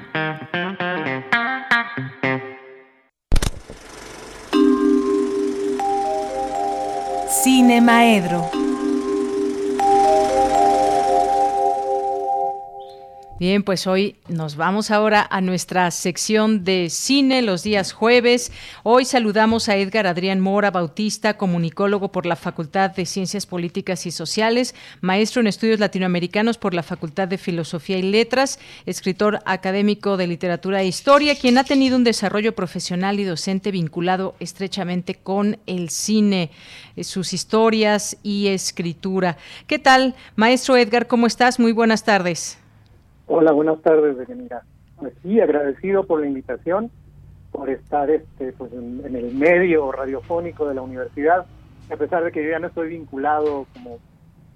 Cine 7.41 7.79
Maedro. 7.79 8.68
Bien, 13.39 13.63
pues 13.63 13.87
hoy 13.87 14.17
nos 14.27 14.57
vamos 14.57 14.91
ahora 14.91 15.25
a 15.31 15.39
nuestra 15.39 15.89
sección 15.91 16.65
de 16.65 16.89
cine 16.89 17.41
los 17.41 17.63
días 17.63 17.93
jueves. 17.93 18.51
Hoy 18.83 19.05
saludamos 19.05 19.69
a 19.69 19.77
Edgar 19.77 20.07
Adrián 20.07 20.41
Mora 20.41 20.71
Bautista, 20.71 21.37
comunicólogo 21.37 22.11
por 22.11 22.25
la 22.25 22.35
Facultad 22.35 22.91
de 22.91 23.05
Ciencias 23.05 23.45
Políticas 23.45 24.05
y 24.05 24.11
Sociales, 24.11 24.75
maestro 24.99 25.39
en 25.39 25.47
estudios 25.47 25.79
latinoamericanos 25.79 26.57
por 26.57 26.73
la 26.73 26.83
Facultad 26.83 27.29
de 27.29 27.37
Filosofía 27.37 27.97
y 27.97 28.01
Letras, 28.01 28.59
escritor 28.85 29.39
académico 29.45 30.17
de 30.17 30.27
literatura 30.27 30.81
e 30.81 30.87
historia, 30.87 31.33
quien 31.39 31.57
ha 31.57 31.63
tenido 31.63 31.95
un 31.95 32.03
desarrollo 32.03 32.53
profesional 32.55 33.21
y 33.21 33.23
docente 33.23 33.71
vinculado 33.71 34.35
estrechamente 34.41 35.15
con 35.15 35.59
el 35.65 35.91
cine, 35.91 36.51
eh, 36.97 37.05
sus 37.05 37.31
historias 37.31 38.17
y 38.21 38.47
escritura. 38.47 39.37
¿Qué 39.65 39.79
tal, 39.79 40.15
maestro 40.35 40.75
Edgar? 40.75 41.07
¿Cómo 41.07 41.25
estás? 41.25 41.57
Muy 41.57 41.71
buenas 41.71 42.03
tardes. 42.03 42.58
Hola, 43.31 43.51
buenas 43.51 43.79
tardes, 43.83 44.17
Deyanira. 44.17 44.63
Pues 44.97 45.13
sí, 45.21 45.39
agradecido 45.39 46.03
por 46.03 46.19
la 46.19 46.25
invitación, 46.25 46.89
por 47.51 47.69
estar 47.69 48.09
este, 48.09 48.53
pues 48.53 48.73
en, 48.73 49.03
el 49.05 49.35
medio 49.35 49.91
radiofónico 49.91 50.67
de 50.67 50.73
la 50.73 50.81
universidad, 50.81 51.45
a 51.91 51.95
pesar 51.95 52.23
de 52.23 52.31
que 52.31 52.43
yo 52.43 52.49
ya 52.49 52.57
no 52.57 52.67
estoy 52.67 52.89
vinculado 52.89 53.67
como 53.71 53.99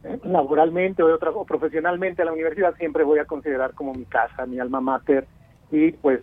eh, 0.04 0.20
laboralmente 0.24 1.04
o, 1.04 1.14
otra, 1.14 1.30
o 1.30 1.46
profesionalmente 1.46 2.24
a 2.24 2.26
la 2.26 2.34
universidad, 2.34 2.76
siempre 2.78 3.04
voy 3.04 3.20
a 3.20 3.26
considerar 3.26 3.76
como 3.76 3.94
mi 3.94 4.06
casa, 4.06 4.48
mi 4.48 4.60
alma 4.60 4.82
mater 4.82 5.28
y 5.72 5.92
pues 5.92 6.22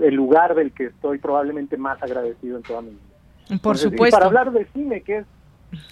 el 0.00 0.14
lugar 0.14 0.54
del 0.54 0.72
que 0.72 0.86
estoy 0.86 1.18
probablemente 1.18 1.76
más 1.76 2.02
agradecido 2.02 2.56
en 2.56 2.62
toda 2.62 2.80
mi 2.80 2.90
vida. 2.92 3.58
Por 3.62 3.76
supuesto. 3.76 4.16
para 4.16 4.24
hablar 4.26 4.52
de 4.52 4.64
cine, 4.72 5.02
que 5.02 5.18
es 5.18 5.26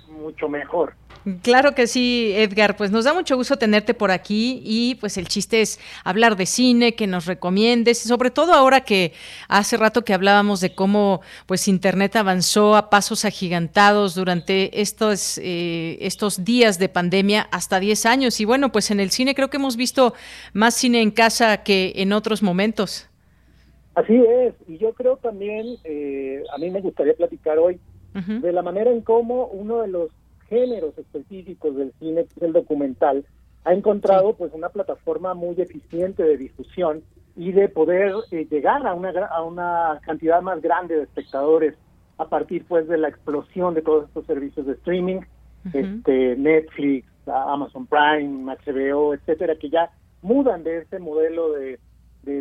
mucho 0.08 0.48
mejor. 0.48 0.94
Claro 1.42 1.74
que 1.74 1.86
sí, 1.86 2.32
Edgar. 2.34 2.76
Pues 2.76 2.90
nos 2.90 3.04
da 3.04 3.14
mucho 3.14 3.36
gusto 3.36 3.56
tenerte 3.56 3.94
por 3.94 4.10
aquí 4.10 4.60
y 4.64 4.96
pues 4.96 5.16
el 5.16 5.28
chiste 5.28 5.60
es 5.60 5.78
hablar 6.04 6.36
de 6.36 6.46
cine, 6.46 6.94
que 6.94 7.06
nos 7.06 7.26
recomiendes, 7.26 8.04
y 8.04 8.08
sobre 8.08 8.30
todo 8.30 8.54
ahora 8.54 8.80
que 8.80 9.12
hace 9.48 9.76
rato 9.76 10.04
que 10.04 10.14
hablábamos 10.14 10.60
de 10.60 10.74
cómo 10.74 11.20
pues 11.46 11.68
Internet 11.68 12.16
avanzó 12.16 12.74
a 12.74 12.90
pasos 12.90 13.24
agigantados 13.24 14.16
durante 14.16 14.80
estos, 14.80 15.38
eh, 15.38 15.98
estos 16.00 16.44
días 16.44 16.78
de 16.80 16.88
pandemia 16.88 17.46
hasta 17.52 17.78
10 17.78 18.06
años. 18.06 18.40
Y 18.40 18.44
bueno, 18.44 18.72
pues 18.72 18.90
en 18.90 18.98
el 18.98 19.10
cine 19.10 19.34
creo 19.34 19.48
que 19.48 19.58
hemos 19.58 19.76
visto 19.76 20.14
más 20.52 20.74
cine 20.74 21.02
en 21.02 21.12
casa 21.12 21.62
que 21.62 21.92
en 21.96 22.12
otros 22.12 22.42
momentos. 22.42 23.08
Así 23.94 24.16
es, 24.16 24.54
y 24.66 24.78
yo 24.78 24.92
creo 24.94 25.18
también, 25.18 25.76
eh, 25.84 26.42
a 26.52 26.58
mí 26.58 26.70
me 26.70 26.80
gustaría 26.80 27.14
platicar 27.14 27.58
hoy 27.58 27.78
de 28.14 28.52
la 28.52 28.60
manera 28.60 28.90
en 28.90 29.00
cómo 29.00 29.46
uno 29.46 29.80
de 29.80 29.88
los 29.88 30.10
géneros 30.52 30.98
específicos 30.98 31.74
del 31.74 31.94
cine, 31.98 32.26
que 32.26 32.34
es 32.36 32.42
el 32.42 32.52
documental, 32.52 33.24
ha 33.64 33.72
encontrado 33.72 34.34
pues 34.34 34.52
una 34.52 34.68
plataforma 34.68 35.32
muy 35.32 35.58
eficiente 35.58 36.22
de 36.22 36.36
difusión 36.36 37.02
y 37.36 37.52
de 37.52 37.70
poder 37.70 38.12
eh, 38.30 38.46
llegar 38.50 38.86
a 38.86 38.92
una, 38.92 39.10
a 39.24 39.42
una 39.42 39.98
cantidad 40.04 40.42
más 40.42 40.60
grande 40.60 40.94
de 40.96 41.04
espectadores 41.04 41.74
a 42.18 42.28
partir 42.28 42.66
pues 42.68 42.86
de 42.86 42.98
la 42.98 43.08
explosión 43.08 43.72
de 43.72 43.80
todos 43.80 44.08
estos 44.08 44.26
servicios 44.26 44.66
de 44.66 44.74
streaming, 44.74 45.20
este 45.72 46.36
Netflix, 46.36 47.08
Amazon 47.26 47.86
Prime, 47.86 48.44
HBO, 48.44 49.14
etcétera, 49.14 49.56
que 49.56 49.70
ya 49.70 49.90
mudan 50.20 50.64
de 50.64 50.78
ese 50.78 50.98
modelo 50.98 51.52
de, 51.52 51.78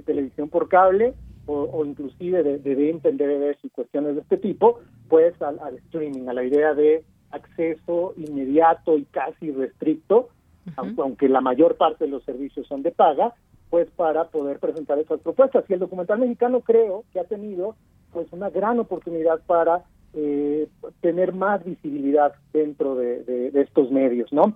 televisión 0.05 0.49
por 0.49 0.67
cable 0.67 1.13
o, 1.45 1.83
inclusive 1.85 2.43
de, 2.43 2.59
de 2.59 2.75
venta 2.75 3.09
en 3.09 3.17
DVDs 3.17 3.57
y 3.63 3.69
cuestiones 3.69 4.15
de 4.15 4.21
este 4.21 4.37
tipo, 4.37 4.79
pues 5.07 5.33
al 5.41 5.77
streaming, 5.85 6.27
a 6.27 6.33
la 6.33 6.43
idea 6.43 6.73
de 6.73 7.03
acceso 7.31 8.13
inmediato 8.17 8.97
y 8.97 9.05
casi 9.05 9.51
restricto, 9.51 10.29
aunque 10.75 11.27
la 11.27 11.41
mayor 11.41 11.75
parte 11.75 12.05
de 12.05 12.11
los 12.11 12.23
servicios 12.23 12.67
son 12.67 12.83
de 12.83 12.91
paga, 12.91 13.33
pues 13.69 13.89
para 13.95 14.25
poder 14.25 14.59
presentar 14.59 14.99
esas 14.99 15.21
propuestas. 15.21 15.65
Y 15.67 15.73
el 15.73 15.79
documental 15.79 16.19
mexicano 16.19 16.59
creo 16.59 17.05
que 17.11 17.19
ha 17.19 17.23
tenido 17.23 17.75
pues 18.11 18.27
una 18.31 18.49
gran 18.49 18.79
oportunidad 18.79 19.39
para 19.47 19.83
eh, 20.13 20.67
tener 20.99 21.33
más 21.33 21.63
visibilidad 21.63 22.33
dentro 22.51 22.95
de, 22.95 23.51
estos 23.55 23.89
medios, 23.91 24.31
¿no? 24.33 24.53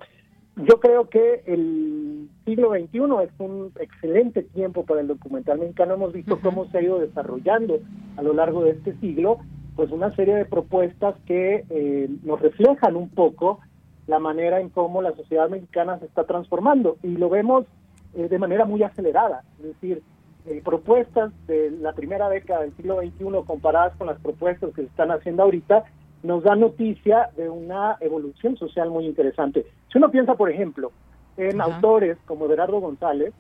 Yo 0.58 0.80
creo 0.80 1.10
que 1.10 1.44
el 1.46 2.30
siglo 2.46 2.72
XXI 2.72 3.00
es 3.24 3.40
un 3.40 3.72
excelente 3.80 4.44
tiempo 4.44 4.86
para 4.86 5.02
el 5.02 5.08
documental 5.08 5.60
mexicano. 5.60 5.96
Hemos 5.96 6.14
visto 6.14 6.40
cómo 6.42 6.70
se 6.70 6.78
ha 6.78 6.82
ido 6.82 7.00
desarrollando 7.00 7.80
a 8.18 8.22
lo 8.22 8.34
largo 8.34 8.64
de 8.64 8.72
este 8.72 8.96
siglo 9.00 9.40
pues 9.76 9.92
una 9.92 10.16
serie 10.16 10.36
de 10.36 10.46
propuestas 10.46 11.16
que 11.26 11.66
eh, 11.70 12.10
nos 12.24 12.40
reflejan 12.40 12.96
un 12.96 13.10
poco 13.10 13.60
la 14.08 14.20
manera 14.20 14.60
en 14.60 14.70
cómo 14.70 15.02
la 15.02 15.14
sociedad 15.16 15.50
mexicana 15.50 16.00
se 16.00 16.06
está 16.06 16.24
transformando. 16.24 16.98
Y 17.04 17.18
lo 17.18 17.30
vemos 17.30 17.66
eh, 18.14 18.30
de 18.30 18.40
manera 18.40 18.66
muy 18.66 18.84
acelerada, 18.84 19.44
es 19.60 19.66
decir, 19.66 20.02
eh, 20.46 20.62
propuestas 20.64 21.32
de 21.48 21.72
la 21.72 21.94
primera 21.94 22.30
década 22.30 22.62
del 22.62 22.76
siglo 22.76 23.02
XXI 23.02 23.26
comparadas 23.46 23.96
con 23.98 24.08
las 24.08 24.20
propuestas 24.20 24.70
que 24.74 24.82
se 24.82 24.88
están 24.88 25.12
haciendo 25.12 25.44
ahorita 25.44 25.84
nos 26.22 26.44
da 26.44 26.56
noticia 26.56 27.30
de 27.36 27.50
una 27.50 27.98
evolución 28.00 28.56
social 28.58 28.90
muy 28.90 29.06
interesante. 29.06 29.66
Si 29.92 29.98
uno 29.98 30.10
piensa, 30.10 30.36
por 30.36 30.50
ejemplo, 30.50 30.92
en 31.38 31.62
autores 31.62 32.18
como 32.26 32.48
Gerardo 32.48 32.80
González, 32.80 33.32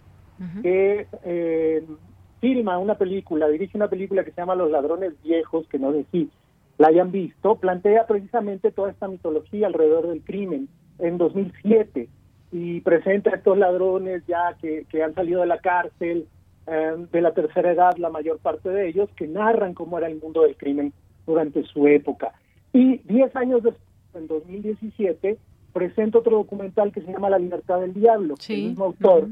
que 0.61 1.07
filma 2.39 2.77
una 2.77 2.95
película, 2.95 3.47
dirige 3.47 3.77
una 3.77 3.87
película 3.87 4.23
que 4.23 4.31
se 4.31 4.41
llama 4.41 4.55
Los 4.55 4.71
Ladrones 4.71 5.13
Viejos, 5.23 5.67
que 5.67 5.79
no 5.79 5.91
sé 5.91 6.05
si 6.11 6.29
la 6.77 6.87
hayan 6.87 7.11
visto, 7.11 7.55
plantea 7.55 8.05
precisamente 8.05 8.71
toda 8.71 8.91
esta 8.91 9.07
mitología 9.07 9.67
alrededor 9.67 10.07
del 10.07 10.21
crimen 10.21 10.67
en 10.99 11.17
2007 11.17 12.09
y 12.51 12.81
presenta 12.81 13.31
a 13.31 13.35
estos 13.35 13.57
ladrones 13.57 14.23
ya 14.27 14.55
que, 14.61 14.85
que 14.89 15.03
han 15.03 15.13
salido 15.13 15.41
de 15.41 15.47
la 15.47 15.59
cárcel, 15.59 16.27
eh, 16.67 16.95
de 17.11 17.21
la 17.21 17.33
tercera 17.33 17.71
edad, 17.71 17.97
la 17.97 18.09
mayor 18.09 18.39
parte 18.39 18.69
de 18.69 18.89
ellos, 18.89 19.09
que 19.15 19.27
narran 19.27 19.73
cómo 19.73 19.97
era 19.97 20.07
el 20.07 20.19
mundo 20.19 20.41
del 20.41 20.57
crimen 20.57 20.93
durante 21.25 21.63
su 21.63 21.87
época. 21.87 22.33
Y 22.73 22.97
diez 22.99 23.35
años 23.35 23.63
después, 23.63 23.83
en 24.13 24.27
2017, 24.27 25.37
presenta 25.73 26.19
otro 26.19 26.37
documental 26.37 26.91
que 26.91 27.01
se 27.01 27.11
llama 27.11 27.29
La 27.29 27.39
libertad 27.39 27.81
del 27.81 27.93
diablo, 27.93 28.35
el 28.47 28.63
mismo 28.63 28.85
autor, 28.85 29.29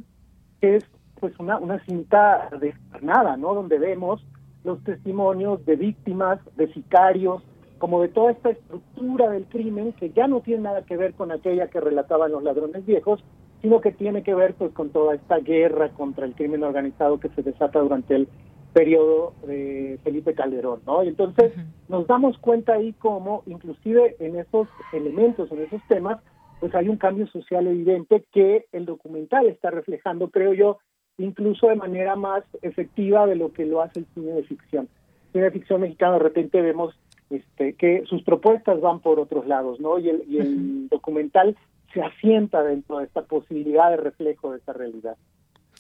que 0.59 0.77
es 0.77 0.85
pues 1.24 1.40
una, 1.40 1.58
una 1.58 1.80
cinta 1.86 2.50
descarnada, 2.60 3.38
¿no? 3.38 3.54
Donde 3.54 3.80
vemos 3.80 4.22
los 4.66 4.84
testimonios 4.84 5.66
de 5.66 5.78
víctimas, 5.78 6.38
de 6.58 6.68
sicarios, 6.74 7.41
como 7.78 8.02
de 8.02 8.10
toda 8.10 8.32
esta 8.32 8.50
estructura 8.50 9.30
del 9.30 9.45
crimen 9.45 9.94
que 9.94 10.10
ya 10.10 10.28
no 10.28 10.41
tiene 10.41 10.64
nada 10.64 10.82
que 10.82 10.98
ver 10.98 11.14
con 11.14 11.32
aquella 11.32 11.70
que 11.70 11.80
relataban 11.80 12.34
los 12.34 12.44
ladrones 12.44 12.86
viejos, 12.86 13.24
sino 13.62 13.80
que 13.80 13.94
tiene 13.94 14.22
que 14.22 14.36
ver 14.36 14.56
pues 14.56 14.74
con 14.74 14.90
toda 14.90 15.16
esta 15.16 15.38
guerra 15.38 15.91
contra 15.91 16.26
el 16.26 16.36
crimen 16.36 16.62
organizado 16.62 17.22
que 17.22 17.30
se 17.30 17.41
desata 17.41 17.80
durante 17.80 18.16
el 18.16 18.28
periodo 18.74 19.34
de 19.48 19.98
Felipe 20.04 20.34
Calderón, 20.34 20.82
¿no? 20.86 21.06
Y 21.06 21.08
entonces 21.08 21.54
nos 21.88 22.06
damos 22.06 22.38
cuenta 22.40 22.74
ahí 22.74 22.91
cómo 23.00 23.44
inclusive 23.45 24.18
en 24.20 24.36
esos 24.36 24.68
elementos, 24.91 25.50
en 25.54 25.62
esos 25.62 25.82
temas, 25.88 26.20
pues 26.60 26.76
hay 26.76 26.90
un 26.90 26.98
cambio 26.98 27.28
social 27.28 27.66
evidente 27.66 28.26
que 28.34 28.66
el 28.74 28.86
documental 28.86 29.48
está 29.48 29.72
reflejando, 29.72 30.30
creo 30.30 30.54
yo, 30.54 30.80
incluso 31.18 31.68
de 31.68 31.76
manera 31.76 32.15
más 32.15 32.44
efectiva 32.61 33.26
de 33.26 33.35
lo 33.35 33.52
que 33.53 33.65
lo 33.65 33.81
hace 33.81 33.99
el 33.99 34.06
cine 34.14 34.31
de 34.34 34.44
ficción. 34.44 34.90
El 35.27 35.31
cine 35.31 35.44
de 35.45 35.52
ficción 35.52 35.81
mexicano 35.81 36.14
de 36.14 36.19
repente 36.19 36.61
vemos 36.61 36.95
este, 37.30 37.73
que 37.73 38.03
sus 38.06 38.23
propuestas 38.23 38.80
van 38.81 38.99
por 38.99 39.19
otros 39.19 39.48
lados, 39.48 39.80
¿no? 39.80 39.99
Y 39.99 40.10
el, 40.10 40.23
y 40.27 40.38
el 40.38 40.90
documental 40.90 41.57
se 41.94 42.02
asienta 42.02 42.64
dentro 42.64 42.99
de 42.99 43.06
esta 43.06 43.23
posibilidad 43.23 43.90
de 43.90 43.98
reflejo 43.98 44.52
de 44.52 44.57
esta 44.57 44.73
realidad. 44.73 45.18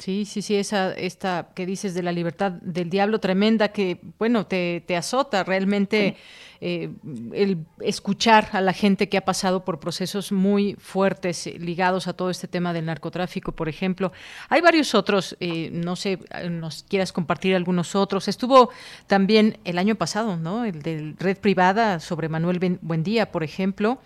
Sí, 0.03 0.25
sí, 0.25 0.41
sí, 0.41 0.55
esa, 0.55 0.91
esta 0.91 1.47
que 1.55 1.65
dices 1.65 1.93
de 1.93 2.03
la 2.03 2.11
libertad 2.11 2.51
del 2.51 2.89
diablo 2.89 3.19
tremenda 3.19 3.69
que, 3.69 4.01
bueno, 4.19 4.45
te, 4.45 4.83
te 4.85 4.97
azota 4.97 5.45
realmente 5.45 6.17
eh, 6.59 6.89
el 7.31 7.59
escuchar 7.79 8.49
a 8.51 8.59
la 8.59 8.73
gente 8.73 9.07
que 9.07 9.15
ha 9.15 9.23
pasado 9.23 9.63
por 9.63 9.79
procesos 9.79 10.33
muy 10.33 10.75
fuertes 10.77 11.49
ligados 11.57 12.09
a 12.09 12.13
todo 12.17 12.29
este 12.29 12.49
tema 12.49 12.73
del 12.73 12.85
narcotráfico, 12.85 13.53
por 13.53 13.69
ejemplo. 13.69 14.11
Hay 14.49 14.59
varios 14.59 14.93
otros, 14.93 15.37
eh, 15.39 15.69
no 15.71 15.95
sé, 15.95 16.19
nos 16.51 16.83
quieras 16.83 17.13
compartir 17.13 17.55
algunos 17.55 17.95
otros. 17.95 18.27
Estuvo 18.27 18.71
también 19.07 19.57
el 19.63 19.77
año 19.77 19.95
pasado, 19.95 20.35
¿no? 20.35 20.65
El 20.65 20.81
de 20.81 21.15
Red 21.17 21.37
Privada 21.37 22.01
sobre 22.01 22.27
Manuel 22.27 22.77
Buendía, 22.81 23.31
por 23.31 23.41
ejemplo. 23.45 23.99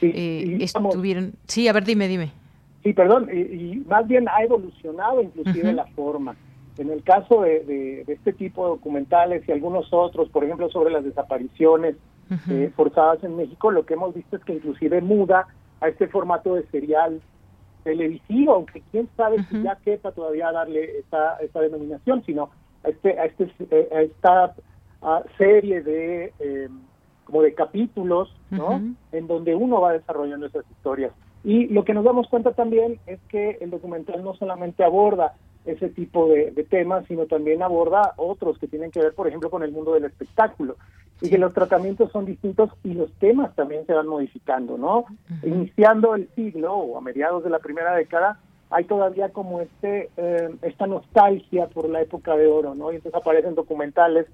Sí, 0.00 0.10
eh, 0.12 0.58
estuvieron... 0.62 1.34
Sí, 1.46 1.68
a 1.68 1.72
ver, 1.72 1.84
dime, 1.84 2.08
dime. 2.08 2.43
Sí, 2.84 2.92
perdón, 2.92 3.30
y, 3.32 3.82
más 3.88 4.06
bien 4.06 4.28
ha 4.28 4.42
evolucionado 4.42 5.22
inclusive 5.22 5.72
la 5.72 5.86
forma. 5.86 6.36
En 6.76 6.90
el 6.90 7.02
caso 7.02 7.40
de, 7.40 8.04
este 8.06 8.34
tipo 8.34 8.64
de 8.64 8.70
documentales 8.72 9.42
y 9.48 9.52
algunos 9.52 9.90
otros, 9.90 10.28
por 10.28 10.44
ejemplo, 10.44 10.68
sobre 10.68 10.92
las 10.92 11.02
desapariciones 11.02 11.96
eh, 12.50 12.70
forzadas 12.76 13.24
en 13.24 13.36
México, 13.36 13.70
lo 13.70 13.86
que 13.86 13.94
hemos 13.94 14.14
visto 14.14 14.36
es 14.36 14.44
que 14.44 14.52
inclusive 14.52 15.00
muda 15.00 15.46
a 15.80 15.88
este 15.88 16.08
formato 16.08 16.56
de 16.56 16.66
serial 16.66 17.22
televisivo, 17.84 18.52
aunque 18.52 18.82
quién 18.90 19.08
sabe 19.16 19.42
si 19.44 19.62
ya 19.62 19.76
quepa 19.76 20.12
todavía 20.12 20.52
darle 20.52 20.98
esta, 20.98 21.36
esta 21.38 21.60
denominación, 21.60 22.22
sino 22.26 22.50
a, 22.84 22.88
este, 22.90 23.18
a, 23.18 23.24
este, 23.24 23.50
eh, 23.70 23.88
a 23.92 24.00
esta 24.02 24.54
serie 25.38 25.82
de 25.82 26.32
eh, 26.38 26.68
como 27.24 27.40
de 27.40 27.54
capítulos, 27.54 28.34
¿no? 28.50 28.82
En 29.12 29.26
donde 29.26 29.54
uno 29.54 29.80
va 29.80 29.92
desarrollando 29.92 30.46
esas 30.46 30.64
historias. 30.70 31.12
Y 31.44 31.68
lo 31.68 31.84
que 31.84 31.92
nos 31.92 32.04
damos 32.04 32.26
cuenta 32.28 32.52
también 32.52 32.98
es 33.06 33.20
que 33.28 33.58
el 33.60 33.70
documental 33.70 34.24
no 34.24 34.34
solamente 34.34 34.82
aborda 34.82 35.34
ese 35.66 35.90
tipo 35.90 36.28
de, 36.28 36.50
temas, 36.68 37.04
sino 37.06 37.26
también 37.26 37.62
aborda 37.62 38.14
otros 38.16 38.58
que 38.58 38.66
tienen 38.66 38.90
que 38.90 39.00
ver, 39.00 39.14
por 39.14 39.28
ejemplo, 39.28 39.50
con 39.50 39.62
el 39.62 39.70
mundo 39.70 39.94
del 39.94 40.04
espectáculo. 40.04 40.76
Y 41.20 41.30
que 41.30 41.38
los 41.38 41.54
tratamientos 41.54 42.10
son 42.12 42.26
distintos 42.26 42.70
y 42.82 42.94
los 42.94 43.12
temas 43.14 43.54
también 43.54 43.86
se 43.86 43.92
van 43.92 44.08
modificando, 44.08 44.76
¿no? 44.76 45.04
Iniciando 45.42 46.14
el 46.14 46.28
siglo 46.34 46.74
o 46.74 46.98
a 46.98 47.00
mediados 47.00 47.44
de 47.44 47.50
la 47.50 47.60
primera 47.60 47.94
década, 47.94 48.40
hay 48.70 48.84
todavía 48.84 49.28
como 49.28 49.60
este 49.60 50.10
eh, 50.16 50.50
esta 50.62 50.86
nostalgia 50.86 51.68
por 51.68 51.88
la 51.88 52.02
época 52.02 52.36
de 52.36 52.46
oro, 52.46 52.74
¿no? 52.74 52.90
Y 52.90 52.96
entonces 52.96 53.20
aparecen 53.20 53.54
documentales 53.54 54.26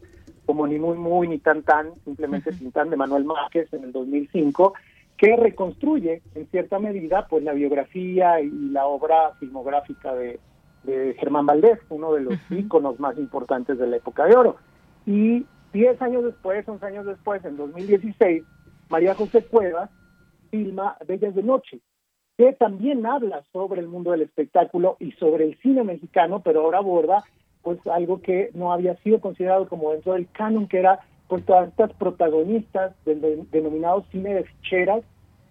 como 0.47 0.67
Ni 0.67 0.79
Muy 0.79 0.97
Muy 0.97 1.29
ni 1.29 1.39
Tan 1.39 1.63
Tan, 1.63 1.93
simplemente 2.05 2.53
Sin 2.53 2.73
Tan 2.73 2.91
de 2.91 2.97
Manuel 2.97 3.25
Márquez 3.25 3.73
en 3.73 3.85
el 3.85 3.93
2005, 3.93 4.73
que 5.21 5.37
reconstruye 5.37 6.23
en 6.35 6.47
cierta 6.47 6.79
medida 6.79 7.27
pues 7.29 7.45
la 7.45 7.53
biografía 7.53 8.41
y 8.41 8.49
la 8.71 8.87
obra 8.87 9.35
filmográfica 9.39 10.15
de, 10.15 10.41
Germán 11.19 11.45
Valdés, 11.45 11.79
uno 11.91 12.15
de 12.15 12.23
los 12.23 12.35
íconos 12.49 12.99
más 12.99 13.19
importantes 13.19 13.79
de 13.79 13.87
la 13.87 13.97
época 13.99 14.25
de 14.25 14.35
oro. 14.35 14.57
Y 15.05 15.45
diez 15.75 16.01
años 16.01 16.25
después, 16.25 16.67
once 16.67 16.87
años 16.87 17.05
después, 17.05 17.45
en 17.45 17.59
2016, 17.59 18.43
María 18.89 19.15
José 19.15 19.45
Cuevas 19.45 19.91
filma 20.51 20.97
Bellas 21.07 21.35
de 21.35 21.43
Noche, 21.43 21.81
que 22.39 22.55
también 22.55 23.05
habla 23.05 23.45
sobre 23.53 23.83
el 23.83 23.89
mundo 23.89 24.13
del 24.13 24.23
espectáculo 24.23 24.97
y 25.01 25.13
sobre 25.13 25.45
el 25.45 25.59
cine 25.59 25.85
mexicano, 25.85 26.41
pero 26.43 26.63
ahora 26.63 26.79
aborda 26.79 27.25
pues 27.61 27.79
algo 27.87 28.23
que 28.23 28.51
no 28.55 28.73
había 28.73 28.97
sido 29.03 29.21
considerado 29.21 29.69
como 29.69 29.93
dentro 29.93 30.15
del 30.15 30.31
canon, 30.33 30.67
que 30.67 30.79
era 30.79 31.01
pues 31.31 31.47
todas 31.47 31.69
estas 31.69 31.93
protagonistas 31.93 32.93
del 33.05 33.49
denominado 33.53 34.05
cine 34.11 34.35
de 34.35 34.45
ficheras 34.45 35.05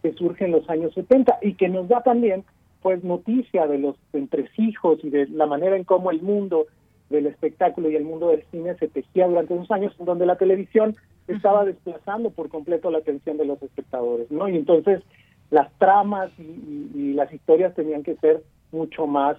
que 0.04 0.12
surge 0.14 0.44
en 0.44 0.52
los 0.52 0.70
años 0.70 0.94
70 0.94 1.40
y 1.42 1.54
que 1.54 1.70
nos 1.70 1.88
da 1.88 2.04
también 2.04 2.44
pues 2.82 3.02
noticia 3.04 3.66
de 3.66 3.78
los 3.80 3.96
entresijos 4.12 5.00
y 5.04 5.10
de 5.10 5.28
la 5.28 5.46
manera 5.46 5.78
en 5.78 5.86
cómo 5.86 6.12
el 6.12 6.22
mundo 6.22 6.68
del 7.10 7.28
espectáculo 7.28 7.90
y 7.90 7.96
el 7.96 8.04
mundo 8.04 8.28
del 8.28 8.44
cine 8.52 8.76
se 8.76 8.90
tejía 8.90 9.28
durante 9.28 9.54
unos 9.54 9.72
años 9.72 9.96
en 9.98 10.06
donde 10.06 10.26
la 10.26 10.38
televisión 10.38 10.98
estaba 11.30 11.64
desplazando 11.64 12.30
por 12.30 12.50
completo 12.50 12.92
la 12.92 12.98
atención 12.98 13.38
de 13.38 13.46
los 13.46 13.64
espectadores, 13.64 14.30
¿no? 14.32 14.50
Y 14.50 14.58
entonces 14.58 15.02
las 15.50 15.72
tramas 15.78 16.30
y, 16.38 17.14
las 17.14 17.34
historias 17.34 17.74
tenían 17.74 18.04
que 18.04 18.16
ser 18.18 18.44
mucho 18.72 19.08
más 19.08 19.38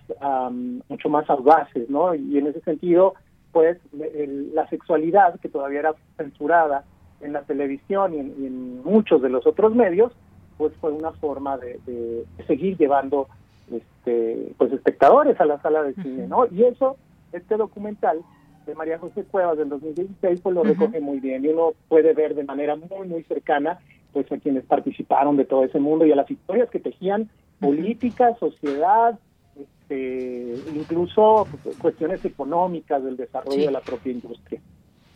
mucho 0.89 1.09
más 1.11 1.29
audaces, 1.29 1.89
¿no? 1.91 2.15
Y 2.15 2.39
en 2.39 2.47
ese 2.47 2.61
sentido 2.61 3.15
pues 3.53 3.79
la 3.93 4.69
sexualidad, 4.69 5.39
que 5.41 5.49
todavía 5.49 5.81
era 5.81 5.95
censurada 6.17 6.85
en 7.21 7.33
la 7.33 7.43
televisión 7.43 8.15
y 8.15 8.19
en, 8.19 8.83
muchos 8.83 9.21
de 9.23 9.29
los 9.29 9.47
otros 9.47 9.75
medios, 9.75 10.13
pues 10.57 10.73
fue 10.81 10.91
una 10.93 11.13
forma 11.13 11.59
de, 11.59 12.25
seguir 12.47 12.77
llevando 12.77 13.29
este, 13.71 14.53
pues 14.59 14.73
espectadores 14.73 15.41
a 15.41 15.45
la 15.45 15.61
sala 15.61 15.83
de 15.83 15.95
cine, 15.95 16.27
¿no? 16.27 16.47
Y 16.51 16.65
eso, 16.65 16.97
este 17.33 17.57
documental 17.57 18.21
de 18.67 18.75
María 18.75 18.99
José 18.99 19.25
Cuevas 19.25 19.59
del 19.59 19.69
2016, 19.69 20.41
pues 20.41 20.55
lo 20.55 20.63
recoge 20.63 21.01
muy 21.01 21.21
bien. 21.21 21.45
Y 21.45 21.49
uno 21.49 21.73
puede 21.89 22.13
ver 22.15 22.35
de 22.35 22.45
manera 22.45 22.77
muy, 22.77 23.09
muy 23.09 23.23
cercana 23.25 23.79
pues 24.13 24.31
a 24.33 24.39
quienes 24.39 24.65
participaron 24.65 25.37
de 25.37 25.45
todo 25.45 25.65
ese 25.65 25.79
mundo 25.79 26.05
y 26.05 26.13
a 26.13 26.17
las 26.17 26.31
historias 26.31 26.69
que 26.71 26.81
tejían 26.81 27.31
política, 27.61 28.35
sociedad, 28.41 29.19
este, 29.57 30.55
incluso 30.75 31.47
cuestiones 31.79 32.25
económicas 32.25 33.03
del 33.03 33.17
desarrollo 33.17 33.67
de 33.67 33.73
la 33.73 33.81
propia 33.81 34.13
industria. 34.13 34.61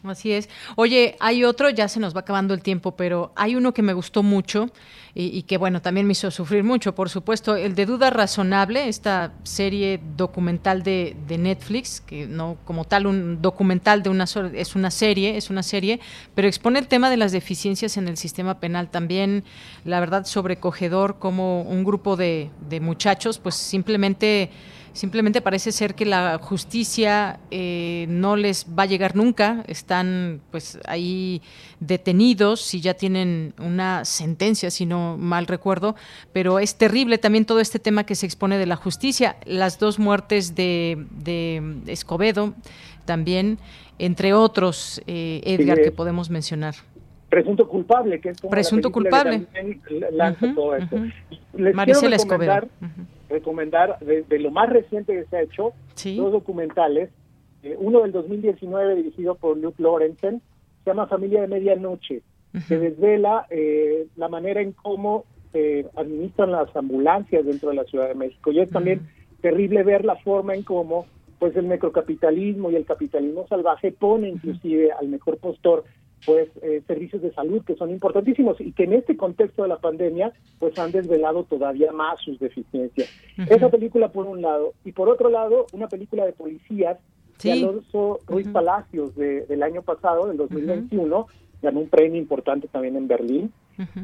Así 0.05 0.33
es. 0.33 0.51
Oye, 0.77 1.17
hay 1.19 1.45
otro, 1.45 1.71
ya 1.71 1.89
se 1.89 1.99
nos 1.99 2.15
va 2.15 2.21
acabando 2.21 2.53
el 2.53 2.61
tiempo, 2.61 2.95
pero 2.95 3.33
hay 3.37 3.57
uno 3.57 3.73
que 3.73 3.81
me 3.81 3.95
gustó 3.95 4.23
mucho 4.23 4.69
y, 5.17 5.43
que, 5.45 5.59
bueno, 5.59 5.81
también 5.81 6.07
me 6.07 6.13
hizo 6.13 6.31
sufrir 6.33 6.65
mucho, 6.65 6.95
por 6.95 7.09
supuesto, 7.09 7.55
el 7.55 7.77
de 7.77 7.87
Duda 7.87 8.11
Razonable, 8.11 8.89
esta 8.89 9.33
serie 9.45 10.01
documental 10.17 10.83
de, 10.83 11.17
de 11.29 11.39
Netflix, 11.39 12.01
que 12.01 12.27
no 12.27 12.57
como 12.65 12.85
tal 12.85 13.07
un 13.07 13.41
documental 13.41 14.03
de 14.03 14.11
una 14.11 14.25
es 14.25 14.75
una 14.75 14.91
serie, 14.91 15.37
es 15.37 15.51
una 15.51 15.63
serie, 15.63 16.01
pero 16.35 16.49
expone 16.49 16.81
el 16.81 16.89
tema 16.89 17.11
de 17.11 17.17
las 17.17 17.31
deficiencias 17.31 17.97
en 17.97 18.09
el 18.09 18.17
sistema 18.17 18.59
penal 18.59 18.91
también, 18.91 19.45
la 19.85 20.01
verdad, 20.01 20.27
sobrecogedor, 20.27 21.21
como 21.21 21.63
un 21.63 21.85
grupo 21.85 22.17
de, 22.17 22.51
de 22.69 22.81
muchachos, 22.81 23.39
pues 23.39 23.55
simplemente 23.55 24.51
Simplemente 24.95 25.43
parece 25.43 25.73
ser 25.73 25.97
que 25.97 26.05
la 26.05 26.39
justicia 26.41 27.41
eh, 27.51 28.07
no 28.09 28.37
les 28.37 28.65
va 28.66 28.85
a 28.85 28.87
llegar 28.87 29.16
nunca. 29.16 29.65
Están 29.66 30.41
pues 30.53 30.79
ahí 30.87 31.43
detenidos 31.81 32.61
si 32.61 32.81
ya 32.81 32.95
tienen 32.95 33.55
una 33.59 34.05
sentencia, 34.05 34.71
si 34.71 34.87
no 34.87 35.16
mal 35.19 35.49
recuerdo. 35.49 35.97
Pero 36.33 36.61
es 36.61 36.77
terrible 36.79 37.19
también 37.19 37.45
todo 37.45 37.59
este 37.59 37.81
tema 37.81 38.07
que 38.07 38.15
se 38.15 38.25
expone 38.25 38.57
de 38.57 38.66
la 38.66 38.77
justicia. 38.77 39.35
Las 39.47 39.81
dos 39.81 39.99
muertes 39.99 40.55
de, 40.55 41.05
de 41.11 41.61
Escobedo 41.89 42.55
también, 43.05 43.59
entre 43.99 44.33
otros, 44.33 45.03
eh, 45.09 45.41
Edgar, 45.45 45.83
que 45.83 45.91
podemos 45.91 46.31
mencionar 46.31 46.77
presunto 47.29 47.69
culpable, 47.69 48.21
que 48.21 48.29
es 48.29 48.41
como 48.41 48.53
presunto 48.53 48.93
culpable. 48.93 49.49
lanza 50.12 50.55
todo 50.55 50.77
esto. 50.77 50.97
Les 51.53 51.75
Maricela 51.75 52.15
Escobedo 52.15 52.69
recomendar 53.35 53.98
de, 54.01 54.39
lo 54.39 54.51
más 54.51 54.70
reciente 54.70 55.12
que 55.12 55.24
se 55.27 55.36
ha 55.36 55.43
hecho, 55.43 55.73
dos 56.16 56.32
documentales, 56.32 57.11
eh, 57.62 57.77
uno 57.78 58.02
del 58.02 58.12
2019 58.12 58.94
dirigido 58.97 59.35
por 59.35 59.56
Luke 59.56 59.82
Lorenzen, 59.82 60.40
se 60.85 60.90
llama 60.90 61.06
Familia 61.06 61.40
de 61.40 61.48
Medianoche, 61.48 62.23
que 62.69 62.78
desvela 62.78 63.47
eh, 63.51 64.06
la 64.16 64.28
manera 64.28 64.61
en 64.61 64.73
cómo 64.73 65.24
se 65.52 65.86
administran 65.97 66.52
las 66.52 66.74
ambulancias 66.77 67.44
dentro 67.44 67.70
de 67.70 67.77
la 67.77 67.85
Ciudad 67.85 68.09
de 68.09 68.15
México. 68.15 68.52
Y 68.52 68.61
es 68.61 68.70
también 68.70 69.09
terrible 69.40 69.82
ver 69.82 70.05
la 70.05 70.16
forma 70.16 70.55
en 70.55 70.62
cómo 70.62 71.06
pues 71.39 71.56
el 71.56 71.69
necrocapitalismo 71.69 72.70
y 72.70 72.77
el 72.77 72.85
capitalismo 72.85 73.47
salvaje 73.48 73.93
pone 73.93 74.28
inclusive 74.28 74.93
al 74.93 75.09
mejor 75.09 75.39
postor 75.39 75.85
pues 76.27 76.49
eh, 76.63 76.83
servicios 76.87 77.23
de 77.23 77.33
salud 77.33 77.63
que 77.65 77.77
son 77.77 77.91
importantísimos 77.91 78.61
y 78.61 78.73
que 78.73 78.85
en 78.85 78.95
este 78.95 79.17
contexto 79.17 79.63
de 79.63 79.69
la 79.69 79.79
pandemia 79.79 80.33
pues 80.59 80.79
han 80.79 80.93
desvelado 80.93 81.45
todavía 81.45 81.93
más 81.93 82.21
sus 82.21 82.39
deficiencias. 82.39 83.09
Esa 83.37 83.69
película 83.69 84.09
por 84.09 84.27
un 84.27 84.43
lado 84.43 84.73
y 84.85 84.93
por 84.93 85.09
otro 85.09 85.29
lado 85.29 85.67
una 85.73 85.89
película 85.89 86.25
de 86.25 86.33
policías 86.33 86.99
de 87.43 87.53
Alonso 87.53 88.21
Ruiz 88.27 88.49
Palacios 88.49 89.15
del 89.17 89.63
año 89.63 89.83
pasado, 89.83 90.29
del 90.29 90.37
2021, 90.37 91.27
ganó 91.63 91.81
un 91.81 91.89
premio 91.89 92.21
importante 92.21 92.69
también 92.69 92.97
en 92.97 93.09
Berlín, 93.09 93.53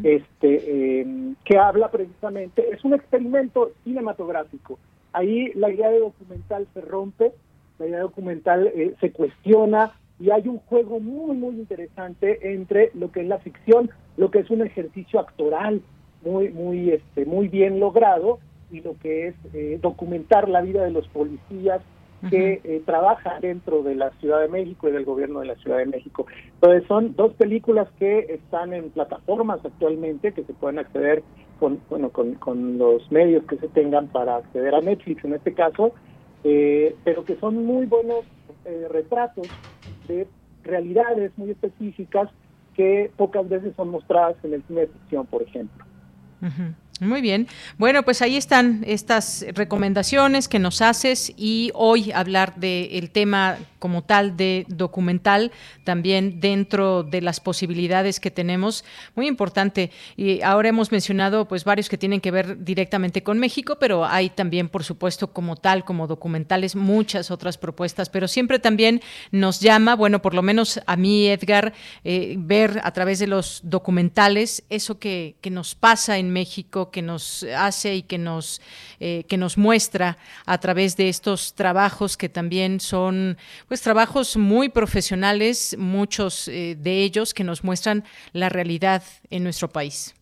este 0.03 1.01
em, 1.01 1.37
que 1.45 1.59
habla 1.59 1.91
precisamente, 1.91 2.67
es 2.73 2.85
un 2.85 2.95
experimento 2.95 3.71
cinematográfico. 3.85 4.79
Ahí 5.13 5.53
la 5.55 5.71
idea 5.71 5.91
de 5.91 6.01
documental 6.01 6.67
se 6.75 6.81
rompe, 6.81 7.33
la 7.79 7.87
idea 7.87 8.01
documental 8.01 8.67
eh, 8.69 8.95
se 9.01 9.13
cuestiona, 9.13 9.93
y 10.21 10.31
hay 10.31 10.47
un 10.47 10.59
juego 10.59 11.01
muy, 11.01 11.35
muy 11.35 11.55
interesante 11.55 12.53
entre 12.53 12.91
lo 12.95 13.11
que 13.11 13.23
es 13.23 13.27
la 13.27 13.39
ficción, 13.39 13.91
lo 14.17 14.31
que 14.31 14.41
es 14.41 14.51
un 14.51 14.61
ejercicio 14.61 15.19
actoral 15.19 15.81
muy, 16.23 16.51
muy, 16.51 16.91
este, 16.91 17.25
muy 17.25 17.49
bien 17.49 17.81
logrado 17.81 18.39
y 18.71 18.83
lo 18.83 18.97
que 18.99 19.29
es 19.29 19.35
eh, 19.55 19.79
documentar 19.81 20.49
la 20.49 20.61
vida 20.61 20.85
de 20.85 20.91
los 20.91 21.09
policías 21.09 21.81
que 22.29 22.61
eh, 22.65 22.83
trabajan 22.85 23.41
dentro 23.41 23.83
de 23.83 23.95
la 23.95 24.11
Ciudad 24.21 24.43
de 24.43 24.49
México 24.49 24.87
y 24.87 24.93
del 24.93 25.07
gobierno 25.07 25.41
de 25.41 25.47
la 25.47 25.55
Ciudad 25.55 25.79
de 25.79 25.87
México. 25.87 26.27
Entonces 26.53 26.87
son 26.87 27.17
dos 27.17 27.33
películas 27.33 27.89
que 27.99 28.27
están 28.29 28.75
en 28.75 28.91
plataformas 28.91 29.65
actualmente, 29.65 30.33
que 30.33 30.45
se 30.45 30.53
pueden 30.53 30.79
acceder 30.79 31.23
con, 31.59 31.81
bueno, 31.89 32.11
con, 32.11 32.35
con 32.35 32.77
los 32.77 33.11
medios 33.11 33.45
que 33.45 33.57
se 33.57 33.69
tengan 33.69 34.09
para 34.09 34.37
acceder 34.37 34.75
a 34.75 34.83
Netflix 34.83 35.25
en 35.25 35.33
este 35.33 35.55
caso, 35.55 35.95
eh, 36.45 36.95
pero 37.05 37.25
que 37.25 37.37
son 37.37 37.65
muy 37.65 37.87
buenos 37.87 38.27
eh, 38.67 38.87
retratos 38.91 39.49
de 40.11 40.29
realidades 40.65 41.33
muy 41.37 41.51
específicas 41.51 42.29
que 42.75 43.11
pocas 43.17 43.49
veces 43.49 43.75
son 43.77 43.91
mostradas 43.91 44.37
en 44.43 44.55
el 44.55 44.63
cine 44.67 44.83
de 44.83 44.87
ficción, 44.89 45.27
por 45.27 45.43
ejemplo. 45.43 45.85
Muy 47.01 47.21
bien. 47.21 47.47
Bueno, 47.79 48.03
pues 48.03 48.23
ahí 48.23 48.37
están 48.37 48.83
estas 48.87 49.45
recomendaciones 49.55 50.49
que 50.49 50.59
nos 50.59 50.83
haces 50.83 51.33
y 51.37 51.71
hoy 51.75 52.13
hablar 52.13 52.57
del 52.57 53.11
tema 53.11 53.57
como 53.81 54.05
tal 54.05 54.37
de 54.37 54.65
documental 54.69 55.51
también 55.83 56.39
dentro 56.39 57.03
de 57.03 57.21
las 57.21 57.41
posibilidades 57.41 58.21
que 58.21 58.31
tenemos. 58.31 58.85
Muy 59.17 59.27
importante. 59.27 59.91
Y 60.17 60.41
ahora 60.43 60.69
hemos 60.69 60.93
mencionado 60.93 61.49
pues 61.49 61.65
varios 61.65 61.89
que 61.89 61.99
tienen 61.99 62.21
que 62.21 62.31
ver 62.31 62.63
directamente 62.63 63.25
con 63.25 63.41
México, 63.41 63.79
pero 63.81 64.05
hay 64.05 64.31
también, 64.31 64.69
por 64.69 64.85
supuesto, 64.85 65.33
como 65.33 65.57
tal, 65.57 65.85
como 65.85 66.07
documentales, 66.07 66.77
muchas 66.77 67.33
otras 67.33 67.59
propuestas, 67.59 68.09
pero 68.09 68.29
siempre 68.29 68.61
también 68.61 69.01
nos 69.33 69.59
llama, 69.59 69.97
bueno, 69.97 70.23
por 70.23 70.35
lo 70.35 70.43
menos 70.43 70.81
a 70.87 70.97
mí, 70.97 71.27
Edgar, 71.27 71.73
eh, 72.05 72.37
ver 72.39 72.81
a 72.85 72.93
través 72.93 73.19
de 73.19 73.27
los 73.27 73.61
documentales 73.65 74.63
eso 74.71 75.01
que, 75.01 75.35
que 75.41 75.51
nos 75.51 75.75
pasa 75.75 76.19
en 76.19 76.31
México 76.31 76.61
que 76.91 77.03
nos 77.03 77.45
hace 77.57 77.97
y 77.97 78.03
que 78.03 78.19
nos, 78.19 78.61
eh, 79.01 79.25
que 79.29 79.37
nos 79.37 79.59
muestra 79.59 80.19
a 80.47 80.59
través 80.59 80.97
de 80.97 81.09
estos 81.09 81.55
trabajos 81.55 82.17
que 82.17 82.29
también 82.29 82.81
son 82.81 83.39
pues 83.71 83.83
trabajos 83.83 84.37
muy 84.37 84.69
profesionales, 84.69 85.77
muchos 85.79 86.49
eh, 86.49 86.75
de 86.77 87.05
ellos 87.05 87.33
que 87.33 87.45
nos 87.45 87.63
muestran 87.63 88.03
la 88.33 88.49
realidad 88.49 89.05
en 89.31 89.45
nuestro 89.45 89.69
país. 89.69 90.13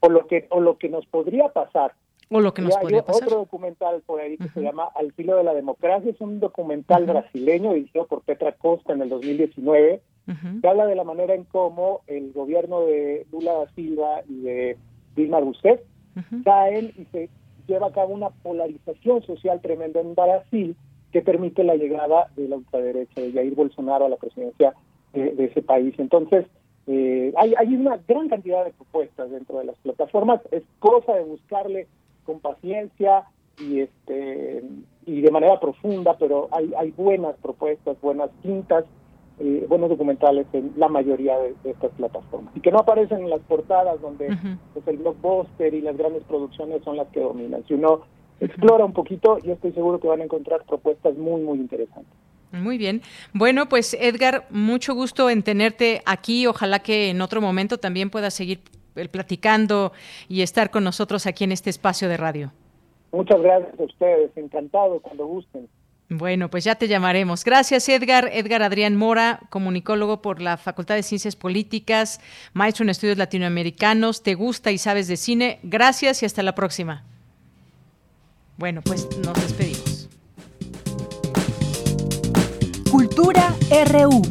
O 0.00 0.08
lo 0.08 0.26
que, 0.26 0.48
o 0.50 0.58
lo 0.58 0.78
que 0.78 0.88
nos 0.88 1.06
podría 1.06 1.48
pasar. 1.50 1.94
O 2.28 2.40
lo 2.40 2.52
que 2.52 2.60
nos 2.60 2.76
podría 2.76 3.04
pasar. 3.04 3.22
Otro 3.22 3.36
documental 3.36 4.02
por 4.04 4.20
ahí 4.20 4.36
que 4.36 4.48
se 4.48 4.62
llama 4.62 4.88
Al 4.96 5.12
filo 5.12 5.36
de 5.36 5.44
la 5.44 5.54
democracia, 5.54 6.10
es 6.10 6.20
un 6.20 6.40
documental 6.40 7.06
brasileño 7.06 7.72
dirigido 7.72 8.08
por 8.08 8.22
Petra 8.22 8.50
Costa 8.50 8.94
en 8.94 9.02
el 9.02 9.10
2019, 9.10 10.02
que 10.60 10.68
habla 10.68 10.86
de 10.86 10.96
la 10.96 11.04
manera 11.04 11.34
en 11.34 11.44
cómo 11.44 12.00
el 12.08 12.32
gobierno 12.32 12.80
de 12.80 13.28
Lula 13.30 13.52
da 13.52 13.74
Silva 13.76 14.22
y 14.28 14.40
de 14.40 14.76
Dilma 15.14 15.38
Rousseff 15.38 15.80
caen 16.42 16.92
y 16.98 17.04
se 17.12 17.30
lleva 17.68 17.86
a 17.86 17.92
cabo 17.92 18.12
una 18.12 18.30
polarización 18.30 19.22
social 19.22 19.60
tremenda 19.60 20.00
en 20.00 20.16
Brasil 20.16 20.76
que 21.12 21.22
permite 21.22 21.62
la 21.64 21.76
llegada 21.76 22.28
de 22.36 22.48
la 22.48 22.56
ultraderecha, 22.56 23.20
de 23.20 23.32
Jair 23.32 23.54
Bolsonaro 23.54 24.06
a 24.06 24.08
la 24.08 24.16
presidencia 24.16 24.74
de, 25.12 25.44
ese 25.44 25.60
país. 25.60 25.94
Entonces, 25.98 26.46
eh, 26.86 27.32
hay, 27.36 27.54
hay 27.56 27.74
una 27.74 27.98
gran 28.08 28.28
cantidad 28.28 28.64
de 28.64 28.72
propuestas 28.72 29.30
dentro 29.30 29.58
de 29.58 29.66
las 29.66 29.76
plataformas, 29.78 30.40
es 30.50 30.62
cosa 30.78 31.14
de 31.14 31.24
buscarle 31.24 31.86
con 32.24 32.40
paciencia 32.40 33.24
y 33.58 33.80
este 33.80 34.64
y 35.04 35.20
de 35.20 35.30
manera 35.30 35.60
profunda, 35.60 36.16
pero 36.16 36.48
hay, 36.52 36.72
hay 36.76 36.92
buenas 36.92 37.36
propuestas, 37.42 38.00
buenas 38.00 38.30
quintas 38.40 38.84
eh, 39.38 39.66
buenos 39.68 39.88
documentales 39.88 40.46
en 40.52 40.72
la 40.76 40.88
mayoría 40.88 41.36
de, 41.38 41.54
estas 41.64 41.90
plataformas 41.92 42.54
y 42.54 42.60
que 42.60 42.70
no 42.70 42.78
aparecen 42.78 43.20
en 43.20 43.30
las 43.30 43.40
portadas 43.40 44.00
donde 44.00 44.28
pues, 44.72 44.86
el 44.86 44.98
blockbuster 44.98 45.72
y 45.74 45.80
las 45.80 45.96
grandes 45.96 46.22
producciones 46.24 46.82
son 46.84 46.96
las 46.96 47.08
que 47.08 47.20
dominan. 47.20 47.64
Si 47.66 47.74
uno 47.74 48.02
explora 48.44 48.84
un 48.84 48.92
poquito, 48.92 49.38
yo 49.38 49.54
estoy 49.54 49.72
seguro 49.72 50.00
que 50.00 50.08
van 50.08 50.20
a 50.20 50.24
encontrar 50.24 50.64
propuestas 50.64 51.16
muy, 51.16 51.40
muy 51.40 51.58
interesantes. 51.58 52.12
Muy 52.52 52.76
bien. 52.76 53.00
Bueno, 53.32 53.68
pues 53.68 53.94
Edgar, 53.98 54.46
mucho 54.50 54.94
gusto 54.94 55.30
en 55.30 55.42
tenerte 55.42 56.02
aquí. 56.04 56.46
Ojalá 56.46 56.80
que 56.80 57.08
en 57.08 57.22
otro 57.22 57.40
momento 57.40 57.78
también 57.78 58.10
puedas 58.10 58.34
seguir 58.34 58.60
eh, 58.94 59.08
platicando 59.08 59.92
y 60.28 60.42
estar 60.42 60.70
con 60.70 60.84
nosotros 60.84 61.26
aquí 61.26 61.44
en 61.44 61.52
este 61.52 61.70
espacio 61.70 62.08
de 62.08 62.18
radio. 62.18 62.52
Muchas 63.10 63.40
gracias 63.40 63.80
a 63.80 63.82
ustedes. 63.84 64.30
Encantado 64.36 65.00
cuando 65.00 65.26
gusten. 65.26 65.66
Bueno, 66.10 66.50
pues 66.50 66.64
ya 66.64 66.74
te 66.74 66.88
llamaremos. 66.88 67.42
Gracias, 67.42 67.88
Edgar. 67.88 68.28
Edgar 68.32 68.62
Adrián 68.62 68.96
Mora, 68.96 69.40
comunicólogo 69.48 70.20
por 70.20 70.42
la 70.42 70.58
Facultad 70.58 70.96
de 70.96 71.02
Ciencias 71.02 71.36
Políticas, 71.36 72.20
maestro 72.52 72.82
en 72.82 72.90
estudios 72.90 73.16
latinoamericanos. 73.16 74.22
Te 74.22 74.34
gusta 74.34 74.72
y 74.72 74.78
sabes 74.78 75.08
de 75.08 75.16
cine. 75.16 75.58
Gracias 75.62 76.22
y 76.22 76.26
hasta 76.26 76.42
la 76.42 76.54
próxima. 76.54 77.04
Bueno, 78.62 78.80
pues 78.80 79.08
nos 79.18 79.34
despedimos. 79.42 80.08
Cultura 82.92 83.56
RU. 83.90 84.22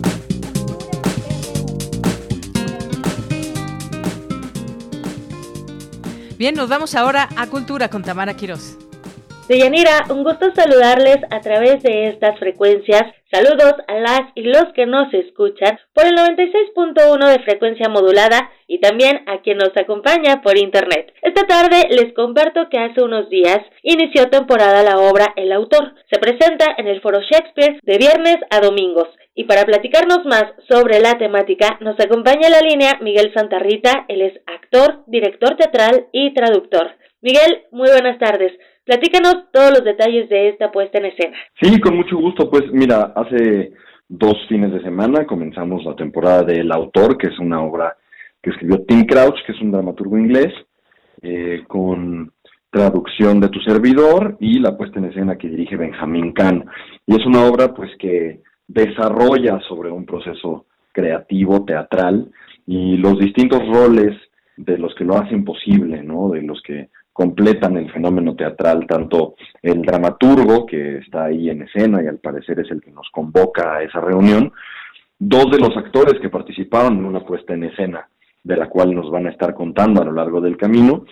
Bien, 6.37 6.55
nos 6.55 6.69
vamos 6.69 6.95
ahora 6.95 7.27
a 7.35 7.47
Cultura 7.47 7.89
con 7.89 8.03
Tamara 8.03 8.33
Quirós. 8.33 8.77
Deyanira, 9.51 10.05
un 10.09 10.23
gusto 10.23 10.45
saludarles 10.55 11.17
a 11.29 11.41
través 11.41 11.83
de 11.83 12.07
estas 12.07 12.39
frecuencias. 12.39 13.03
Saludos 13.29 13.73
a 13.89 13.95
las 13.95 14.21
y 14.33 14.43
los 14.43 14.71
que 14.73 14.85
nos 14.85 15.13
escuchan 15.13 15.77
por 15.93 16.05
el 16.05 16.13
96.1 16.13 17.27
de 17.27 17.43
frecuencia 17.43 17.89
modulada 17.89 18.49
y 18.65 18.79
también 18.79 19.25
a 19.27 19.41
quien 19.41 19.57
nos 19.57 19.75
acompaña 19.75 20.41
por 20.41 20.57
internet. 20.57 21.13
Esta 21.21 21.45
tarde 21.47 21.89
les 21.89 22.13
comparto 22.13 22.69
que 22.69 22.77
hace 22.77 23.03
unos 23.03 23.29
días 23.29 23.59
inició 23.83 24.29
temporada 24.29 24.83
la 24.83 24.99
obra 24.99 25.33
El 25.35 25.51
autor. 25.51 25.95
Se 26.09 26.17
presenta 26.17 26.67
en 26.77 26.87
el 26.87 27.01
Foro 27.01 27.19
Shakespeare 27.19 27.77
de 27.83 27.97
viernes 27.97 28.37
a 28.51 28.61
domingos. 28.61 29.09
Y 29.35 29.43
para 29.43 29.65
platicarnos 29.65 30.23
más 30.23 30.45
sobre 30.69 31.01
la 31.01 31.17
temática, 31.17 31.77
nos 31.81 31.99
acompaña 31.99 32.49
la 32.49 32.61
línea 32.61 32.99
Miguel 33.01 33.33
Santarrita, 33.33 34.05
él 34.07 34.21
es 34.21 34.33
actor, 34.45 35.03
director 35.07 35.57
teatral 35.57 36.07
y 36.13 36.33
traductor. 36.33 36.95
Miguel, 37.21 37.65
muy 37.71 37.89
buenas 37.89 38.17
tardes. 38.17 38.53
Platícanos 38.83 39.51
todos 39.51 39.71
los 39.71 39.83
detalles 39.83 40.27
de 40.29 40.49
esta 40.49 40.71
puesta 40.71 40.97
en 40.97 41.05
escena. 41.05 41.37
Sí, 41.61 41.79
con 41.79 41.95
mucho 41.95 42.17
gusto. 42.17 42.49
Pues 42.49 42.63
mira, 42.71 43.13
hace 43.15 43.73
dos 44.07 44.35
fines 44.49 44.71
de 44.73 44.81
semana 44.81 45.25
comenzamos 45.25 45.83
la 45.85 45.95
temporada 45.95 46.43
de 46.43 46.59
El 46.61 46.71
Autor, 46.71 47.17
que 47.17 47.27
es 47.27 47.39
una 47.39 47.61
obra 47.61 47.95
que 48.41 48.49
escribió 48.49 48.83
Tim 48.85 49.05
Crouch, 49.05 49.37
que 49.45 49.51
es 49.51 49.61
un 49.61 49.71
dramaturgo 49.71 50.17
inglés, 50.17 50.51
eh, 51.21 51.63
con 51.67 52.33
traducción 52.71 53.39
de 53.39 53.49
tu 53.49 53.59
servidor 53.59 54.37
y 54.39 54.59
la 54.59 54.75
puesta 54.75 54.97
en 54.97 55.05
escena 55.05 55.37
que 55.37 55.49
dirige 55.49 55.75
Benjamín 55.75 56.33
Kahn. 56.33 56.65
Y 57.05 57.13
es 57.13 57.25
una 57.25 57.45
obra 57.45 57.73
pues 57.73 57.91
que 57.99 58.41
desarrolla 58.67 59.59
sobre 59.67 59.91
un 59.91 60.05
proceso 60.05 60.65
creativo, 60.91 61.65
teatral, 61.65 62.31
y 62.65 62.97
los 62.97 63.19
distintos 63.19 63.59
roles 63.67 64.17
de 64.55 64.77
los 64.77 64.93
que 64.95 65.03
lo 65.03 65.17
hacen 65.17 65.43
posible, 65.43 66.01
¿no? 66.03 66.29
De 66.29 66.41
los 66.41 66.61
que 66.61 66.89
completan 67.21 67.77
el 67.77 67.91
fenómeno 67.91 68.35
teatral, 68.35 68.87
tanto 68.87 69.35
el 69.61 69.83
dramaturgo, 69.83 70.65
que 70.65 70.97
está 70.97 71.25
ahí 71.25 71.51
en 71.51 71.61
escena 71.61 72.01
y 72.01 72.07
al 72.07 72.17
parecer 72.17 72.59
es 72.59 72.71
el 72.71 72.81
que 72.81 72.89
nos 72.89 73.07
convoca 73.11 73.75
a 73.75 73.83
esa 73.83 74.01
reunión, 74.01 74.51
dos 75.19 75.51
de 75.51 75.59
los 75.59 75.77
actores 75.77 76.19
que 76.19 76.29
participaron 76.31 76.97
en 76.97 77.05
una 77.05 77.19
puesta 77.19 77.53
en 77.53 77.65
escena, 77.65 78.07
de 78.43 78.57
la 78.57 78.67
cual 78.69 78.95
nos 78.95 79.11
van 79.11 79.27
a 79.27 79.29
estar 79.29 79.53
contando 79.53 80.01
a 80.01 80.05
lo 80.05 80.13
largo 80.13 80.41
del 80.41 80.57
camino, 80.57 81.05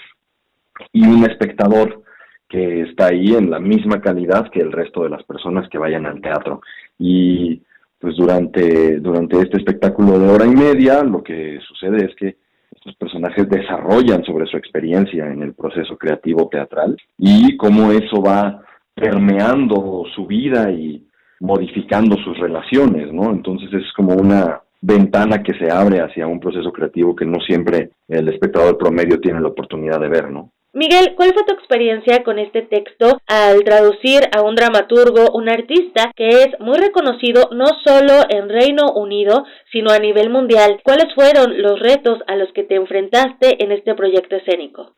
y 0.92 1.06
un 1.06 1.30
espectador 1.30 2.02
que 2.48 2.82
está 2.82 3.10
ahí 3.10 3.36
en 3.36 3.52
la 3.52 3.60
misma 3.60 4.02
calidad 4.02 4.50
que 4.50 4.62
el 4.62 4.72
resto 4.72 5.04
de 5.04 5.10
las 5.10 5.24
personas 5.26 5.70
que 5.70 5.78
vayan 5.78 6.08
al 6.08 6.22
teatro. 6.22 6.62
Y 6.98 7.62
pues 8.00 8.16
durante, 8.16 9.00
durante 9.00 9.40
este 9.42 9.58
espectáculo 9.58 10.18
de 10.18 10.28
hora 10.28 10.46
y 10.48 10.56
media, 10.56 11.04
lo 11.04 11.22
que 11.22 11.60
sucede 11.68 12.06
es 12.06 12.16
que 12.16 12.38
estos 12.72 12.96
personajes 12.96 13.50
desarrollan 13.50 14.24
sobre 14.24 14.46
su 14.46 14.58
experiencia 14.58 15.26
en 15.26 15.42
el 15.42 15.54
proceso 15.54 15.98
creativo 15.98 16.48
teatral 16.50 16.98
y 17.18 17.58
cómo 17.58 17.92
eso 17.92 18.22
va 18.22 18.64
permeando 18.94 20.04
su 20.16 20.26
vida 20.26 20.72
y 20.72 21.06
modificando 21.40 22.18
sus 22.18 22.38
relaciones, 22.38 23.12
¿no? 23.14 23.32
Entonces 23.32 23.70
es 23.74 23.92
como 23.96 24.14
una 24.14 24.62
ventana 24.82 25.44
que 25.44 25.54
se 25.58 25.72
abre 25.72 26.00
hacia 26.00 26.28
un 26.28 26.40
proceso 26.40 26.72
creativo 26.72 27.16
que 27.16 27.26
no 27.26 27.40
siempre 27.42 27.92
el 28.08 28.30
espectador 28.30 28.78
promedio 28.78 29.20
tiene 29.20 29.42
la 29.42 29.50
oportunidad 29.50 30.00
de 30.00 30.10
ver, 30.10 30.32
¿no? 30.32 30.52
Miguel, 30.72 31.16
¿cuál 31.16 31.34
fue 31.34 31.44
tu 31.46 31.54
experiencia 31.54 32.24
con 32.24 32.38
este 32.38 32.62
texto 32.62 33.20
al 33.26 33.64
traducir 33.64 34.22
a 34.32 34.44
un 34.44 34.54
dramaturgo, 34.54 35.32
un 35.34 35.50
artista 35.50 36.12
que 36.16 36.28
es 36.28 36.60
muy 36.60 36.78
reconocido 36.78 37.50
no 37.52 37.66
solo 37.84 38.14
en 38.30 38.50
Reino 38.50 38.92
Unido, 38.94 39.46
sino 39.72 39.90
a 39.90 39.98
nivel 39.98 40.30
mundial? 40.30 40.80
¿Cuáles 40.84 41.08
fueron 41.16 41.60
los 41.60 41.80
retos 41.80 42.20
a 42.28 42.36
los 42.36 42.54
que 42.54 42.64
te 42.64 42.76
enfrentaste 42.76 43.64
en 43.64 43.72
este 43.72 43.96
proyecto 43.96 44.36
escénico? 44.36 44.94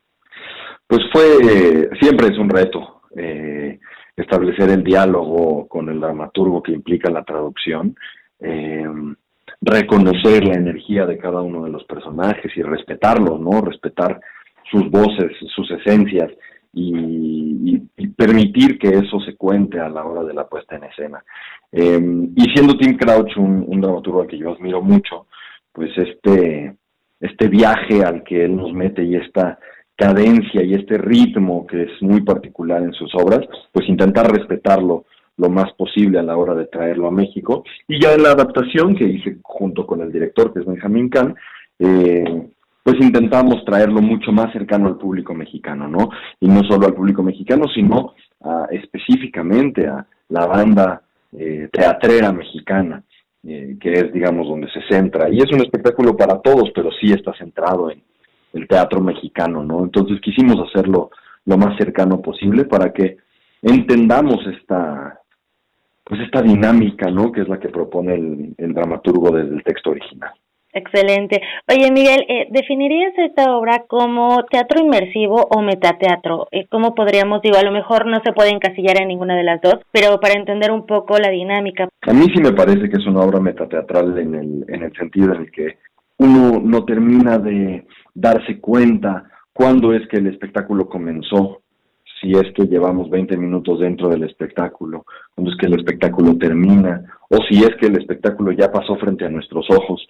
Pues 0.87 1.01
fue, 1.13 1.89
siempre 2.01 2.27
es 2.27 2.37
un 2.37 2.49
reto 2.49 3.03
eh, 3.15 3.79
establecer 4.17 4.69
el 4.71 4.83
diálogo 4.83 5.69
con 5.69 5.87
el 5.87 6.01
dramaturgo 6.01 6.61
que 6.61 6.73
implica 6.73 7.09
la 7.09 7.23
traducción. 7.23 7.95
Eh, 8.41 8.85
reconocer 9.61 10.45
la 10.45 10.55
energía 10.55 11.05
de 11.05 11.17
cada 11.17 11.41
uno 11.41 11.63
de 11.63 11.69
los 11.69 11.83
personajes 11.85 12.51
y 12.57 12.61
respetarlo, 12.61 13.37
¿no? 13.37 13.61
Respetar 13.61 14.19
sus 14.71 14.89
voces, 14.89 15.31
sus 15.53 15.69
esencias 15.71 16.31
y, 16.73 17.79
permitir 18.15 18.77
que 18.77 18.89
eso 18.89 19.19
se 19.21 19.35
cuente 19.35 19.79
a 19.79 19.89
la 19.89 20.05
hora 20.05 20.23
de 20.23 20.33
la 20.33 20.47
puesta 20.47 20.75
en 20.75 20.83
escena. 20.83 21.23
Em, 21.71 22.31
y 22.35 22.43
siendo 22.53 22.77
Tim 22.77 22.95
Crouch 22.95 23.35
un, 23.37 23.81
dramaturgo 23.81 24.21
al 24.21 24.27
que 24.27 24.37
yo 24.37 24.51
admiro 24.51 24.81
mucho, 24.81 25.25
pues 25.71 25.89
este, 25.97 26.75
este 27.19 27.47
viaje 27.47 28.03
al 28.03 28.23
que 28.23 28.45
él 28.45 28.55
nos 28.55 28.73
mete 28.73 29.03
y 29.03 29.15
esta 29.15 29.57
cadencia 29.95 30.63
y 30.63 30.73
este 30.73 30.97
ritmo 30.97 31.65
que 31.65 31.83
es 31.83 32.01
muy 32.01 32.21
particular 32.21 32.83
en 32.83 32.93
sus 32.93 33.11
obras, 33.15 33.41
pues 33.71 33.89
intentar 33.89 34.31
respetarlo 34.31 35.05
lo 35.37 35.49
más 35.49 35.71
posible 35.73 36.19
a 36.19 36.23
la 36.23 36.37
hora 36.37 36.53
de 36.53 36.67
traerlo 36.67 37.07
a 37.07 37.11
México. 37.11 37.63
Y 37.87 38.01
ya 38.01 38.13
en 38.13 38.23
la 38.23 38.31
adaptación 38.31 38.95
que 38.95 39.05
hice 39.05 39.37
junto 39.41 39.87
con 39.87 40.01
el 40.01 40.11
director, 40.11 40.53
que 40.53 40.59
es 40.59 40.65
Benjamín 40.65 41.09
Kahn, 41.09 41.35
eh, 41.79 42.49
pues 42.83 42.97
intentamos 42.99 43.63
traerlo 43.65 44.01
mucho 44.01 44.31
más 44.31 44.51
cercano 44.51 44.87
al 44.87 44.97
público 44.97 45.33
mexicano, 45.33 45.87
¿no? 45.87 46.09
Y 46.39 46.47
no 46.47 46.63
solo 46.63 46.87
al 46.87 46.93
público 46.93 47.21
mexicano, 47.21 47.65
sino 47.73 48.13
específicamente 48.71 49.87
a 49.87 50.05
la 50.29 50.47
banda 50.47 51.01
eh, 51.37 51.69
teatrera 51.71 52.31
mexicana, 52.33 53.03
eh, 53.43 53.77
que 53.79 53.93
es, 53.93 54.11
digamos, 54.11 54.47
donde 54.47 54.69
se 54.71 54.81
centra. 54.89 55.29
Y 55.29 55.37
es 55.37 55.51
un 55.51 55.61
espectáculo 55.61 56.15
para 56.15 56.39
todos, 56.39 56.71
pero 56.75 56.89
sí 56.91 57.11
está 57.11 57.33
centrado 57.33 57.89
en 57.91 58.01
el 58.53 58.67
teatro 58.67 58.99
mexicano, 58.99 59.63
¿no? 59.63 59.83
Entonces 59.83 60.19
quisimos 60.21 60.57
hacerlo 60.67 61.11
lo 61.45 61.57
más 61.57 61.77
cercano 61.77 62.21
posible 62.21 62.65
para 62.65 62.91
que 62.91 63.17
entendamos 63.61 64.45
esta 64.47 65.17
pues 66.03 66.19
esta 66.21 66.41
dinámica, 66.41 67.09
¿no? 67.09 67.31
Que 67.31 67.41
es 67.41 67.47
la 67.47 67.59
que 67.59 67.69
propone 67.69 68.15
el, 68.15 68.55
el 68.57 68.73
dramaturgo 68.73 69.31
desde 69.31 69.55
el 69.55 69.63
texto 69.63 69.91
original. 69.91 70.31
Excelente. 70.73 71.41
Oye, 71.67 71.91
Miguel, 71.91 72.25
eh, 72.29 72.47
¿definirías 72.49 73.13
esta 73.17 73.55
obra 73.55 73.83
como 73.87 74.43
teatro 74.49 74.79
inmersivo 74.79 75.47
o 75.49 75.61
metateatro? 75.61 76.47
Eh, 76.51 76.65
¿Cómo 76.69 76.95
podríamos, 76.95 77.41
digo, 77.41 77.57
a 77.57 77.63
lo 77.63 77.71
mejor 77.71 78.05
no 78.05 78.21
se 78.23 78.31
puede 78.31 78.51
encasillar 78.51 79.01
en 79.01 79.09
ninguna 79.09 79.35
de 79.35 79.43
las 79.43 79.61
dos, 79.61 79.75
pero 79.91 80.19
para 80.19 80.35
entender 80.35 80.71
un 80.71 80.85
poco 80.85 81.17
la 81.17 81.29
dinámica? 81.29 81.89
A 82.01 82.13
mí 82.13 82.25
sí 82.33 82.41
me 82.41 82.53
parece 82.53 82.89
que 82.89 82.97
es 82.97 83.05
una 83.05 83.19
obra 83.21 83.39
metateatral 83.39 84.17
en 84.17 84.35
el, 84.35 84.65
en 84.69 84.83
el 84.83 84.93
sentido 84.93 85.33
en 85.33 85.41
el 85.41 85.51
que 85.51 85.77
uno 86.19 86.61
no 86.63 86.85
termina 86.85 87.37
de 87.37 87.85
darse 88.13 88.59
cuenta 88.59 89.25
cuándo 89.51 89.93
es 89.93 90.07
que 90.07 90.17
el 90.17 90.27
espectáculo 90.27 90.87
comenzó, 90.87 91.61
si 92.21 92.31
es 92.31 92.53
que 92.55 92.67
llevamos 92.67 93.09
20 93.09 93.35
minutos 93.35 93.79
dentro 93.79 94.07
del 94.07 94.23
espectáculo, 94.23 95.05
cuándo 95.35 95.51
es 95.51 95.57
que 95.57 95.65
el 95.65 95.73
espectáculo 95.73 96.37
termina, 96.37 97.03
o 97.29 97.37
si 97.49 97.63
es 97.63 97.75
que 97.79 97.87
el 97.87 97.97
espectáculo 97.97 98.51
ya 98.51 98.71
pasó 98.71 98.95
frente 98.97 99.25
a 99.25 99.29
nuestros 99.29 99.65
ojos 99.69 100.07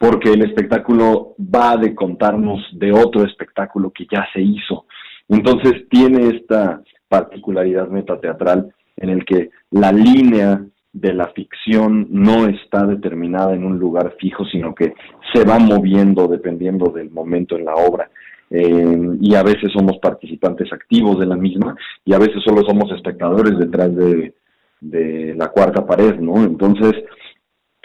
porque 0.00 0.32
el 0.32 0.40
espectáculo 0.40 1.34
va 1.38 1.76
de 1.76 1.94
contarnos 1.94 2.58
de 2.72 2.90
otro 2.90 3.22
espectáculo 3.22 3.90
que 3.90 4.06
ya 4.10 4.26
se 4.32 4.40
hizo. 4.40 4.86
Entonces 5.28 5.86
tiene 5.90 6.36
esta 6.36 6.80
particularidad 7.06 7.86
metateatral 7.88 8.72
en 8.96 9.10
el 9.10 9.26
que 9.26 9.50
la 9.70 9.92
línea 9.92 10.64
de 10.94 11.12
la 11.12 11.28
ficción 11.28 12.06
no 12.08 12.46
está 12.46 12.86
determinada 12.86 13.54
en 13.54 13.62
un 13.62 13.78
lugar 13.78 14.14
fijo, 14.18 14.46
sino 14.46 14.74
que 14.74 14.94
se 15.34 15.44
va 15.44 15.58
moviendo 15.58 16.28
dependiendo 16.28 16.90
del 16.90 17.10
momento 17.10 17.58
en 17.58 17.66
la 17.66 17.74
obra. 17.74 18.10
Eh, 18.48 19.18
y 19.20 19.34
a 19.34 19.42
veces 19.42 19.70
somos 19.70 19.98
participantes 19.98 20.72
activos 20.72 21.20
de 21.20 21.26
la 21.26 21.36
misma 21.36 21.76
y 22.06 22.14
a 22.14 22.18
veces 22.18 22.42
solo 22.42 22.62
somos 22.62 22.90
espectadores 22.92 23.58
detrás 23.58 23.94
de, 23.94 24.32
de 24.80 25.34
la 25.36 25.48
cuarta 25.48 25.86
pared, 25.86 26.18
¿no? 26.18 26.42
Entonces, 26.42 26.94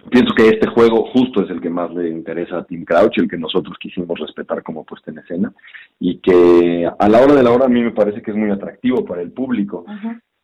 pienso 0.09 0.33
que 0.35 0.49
este 0.49 0.67
juego 0.67 1.09
justo 1.11 1.43
es 1.43 1.49
el 1.49 1.61
que 1.61 1.69
más 1.69 1.93
le 1.93 2.09
interesa 2.09 2.59
a 2.59 2.63
Tim 2.65 2.85
Crouch, 2.85 3.17
el 3.17 3.29
que 3.29 3.37
nosotros 3.37 3.77
quisimos 3.79 4.19
respetar 4.19 4.63
como 4.63 4.83
puesta 4.83 5.11
en 5.11 5.19
escena, 5.19 5.53
y 5.99 6.19
que 6.19 6.89
a 6.97 7.09
la 7.09 7.21
hora 7.21 7.33
de 7.33 7.43
la 7.43 7.51
hora 7.51 7.65
a 7.65 7.69
mí 7.69 7.81
me 7.81 7.91
parece 7.91 8.21
que 8.21 8.31
es 8.31 8.37
muy 8.37 8.51
atractivo 8.51 9.05
para 9.05 9.21
el 9.21 9.31
público. 9.31 9.85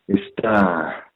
Esta 0.07 1.10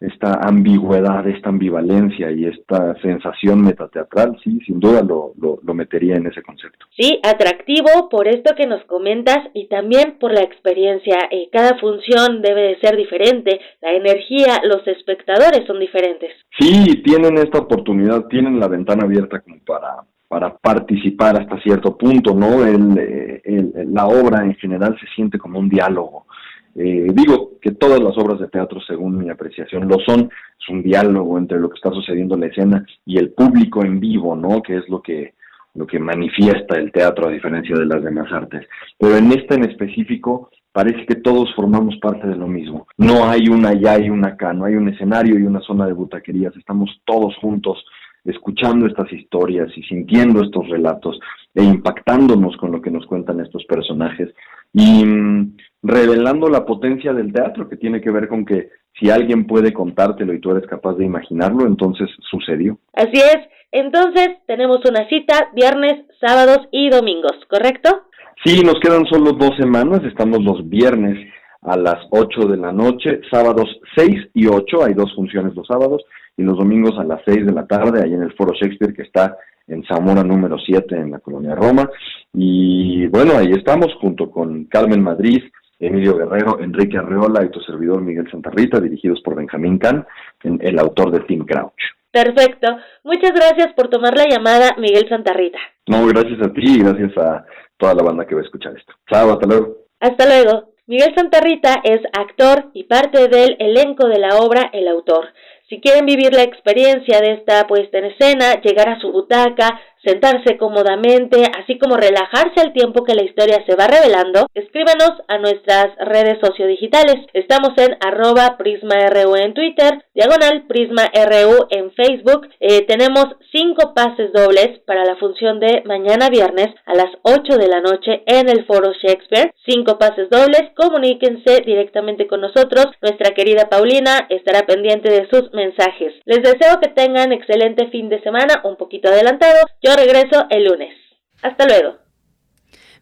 esta 0.00 0.40
ambigüedad, 0.42 1.26
esta 1.26 1.48
ambivalencia 1.48 2.30
y 2.30 2.44
esta 2.44 2.94
sensación 3.02 3.62
metateatral, 3.62 4.38
sí, 4.44 4.60
sin 4.64 4.78
duda 4.78 5.02
lo, 5.02 5.32
lo, 5.36 5.74
metería 5.74 6.16
en 6.16 6.26
ese 6.26 6.42
concepto. 6.42 6.86
Sí, 6.96 7.20
atractivo 7.22 8.08
por 8.08 8.26
esto 8.26 8.54
que 8.56 8.66
nos 8.66 8.84
comentas 8.84 9.38
y 9.54 9.68
también 9.68 10.16
por 10.18 10.32
la 10.32 10.40
experiencia. 10.40 11.16
Eh, 11.30 11.48
cada 11.52 11.78
función 11.78 12.42
debe 12.42 12.62
de 12.62 12.80
ser 12.80 12.96
diferente, 12.96 13.60
la 13.80 13.92
energía, 13.92 14.60
los 14.64 14.86
espectadores 14.86 15.66
son 15.66 15.78
diferentes. 15.78 16.30
Sí, 16.58 17.02
tienen 17.04 17.38
esta 17.38 17.58
oportunidad, 17.58 18.26
tienen 18.26 18.58
la 18.58 18.68
ventana 18.68 19.04
abierta 19.04 19.40
como 19.40 19.58
para 19.66 20.04
para 20.28 20.58
participar 20.58 21.40
hasta 21.40 21.58
cierto 21.62 21.96
punto, 21.96 22.34
¿no? 22.34 22.62
El, 22.62 22.98
eh, 22.98 23.40
el, 23.44 23.72
la 23.94 24.06
obra 24.06 24.44
en 24.44 24.54
general 24.56 24.94
se 25.00 25.06
siente 25.14 25.38
como 25.38 25.58
un 25.58 25.70
diálogo 25.70 26.26
eh, 26.74 27.06
digo 27.12 27.52
que 27.60 27.72
todas 27.72 28.00
las 28.00 28.16
obras 28.18 28.38
de 28.38 28.48
teatro, 28.48 28.80
según 28.86 29.18
mi 29.18 29.30
apreciación, 29.30 29.88
lo 29.88 29.98
son. 30.06 30.30
Es 30.60 30.68
un 30.68 30.82
diálogo 30.82 31.38
entre 31.38 31.58
lo 31.58 31.68
que 31.68 31.76
está 31.76 31.90
sucediendo 31.90 32.34
en 32.34 32.42
la 32.42 32.46
escena 32.46 32.86
y 33.04 33.18
el 33.18 33.30
público 33.30 33.84
en 33.84 34.00
vivo, 34.00 34.36
¿no? 34.36 34.62
Que 34.62 34.76
es 34.76 34.88
lo 34.88 35.02
que 35.02 35.34
lo 35.74 35.86
que 35.86 36.00
manifiesta 36.00 36.76
el 36.76 36.90
teatro 36.90 37.28
a 37.28 37.30
diferencia 37.30 37.76
de 37.76 37.86
las 37.86 38.02
demás 38.02 38.32
artes. 38.32 38.66
Pero 38.98 39.16
en 39.16 39.30
esta 39.32 39.54
en 39.54 39.64
específico 39.64 40.50
parece 40.72 41.06
que 41.06 41.16
todos 41.16 41.54
formamos 41.54 41.96
parte 41.98 42.26
de 42.26 42.36
lo 42.36 42.48
mismo. 42.48 42.86
No 42.96 43.28
hay 43.28 43.48
una 43.48 43.70
allá 43.70 43.98
y 43.98 44.10
una 44.10 44.28
acá, 44.28 44.52
no 44.52 44.64
hay 44.64 44.74
un 44.74 44.88
escenario 44.88 45.38
y 45.38 45.42
una 45.42 45.60
zona 45.60 45.86
de 45.86 45.92
butaquerías, 45.92 46.56
estamos 46.56 46.90
todos 47.04 47.36
juntos 47.36 47.84
escuchando 48.24 48.86
estas 48.86 49.10
historias 49.12 49.70
y 49.76 49.82
sintiendo 49.84 50.42
estos 50.42 50.68
relatos 50.68 51.18
e 51.54 51.62
impactándonos 51.62 52.56
con 52.56 52.72
lo 52.72 52.82
que 52.82 52.90
nos 52.90 53.06
cuentan 53.06 53.40
estos 53.40 53.64
personajes 53.64 54.34
y 54.72 55.04
mm, 55.04 55.56
revelando 55.82 56.48
la 56.48 56.64
potencia 56.64 57.12
del 57.12 57.32
teatro 57.32 57.68
que 57.68 57.76
tiene 57.76 58.00
que 58.00 58.10
ver 58.10 58.28
con 58.28 58.44
que 58.44 58.70
si 58.98 59.10
alguien 59.10 59.46
puede 59.46 59.72
contártelo 59.72 60.34
y 60.34 60.40
tú 60.40 60.50
eres 60.50 60.66
capaz 60.66 60.94
de 60.94 61.04
imaginarlo, 61.04 61.66
entonces 61.66 62.08
sucedió. 62.30 62.78
Así 62.94 63.16
es, 63.16 63.38
entonces 63.70 64.30
tenemos 64.46 64.78
una 64.88 65.08
cita 65.08 65.50
viernes, 65.54 66.04
sábados 66.20 66.68
y 66.72 66.90
domingos, 66.90 67.34
¿correcto? 67.48 68.02
Sí, 68.44 68.62
nos 68.62 68.80
quedan 68.80 69.06
solo 69.06 69.32
dos 69.32 69.56
semanas, 69.56 70.00
estamos 70.04 70.42
los 70.42 70.68
viernes 70.68 71.28
a 71.62 71.76
las 71.76 71.98
8 72.10 72.48
de 72.48 72.56
la 72.56 72.72
noche, 72.72 73.20
sábados 73.30 73.68
6 73.96 74.30
y 74.34 74.46
8, 74.46 74.84
hay 74.84 74.94
dos 74.94 75.12
funciones 75.14 75.54
los 75.54 75.66
sábados, 75.66 76.02
y 76.36 76.42
los 76.42 76.56
domingos 76.56 76.98
a 76.98 77.04
las 77.04 77.20
6 77.26 77.46
de 77.46 77.52
la 77.52 77.66
tarde, 77.66 78.02
ahí 78.02 78.14
en 78.14 78.22
el 78.22 78.32
Foro 78.34 78.54
Shakespeare, 78.54 78.94
que 78.94 79.02
está 79.02 79.36
en 79.66 79.84
Zamora 79.84 80.22
número 80.22 80.56
7, 80.58 80.96
en 80.96 81.10
la 81.10 81.18
colonia 81.18 81.54
Roma. 81.54 81.90
Y 82.32 83.06
bueno, 83.08 83.32
ahí 83.36 83.50
estamos 83.50 83.88
junto 84.00 84.30
con 84.30 84.64
Carmen 84.66 85.02
Madrid, 85.02 85.42
Emilio 85.78 86.16
Guerrero, 86.16 86.58
Enrique 86.60 86.98
Arreola 86.98 87.44
y 87.44 87.50
tu 87.50 87.60
servidor 87.60 88.00
Miguel 88.00 88.30
Santarrita, 88.30 88.80
dirigidos 88.80 89.20
por 89.22 89.36
Benjamín 89.36 89.78
Can, 89.78 90.06
el 90.42 90.78
autor 90.78 91.10
de 91.10 91.20
Tim 91.20 91.44
Crouch. 91.44 91.80
Perfecto. 92.10 92.78
Muchas 93.04 93.32
gracias 93.32 93.74
por 93.74 93.88
tomar 93.88 94.16
la 94.16 94.26
llamada, 94.28 94.74
Miguel 94.78 95.08
Santarrita. 95.08 95.58
No, 95.86 96.06
gracias 96.06 96.40
a 96.42 96.52
ti 96.52 96.62
y 96.64 96.82
gracias 96.82 97.16
a 97.18 97.44
toda 97.76 97.94
la 97.94 98.02
banda 98.02 98.26
que 98.26 98.34
va 98.34 98.40
a 98.40 98.44
escuchar 98.44 98.76
esto. 98.76 98.92
Chao, 99.08 99.32
hasta 99.32 99.46
luego. 99.46 99.76
Hasta 100.00 100.26
luego. 100.26 100.72
Miguel 100.86 101.14
Santarrita 101.14 101.74
es 101.84 102.00
actor 102.18 102.70
y 102.72 102.84
parte 102.84 103.28
del 103.28 103.56
elenco 103.58 104.08
de 104.08 104.18
la 104.18 104.38
obra 104.38 104.70
El 104.72 104.88
Autor. 104.88 105.28
Si 105.68 105.82
quieren 105.82 106.06
vivir 106.06 106.32
la 106.32 106.44
experiencia 106.44 107.20
de 107.20 107.34
esta 107.34 107.66
puesta 107.66 107.98
en 107.98 108.06
escena, 108.06 108.62
llegar 108.62 108.88
a 108.88 108.98
su 108.98 109.12
butaca, 109.12 109.78
sentarse 110.04 110.56
cómodamente, 110.58 111.42
así 111.60 111.78
como 111.78 111.96
relajarse 111.96 112.60
al 112.60 112.72
tiempo 112.72 113.04
que 113.04 113.14
la 113.14 113.24
historia 113.24 113.64
se 113.66 113.76
va 113.76 113.86
revelando, 113.86 114.46
escríbanos 114.54 115.12
a 115.28 115.38
nuestras 115.38 115.86
redes 115.98 116.38
sociodigitales. 116.42 117.26
Estamos 117.32 117.70
en 117.76 117.96
arroba 118.00 118.56
prisma.ru 118.58 119.36
en 119.36 119.54
Twitter, 119.54 120.04
diagonal 120.14 120.66
prisma.ru 120.66 121.66
en 121.70 121.92
Facebook. 121.92 122.48
Eh, 122.60 122.86
tenemos 122.86 123.26
cinco 123.52 123.94
pases 123.94 124.32
dobles 124.32 124.80
para 124.86 125.04
la 125.04 125.16
función 125.16 125.60
de 125.60 125.82
mañana 125.84 126.28
viernes 126.28 126.68
a 126.86 126.94
las 126.94 127.10
8 127.22 127.58
de 127.58 127.68
la 127.68 127.80
noche 127.80 128.22
en 128.26 128.48
el 128.48 128.64
Foro 128.66 128.92
Shakespeare. 128.92 129.52
Cinco 129.66 129.98
pases 129.98 130.28
dobles, 130.30 130.70
comuníquense 130.76 131.62
directamente 131.64 132.26
con 132.26 132.40
nosotros. 132.40 132.86
Nuestra 133.02 133.34
querida 133.34 133.68
Paulina 133.68 134.26
estará 134.28 134.66
pendiente 134.66 135.10
de 135.10 135.28
sus 135.30 135.52
mensajes. 135.52 136.14
Les 136.24 136.42
deseo 136.42 136.80
que 136.80 136.88
tengan 136.88 137.32
excelente 137.32 137.88
fin 137.88 138.08
de 138.08 138.20
semana, 138.22 138.60
un 138.64 138.76
poquito 138.76 139.08
adelantado. 139.08 139.58
Yo 139.88 139.96
regreso 139.96 140.46
el 140.50 140.64
lunes. 140.66 140.94
Hasta 141.40 141.64
luego. 141.64 141.96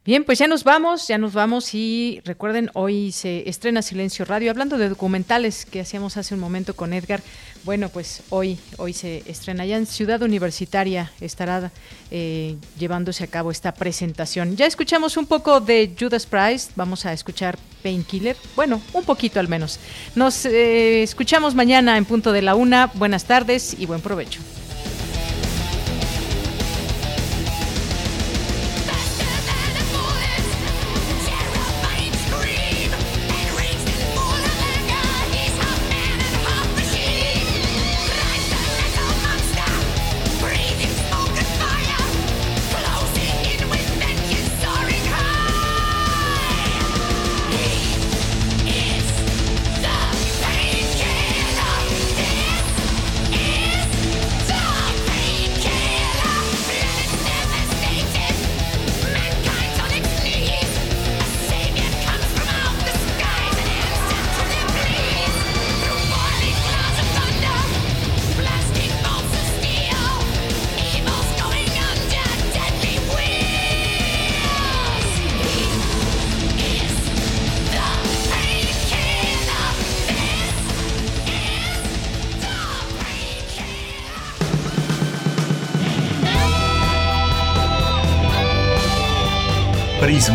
Bien, 0.05 0.23
pues 0.23 0.39
ya 0.39 0.47
nos 0.47 0.63
vamos, 0.63 1.09
ya 1.09 1.19
nos 1.19 1.33
vamos 1.33 1.75
y 1.75 2.23
recuerden, 2.25 2.71
hoy 2.75 3.11
se 3.11 3.49
estrena 3.49 3.83
Silencio 3.83 4.25
Radio, 4.25 4.53
hablando 4.53 4.79
de 4.79 4.89
documentales 4.89 5.67
que 5.67 5.81
hacíamos 5.81 6.17
hace 6.17 6.35
un 6.35 6.39
momento 6.39 6.77
con 6.77 6.93
Edgar. 6.93 7.23
Bueno, 7.65 7.89
pues 7.89 8.23
hoy, 8.31 8.57
hoy 8.77 8.93
se 8.93 9.29
estrena 9.29 9.67
ya 9.67 9.77
en 9.79 9.87
Ciudad 9.87 10.23
Universitaria, 10.23 11.11
estará 11.21 11.73
eh, 12.13 12.55
llevándose 12.79 13.25
a 13.25 13.27
cabo 13.27 13.51
esta 13.51 13.75
presentación. 13.75 14.55
Ya 14.55 14.67
escuchamos 14.67 15.17
un 15.17 15.27
poco 15.27 15.59
de 15.59 15.91
Judas 15.99 16.25
Price, 16.25 16.71
vamos 16.77 17.05
a 17.05 17.13
escuchar 17.13 17.59
Painkiller, 17.83 18.37
bueno, 18.55 18.81
un 18.93 19.03
poquito 19.03 19.41
al 19.41 19.49
menos. 19.49 19.81
Nos 20.15 20.47
eh, 20.47 21.03
escuchamos 21.03 21.57
mañana 21.57 21.99
en 21.99 22.05
punto 22.05 22.31
de 22.31 22.43
la 22.43 22.55
una. 22.55 22.93
Buenas 22.95 23.25
tardes 23.25 23.75
y 23.77 23.87
buen 23.87 24.01
provecho. 24.03 24.41